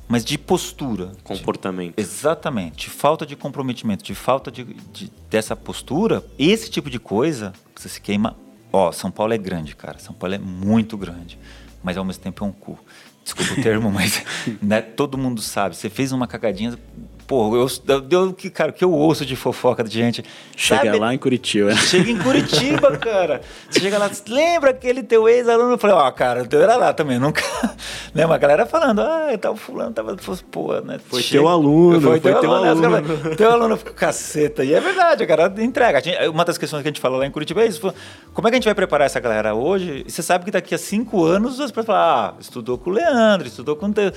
Mas 0.08 0.26
de 0.26 0.38
postura. 0.38 1.12
Comportamento. 1.24 1.96
De, 1.96 2.02
exatamente. 2.02 2.86
De 2.86 2.90
falta 2.90 3.26
de 3.26 3.36
comprometimento, 3.36 4.04
de 4.04 4.16
falta 4.16 4.52
de, 4.52 4.64
de, 4.64 5.12
dessa 5.30 5.56
postura, 5.56 6.24
esse 6.38 6.70
tipo 6.70 6.90
de 6.90 7.00
coisa, 7.00 7.54
você 7.76 7.88
se 7.88 8.02
queima 8.02 8.36
Ó, 8.72 8.92
São 8.92 9.10
Paulo 9.10 9.34
é 9.34 9.38
grande, 9.38 9.76
cara. 9.76 9.98
São 10.00 10.14
Paulo 10.14 10.36
é 10.36 10.38
muito 10.38 10.98
grande. 10.98 11.40
Mas 11.84 11.98
ao 11.98 12.06
mesmo 12.06 12.22
tempo 12.22 12.44
é 12.44 12.48
um 12.48 12.52
cu. 12.52 12.78
Desculpa 13.24 13.54
o 13.54 13.64
termo, 13.64 13.92
mas 13.92 14.24
né, 14.62 14.82
todo 14.82 15.18
mundo 15.18 15.42
sabe. 15.42 15.76
Você 15.76 15.90
fez 15.90 16.12
uma 16.12 16.28
cagadinha, 16.28 16.78
Pô, 17.30 17.56
eu, 17.56 17.68
eu, 18.10 18.34
que, 18.34 18.50
cara, 18.50 18.72
que 18.72 18.84
eu 18.84 18.92
ouço 18.92 19.24
de 19.24 19.36
fofoca 19.36 19.84
de 19.84 19.92
gente. 19.92 20.26
Chega 20.58 20.86
sabe? 20.86 20.98
lá 20.98 21.14
em 21.14 21.18
Curitiba. 21.20 21.76
Chega 21.78 22.10
em 22.10 22.18
Curitiba, 22.18 22.98
cara. 22.98 23.42
Você 23.70 23.82
chega 23.82 24.00
lá, 24.00 24.10
lembra 24.28 24.72
aquele 24.72 25.04
teu 25.04 25.30
ex-aluno? 25.30 25.74
Eu 25.74 25.78
falei, 25.78 25.96
ó, 25.96 26.08
oh, 26.08 26.12
cara, 26.12 26.42
o 26.42 26.48
teu 26.48 26.60
era 26.60 26.76
lá 26.76 26.92
também, 26.92 27.20
nunca. 27.20 27.44
né, 28.16 28.26
uma 28.26 28.40
galera 28.40 28.66
falando, 28.66 29.02
ah, 29.02 29.28
tal 29.40 29.56
fulano 29.56 29.94
tava, 29.94 30.18
pô, 30.50 30.74
né? 30.82 31.00
Foi 31.06 31.22
chega... 31.22 31.44
teu 31.44 31.48
aluno, 31.48 32.02
foi, 32.02 32.20
foi 32.20 32.20
teu, 32.20 32.42
teu 32.42 32.52
aluno. 32.52 32.96
aluno. 32.96 33.36
teu 33.36 33.52
aluno 33.52 33.78
fica 33.78 33.94
caceta. 33.94 34.64
E 34.64 34.74
é 34.74 34.82
verdade, 34.82 35.24
a 35.24 35.28
cara 35.28 35.54
entrega. 35.60 36.00
A 36.00 36.02
gente, 36.02 36.18
uma 36.30 36.44
das 36.44 36.58
questões 36.58 36.82
que 36.82 36.88
a 36.88 36.92
gente 36.92 37.00
fala 37.00 37.16
lá 37.16 37.28
em 37.28 37.32
Curitiba 37.32 37.62
é 37.62 37.68
isso. 37.68 37.94
Como 38.34 38.48
é 38.48 38.50
que 38.50 38.56
a 38.56 38.58
gente 38.58 38.66
vai 38.66 38.74
preparar 38.74 39.06
essa 39.06 39.20
galera 39.20 39.54
hoje? 39.54 40.04
E 40.08 40.12
você 40.12 40.24
sabe 40.24 40.46
que 40.46 40.52
daqui 40.52 40.74
a 40.74 40.80
cinco 40.80 41.24
anos 41.24 41.60
as 41.60 41.70
pessoas 41.70 41.86
falar, 41.86 42.30
ah, 42.30 42.34
estudou 42.40 42.76
com 42.80 42.90
o 42.90 42.94
Leandro, 42.94 43.48
estudou 43.48 43.76
com 43.76 43.86
o 43.86 43.94
teu 43.94 44.12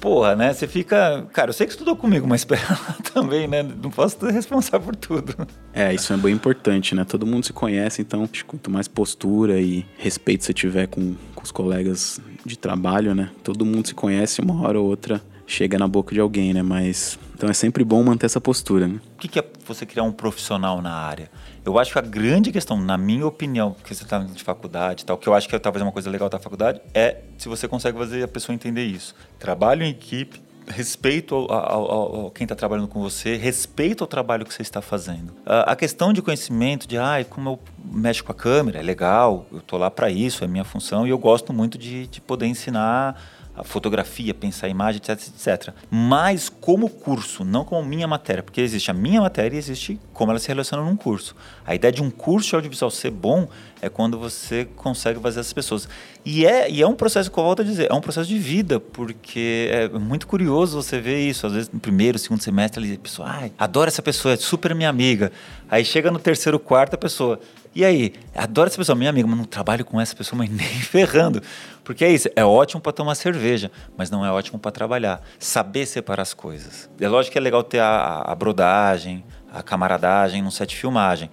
porra, 0.00 0.34
né? 0.34 0.52
Você 0.52 0.66
fica. 0.66 1.26
Cara, 1.32 1.50
eu 1.50 1.52
sei 1.52 1.66
que 1.66 1.72
estudou 1.72 1.96
comigo, 1.96 2.26
mas 2.26 2.46
também, 3.12 3.46
né? 3.46 3.62
Não 3.62 3.90
posso 3.90 4.18
ser 4.18 4.32
responsável 4.32 4.86
por 4.86 4.96
tudo. 4.96 5.34
É, 5.72 5.94
isso 5.94 6.12
é 6.12 6.16
bem 6.16 6.34
importante, 6.34 6.94
né? 6.94 7.04
Todo 7.04 7.26
mundo 7.26 7.44
se 7.44 7.52
conhece, 7.52 8.02
então, 8.02 8.28
quanto 8.46 8.70
mais 8.70 8.88
postura 8.88 9.60
e 9.60 9.84
respeito 9.96 10.44
você 10.44 10.52
tiver 10.52 10.86
com, 10.86 11.14
com 11.34 11.42
os 11.42 11.50
colegas 11.50 12.20
de 12.44 12.58
trabalho, 12.58 13.14
né? 13.14 13.30
Todo 13.42 13.64
mundo 13.64 13.86
se 13.86 13.94
conhece, 13.94 14.40
uma 14.40 14.62
hora 14.62 14.80
ou 14.80 14.86
outra 14.86 15.20
chega 15.46 15.78
na 15.78 15.88
boca 15.88 16.14
de 16.14 16.20
alguém, 16.20 16.52
né? 16.52 16.62
Mas. 16.62 17.18
Então 17.34 17.48
é 17.48 17.52
sempre 17.52 17.84
bom 17.84 18.02
manter 18.02 18.26
essa 18.26 18.40
postura, 18.40 18.88
né? 18.88 19.00
O 19.16 19.18
que 19.18 19.38
é 19.38 19.44
você 19.64 19.86
criar 19.86 20.02
um 20.02 20.12
profissional 20.12 20.82
na 20.82 20.92
área? 20.92 21.30
Eu 21.68 21.78
acho 21.78 21.92
que 21.92 21.98
a 21.98 22.02
grande 22.02 22.50
questão, 22.50 22.80
na 22.80 22.96
minha 22.96 23.26
opinião, 23.26 23.76
que 23.84 23.94
você 23.94 24.02
está 24.02 24.20
de 24.20 24.42
faculdade 24.42 25.04
tal, 25.04 25.18
que 25.18 25.28
eu 25.28 25.34
acho 25.34 25.46
que 25.46 25.54
é 25.54 25.58
talvez 25.58 25.82
uma 25.82 25.92
coisa 25.92 26.08
legal 26.08 26.30
da 26.30 26.38
faculdade, 26.38 26.80
é 26.94 27.18
se 27.36 27.46
você 27.46 27.68
consegue 27.68 27.98
fazer 27.98 28.22
a 28.22 28.28
pessoa 28.28 28.54
entender 28.54 28.86
isso. 28.86 29.14
Trabalho 29.38 29.82
em 29.82 29.90
equipe, 29.90 30.40
respeito 30.66 31.34
ao, 31.34 31.52
ao, 31.52 32.14
ao, 32.14 32.30
quem 32.30 32.46
está 32.46 32.54
trabalhando 32.54 32.88
com 32.88 33.02
você, 33.02 33.36
respeito 33.36 34.02
ao 34.02 34.08
trabalho 34.08 34.46
que 34.46 34.54
você 34.54 34.62
está 34.62 34.80
fazendo. 34.80 35.34
A, 35.44 35.72
a 35.72 35.76
questão 35.76 36.10
de 36.10 36.22
conhecimento, 36.22 36.88
de 36.88 36.96
ah, 36.96 37.22
como 37.28 37.50
eu 37.50 37.60
mexo 37.84 38.24
com 38.24 38.32
a 38.32 38.34
câmera, 38.34 38.78
é 38.78 38.82
legal, 38.82 39.44
eu 39.52 39.58
estou 39.58 39.78
lá 39.78 39.90
para 39.90 40.08
isso, 40.08 40.42
é 40.42 40.46
minha 40.46 40.64
função, 40.64 41.06
e 41.06 41.10
eu 41.10 41.18
gosto 41.18 41.52
muito 41.52 41.76
de, 41.76 42.06
de 42.06 42.18
poder 42.18 42.46
ensinar 42.46 43.20
a 43.58 43.64
fotografia, 43.64 44.32
pensar 44.32 44.68
a 44.68 44.70
imagem, 44.70 45.00
etc, 45.04 45.28
etc. 45.28 45.74
Mas 45.90 46.48
como 46.48 46.88
curso, 46.88 47.44
não 47.44 47.64
como 47.64 47.86
minha 47.86 48.06
matéria, 48.06 48.42
porque 48.42 48.60
existe 48.60 48.90
a 48.90 48.94
minha 48.94 49.20
matéria 49.20 49.56
e 49.56 49.58
existe 49.58 49.98
como 50.12 50.30
ela 50.30 50.38
se 50.38 50.46
relaciona 50.46 50.84
num 50.84 50.96
curso. 50.96 51.34
A 51.66 51.74
ideia 51.74 51.92
de 51.92 52.02
um 52.02 52.10
curso 52.10 52.50
de 52.50 52.54
audiovisual 52.54 52.90
ser 52.90 53.10
bom 53.10 53.48
é 53.82 53.88
quando 53.88 54.18
você 54.18 54.66
consegue 54.76 55.20
fazer 55.20 55.40
essas 55.40 55.52
pessoas. 55.52 55.88
E 56.24 56.46
é, 56.46 56.70
e 56.70 56.82
é 56.82 56.86
um 56.86 56.94
processo, 56.94 57.30
que 57.30 57.38
eu 57.38 57.44
volto 57.44 57.62
a 57.62 57.64
dizer, 57.64 57.90
é 57.90 57.94
um 57.94 58.00
processo 58.00 58.28
de 58.28 58.38
vida, 58.38 58.78
porque 58.78 59.68
é 59.70 59.88
muito 59.88 60.26
curioso 60.26 60.80
você 60.80 61.00
ver 61.00 61.18
isso. 61.20 61.46
Às 61.46 61.52
vezes 61.52 61.70
no 61.72 61.80
primeiro, 61.80 62.18
segundo 62.18 62.42
semestre, 62.42 62.94
a 62.94 62.98
pessoa, 62.98 63.28
ai, 63.28 63.52
adoro 63.58 63.88
essa 63.88 64.02
pessoa, 64.02 64.34
é 64.34 64.36
super 64.36 64.74
minha 64.74 64.88
amiga. 64.88 65.32
Aí 65.70 65.84
chega 65.84 66.10
no 66.10 66.18
terceiro, 66.18 66.58
quarto, 66.58 66.94
a 66.94 66.98
pessoa, 66.98 67.40
E 67.74 67.84
aí, 67.84 68.12
adoro 68.34 68.68
essa 68.68 68.76
pessoa, 68.76 68.96
minha 68.96 69.10
amiga, 69.10 69.26
mas 69.26 69.36
não 69.36 69.44
trabalho 69.44 69.84
com 69.84 70.00
essa 70.00 70.14
pessoa, 70.14 70.38
mas 70.38 70.50
nem 70.50 70.66
ferrando. 70.66 71.42
Porque 71.84 72.04
é 72.04 72.10
isso, 72.10 72.28
é 72.34 72.44
ótimo 72.44 72.80
para 72.80 72.92
tomar 72.92 73.14
cerveja, 73.14 73.70
mas 73.96 74.10
não 74.10 74.24
é 74.24 74.30
ótimo 74.30 74.58
para 74.58 74.70
trabalhar. 74.70 75.22
Saber 75.38 75.86
separar 75.86 76.22
as 76.22 76.34
coisas. 76.34 76.88
É 77.00 77.08
lógico 77.08 77.32
que 77.32 77.38
é 77.38 77.40
legal 77.40 77.62
ter 77.62 77.80
a, 77.80 78.22
a 78.26 78.34
brodagem, 78.34 79.24
a 79.52 79.62
camaradagem 79.62 80.42
num 80.42 80.50
set 80.50 80.70
de 80.70 80.76
filmagem 80.76 81.30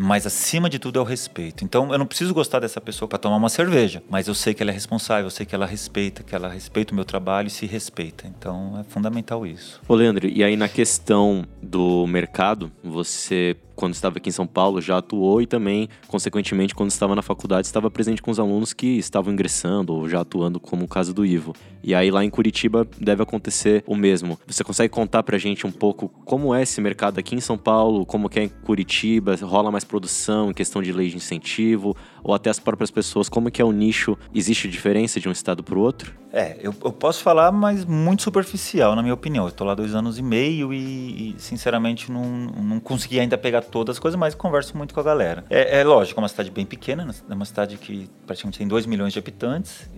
mas 0.00 0.26
acima 0.26 0.70
de 0.70 0.78
tudo 0.78 0.98
é 0.98 1.02
o 1.02 1.04
respeito. 1.04 1.62
Então 1.62 1.92
eu 1.92 1.98
não 1.98 2.06
preciso 2.06 2.32
gostar 2.32 2.58
dessa 2.58 2.80
pessoa 2.80 3.06
para 3.06 3.18
tomar 3.18 3.36
uma 3.36 3.50
cerveja, 3.50 4.02
mas 4.08 4.28
eu 4.28 4.34
sei 4.34 4.54
que 4.54 4.62
ela 4.62 4.70
é 4.70 4.74
responsável, 4.74 5.26
eu 5.26 5.30
sei 5.30 5.44
que 5.44 5.54
ela 5.54 5.66
respeita, 5.66 6.22
que 6.22 6.34
ela 6.34 6.48
respeita 6.48 6.92
o 6.92 6.96
meu 6.96 7.04
trabalho 7.04 7.48
e 7.48 7.50
se 7.50 7.66
respeita. 7.66 8.26
Então 8.26 8.78
é 8.80 8.84
fundamental 8.84 9.46
isso. 9.46 9.78
Ô 9.86 9.94
Leandro, 9.94 10.26
e 10.26 10.42
aí 10.42 10.56
na 10.56 10.68
questão 10.68 11.44
do 11.62 12.06
mercado, 12.06 12.72
você 12.82 13.54
quando 13.80 13.94
estava 13.94 14.18
aqui 14.18 14.28
em 14.28 14.32
São 14.32 14.46
Paulo 14.46 14.78
já 14.78 14.98
atuou 14.98 15.40
e 15.40 15.46
também, 15.46 15.88
consequentemente, 16.06 16.74
quando 16.74 16.90
estava 16.90 17.16
na 17.16 17.22
faculdade, 17.22 17.66
estava 17.66 17.90
presente 17.90 18.20
com 18.20 18.30
os 18.30 18.38
alunos 18.38 18.74
que 18.74 18.98
estavam 18.98 19.32
ingressando 19.32 19.94
ou 19.94 20.06
já 20.06 20.20
atuando, 20.20 20.60
como 20.60 20.84
o 20.84 20.88
caso 20.88 21.14
do 21.14 21.24
Ivo. 21.24 21.54
E 21.82 21.94
aí 21.94 22.10
lá 22.10 22.22
em 22.22 22.28
Curitiba 22.28 22.86
deve 23.00 23.22
acontecer 23.22 23.82
o 23.86 23.96
mesmo. 23.96 24.38
Você 24.46 24.62
consegue 24.62 24.92
contar 24.92 25.22
pra 25.22 25.38
gente 25.38 25.66
um 25.66 25.72
pouco 25.72 26.10
como 26.26 26.54
é 26.54 26.62
esse 26.62 26.78
mercado 26.78 27.18
aqui 27.18 27.34
em 27.34 27.40
São 27.40 27.56
Paulo, 27.56 28.04
como 28.04 28.28
que 28.28 28.38
é 28.38 28.42
em 28.42 28.48
Curitiba, 28.48 29.34
rola 29.40 29.70
mais 29.70 29.82
produção 29.82 30.50
em 30.50 30.54
questão 30.54 30.82
de 30.82 30.92
lei 30.92 31.08
de 31.08 31.16
incentivo, 31.16 31.96
ou 32.22 32.34
até 32.34 32.50
as 32.50 32.58
próprias 32.58 32.90
pessoas, 32.90 33.30
como 33.30 33.50
que 33.50 33.62
é 33.62 33.64
o 33.64 33.72
nicho? 33.72 34.14
Existe 34.34 34.68
diferença 34.68 35.18
de 35.18 35.26
um 35.26 35.32
estado 35.32 35.64
para 35.64 35.78
o 35.78 35.80
outro? 35.80 36.20
É, 36.32 36.56
eu, 36.60 36.72
eu, 36.84 36.92
posso 36.92 37.22
falar, 37.22 37.50
mas 37.50 37.84
muito 37.84 38.22
superficial, 38.22 38.94
na 38.94 39.02
minha 39.02 39.14
opinião. 39.14 39.44
Eu 39.44 39.48
estou 39.48 39.66
lá 39.66 39.74
dois 39.74 39.94
anos 39.94 40.16
e 40.16 40.22
meio 40.22 40.72
e, 40.72 41.34
e, 41.34 41.34
sinceramente, 41.38 42.12
não, 42.12 42.24
não 42.24 42.78
consegui 42.78 43.18
ainda 43.18 43.36
pegar 43.36 43.62
todas 43.70 43.96
as 43.96 43.98
coisas, 43.98 44.18
mas 44.18 44.34
converso 44.34 44.76
muito 44.76 44.92
com 44.92 45.00
a 45.00 45.02
galera. 45.02 45.44
É, 45.48 45.80
é 45.80 45.84
lógico, 45.84 46.20
é 46.20 46.22
uma 46.22 46.28
cidade 46.28 46.50
bem 46.50 46.66
pequena, 46.66 47.08
é 47.28 47.34
uma 47.34 47.44
cidade 47.44 47.76
que 47.76 48.08
praticamente 48.26 48.58
tem 48.58 48.68
2 48.68 48.86
milhões 48.86 49.12
de 49.12 49.18
habitantes. 49.18 49.88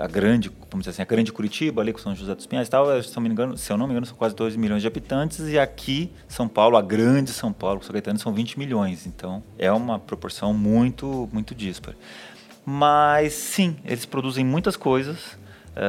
A 0.00 0.06
grande, 0.06 0.50
vamos 0.70 0.84
dizer 0.84 0.90
assim, 0.90 1.02
a 1.02 1.04
grande 1.04 1.32
Curitiba, 1.32 1.80
ali 1.80 1.94
com 1.94 1.98
São 1.98 2.14
José 2.14 2.34
dos 2.34 2.46
Pinhais 2.46 2.68
e 2.68 2.70
tal, 2.70 3.02
se, 3.02 3.14
não 3.16 3.22
me 3.22 3.28
engano, 3.30 3.56
se 3.56 3.72
eu 3.72 3.78
não 3.78 3.86
me 3.86 3.92
engano, 3.92 4.04
são 4.04 4.16
quase 4.16 4.34
2 4.34 4.54
milhões 4.56 4.82
de 4.82 4.88
habitantes. 4.88 5.38
E 5.48 5.58
aqui, 5.58 6.12
São 6.26 6.46
Paulo, 6.46 6.76
a 6.76 6.82
grande 6.82 7.30
São 7.30 7.52
Paulo, 7.52 7.82
São 7.82 7.92
Caetano, 7.92 8.18
são 8.18 8.32
20 8.32 8.58
milhões. 8.58 9.06
Então, 9.06 9.42
é 9.58 9.72
uma 9.72 9.98
proporção 9.98 10.52
muito, 10.52 11.28
muito 11.32 11.54
dispara. 11.54 11.96
Mas, 12.66 13.32
sim, 13.32 13.78
eles 13.82 14.04
produzem 14.04 14.44
muitas 14.44 14.76
coisas 14.76 15.38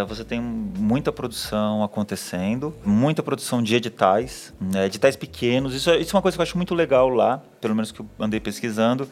você 0.07 0.23
tem 0.23 0.39
muita 0.39 1.11
produção 1.11 1.83
acontecendo, 1.83 2.73
muita 2.85 3.23
produção 3.23 3.61
de 3.61 3.75
editais, 3.75 4.53
né, 4.59 4.85
editais 4.85 5.15
pequenos. 5.15 5.73
Isso, 5.73 5.89
é, 5.89 5.99
isso 5.99 6.15
é 6.15 6.17
uma 6.17 6.21
coisa 6.21 6.37
que 6.37 6.41
eu 6.41 6.43
acho 6.43 6.57
muito 6.57 6.75
legal 6.75 7.09
lá, 7.09 7.41
pelo 7.59 7.75
menos 7.75 7.91
que 7.91 7.99
eu 7.99 8.07
andei 8.19 8.39
pesquisando. 8.39 9.07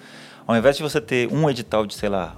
Ao 0.45 0.55
invés 0.55 0.77
de 0.77 0.83
você 0.83 1.01
ter 1.01 1.31
um 1.33 1.49
edital 1.49 1.85
de, 1.85 1.93
sei 1.93 2.09
lá, 2.09 2.35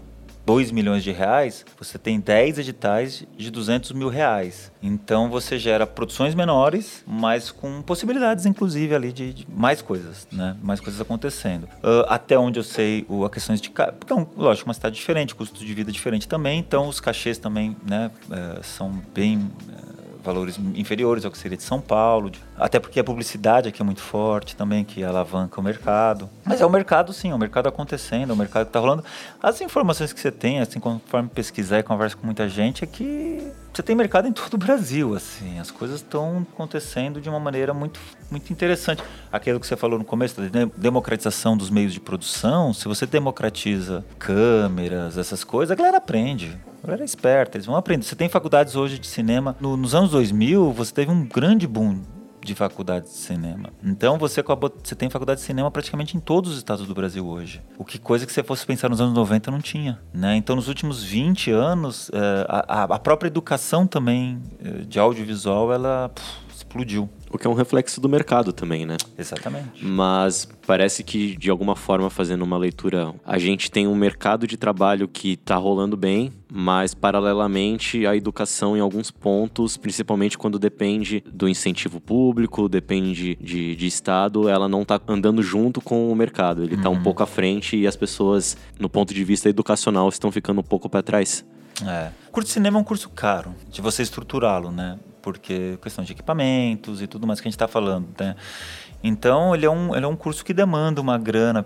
2 0.49 0.71
milhões 0.71 1.03
de 1.03 1.11
reais, 1.11 1.63
você 1.77 1.99
tem 1.99 2.19
10 2.19 2.57
editais 2.57 3.23
de 3.37 3.51
200 3.51 3.91
mil 3.91 4.09
reais. 4.09 4.71
Então 4.81 5.29
você 5.29 5.59
gera 5.59 5.85
produções 5.85 6.33
menores, 6.33 7.03
mas 7.05 7.51
com 7.51 7.83
possibilidades, 7.83 8.47
inclusive, 8.47 8.95
ali 8.95 9.13
de, 9.13 9.31
de 9.31 9.47
mais 9.47 9.79
coisas, 9.83 10.27
né? 10.31 10.57
Mais 10.63 10.79
coisas 10.79 10.99
acontecendo. 10.99 11.65
Uh, 11.65 12.03
até 12.07 12.35
onde 12.35 12.57
eu 12.57 12.63
sei, 12.63 13.05
o, 13.07 13.25
a 13.25 13.29
questões 13.29 13.61
de. 13.61 13.71
Então, 14.03 14.27
lógico, 14.35 14.67
uma 14.67 14.73
cidade 14.73 14.95
diferente, 14.95 15.35
custo 15.35 15.63
de 15.63 15.71
vida 15.71 15.91
diferente 15.91 16.27
também, 16.27 16.57
então 16.57 16.87
os 16.87 16.99
cachês 16.99 17.37
também, 17.37 17.77
né, 17.87 18.09
uh, 18.25 18.63
são 18.63 18.91
bem. 19.13 19.37
Uh, 19.37 19.98
valores 20.23 20.59
inferiores 20.75 21.25
ao 21.25 21.31
que 21.31 21.37
seria 21.37 21.57
de 21.57 21.63
São 21.63 21.79
Paulo, 21.79 22.31
até 22.57 22.79
porque 22.79 22.99
a 22.99 23.03
publicidade 23.03 23.69
aqui 23.69 23.81
é 23.81 23.85
muito 23.85 24.01
forte 24.01 24.55
também, 24.55 24.83
que 24.83 25.03
alavanca 25.03 25.59
o 25.59 25.63
mercado. 25.63 26.29
Mas 26.45 26.61
é 26.61 26.65
o 26.65 26.69
mercado, 26.69 27.13
sim, 27.13 27.31
é 27.31 27.35
o 27.35 27.39
mercado 27.39 27.67
acontecendo, 27.67 28.31
é 28.31 28.33
o 28.33 28.37
mercado 28.37 28.65
que 28.65 28.69
está 28.69 28.79
rolando. 28.79 29.03
As 29.41 29.61
informações 29.61 30.11
que 30.13 30.19
você 30.19 30.31
tem, 30.31 30.59
assim, 30.59 30.79
conforme 30.79 31.29
pesquisar 31.29 31.79
e 31.79 31.83
conversa 31.83 32.15
com 32.15 32.25
muita 32.25 32.47
gente, 32.49 32.83
é 32.83 32.87
que 32.87 33.51
você 33.73 33.83
tem 33.83 33.95
mercado 33.95 34.27
em 34.27 34.33
todo 34.33 34.55
o 34.55 34.57
Brasil, 34.57 35.15
assim, 35.15 35.59
as 35.59 35.71
coisas 35.71 36.01
estão 36.01 36.45
acontecendo 36.53 37.21
de 37.21 37.29
uma 37.29 37.39
maneira 37.39 37.73
muito, 37.73 37.99
muito 38.29 38.51
interessante. 38.51 39.01
Aquilo 39.31 39.59
que 39.59 39.67
você 39.67 39.77
falou 39.77 39.97
no 39.97 40.03
começo, 40.03 40.41
da 40.41 40.65
democratização 40.75 41.55
dos 41.55 41.69
meios 41.69 41.93
de 41.93 41.99
produção, 41.99 42.73
se 42.73 42.87
você 42.87 43.05
democratiza 43.05 44.03
câmeras, 44.17 45.17
essas 45.17 45.43
coisas, 45.43 45.71
a 45.71 45.75
galera 45.75 45.97
aprende. 45.97 46.57
Galera 46.89 47.03
é 47.03 47.05
esperta, 47.05 47.55
eles 47.55 47.67
vão 47.67 47.75
aprender. 47.75 48.03
Você 48.03 48.15
tem 48.15 48.27
faculdades 48.27 48.75
hoje 48.75 48.97
de 48.97 49.05
cinema. 49.05 49.55
No, 49.59 49.77
nos 49.77 49.93
anos 49.93 50.09
2000, 50.09 50.71
você 50.71 50.91
teve 50.91 51.11
um 51.11 51.23
grande 51.23 51.67
boom 51.67 52.01
de 52.43 52.55
faculdades 52.55 53.11
de 53.11 53.17
cinema. 53.19 53.69
Então 53.83 54.17
você 54.17 54.39
acabou, 54.39 54.73
você 54.83 54.95
tem 54.95 55.07
faculdade 55.07 55.39
de 55.39 55.45
cinema 55.45 55.69
praticamente 55.69 56.17
em 56.17 56.19
todos 56.19 56.53
os 56.53 56.57
estados 56.57 56.87
do 56.87 56.95
Brasil 56.95 57.27
hoje. 57.27 57.61
O 57.77 57.85
que 57.85 57.99
coisa 57.99 58.25
que 58.25 58.33
você 58.33 58.41
fosse 58.41 58.65
pensar 58.65 58.89
nos 58.89 58.99
anos 58.99 59.13
90 59.13 59.51
não 59.51 59.59
tinha, 59.59 59.99
né? 60.11 60.35
Então 60.35 60.55
nos 60.55 60.67
últimos 60.67 61.03
20 61.03 61.51
anos, 61.51 62.09
eh, 62.11 62.45
a, 62.49 62.85
a 62.85 62.99
própria 62.99 63.27
educação 63.27 63.85
também 63.85 64.41
eh, 64.59 64.85
de 64.87 64.97
audiovisual, 64.97 65.71
ela 65.71 66.09
explodiu. 66.69 67.09
O 67.31 67.37
que 67.37 67.47
é 67.47 67.49
um 67.49 67.53
reflexo 67.53 67.99
do 67.99 68.07
mercado 68.07 68.53
também, 68.53 68.85
né? 68.85 68.95
Exatamente. 69.17 69.83
Mas 69.83 70.47
parece 70.65 71.03
que, 71.03 71.35
de 71.35 71.49
alguma 71.49 71.75
forma, 71.75 72.09
fazendo 72.09 72.43
uma 72.43 72.57
leitura, 72.57 73.13
a 73.25 73.37
gente 73.37 73.69
tem 73.69 73.87
um 73.87 73.95
mercado 73.95 74.47
de 74.47 74.55
trabalho 74.55 75.07
que 75.07 75.33
está 75.33 75.55
rolando 75.55 75.97
bem, 75.97 76.31
mas, 76.51 76.93
paralelamente, 76.93 78.05
a 78.05 78.15
educação, 78.15 78.77
em 78.77 78.79
alguns 78.79 79.11
pontos, 79.11 79.77
principalmente 79.77 80.37
quando 80.37 80.57
depende 80.57 81.23
do 81.31 81.47
incentivo 81.47 81.99
público, 81.99 82.69
depende 82.69 83.35
de, 83.35 83.75
de 83.75 83.87
Estado, 83.87 84.47
ela 84.47 84.67
não 84.67 84.83
está 84.83 84.99
andando 85.07 85.41
junto 85.43 85.81
com 85.81 86.11
o 86.11 86.15
mercado. 86.15 86.63
Ele 86.63 86.75
está 86.75 86.89
uhum. 86.89 86.95
um 86.95 87.03
pouco 87.03 87.21
à 87.21 87.27
frente 87.27 87.77
e 87.77 87.85
as 87.85 87.95
pessoas, 87.95 88.57
no 88.79 88.89
ponto 88.89 89.13
de 89.13 89.23
vista 89.23 89.49
educacional, 89.49 90.07
estão 90.09 90.31
ficando 90.31 90.61
um 90.61 90.63
pouco 90.63 90.89
para 90.89 91.03
trás. 91.03 91.45
É. 91.85 92.09
O 92.27 92.31
curso 92.31 92.47
de 92.47 92.53
cinema 92.53 92.77
é 92.77 92.81
um 92.81 92.83
curso 92.83 93.09
caro, 93.09 93.55
de 93.69 93.81
você 93.81 94.01
estruturá-lo, 94.01 94.71
né? 94.71 94.99
Porque 95.21 95.77
questão 95.81 96.03
de 96.03 96.11
equipamentos 96.11 97.01
e 97.01 97.07
tudo 97.07 97.27
mais 97.27 97.39
que 97.39 97.47
a 97.47 97.49
gente 97.49 97.55
está 97.55 97.67
falando, 97.67 98.07
né? 98.19 98.35
Então, 99.03 99.55
ele 99.55 99.65
é, 99.65 99.69
um, 99.69 99.95
ele 99.95 100.05
é 100.05 100.07
um 100.07 100.15
curso 100.15 100.43
que 100.43 100.53
demanda 100.53 100.99
uma 100.99 101.17
grana 101.17 101.65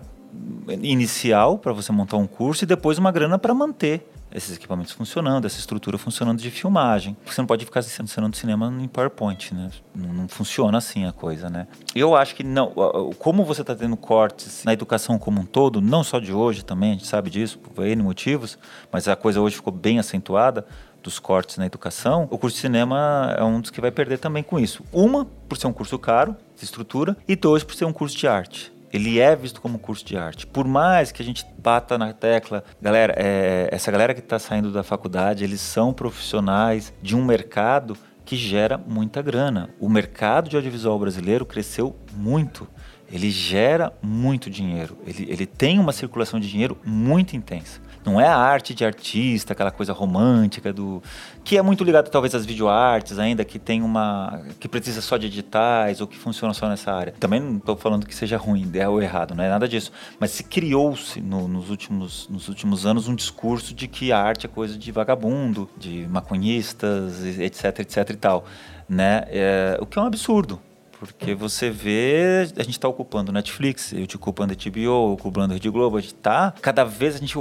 inicial 0.81 1.57
para 1.57 1.73
você 1.73 1.91
montar 1.91 2.17
um 2.17 2.27
curso 2.27 2.63
e 2.63 2.67
depois 2.67 2.97
uma 2.97 3.11
grana 3.11 3.37
para 3.37 3.53
manter 3.53 4.07
esses 4.33 4.57
equipamentos 4.57 4.91
funcionando, 4.91 5.45
essa 5.45 5.59
estrutura 5.59 5.95
funcionando 5.97 6.39
de 6.39 6.49
filmagem. 6.49 7.15
Você 7.23 7.39
não 7.39 7.45
pode 7.45 7.65
ficar 7.65 7.81
ensinando 7.81 8.35
cinema 8.35 8.73
em 8.81 8.87
PowerPoint, 8.87 9.53
né? 9.53 9.69
Não, 9.93 10.11
não, 10.11 10.27
funciona 10.27 10.77
assim 10.77 11.05
a 11.05 11.11
coisa, 11.11 11.49
né? 11.49 11.67
Eu 11.93 12.15
acho 12.15 12.33
que 12.33 12.43
não. 12.43 12.71
Como 13.19 13.45
você 13.45 13.61
está 13.61 13.75
tendo 13.75 13.95
cortes 13.95 14.63
na 14.63 14.73
educação 14.73 15.19
como 15.19 15.39
um 15.39 15.45
todo, 15.45 15.79
não 15.79 16.03
só 16.03 16.19
de 16.19 16.33
hoje 16.33 16.65
também, 16.65 16.91
a 16.91 16.93
gente 16.93 17.05
sabe 17.05 17.29
disso, 17.29 17.59
por 17.59 17.85
N 17.85 18.01
motivos, 18.01 18.57
mas 18.91 19.07
a 19.07 19.15
coisa 19.15 19.39
hoje 19.39 19.55
ficou 19.57 19.71
bem 19.71 19.99
acentuada 19.99 20.65
dos 21.03 21.19
cortes 21.19 21.57
na 21.57 21.65
educação, 21.65 22.27
o 22.31 22.37
curso 22.37 22.55
de 22.55 22.61
cinema 22.61 23.35
é 23.37 23.43
um 23.43 23.59
dos 23.59 23.69
que 23.69 23.81
vai 23.81 23.91
perder 23.91 24.17
também 24.17 24.41
com 24.41 24.59
isso. 24.59 24.83
Uma, 24.91 25.25
por 25.47 25.57
ser 25.57 25.67
um 25.67 25.73
curso 25.73 25.99
caro, 25.99 26.35
de 26.57 26.63
estrutura, 26.63 27.15
e 27.27 27.35
dois, 27.35 27.63
por 27.63 27.75
ser 27.75 27.85
um 27.85 27.93
curso 27.93 28.17
de 28.17 28.27
arte. 28.27 28.71
Ele 28.91 29.19
é 29.19 29.35
visto 29.35 29.59
como 29.59 29.79
curso 29.79 30.05
de 30.05 30.15
arte. 30.15 30.45
Por 30.45 30.67
mais 30.67 31.11
que 31.11 31.21
a 31.21 31.25
gente 31.25 31.45
bata 31.57 31.97
na 31.97 32.13
tecla, 32.13 32.63
galera, 32.79 33.13
é, 33.17 33.67
essa 33.71 33.91
galera 33.91 34.13
que 34.13 34.19
está 34.19 34.37
saindo 34.37 34.71
da 34.71 34.83
faculdade, 34.83 35.43
eles 35.43 35.61
são 35.61 35.91
profissionais 35.91 36.93
de 37.01 37.15
um 37.15 37.25
mercado 37.25 37.97
que 38.23 38.35
gera 38.35 38.77
muita 38.77 39.21
grana. 39.21 39.69
O 39.79 39.89
mercado 39.89 40.47
de 40.47 40.55
audiovisual 40.55 40.97
brasileiro 40.99 41.45
cresceu 41.45 41.95
muito. 42.13 42.67
Ele 43.11 43.29
gera 43.29 43.91
muito 44.01 44.49
dinheiro. 44.49 44.97
Ele, 45.05 45.27
ele 45.29 45.45
tem 45.45 45.79
uma 45.79 45.91
circulação 45.91 46.39
de 46.39 46.49
dinheiro 46.49 46.77
muito 46.85 47.35
intensa. 47.35 47.81
Não 48.05 48.19
é 48.19 48.27
a 48.27 48.35
arte 48.35 48.73
de 48.73 48.85
artista, 48.85 49.53
aquela 49.53 49.71
coisa 49.71 49.93
romântica 49.93 50.73
do 50.73 51.01
que 51.43 51.57
é 51.57 51.61
muito 51.61 51.83
ligado 51.83 52.09
talvez 52.09 52.35
às 52.35 52.45
videoartes 52.45 53.17
ainda 53.19 53.45
que 53.45 53.57
tem 53.57 53.81
uma 53.81 54.41
que 54.59 54.67
precisa 54.67 55.01
só 55.01 55.17
de 55.17 55.27
editais 55.27 56.01
ou 56.01 56.07
que 56.07 56.17
funciona 56.17 56.53
só 56.53 56.67
nessa 56.67 56.91
área. 56.91 57.13
Também 57.19 57.39
não 57.39 57.57
estou 57.57 57.75
falando 57.75 58.05
que 58.05 58.13
seja 58.13 58.37
ruim, 58.37 58.69
é 58.73 58.87
ou 58.87 59.01
errado, 59.01 59.33
não 59.33 59.43
é 59.43 59.49
nada 59.49 59.67
disso. 59.67 59.91
Mas 60.19 60.31
se 60.31 60.43
criou-se 60.43 61.21
no, 61.21 61.47
nos 61.47 61.69
últimos 61.69 62.27
nos 62.29 62.47
últimos 62.47 62.85
anos 62.85 63.07
um 63.07 63.15
discurso 63.15 63.73
de 63.73 63.87
que 63.87 64.11
a 64.11 64.19
arte 64.19 64.45
é 64.45 64.49
coisa 64.49 64.77
de 64.77 64.91
vagabundo, 64.91 65.69
de 65.77 66.07
maconhistas, 66.09 67.23
etc, 67.23 67.79
etc 67.79 68.09
e 68.09 68.15
tal, 68.15 68.45
né? 68.87 69.23
É, 69.27 69.77
o 69.79 69.85
que 69.85 69.97
é 69.97 70.01
um 70.01 70.05
absurdo. 70.05 70.59
Porque 71.07 71.33
você 71.35 71.69
vê, 71.69 72.47
a 72.55 72.63
gente 72.63 72.71
está 72.71 72.87
ocupando 72.87 73.31
Netflix, 73.31 73.93
eu 73.93 74.07
te 74.07 74.15
ocupando 74.15 74.55
HBO, 74.55 75.13
ocupando 75.13 75.53
Rede 75.53 75.69
Globo, 75.69 75.97
a 75.97 76.01
gente 76.01 76.15
tá. 76.15 76.53
Cada 76.61 76.83
vez 76.83 77.15
a 77.15 77.19
gente. 77.19 77.37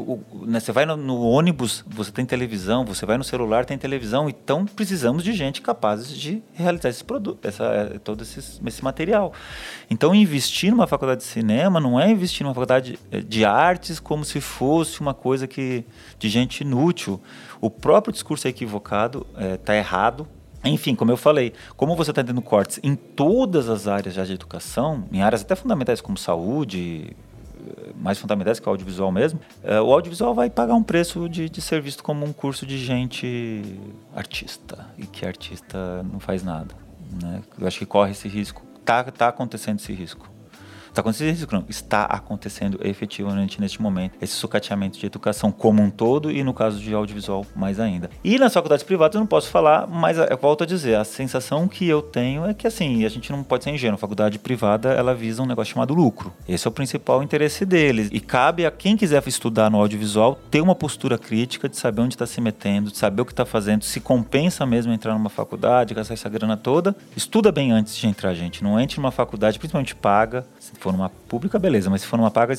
Né, 0.47 0.61
você 0.61 0.73
vai 0.73 0.87
no, 0.87 0.97
no, 0.97 1.21
ônibus, 1.23 1.85
você 1.87 2.11
tem 2.11 2.25
televisão, 2.25 2.85
você 2.85 3.07
vai 3.07 3.17
no 3.19 3.25
celular, 3.25 3.65
tem 3.65 3.79
televisão. 3.79 4.29
Então 4.29 4.67
precisamos 4.67 5.23
de 5.23 5.33
gente 5.33 5.61
capaz 5.61 6.09
de 6.09 6.43
realizar 6.53 6.89
esse 6.89 7.05
produto, 7.05 7.47
essa, 7.47 8.01
todo 8.03 8.23
esse, 8.23 8.41
esse 8.65 8.85
material. 8.85 9.33
Então 9.91 10.15
investir 10.15 10.71
numa 10.71 10.87
faculdade 10.87 11.21
de 11.21 11.27
cinema 11.27 11.81
não 11.81 12.01
é 12.01 12.11
investir 12.11 12.45
numa 12.45 12.55
faculdade 12.55 12.99
eh, 13.11 13.21
de 13.21 13.45
artes 13.45 14.01
como 14.01 14.25
se 14.25 14.41
fosse 14.41 15.01
uma 15.01 15.15
coisa 15.15 15.47
que 15.47 15.85
de 16.19 16.29
gente 16.29 16.63
inútil. 16.63 17.21
O 17.61 17.71
próprio 17.71 18.13
discurso 18.13 18.47
é 18.47 18.51
equivocado, 18.51 19.27
está 19.37 19.75
eh, 19.75 19.77
é, 19.77 19.79
errado 19.79 20.27
enfim, 20.65 20.95
como 20.95 21.11
eu 21.11 21.17
falei, 21.17 21.53
como 21.77 21.97
você 21.97 22.11
está 22.11 22.23
tendo 22.23 22.41
cortes 22.41 22.79
em 22.83 22.95
todas 22.95 23.69
as 23.69 23.89
áreas 23.89 24.15
já 24.15 24.25
de 24.25 24.33
educação, 24.33 25.05
em 25.13 25.23
áreas 25.23 25.43
até 25.43 25.55
fundamentais 25.55 26.01
como 26.01 26.17
saúde, 26.17 27.17
mais 27.97 28.19
fundamentais, 28.19 28.59
que 28.59 28.67
o 28.67 28.71
audiovisual 28.71 29.13
mesmo, 29.13 29.41
é, 29.63 29.81
o 29.81 29.93
audiovisual 29.93 30.35
vai 30.35 30.51
pagar 30.51 30.75
um 30.75 30.83
preço 30.83 31.29
de, 31.29 31.49
de 31.49 31.61
ser 31.61 31.81
visto 31.81 32.03
como 32.03 32.25
um 32.25 32.33
curso 32.33 32.67
de 32.67 32.79
gente 32.79 33.63
artista, 34.15 34.87
e 34.99 35.07
que 35.07 35.25
artista 35.25 36.03
não 36.03 36.19
faz 36.19 36.43
nada. 36.43 36.75
Né? 37.23 37.43
Eu 37.59 37.67
acho 37.67 37.79
que 37.79 37.87
corre 37.87 38.13
esse 38.13 38.29
risco. 38.29 38.63
Tá, 38.85 39.05
tá 39.05 39.29
acontecendo 39.29 39.79
esse 39.79 39.93
risco. 39.93 40.29
Está 40.93 41.01
acontecendo 41.01 41.35
isso, 41.35 41.49
não. 41.51 41.65
Está 41.71 42.05
acontecendo 42.05 42.79
efetivamente 42.83 43.59
neste 43.59 43.81
momento 43.81 44.13
esse 44.21 44.35
sucateamento 44.35 44.99
de 44.99 45.07
educação 45.07 45.51
como 45.51 45.83
um 45.83 45.89
todo 45.89 46.31
e 46.31 46.45
no 46.45 46.53
caso 46.53 46.79
de 46.79 46.93
audiovisual 46.93 47.47
mais 47.57 47.81
ainda. 47.81 48.11
E 48.23 48.39
nas 48.39 48.53
faculdades 48.53 48.85
privadas 48.85 49.15
eu 49.15 49.21
não 49.21 49.27
posso 49.27 49.49
falar, 49.49 49.87
mas 49.87 50.19
eu 50.19 50.37
volto 50.37 50.65
a 50.65 50.67
dizer, 50.67 50.97
a 50.97 51.05
sensação 51.05 51.67
que 51.67 51.89
eu 51.89 52.03
tenho 52.03 52.45
é 52.45 52.53
que 52.53 52.67
assim, 52.67 53.07
a 53.07 53.09
gente 53.09 53.33
não 53.33 53.43
pode 53.43 53.65
ser 53.65 53.71
ingênuo. 53.71 53.95
A 53.95 53.99
faculdade 53.99 54.39
privada, 54.39 54.93
ela 54.93 55.15
visa 55.15 55.43
um 55.43 55.47
negócio 55.47 55.73
chamado 55.73 55.95
lucro. 55.95 56.31
Esse 56.47 56.67
é 56.67 56.69
o 56.69 56.73
principal 56.73 57.23
interesse 57.23 57.65
deles. 57.65 58.11
E 58.13 58.21
cabe 58.21 58.67
a 58.67 58.71
quem 58.71 58.95
quiser 58.95 59.27
estudar 59.27 59.71
no 59.71 59.79
audiovisual 59.79 60.39
ter 60.51 60.61
uma 60.61 60.75
postura 60.75 61.17
crítica 61.17 61.71
de 61.71 61.77
saber 61.79 62.03
onde 62.03 62.15
está 62.15 62.27
se 62.27 62.39
metendo, 62.39 62.91
de 62.91 62.99
saber 62.99 63.23
o 63.23 63.25
que 63.25 63.33
está 63.33 63.47
fazendo, 63.47 63.83
se 63.83 63.99
compensa 63.99 64.67
mesmo 64.67 64.93
entrar 64.93 65.15
numa 65.15 65.31
faculdade, 65.31 65.95
gastar 65.95 66.13
essa 66.13 66.29
grana 66.29 66.55
toda. 66.55 66.95
Estuda 67.17 67.51
bem 67.51 67.73
antes 67.73 67.97
de 67.97 68.07
entrar, 68.07 68.35
gente. 68.35 68.63
Não 68.63 68.79
entre 68.79 68.99
numa 68.99 69.11
faculdade, 69.11 69.59
principalmente 69.59 69.95
paga, 69.95 70.45
for 70.79 70.93
numa 70.93 71.09
pública, 71.09 71.59
beleza, 71.59 71.91
mas 71.91 72.03
se 72.03 72.07
for 72.07 72.17
numa 72.17 72.31
paga, 72.31 72.55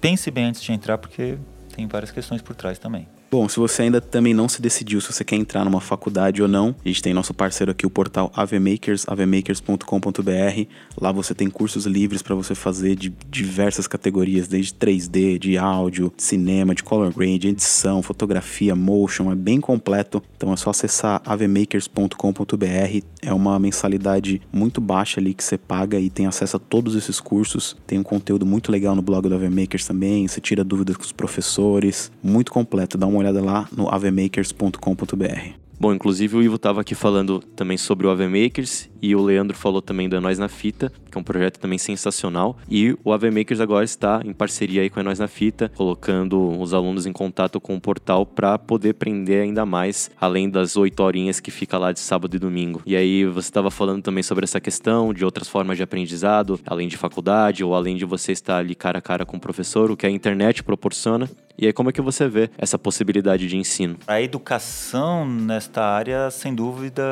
pense 0.00 0.30
bem 0.30 0.46
antes 0.46 0.62
de 0.62 0.72
entrar, 0.72 0.98
porque 0.98 1.38
tem 1.74 1.86
várias 1.86 2.10
questões 2.10 2.42
por 2.42 2.54
trás 2.54 2.78
também. 2.78 3.08
Bom, 3.34 3.48
se 3.48 3.58
você 3.58 3.82
ainda 3.82 4.00
também 4.00 4.32
não 4.32 4.48
se 4.48 4.62
decidiu 4.62 5.00
se 5.00 5.12
você 5.12 5.24
quer 5.24 5.34
entrar 5.34 5.64
numa 5.64 5.80
faculdade 5.80 6.40
ou 6.40 6.46
não, 6.46 6.72
a 6.84 6.88
gente 6.88 7.02
tem 7.02 7.12
nosso 7.12 7.34
parceiro 7.34 7.72
aqui, 7.72 7.84
o 7.84 7.90
portal 7.90 8.30
AVMakers, 8.32 9.04
avmakers.com.br. 9.08 10.68
Lá 10.96 11.10
você 11.10 11.34
tem 11.34 11.50
cursos 11.50 11.84
livres 11.84 12.22
para 12.22 12.36
você 12.36 12.54
fazer 12.54 12.94
de 12.94 13.12
diversas 13.28 13.88
categorias, 13.88 14.46
desde 14.46 14.74
3D, 14.74 15.36
de 15.40 15.58
áudio, 15.58 16.12
cinema, 16.16 16.76
de 16.76 16.84
color 16.84 17.12
grade, 17.12 17.48
edição, 17.48 18.02
fotografia, 18.02 18.76
motion, 18.76 19.32
é 19.32 19.34
bem 19.34 19.60
completo. 19.60 20.22
Então 20.36 20.52
é 20.52 20.56
só 20.56 20.70
acessar 20.70 21.20
avmakers.com.br. 21.26 23.04
É 23.20 23.34
uma 23.34 23.58
mensalidade 23.58 24.40
muito 24.52 24.80
baixa 24.80 25.18
ali 25.18 25.34
que 25.34 25.42
você 25.42 25.58
paga 25.58 25.98
e 25.98 26.08
tem 26.08 26.26
acesso 26.26 26.56
a 26.56 26.60
todos 26.60 26.94
esses 26.94 27.18
cursos. 27.18 27.76
Tem 27.84 27.98
um 27.98 28.04
conteúdo 28.04 28.46
muito 28.46 28.70
legal 28.70 28.94
no 28.94 29.02
blog 29.02 29.28
do 29.28 29.34
AVMakers 29.34 29.88
também, 29.88 30.28
você 30.28 30.40
tira 30.40 30.62
dúvidas 30.62 30.96
com 30.96 31.02
os 31.02 31.10
professores, 31.10 32.12
muito 32.22 32.52
completo. 32.52 32.96
Dá 32.96 33.08
uma 33.08 33.23
olhada 33.24 33.42
lá 33.42 33.68
no 33.76 33.88
avemakers.com.br. 33.88 35.64
Bom, 35.78 35.92
inclusive 35.92 36.36
o 36.36 36.42
Ivo 36.42 36.54
estava 36.54 36.80
aqui 36.80 36.94
falando 36.94 37.40
também 37.40 37.76
sobre 37.76 38.06
o 38.06 38.10
Ave 38.10 38.28
Makers 38.28 38.88
e 39.02 39.14
o 39.14 39.20
Leandro 39.20 39.56
falou 39.56 39.82
também 39.82 40.08
da 40.08 40.20
Nós 40.20 40.38
na 40.38 40.48
Fita, 40.48 40.90
que 41.10 41.18
é 41.18 41.20
um 41.20 41.24
projeto 41.24 41.58
também 41.58 41.78
sensacional. 41.78 42.56
E 42.70 42.96
o 43.04 43.12
Ave 43.12 43.30
Makers 43.30 43.60
agora 43.60 43.84
está 43.84 44.22
em 44.24 44.32
parceria 44.32 44.82
aí 44.82 44.88
com 44.88 45.00
a 45.00 45.02
Nós 45.02 45.18
na 45.18 45.28
Fita, 45.28 45.70
colocando 45.74 46.58
os 46.58 46.72
alunos 46.72 47.06
em 47.06 47.12
contato 47.12 47.60
com 47.60 47.74
o 47.74 47.80
portal 47.80 48.24
para 48.24 48.56
poder 48.56 48.90
aprender 48.90 49.42
ainda 49.42 49.66
mais, 49.66 50.10
além 50.18 50.48
das 50.48 50.76
oito 50.76 51.02
horinhas 51.02 51.40
que 51.40 51.50
fica 51.50 51.76
lá 51.76 51.92
de 51.92 52.00
sábado 52.00 52.36
e 52.36 52.38
domingo. 52.38 52.80
E 52.86 52.94
aí 52.96 53.26
você 53.26 53.48
estava 53.48 53.70
falando 53.70 54.02
também 54.02 54.22
sobre 54.22 54.44
essa 54.44 54.60
questão 54.60 55.12
de 55.12 55.24
outras 55.24 55.48
formas 55.48 55.76
de 55.76 55.82
aprendizado, 55.82 56.58
além 56.64 56.88
de 56.88 56.96
faculdade 56.96 57.64
ou 57.64 57.74
além 57.74 57.96
de 57.96 58.04
você 58.04 58.32
estar 58.32 58.58
ali 58.58 58.74
cara 58.74 59.00
a 59.00 59.02
cara 59.02 59.26
com 59.26 59.36
o 59.36 59.40
professor, 59.40 59.90
o 59.90 59.96
que 59.96 60.06
a 60.06 60.10
internet 60.10 60.62
proporciona. 60.62 61.28
E 61.56 61.66
aí, 61.66 61.72
como 61.72 61.88
é 61.88 61.92
que 61.92 62.00
você 62.00 62.28
vê 62.28 62.50
essa 62.58 62.76
possibilidade 62.76 63.46
de 63.46 63.56
ensino? 63.56 63.96
A 64.08 64.20
educação 64.20 65.24
nesta 65.24 65.84
área, 65.84 66.28
sem 66.28 66.52
dúvida, 66.52 67.02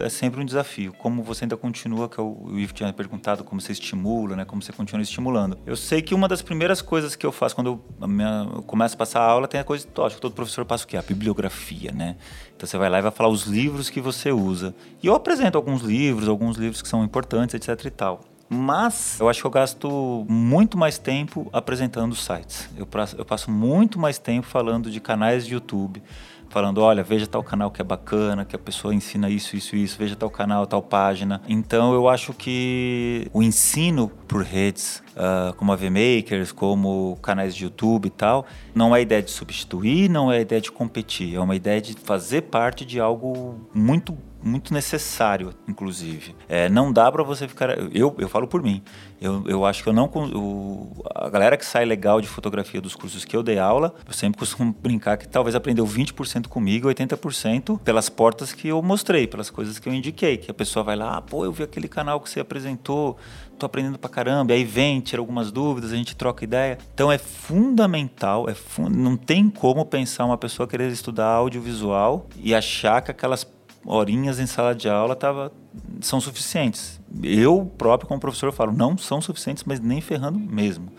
é 0.00 0.08
sempre 0.08 0.40
um 0.40 0.44
desafio. 0.44 0.92
Como 0.92 1.20
você 1.20 1.44
ainda 1.44 1.56
continua, 1.56 2.08
que 2.08 2.20
o 2.20 2.56
Ivo 2.56 2.72
tinha 2.72 2.92
perguntado, 2.92 3.42
como 3.42 3.60
você 3.60 3.72
estimula, 3.72 4.36
né? 4.36 4.44
Como 4.44 4.62
você 4.62 4.72
continua 4.72 5.02
estimulando. 5.02 5.58
Eu 5.66 5.74
sei 5.74 6.00
que 6.00 6.14
uma 6.14 6.28
das 6.28 6.40
primeiras 6.42 6.80
coisas 6.80 7.16
que 7.16 7.26
eu 7.26 7.32
faço 7.32 7.56
quando 7.56 7.80
eu, 8.00 8.08
minha, 8.08 8.48
eu 8.54 8.62
começo 8.62 8.94
a 8.94 8.98
passar 8.98 9.20
a 9.20 9.24
aula 9.24 9.48
tem 9.48 9.60
a 9.60 9.64
coisa, 9.64 9.84
acho 10.04 10.14
que 10.14 10.20
todo 10.20 10.32
professor 10.32 10.64
passa 10.64 10.84
o 10.84 10.86
quê? 10.86 10.96
A 10.96 11.02
bibliografia, 11.02 11.90
né? 11.90 12.14
Então 12.56 12.68
você 12.68 12.78
vai 12.78 12.88
lá 12.88 13.00
e 13.00 13.02
vai 13.02 13.10
falar 13.10 13.30
os 13.30 13.46
livros 13.46 13.90
que 13.90 14.00
você 14.00 14.30
usa. 14.30 14.76
E 15.02 15.08
eu 15.08 15.14
apresento 15.14 15.58
alguns 15.58 15.82
livros, 15.82 16.28
alguns 16.28 16.56
livros 16.56 16.80
que 16.80 16.88
são 16.88 17.02
importantes, 17.02 17.54
etc 17.54 17.84
e 17.84 17.90
tal. 17.90 18.20
Mas 18.48 19.18
eu 19.20 19.28
acho 19.28 19.40
que 19.40 19.46
eu 19.46 19.50
gasto 19.50 20.24
muito 20.28 20.78
mais 20.78 20.98
tempo 20.98 21.48
apresentando 21.52 22.14
sites. 22.14 22.68
Eu 22.76 22.86
passo, 22.86 23.16
eu 23.16 23.24
passo 23.24 23.50
muito 23.50 23.98
mais 23.98 24.18
tempo 24.18 24.46
falando 24.46 24.90
de 24.90 25.00
canais 25.00 25.46
de 25.46 25.54
YouTube, 25.54 26.02
falando, 26.48 26.78
olha, 26.78 27.02
veja 27.02 27.26
tal 27.26 27.42
canal 27.42 27.70
que 27.70 27.80
é 27.80 27.84
bacana, 27.84 28.44
que 28.44 28.56
a 28.56 28.58
pessoa 28.58 28.94
ensina 28.94 29.28
isso, 29.28 29.54
isso, 29.54 29.76
isso, 29.76 29.98
veja 29.98 30.16
tal 30.16 30.30
canal, 30.30 30.66
tal 30.66 30.82
página. 30.82 31.42
Então 31.46 31.92
eu 31.92 32.08
acho 32.08 32.32
que 32.32 33.28
o 33.32 33.42
ensino 33.42 34.10
por 34.26 34.42
redes, 34.42 35.02
uh, 35.10 35.54
como 35.54 35.72
a 35.72 35.76
VMakers, 35.76 36.50
como 36.50 37.18
canais 37.22 37.54
de 37.54 37.64
YouTube 37.64 38.06
e 38.06 38.10
tal, 38.10 38.46
não 38.74 38.96
é 38.96 39.02
ideia 39.02 39.22
de 39.22 39.30
substituir, 39.30 40.08
não 40.08 40.32
é 40.32 40.40
ideia 40.40 40.60
de 40.60 40.72
competir, 40.72 41.34
é 41.34 41.40
uma 41.40 41.54
ideia 41.54 41.80
de 41.80 41.94
fazer 41.94 42.42
parte 42.42 42.84
de 42.84 42.98
algo 42.98 43.60
muito 43.74 44.16
muito 44.42 44.72
necessário, 44.72 45.52
inclusive. 45.66 46.34
É, 46.48 46.68
não 46.68 46.92
dá 46.92 47.10
para 47.10 47.22
você 47.22 47.48
ficar. 47.48 47.70
Eu, 47.94 48.14
eu 48.18 48.28
falo 48.28 48.46
por 48.46 48.62
mim. 48.62 48.82
Eu, 49.20 49.44
eu 49.46 49.64
acho 49.64 49.82
que 49.82 49.88
eu 49.88 49.92
não. 49.92 50.06
O, 50.06 51.04
a 51.14 51.28
galera 51.28 51.56
que 51.56 51.66
sai 51.66 51.84
legal 51.84 52.20
de 52.20 52.28
fotografia 52.28 52.80
dos 52.80 52.94
cursos 52.94 53.24
que 53.24 53.36
eu 53.36 53.42
dei 53.42 53.58
aula, 53.58 53.94
eu 54.06 54.12
sempre 54.12 54.38
costumo 54.38 54.74
brincar 54.80 55.16
que 55.16 55.26
talvez 55.26 55.54
aprendeu 55.56 55.84
20% 55.84 56.46
comigo, 56.46 56.88
80% 56.88 57.80
pelas 57.80 58.08
portas 58.08 58.52
que 58.52 58.68
eu 58.68 58.80
mostrei, 58.80 59.26
pelas 59.26 59.50
coisas 59.50 59.78
que 59.78 59.88
eu 59.88 59.92
indiquei. 59.92 60.36
Que 60.36 60.50
a 60.50 60.54
pessoa 60.54 60.84
vai 60.84 60.96
lá, 60.96 61.16
ah, 61.16 61.22
pô, 61.22 61.44
eu 61.44 61.52
vi 61.52 61.64
aquele 61.64 61.88
canal 61.88 62.20
que 62.20 62.30
você 62.30 62.40
apresentou, 62.40 63.16
tô 63.58 63.66
aprendendo 63.66 63.98
pra 63.98 64.08
caramba. 64.08 64.52
E 64.52 64.56
aí 64.56 64.64
vem, 64.64 65.00
tira 65.00 65.20
algumas 65.20 65.50
dúvidas, 65.50 65.92
a 65.92 65.96
gente 65.96 66.14
troca 66.14 66.44
ideia. 66.44 66.78
Então 66.94 67.10
é 67.10 67.18
fundamental, 67.18 68.48
é 68.48 68.54
fun... 68.54 68.88
não 68.88 69.16
tem 69.16 69.50
como 69.50 69.84
pensar 69.84 70.24
uma 70.24 70.38
pessoa 70.38 70.68
querer 70.68 70.90
estudar 70.90 71.26
audiovisual 71.26 72.28
e 72.36 72.54
achar 72.54 73.02
que 73.02 73.10
aquelas 73.10 73.44
horinhas 73.84 74.38
em 74.38 74.46
sala 74.46 74.74
de 74.74 74.88
aula 74.88 75.14
tava, 75.16 75.52
são 76.00 76.20
suficientes. 76.20 77.00
Eu 77.22 77.70
próprio, 77.78 78.08
como 78.08 78.20
professor, 78.20 78.52
falo, 78.52 78.72
não 78.72 78.96
são 78.98 79.20
suficientes, 79.20 79.64
mas 79.66 79.80
nem 79.80 80.00
ferrando 80.00 80.38
mesmo. 80.38 80.92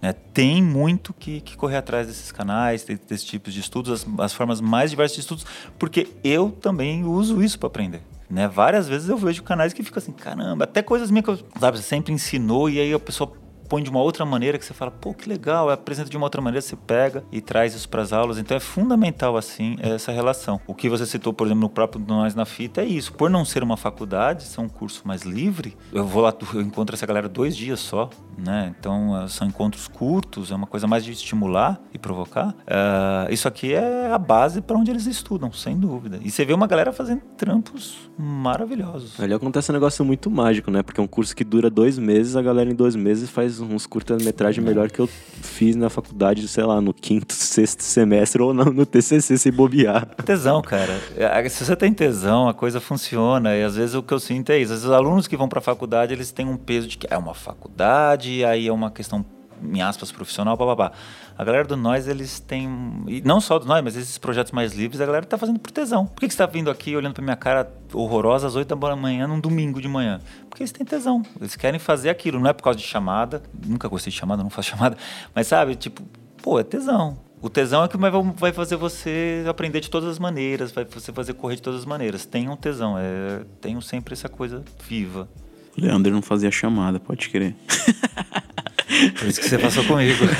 Né? 0.00 0.12
Tem 0.12 0.62
muito 0.62 1.14
que, 1.14 1.40
que, 1.40 1.56
correr 1.56 1.76
atrás 1.76 2.06
desses 2.06 2.30
canais, 2.30 2.84
desses 2.84 3.24
tipos 3.24 3.54
de 3.54 3.60
estudos, 3.60 3.90
as, 3.90 4.06
as, 4.20 4.32
formas 4.32 4.60
mais 4.60 4.90
diversas 4.90 5.14
de 5.16 5.20
estudos, 5.20 5.46
porque 5.78 6.08
eu 6.22 6.50
também 6.50 7.04
uso 7.04 7.42
isso 7.42 7.58
para 7.58 7.68
aprender. 7.68 8.02
Né? 8.28 8.46
Várias 8.46 8.86
vezes 8.86 9.08
eu 9.08 9.16
vejo 9.16 9.42
canais 9.42 9.72
que 9.72 9.82
ficam 9.82 10.02
assim, 10.02 10.12
caramba, 10.12 10.64
até 10.64 10.82
coisas 10.82 11.10
minhas 11.10 11.24
que 11.24 11.30
eu, 11.30 11.38
sabe, 11.58 11.78
sempre 11.78 12.12
ensinou 12.12 12.68
e 12.68 12.78
aí 12.80 12.92
a 12.92 12.98
pessoa 12.98 13.32
põe 13.74 13.82
de 13.82 13.90
uma 13.90 14.00
outra 14.00 14.24
maneira 14.24 14.56
que 14.56 14.64
você 14.64 14.72
fala, 14.72 14.88
pô, 14.88 15.12
que 15.12 15.28
legal, 15.28 15.68
apresenta 15.68 16.08
de 16.08 16.16
uma 16.16 16.26
outra 16.26 16.40
maneira, 16.40 16.62
você 16.62 16.76
pega 16.76 17.24
e 17.32 17.40
traz 17.40 17.74
isso 17.74 17.88
para 17.88 18.02
as 18.02 18.12
aulas. 18.12 18.38
Então 18.38 18.56
é 18.56 18.60
fundamental, 18.60 19.36
assim, 19.36 19.76
essa 19.80 20.12
relação. 20.12 20.60
O 20.64 20.72
que 20.72 20.88
você 20.88 21.04
citou, 21.04 21.32
por 21.32 21.48
exemplo, 21.48 21.62
no 21.62 21.68
próprio 21.68 22.00
Nós 22.06 22.36
na 22.36 22.44
Fita 22.44 22.82
é 22.82 22.84
isso. 22.84 23.12
Por 23.14 23.28
não 23.28 23.44
ser 23.44 23.64
uma 23.64 23.76
faculdade, 23.76 24.44
ser 24.44 24.60
um 24.60 24.68
curso 24.68 25.02
mais 25.04 25.22
livre, 25.22 25.76
eu 25.92 26.06
vou 26.06 26.22
lá, 26.22 26.32
eu 26.54 26.60
encontro 26.60 26.94
essa 26.94 27.04
galera 27.04 27.28
dois 27.28 27.56
dias 27.56 27.80
só, 27.80 28.10
né? 28.38 28.72
Então 28.78 29.20
eh, 29.20 29.26
são 29.26 29.48
encontros 29.48 29.88
curtos, 29.88 30.52
é 30.52 30.54
uma 30.54 30.68
coisa 30.68 30.86
mais 30.86 31.04
de 31.04 31.10
estimular 31.10 31.80
e 31.92 31.98
provocar. 31.98 32.50
Uh, 32.50 33.32
isso 33.32 33.48
aqui 33.48 33.74
é 33.74 34.12
a 34.12 34.18
base 34.18 34.60
para 34.60 34.78
onde 34.78 34.92
eles 34.92 35.06
estudam, 35.06 35.50
sem 35.50 35.76
dúvida. 35.76 36.20
E 36.22 36.30
você 36.30 36.44
vê 36.44 36.52
uma 36.52 36.68
galera 36.68 36.92
fazendo 36.92 37.22
trampos 37.36 38.08
maravilhosos. 38.16 39.18
Ali 39.18 39.34
acontece 39.34 39.72
um 39.72 39.74
negócio 39.74 40.04
muito 40.04 40.30
mágico, 40.30 40.70
né? 40.70 40.80
Porque 40.80 41.00
é 41.00 41.02
um 41.02 41.08
curso 41.08 41.34
que 41.34 41.42
dura 41.42 41.68
dois 41.68 41.98
meses, 41.98 42.36
a 42.36 42.42
galera 42.42 42.70
em 42.70 42.74
dois 42.74 42.94
meses 42.94 43.30
faz 43.30 43.63
uns 43.72 43.86
curta-metragem 43.86 44.62
melhor 44.62 44.90
que 44.90 45.00
eu 45.00 45.06
fiz 45.06 45.76
na 45.76 45.88
faculdade, 45.88 46.46
sei 46.48 46.64
lá, 46.64 46.80
no 46.80 46.92
quinto, 46.92 47.32
sexto 47.32 47.82
semestre 47.82 48.42
ou 48.42 48.52
no, 48.52 48.64
no 48.66 48.86
TCC 48.86 49.38
sem 49.38 49.52
bobear. 49.52 50.06
Tesão, 50.24 50.60
cara. 50.62 51.00
É, 51.16 51.48
se 51.48 51.64
você 51.64 51.76
tem 51.76 51.92
tesão, 51.92 52.48
a 52.48 52.54
coisa 52.54 52.80
funciona. 52.80 53.56
E 53.56 53.62
às 53.62 53.76
vezes 53.76 53.94
o 53.94 54.02
que 54.02 54.12
eu 54.12 54.20
sinto 54.20 54.50
é 54.50 54.58
isso. 54.58 54.72
Às 54.72 54.80
vezes 54.80 54.84
os 54.84 54.92
alunos 54.92 55.26
que 55.26 55.36
vão 55.36 55.48
para 55.48 55.58
a 55.58 55.62
faculdade, 55.62 56.12
eles 56.12 56.32
têm 56.32 56.46
um 56.46 56.56
peso 56.56 56.88
de 56.88 56.98
que 56.98 57.06
é 57.10 57.16
uma 57.16 57.34
faculdade, 57.34 58.44
aí 58.44 58.68
é 58.68 58.72
uma 58.72 58.90
questão 58.90 59.24
em 59.62 59.82
aspas, 59.82 60.12
profissional, 60.12 60.56
papapá. 60.56 60.92
A 61.36 61.44
galera 61.44 61.64
do 61.64 61.76
Nós, 61.76 62.06
eles 62.06 62.38
têm. 62.38 63.02
E 63.08 63.20
não 63.22 63.40
só 63.40 63.58
do 63.58 63.66
Nós, 63.66 63.82
mas 63.82 63.96
esses 63.96 64.18
projetos 64.18 64.52
mais 64.52 64.72
livres, 64.72 65.00
a 65.00 65.06
galera 65.06 65.26
tá 65.26 65.36
fazendo 65.36 65.58
por 65.58 65.70
tesão. 65.72 66.06
Por 66.06 66.20
que, 66.20 66.28
que 66.28 66.34
você 66.34 66.38
tá 66.38 66.46
vindo 66.46 66.70
aqui 66.70 66.96
olhando 66.96 67.14
pra 67.14 67.22
minha 67.22 67.36
cara 67.36 67.70
horrorosa 67.92 68.46
às 68.46 68.54
8 68.54 68.74
da 68.76 68.96
manhã, 68.96 69.26
num 69.26 69.40
domingo 69.40 69.80
de 69.80 69.88
manhã? 69.88 70.20
Porque 70.48 70.62
eles 70.62 70.70
têm 70.70 70.86
tesão. 70.86 71.22
Eles 71.40 71.56
querem 71.56 71.80
fazer 71.80 72.10
aquilo. 72.10 72.38
Não 72.38 72.48
é 72.48 72.52
por 72.52 72.62
causa 72.62 72.78
de 72.78 72.84
chamada. 72.84 73.42
Nunca 73.66 73.88
gostei 73.88 74.12
de 74.12 74.18
chamada, 74.18 74.42
não 74.42 74.50
faço 74.50 74.70
chamada. 74.70 74.96
Mas 75.34 75.48
sabe, 75.48 75.74
tipo, 75.74 76.02
pô, 76.40 76.60
é 76.60 76.64
tesão. 76.64 77.18
O 77.42 77.50
tesão 77.50 77.84
é 77.84 77.88
que 77.88 77.96
vai 77.98 78.52
fazer 78.52 78.76
você 78.76 79.44
aprender 79.46 79.80
de 79.80 79.90
todas 79.90 80.08
as 80.08 80.18
maneiras, 80.18 80.72
vai 80.72 80.86
você 80.86 81.12
fazer 81.12 81.34
correr 81.34 81.56
de 81.56 81.62
todas 81.62 81.80
as 81.80 81.84
maneiras. 81.84 82.24
Tenham 82.24 82.56
tesão, 82.56 82.96
é, 82.98 83.44
tenham 83.60 83.82
sempre 83.82 84.14
essa 84.14 84.30
coisa 84.30 84.64
viva. 84.88 85.28
Leandro 85.76 86.10
não 86.10 86.22
fazia 86.22 86.50
chamada, 86.50 86.98
pode 86.98 87.28
crer. 87.28 87.54
Por 89.18 89.28
isso 89.28 89.40
que 89.40 89.48
você 89.48 89.58
passou 89.58 89.84
comigo. 89.84 90.24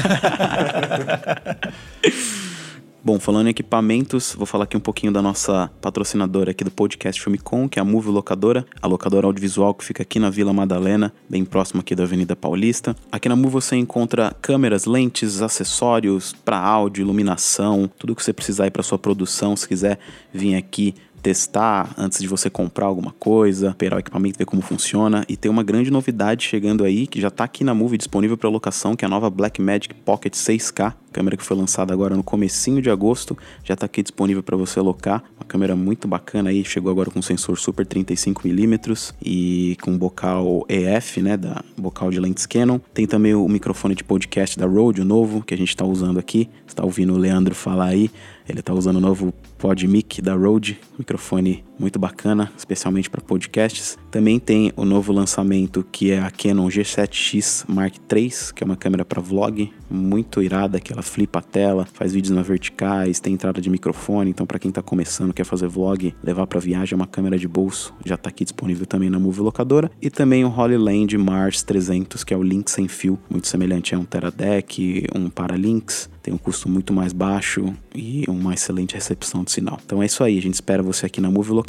Bom, 3.05 3.21
falando 3.21 3.49
em 3.49 3.51
equipamentos, 3.51 4.35
vou 4.35 4.47
falar 4.47 4.65
aqui 4.65 4.79
um 4.79 4.81
pouquinho 4.81 5.13
da 5.13 5.21
nossa 5.21 5.71
patrocinadora 5.83 6.53
aqui 6.53 6.65
do 6.65 6.71
podcast 6.71 7.21
Filme 7.21 7.37
Com, 7.37 7.69
que 7.69 7.79
é 7.79 7.83
a 7.83 7.85
Move 7.85 8.09
Locadora, 8.09 8.65
a 8.81 8.87
locadora 8.87 9.27
audiovisual 9.27 9.75
que 9.75 9.85
fica 9.85 10.03
aqui 10.03 10.19
na 10.19 10.31
Vila 10.31 10.55
Madalena, 10.55 11.13
bem 11.29 11.45
próximo 11.45 11.83
aqui 11.83 11.95
da 11.95 12.05
Avenida 12.05 12.35
Paulista. 12.35 12.97
Aqui 13.13 13.29
na 13.29 13.37
Move 13.37 13.53
você 13.53 13.77
encontra 13.77 14.35
câmeras, 14.41 14.87
lentes, 14.87 15.43
acessórios 15.43 16.33
para 16.33 16.59
áudio, 16.59 17.03
iluminação, 17.03 17.91
tudo 17.99 18.17
que 18.17 18.25
você 18.25 18.33
precisar 18.33 18.65
aí 18.65 18.71
para 18.71 18.83
sua 18.83 18.99
produção, 18.99 19.55
se 19.55 19.69
quiser 19.69 19.99
vir 20.33 20.55
aqui 20.55 20.95
testar 21.25 21.95
antes 21.97 22.21
de 22.21 22.29
você 22.29 22.51
comprar 22.51 22.85
alguma 22.85 23.11
coisa, 23.13 23.71
operar 23.71 23.97
o 23.97 24.01
equipamento, 24.01 24.39
ver 24.39 24.45
como 24.45 24.61
funciona. 24.61 25.25
E 25.27 25.39
tem 25.39 25.51
uma 25.51 25.63
grande 25.63 25.91
novidade 25.91 26.45
chegando 26.45 26.85
aí, 26.85 27.07
que 27.07 27.19
já 27.19 27.29
está 27.29 27.45
aqui 27.45 27.65
na 27.65 27.73
Move 27.73 27.97
disponível 27.97 28.37
para 28.37 28.51
locação, 28.51 28.95
que 28.95 29.07
é 29.07 29.07
a 29.07 29.09
nova 29.09 29.31
Blackmagic 29.31 29.95
Pocket 29.95 30.35
6K, 30.35 30.93
câmera 31.11 31.37
que 31.37 31.43
foi 31.43 31.57
lançada 31.57 31.95
agora 31.95 32.15
no 32.15 32.23
comecinho 32.23 32.83
de 32.83 32.91
agosto, 32.91 33.39
já 33.63 33.73
está 33.73 33.87
aqui 33.87 34.03
disponível 34.03 34.43
para 34.43 34.55
você 34.55 34.79
alocar. 34.79 35.25
Uma 35.39 35.47
câmera 35.47 35.75
muito 35.75 36.07
bacana 36.07 36.51
aí, 36.51 36.63
chegou 36.63 36.91
agora 36.91 37.11
com 37.11 37.23
sensor 37.23 37.57
super 37.57 37.87
35mm 37.87 39.15
e 39.25 39.79
com 39.81 39.97
bocal 39.97 40.67
EF, 40.69 41.23
né, 41.23 41.39
da 41.39 41.65
bocal 41.79 42.11
de 42.11 42.21
lentes 42.21 42.45
Canon. 42.45 42.79
Tem 42.93 43.07
também 43.07 43.35
o 43.35 43.49
microfone 43.49 43.95
de 43.95 44.05
podcast 44.05 44.59
da 44.59 44.67
Rode, 44.67 45.01
o 45.01 45.05
novo, 45.07 45.43
que 45.43 45.55
a 45.55 45.57
gente 45.57 45.71
está 45.71 45.87
usando 45.87 46.19
aqui. 46.19 46.51
Está 46.67 46.85
ouvindo 46.85 47.15
o 47.15 47.17
Leandro 47.17 47.55
falar 47.55 47.87
aí. 47.87 48.11
Ele 48.49 48.61
está 48.61 48.75
usando 48.75 48.97
o 48.97 49.01
novo 49.01 49.33
PodMic 49.59 50.21
da 50.21 50.35
Rode, 50.35 50.79
microfone 50.99 51.65
muito 51.79 51.99
bacana, 51.99 52.53
especialmente 52.57 53.11
para 53.11 53.21
podcasts. 53.21 53.99
Também 54.11 54.39
tem 54.39 54.73
o 54.77 54.85
novo 54.85 55.13
lançamento 55.13 55.85
que 55.91 56.11
é 56.11 56.21
a 56.21 56.31
Canon 56.31 56.69
G7X 56.69 57.65
Mark 57.69 57.95
III, 58.13 58.31
que 58.55 58.63
é 58.63 58.67
uma 58.67 58.77
câmera 58.77 59.05
para 59.05 59.21
vlog, 59.21 59.73
muito 59.91 60.43
irada, 60.43 60.81
que 60.81 60.93
ela 60.93 61.03
flipa 61.03 61.39
a 61.39 61.43
tela, 61.43 61.87
faz 61.93 62.13
vídeos 62.13 62.35
na 62.35 62.43
verticais, 62.43 63.21
tem 63.21 63.35
entrada 63.35 63.61
de 63.61 63.71
microfone, 63.71 64.31
então 64.31 64.47
para 64.47 64.59
quem 64.59 64.69
está 64.69 64.83
começando, 64.83 65.33
quer 65.33 65.45
fazer 65.45 65.69
vlog, 65.69 66.15
levar 66.23 66.47
para 66.47 66.61
viagem 66.61 66.95
é 66.95 66.97
uma 66.97 67.07
câmera 67.07 67.39
de 67.39 67.49
bolso, 67.49 67.95
já 68.05 68.15
está 68.15 68.29
aqui 68.29 68.45
disponível 68.45 68.87
também 68.87 69.11
na 69.11 69.19
Move 69.19 69.41
Locadora. 69.41 69.91
E 70.01 70.11
também 70.11 70.45
o 70.45 70.49
Holyland 70.49 71.17
Mars 71.19 71.63
300, 71.63 72.25
que 72.25 72.35
é 72.35 72.37
o 72.37 72.43
link 72.43 72.71
sem 72.71 72.89
fio, 72.89 73.19
muito 73.31 73.49
semelhante 73.49 73.95
a 73.95 73.99
um 73.99 74.05
Teradek, 74.05 75.07
um 75.15 75.29
Paralinks, 75.31 76.11
tem 76.25 76.33
um 76.33 76.39
custo 76.39 76.71
muito 76.71 76.91
mais 76.91 77.13
baixo 77.13 77.75
e 77.95 78.25
uma 78.27 78.55
excelente 78.55 78.95
recepção 78.95 79.45
de 79.45 79.53
sinal. 79.53 79.79
Então 79.85 80.03
é 80.03 80.07
isso 80.07 80.25
aí, 80.25 80.39
a 80.39 80.43
gente 80.43 80.55
espera 80.55 80.83
você 80.83 81.05
aqui 81.05 81.21
na 81.21 81.31
Move 81.31 81.51
Locadora, 81.51 81.64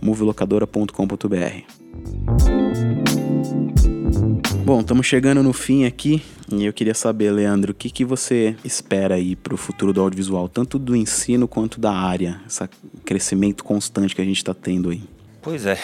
movelocadora.com.br. 0.00 1.80
Bom, 4.64 4.80
estamos 4.80 5.06
chegando 5.06 5.42
no 5.42 5.52
fim 5.52 5.84
aqui 5.84 6.22
e 6.52 6.64
eu 6.64 6.72
queria 6.72 6.94
saber, 6.94 7.30
Leandro, 7.32 7.72
o 7.72 7.74
que, 7.74 7.90
que 7.90 8.04
você 8.04 8.54
espera 8.64 9.16
aí 9.16 9.34
para 9.34 9.54
o 9.54 9.56
futuro 9.56 9.92
do 9.92 10.00
audiovisual, 10.00 10.48
tanto 10.48 10.78
do 10.78 10.94
ensino 10.94 11.48
quanto 11.48 11.80
da 11.80 11.92
área, 11.92 12.40
esse 12.46 12.68
crescimento 13.04 13.64
constante 13.64 14.14
que 14.14 14.20
a 14.20 14.24
gente 14.24 14.36
está 14.36 14.54
tendo 14.54 14.90
aí? 14.90 15.02
Pois 15.42 15.66
é. 15.66 15.76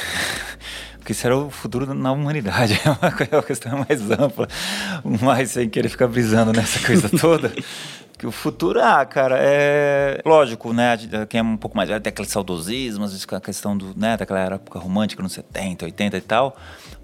Porque 0.99 1.15
será 1.15 1.37
o 1.37 1.51
futuro 1.51 1.95
na 1.95 2.13
humanidade. 2.13 2.81
É 3.31 3.37
uma 3.37 3.43
questão 3.43 3.85
mais 3.89 4.11
ampla, 4.11 4.49
mas 5.23 5.51
sem 5.53 5.69
querer 5.69 5.89
ficar 5.89 6.09
brisando 6.09 6.53
nessa 6.53 6.85
coisa 6.85 7.09
toda. 7.09 7.53
Que 8.19 8.27
o 8.27 8.33
futuro, 8.33 8.81
ah, 8.83 9.05
cara, 9.05 9.37
é. 9.39 10.23
Lógico, 10.25 10.73
né? 10.73 10.97
Quem 11.29 11.41
é 11.41 11.43
um 11.43 11.57
pouco 11.57 11.77
mais 11.77 11.89
velho 11.89 12.01
tem 12.01 12.11
aquele 12.11 12.29
saudosismo, 12.29 13.05
a 13.05 13.41
questão 13.41 13.77
do, 13.77 13.93
né, 13.95 14.17
daquela 14.17 14.41
época 14.41 14.79
romântica, 14.79 15.23
nos 15.23 15.33
70, 15.33 15.85
80 15.85 16.17
e 16.17 16.21
tal. 16.23 16.57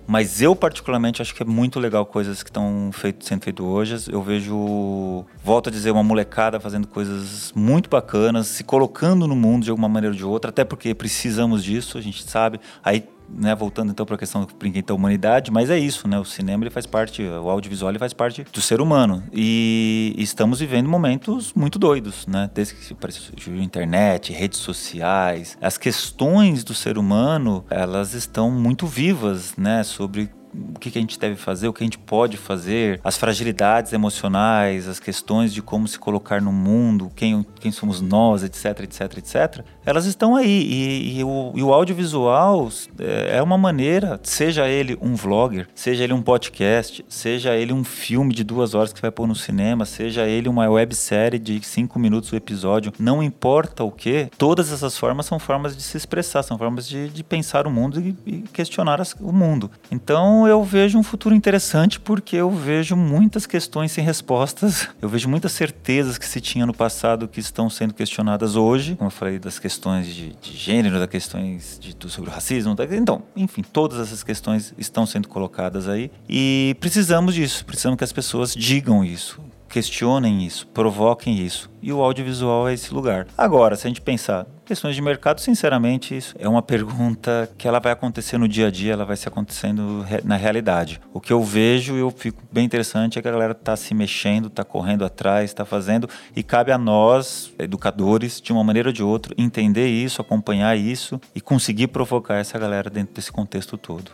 Mas 0.07 0.43
eu, 0.43 0.57
particularmente, 0.57 1.23
acho 1.23 1.35
que 1.35 1.43
é 1.43 1.47
muito 1.47 1.79
legal 1.79 2.05
coisas 2.05 2.43
que 2.43 2.49
estão 2.49 2.91
feito, 2.93 3.25
sendo 3.25 3.43
feitas 3.43 3.65
hoje. 3.65 4.11
Eu 4.11 4.23
vejo, 4.23 5.25
volto 5.45 5.69
a 5.69 5.73
dizer, 5.73 5.91
uma 5.91 6.03
molecada 6.03 6.59
fazendo 6.59 6.89
coisas 6.89 7.53
muito 7.55 7.89
bacanas, 7.89 8.49
se 8.49 8.65
colocando 8.65 9.27
no 9.29 9.37
mundo 9.37 9.65
de 9.65 9.71
alguma 9.71 9.89
maneira 9.89 10.13
ou 10.13 10.19
de 10.19 10.25
outra, 10.25 10.49
até 10.49 10.65
porque 10.65 10.95
precisamos 10.95 11.63
disso, 11.63 11.99
a 11.99 12.01
gente 12.01 12.29
sabe. 12.29 12.59
Aí 12.83 13.07
né, 13.29 13.55
voltando 13.55 13.91
então 13.91 14.05
para 14.05 14.15
a 14.17 14.19
questão 14.19 14.45
do 14.45 14.55
brinquedo 14.55 14.87
da 14.87 14.95
humanidade, 14.95 15.51
mas 15.51 15.71
é 15.71 15.79
isso, 15.79 16.07
né? 16.09 16.19
O 16.19 16.25
cinema 16.25 16.65
ele 16.65 16.71
faz 16.71 16.87
parte, 16.87 17.23
o 17.23 17.49
audiovisual 17.49 17.91
ele 17.91 17.99
faz 17.99 18.13
parte 18.13 18.45
do 18.53 18.61
ser 18.61 18.81
humano 18.81 19.23
e 19.33 20.15
estamos 20.19 20.61
vivendo 20.61 20.89
momentos 20.89 21.53
muito 21.55 21.79
doidos, 21.79 22.27
né? 22.27 22.51
Desde 22.55 22.75
que 22.75 22.93
apareceu 22.93 23.33
a 23.49 23.63
internet, 23.63 24.33
redes 24.33 24.59
sociais, 24.59 25.57
as 25.61 25.79
questões 25.79 26.65
do 26.65 26.75
ser 26.75 26.99
humano 26.99 27.65
elas 27.71 28.15
estão 28.15 28.51
muito 28.51 28.87
vivas, 28.87 29.57
né? 29.57 29.83
Sobre 29.83 30.31
o 30.55 30.79
que, 30.79 30.97
a 30.97 31.01
gente 31.01 31.19
deve 31.19 31.37
fazer, 31.37 31.69
o 31.69 31.73
que 31.73 31.83
a 31.83 31.87
gente 31.87 31.99
pode 31.99 32.37
fazer, 32.37 33.01
as 33.03 33.17
fragilidades 33.17 33.93
emocionais, 33.93 34.89
as 34.89 35.01
questões 35.01 35.53
de 35.53 35.63
como 35.63 35.89
se 35.89 35.99
colocar 35.99 36.41
no 36.41 36.53
mundo, 36.53 37.11
quem, 37.17 37.45
quem 37.61 37.73
somos 37.73 38.01
nós, 38.01 38.43
etc, 38.43 38.81
etc, 38.81 39.19
etc, 39.19 39.65
elas 39.85 40.07
estão 40.07 40.37
aí. 40.37 40.63
E, 40.63 41.19
e, 41.19 41.25
o, 41.25 41.53
e 41.55 41.63
o 41.63 41.73
audiovisual 41.73 42.69
é, 42.99 43.39
é 43.39 43.43
uma 43.43 43.57
maneira, 43.57 44.21
seja 44.23 44.69
ele 44.69 44.99
um 45.01 45.15
vlogger, 45.15 45.69
seja 45.75 46.05
ele 46.05 46.13
um 46.13 46.23
podcast, 46.23 47.05
seja 47.09 47.57
ele 47.57 47.73
um 47.73 47.85
filme 47.85 48.35
de 48.35 48.45
duas 48.45 48.75
horas 48.75 48.93
que 48.93 49.01
vai 49.01 49.11
pôr 49.11 49.27
no 49.27 49.35
cinema, 49.35 49.85
seja 49.85 50.27
ele 50.27 50.49
uma 50.49 50.69
websérie 50.69 51.39
de 51.39 51.61
cinco 51.65 51.99
minutos 51.99 52.33
o 52.33 52.37
episódio, 52.37 52.93
não 52.99 53.23
importa 53.23 53.85
o 53.85 53.91
que, 53.91 54.29
todas 54.37 54.73
essas 54.73 54.97
formas 54.99 55.27
são 55.27 55.39
formas 55.39 55.77
de 55.77 55.83
se 55.83 55.97
expressar, 55.97 56.43
são 56.43 56.59
formas 56.59 56.87
de, 56.87 57.09
de 57.09 57.25
pensar 57.25 57.67
o 57.67 57.71
mundo 57.71 58.01
e, 58.01 58.17
e 58.27 58.43
questionar 58.53 59.01
as, 59.01 59.15
o 59.21 59.33
mundo. 59.33 59.71
Então, 59.91 60.42
eu 60.47 60.63
vejo 60.63 60.99
um 60.99 61.03
futuro 61.03 61.35
interessante 61.35 61.99
porque 62.01 62.37
eu 62.37 62.51
vejo 62.51 62.97
muitas 62.97 63.47
questões 63.47 63.93
sem 63.93 64.05
respostas. 64.05 64.89
Eu 65.01 65.09
vejo 65.09 65.29
muitas 65.29 65.53
certezas 65.53 66.19
que 66.19 66.27
se 66.27 66.41
tinha 66.41 66.67
no 66.67 66.75
passado 66.75 67.29
que 67.29 67.41
estão 67.41 67.69
sendo 67.69 67.95
questionadas 67.95 68.57
hoje. 68.57 68.97
Como 68.97 69.09
eu 69.09 69.13
falei 69.13 69.39
das 69.39 69.59
questões 69.59 70.07
de, 70.07 70.35
de 70.41 70.57
gênero, 70.57 70.99
das 70.99 71.09
questões 71.09 71.79
de, 71.81 71.95
sobre 72.09 72.31
o 72.31 72.33
racismo. 72.33 72.75
então, 72.93 73.23
enfim, 73.37 73.63
todas 73.63 74.01
essas 74.01 74.23
questões 74.23 74.75
estão 74.79 75.07
sendo 75.07 75.29
colocadas 75.29 75.89
aí. 75.89 76.11
E 76.29 76.77
precisamos 76.81 77.35
disso. 77.35 77.65
Precisamos 77.65 77.97
que 77.97 78.05
as 78.05 78.13
pessoas 78.13 78.55
digam 78.55 79.05
isso 79.05 79.41
questionem 79.73 80.45
isso, 80.45 80.67
provoquem 80.67 81.39
isso. 81.39 81.71
E 81.81 81.91
o 81.91 82.03
audiovisual 82.03 82.69
é 82.69 82.75
esse 82.75 82.93
lugar. 82.93 83.27
Agora, 83.39 83.75
se 83.75 83.87
a 83.87 83.89
gente 83.89 84.03
pensar 84.03 84.47
questões 84.67 84.95
de 84.95 85.01
mercado, 85.01 85.41
sinceramente, 85.41 86.15
isso 86.15 86.35
é 86.39 86.47
uma 86.47 86.61
pergunta 86.61 87.51
que 87.57 87.67
ela 87.67 87.81
vai 87.81 87.91
acontecer 87.91 88.37
no 88.37 88.47
dia 88.47 88.67
a 88.67 88.71
dia, 88.71 88.93
ela 88.93 89.07
vai 89.07 89.17
se 89.17 89.27
acontecendo 89.27 90.05
na 90.25 90.37
realidade. 90.37 91.01
O 91.15 91.21
que 91.21 91.33
eu 91.33 91.43
vejo 91.43 91.97
e 91.97 92.01
eu 92.01 92.11
fico 92.11 92.43
bem 92.53 92.67
interessante 92.67 93.19
é 93.19 93.23
que 93.23 93.29
a 93.29 93.33
galera 93.33 93.53
está 93.53 93.75
se 93.75 93.95
mexendo, 93.95 94.49
está 94.49 94.63
correndo 94.63 95.07
atrás, 95.07 95.49
está 95.49 95.65
fazendo 95.65 96.07
e 96.37 96.43
cabe 96.43 96.71
a 96.71 96.77
nós, 96.77 97.51
educadores, 97.59 98.43
de 98.43 98.53
uma 98.53 98.63
maneira 98.63 98.91
ou 98.91 98.93
de 98.93 99.03
outra, 99.03 99.35
entender 99.39 99.89
isso, 99.89 100.21
acompanhar 100.21 100.77
isso 100.77 101.19
e 101.35 101.41
conseguir 101.41 101.87
provocar 101.87 102.37
essa 102.37 102.59
galera 102.59 102.91
dentro 102.91 103.15
desse 103.15 103.33
contexto 103.33 103.79
todo. 103.79 104.11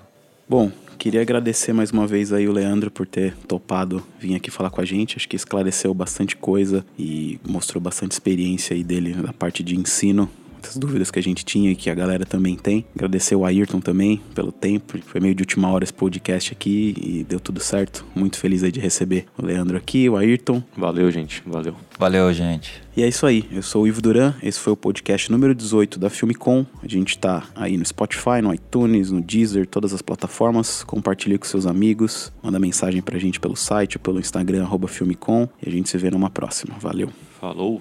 Bom, 0.48 0.70
queria 0.98 1.22
agradecer 1.22 1.72
mais 1.72 1.92
uma 1.92 2.06
vez 2.06 2.32
aí 2.32 2.48
o 2.48 2.52
Leandro 2.52 2.90
por 2.90 3.06
ter 3.06 3.34
topado 3.46 4.02
vir 4.18 4.34
aqui 4.34 4.50
falar 4.50 4.68
com 4.68 4.80
a 4.80 4.84
gente. 4.84 5.16
Acho 5.16 5.28
que 5.28 5.36
esclareceu 5.36 5.94
bastante 5.94 6.36
coisa 6.36 6.84
e 6.98 7.38
mostrou 7.48 7.80
bastante 7.80 8.12
experiência 8.12 8.74
aí 8.74 8.82
dele 8.82 9.14
na 9.14 9.32
parte 9.32 9.62
de 9.62 9.76
ensino 9.76 10.28
muitas 10.68 10.76
dúvidas 10.76 11.10
que 11.10 11.18
a 11.18 11.22
gente 11.22 11.44
tinha 11.44 11.70
e 11.70 11.76
que 11.76 11.88
a 11.88 11.94
galera 11.94 12.26
também 12.26 12.56
tem. 12.56 12.84
Agradecer 12.94 13.34
o 13.34 13.44
Ayrton 13.44 13.80
também 13.80 14.20
pelo 14.34 14.52
tempo. 14.52 14.98
Foi 15.02 15.20
meio 15.20 15.34
de 15.34 15.42
última 15.42 15.70
hora 15.70 15.84
esse 15.84 15.92
podcast 15.92 16.52
aqui 16.52 16.94
e 17.00 17.24
deu 17.24 17.40
tudo 17.40 17.60
certo. 17.60 18.04
Muito 18.14 18.38
feliz 18.38 18.62
aí 18.62 18.70
de 18.70 18.80
receber 18.80 19.26
o 19.36 19.44
Leandro 19.44 19.76
aqui, 19.76 20.08
o 20.08 20.16
Ayrton. 20.16 20.62
Valeu, 20.76 21.10
gente. 21.10 21.42
Valeu. 21.46 21.74
Valeu, 21.98 22.32
gente. 22.32 22.82
E 22.96 23.02
é 23.02 23.08
isso 23.08 23.26
aí. 23.26 23.44
Eu 23.50 23.62
sou 23.62 23.84
o 23.84 23.86
Ivo 23.86 24.02
Duran. 24.02 24.34
Esse 24.42 24.58
foi 24.58 24.72
o 24.72 24.76
podcast 24.76 25.30
número 25.30 25.54
18 25.54 25.98
da 25.98 26.10
Filmicom. 26.10 26.66
A 26.82 26.88
gente 26.88 27.16
tá 27.18 27.44
aí 27.54 27.76
no 27.76 27.84
Spotify, 27.84 28.42
no 28.42 28.52
iTunes, 28.52 29.10
no 29.10 29.20
Deezer, 29.20 29.66
todas 29.66 29.94
as 29.94 30.02
plataformas. 30.02 30.82
Compartilhe 30.84 31.38
com 31.38 31.46
seus 31.46 31.66
amigos. 31.66 32.32
Manda 32.42 32.58
mensagem 32.58 33.00
pra 33.00 33.18
gente 33.18 33.40
pelo 33.40 33.56
site, 33.56 33.98
pelo 33.98 34.18
Instagram, 34.18 34.64
arroba 34.64 34.88
Filmicom. 34.88 35.48
E 35.64 35.68
a 35.68 35.72
gente 35.72 35.88
se 35.88 35.96
vê 35.96 36.10
numa 36.10 36.30
próxima. 36.30 36.76
Valeu. 36.78 37.10
Falou. 37.40 37.80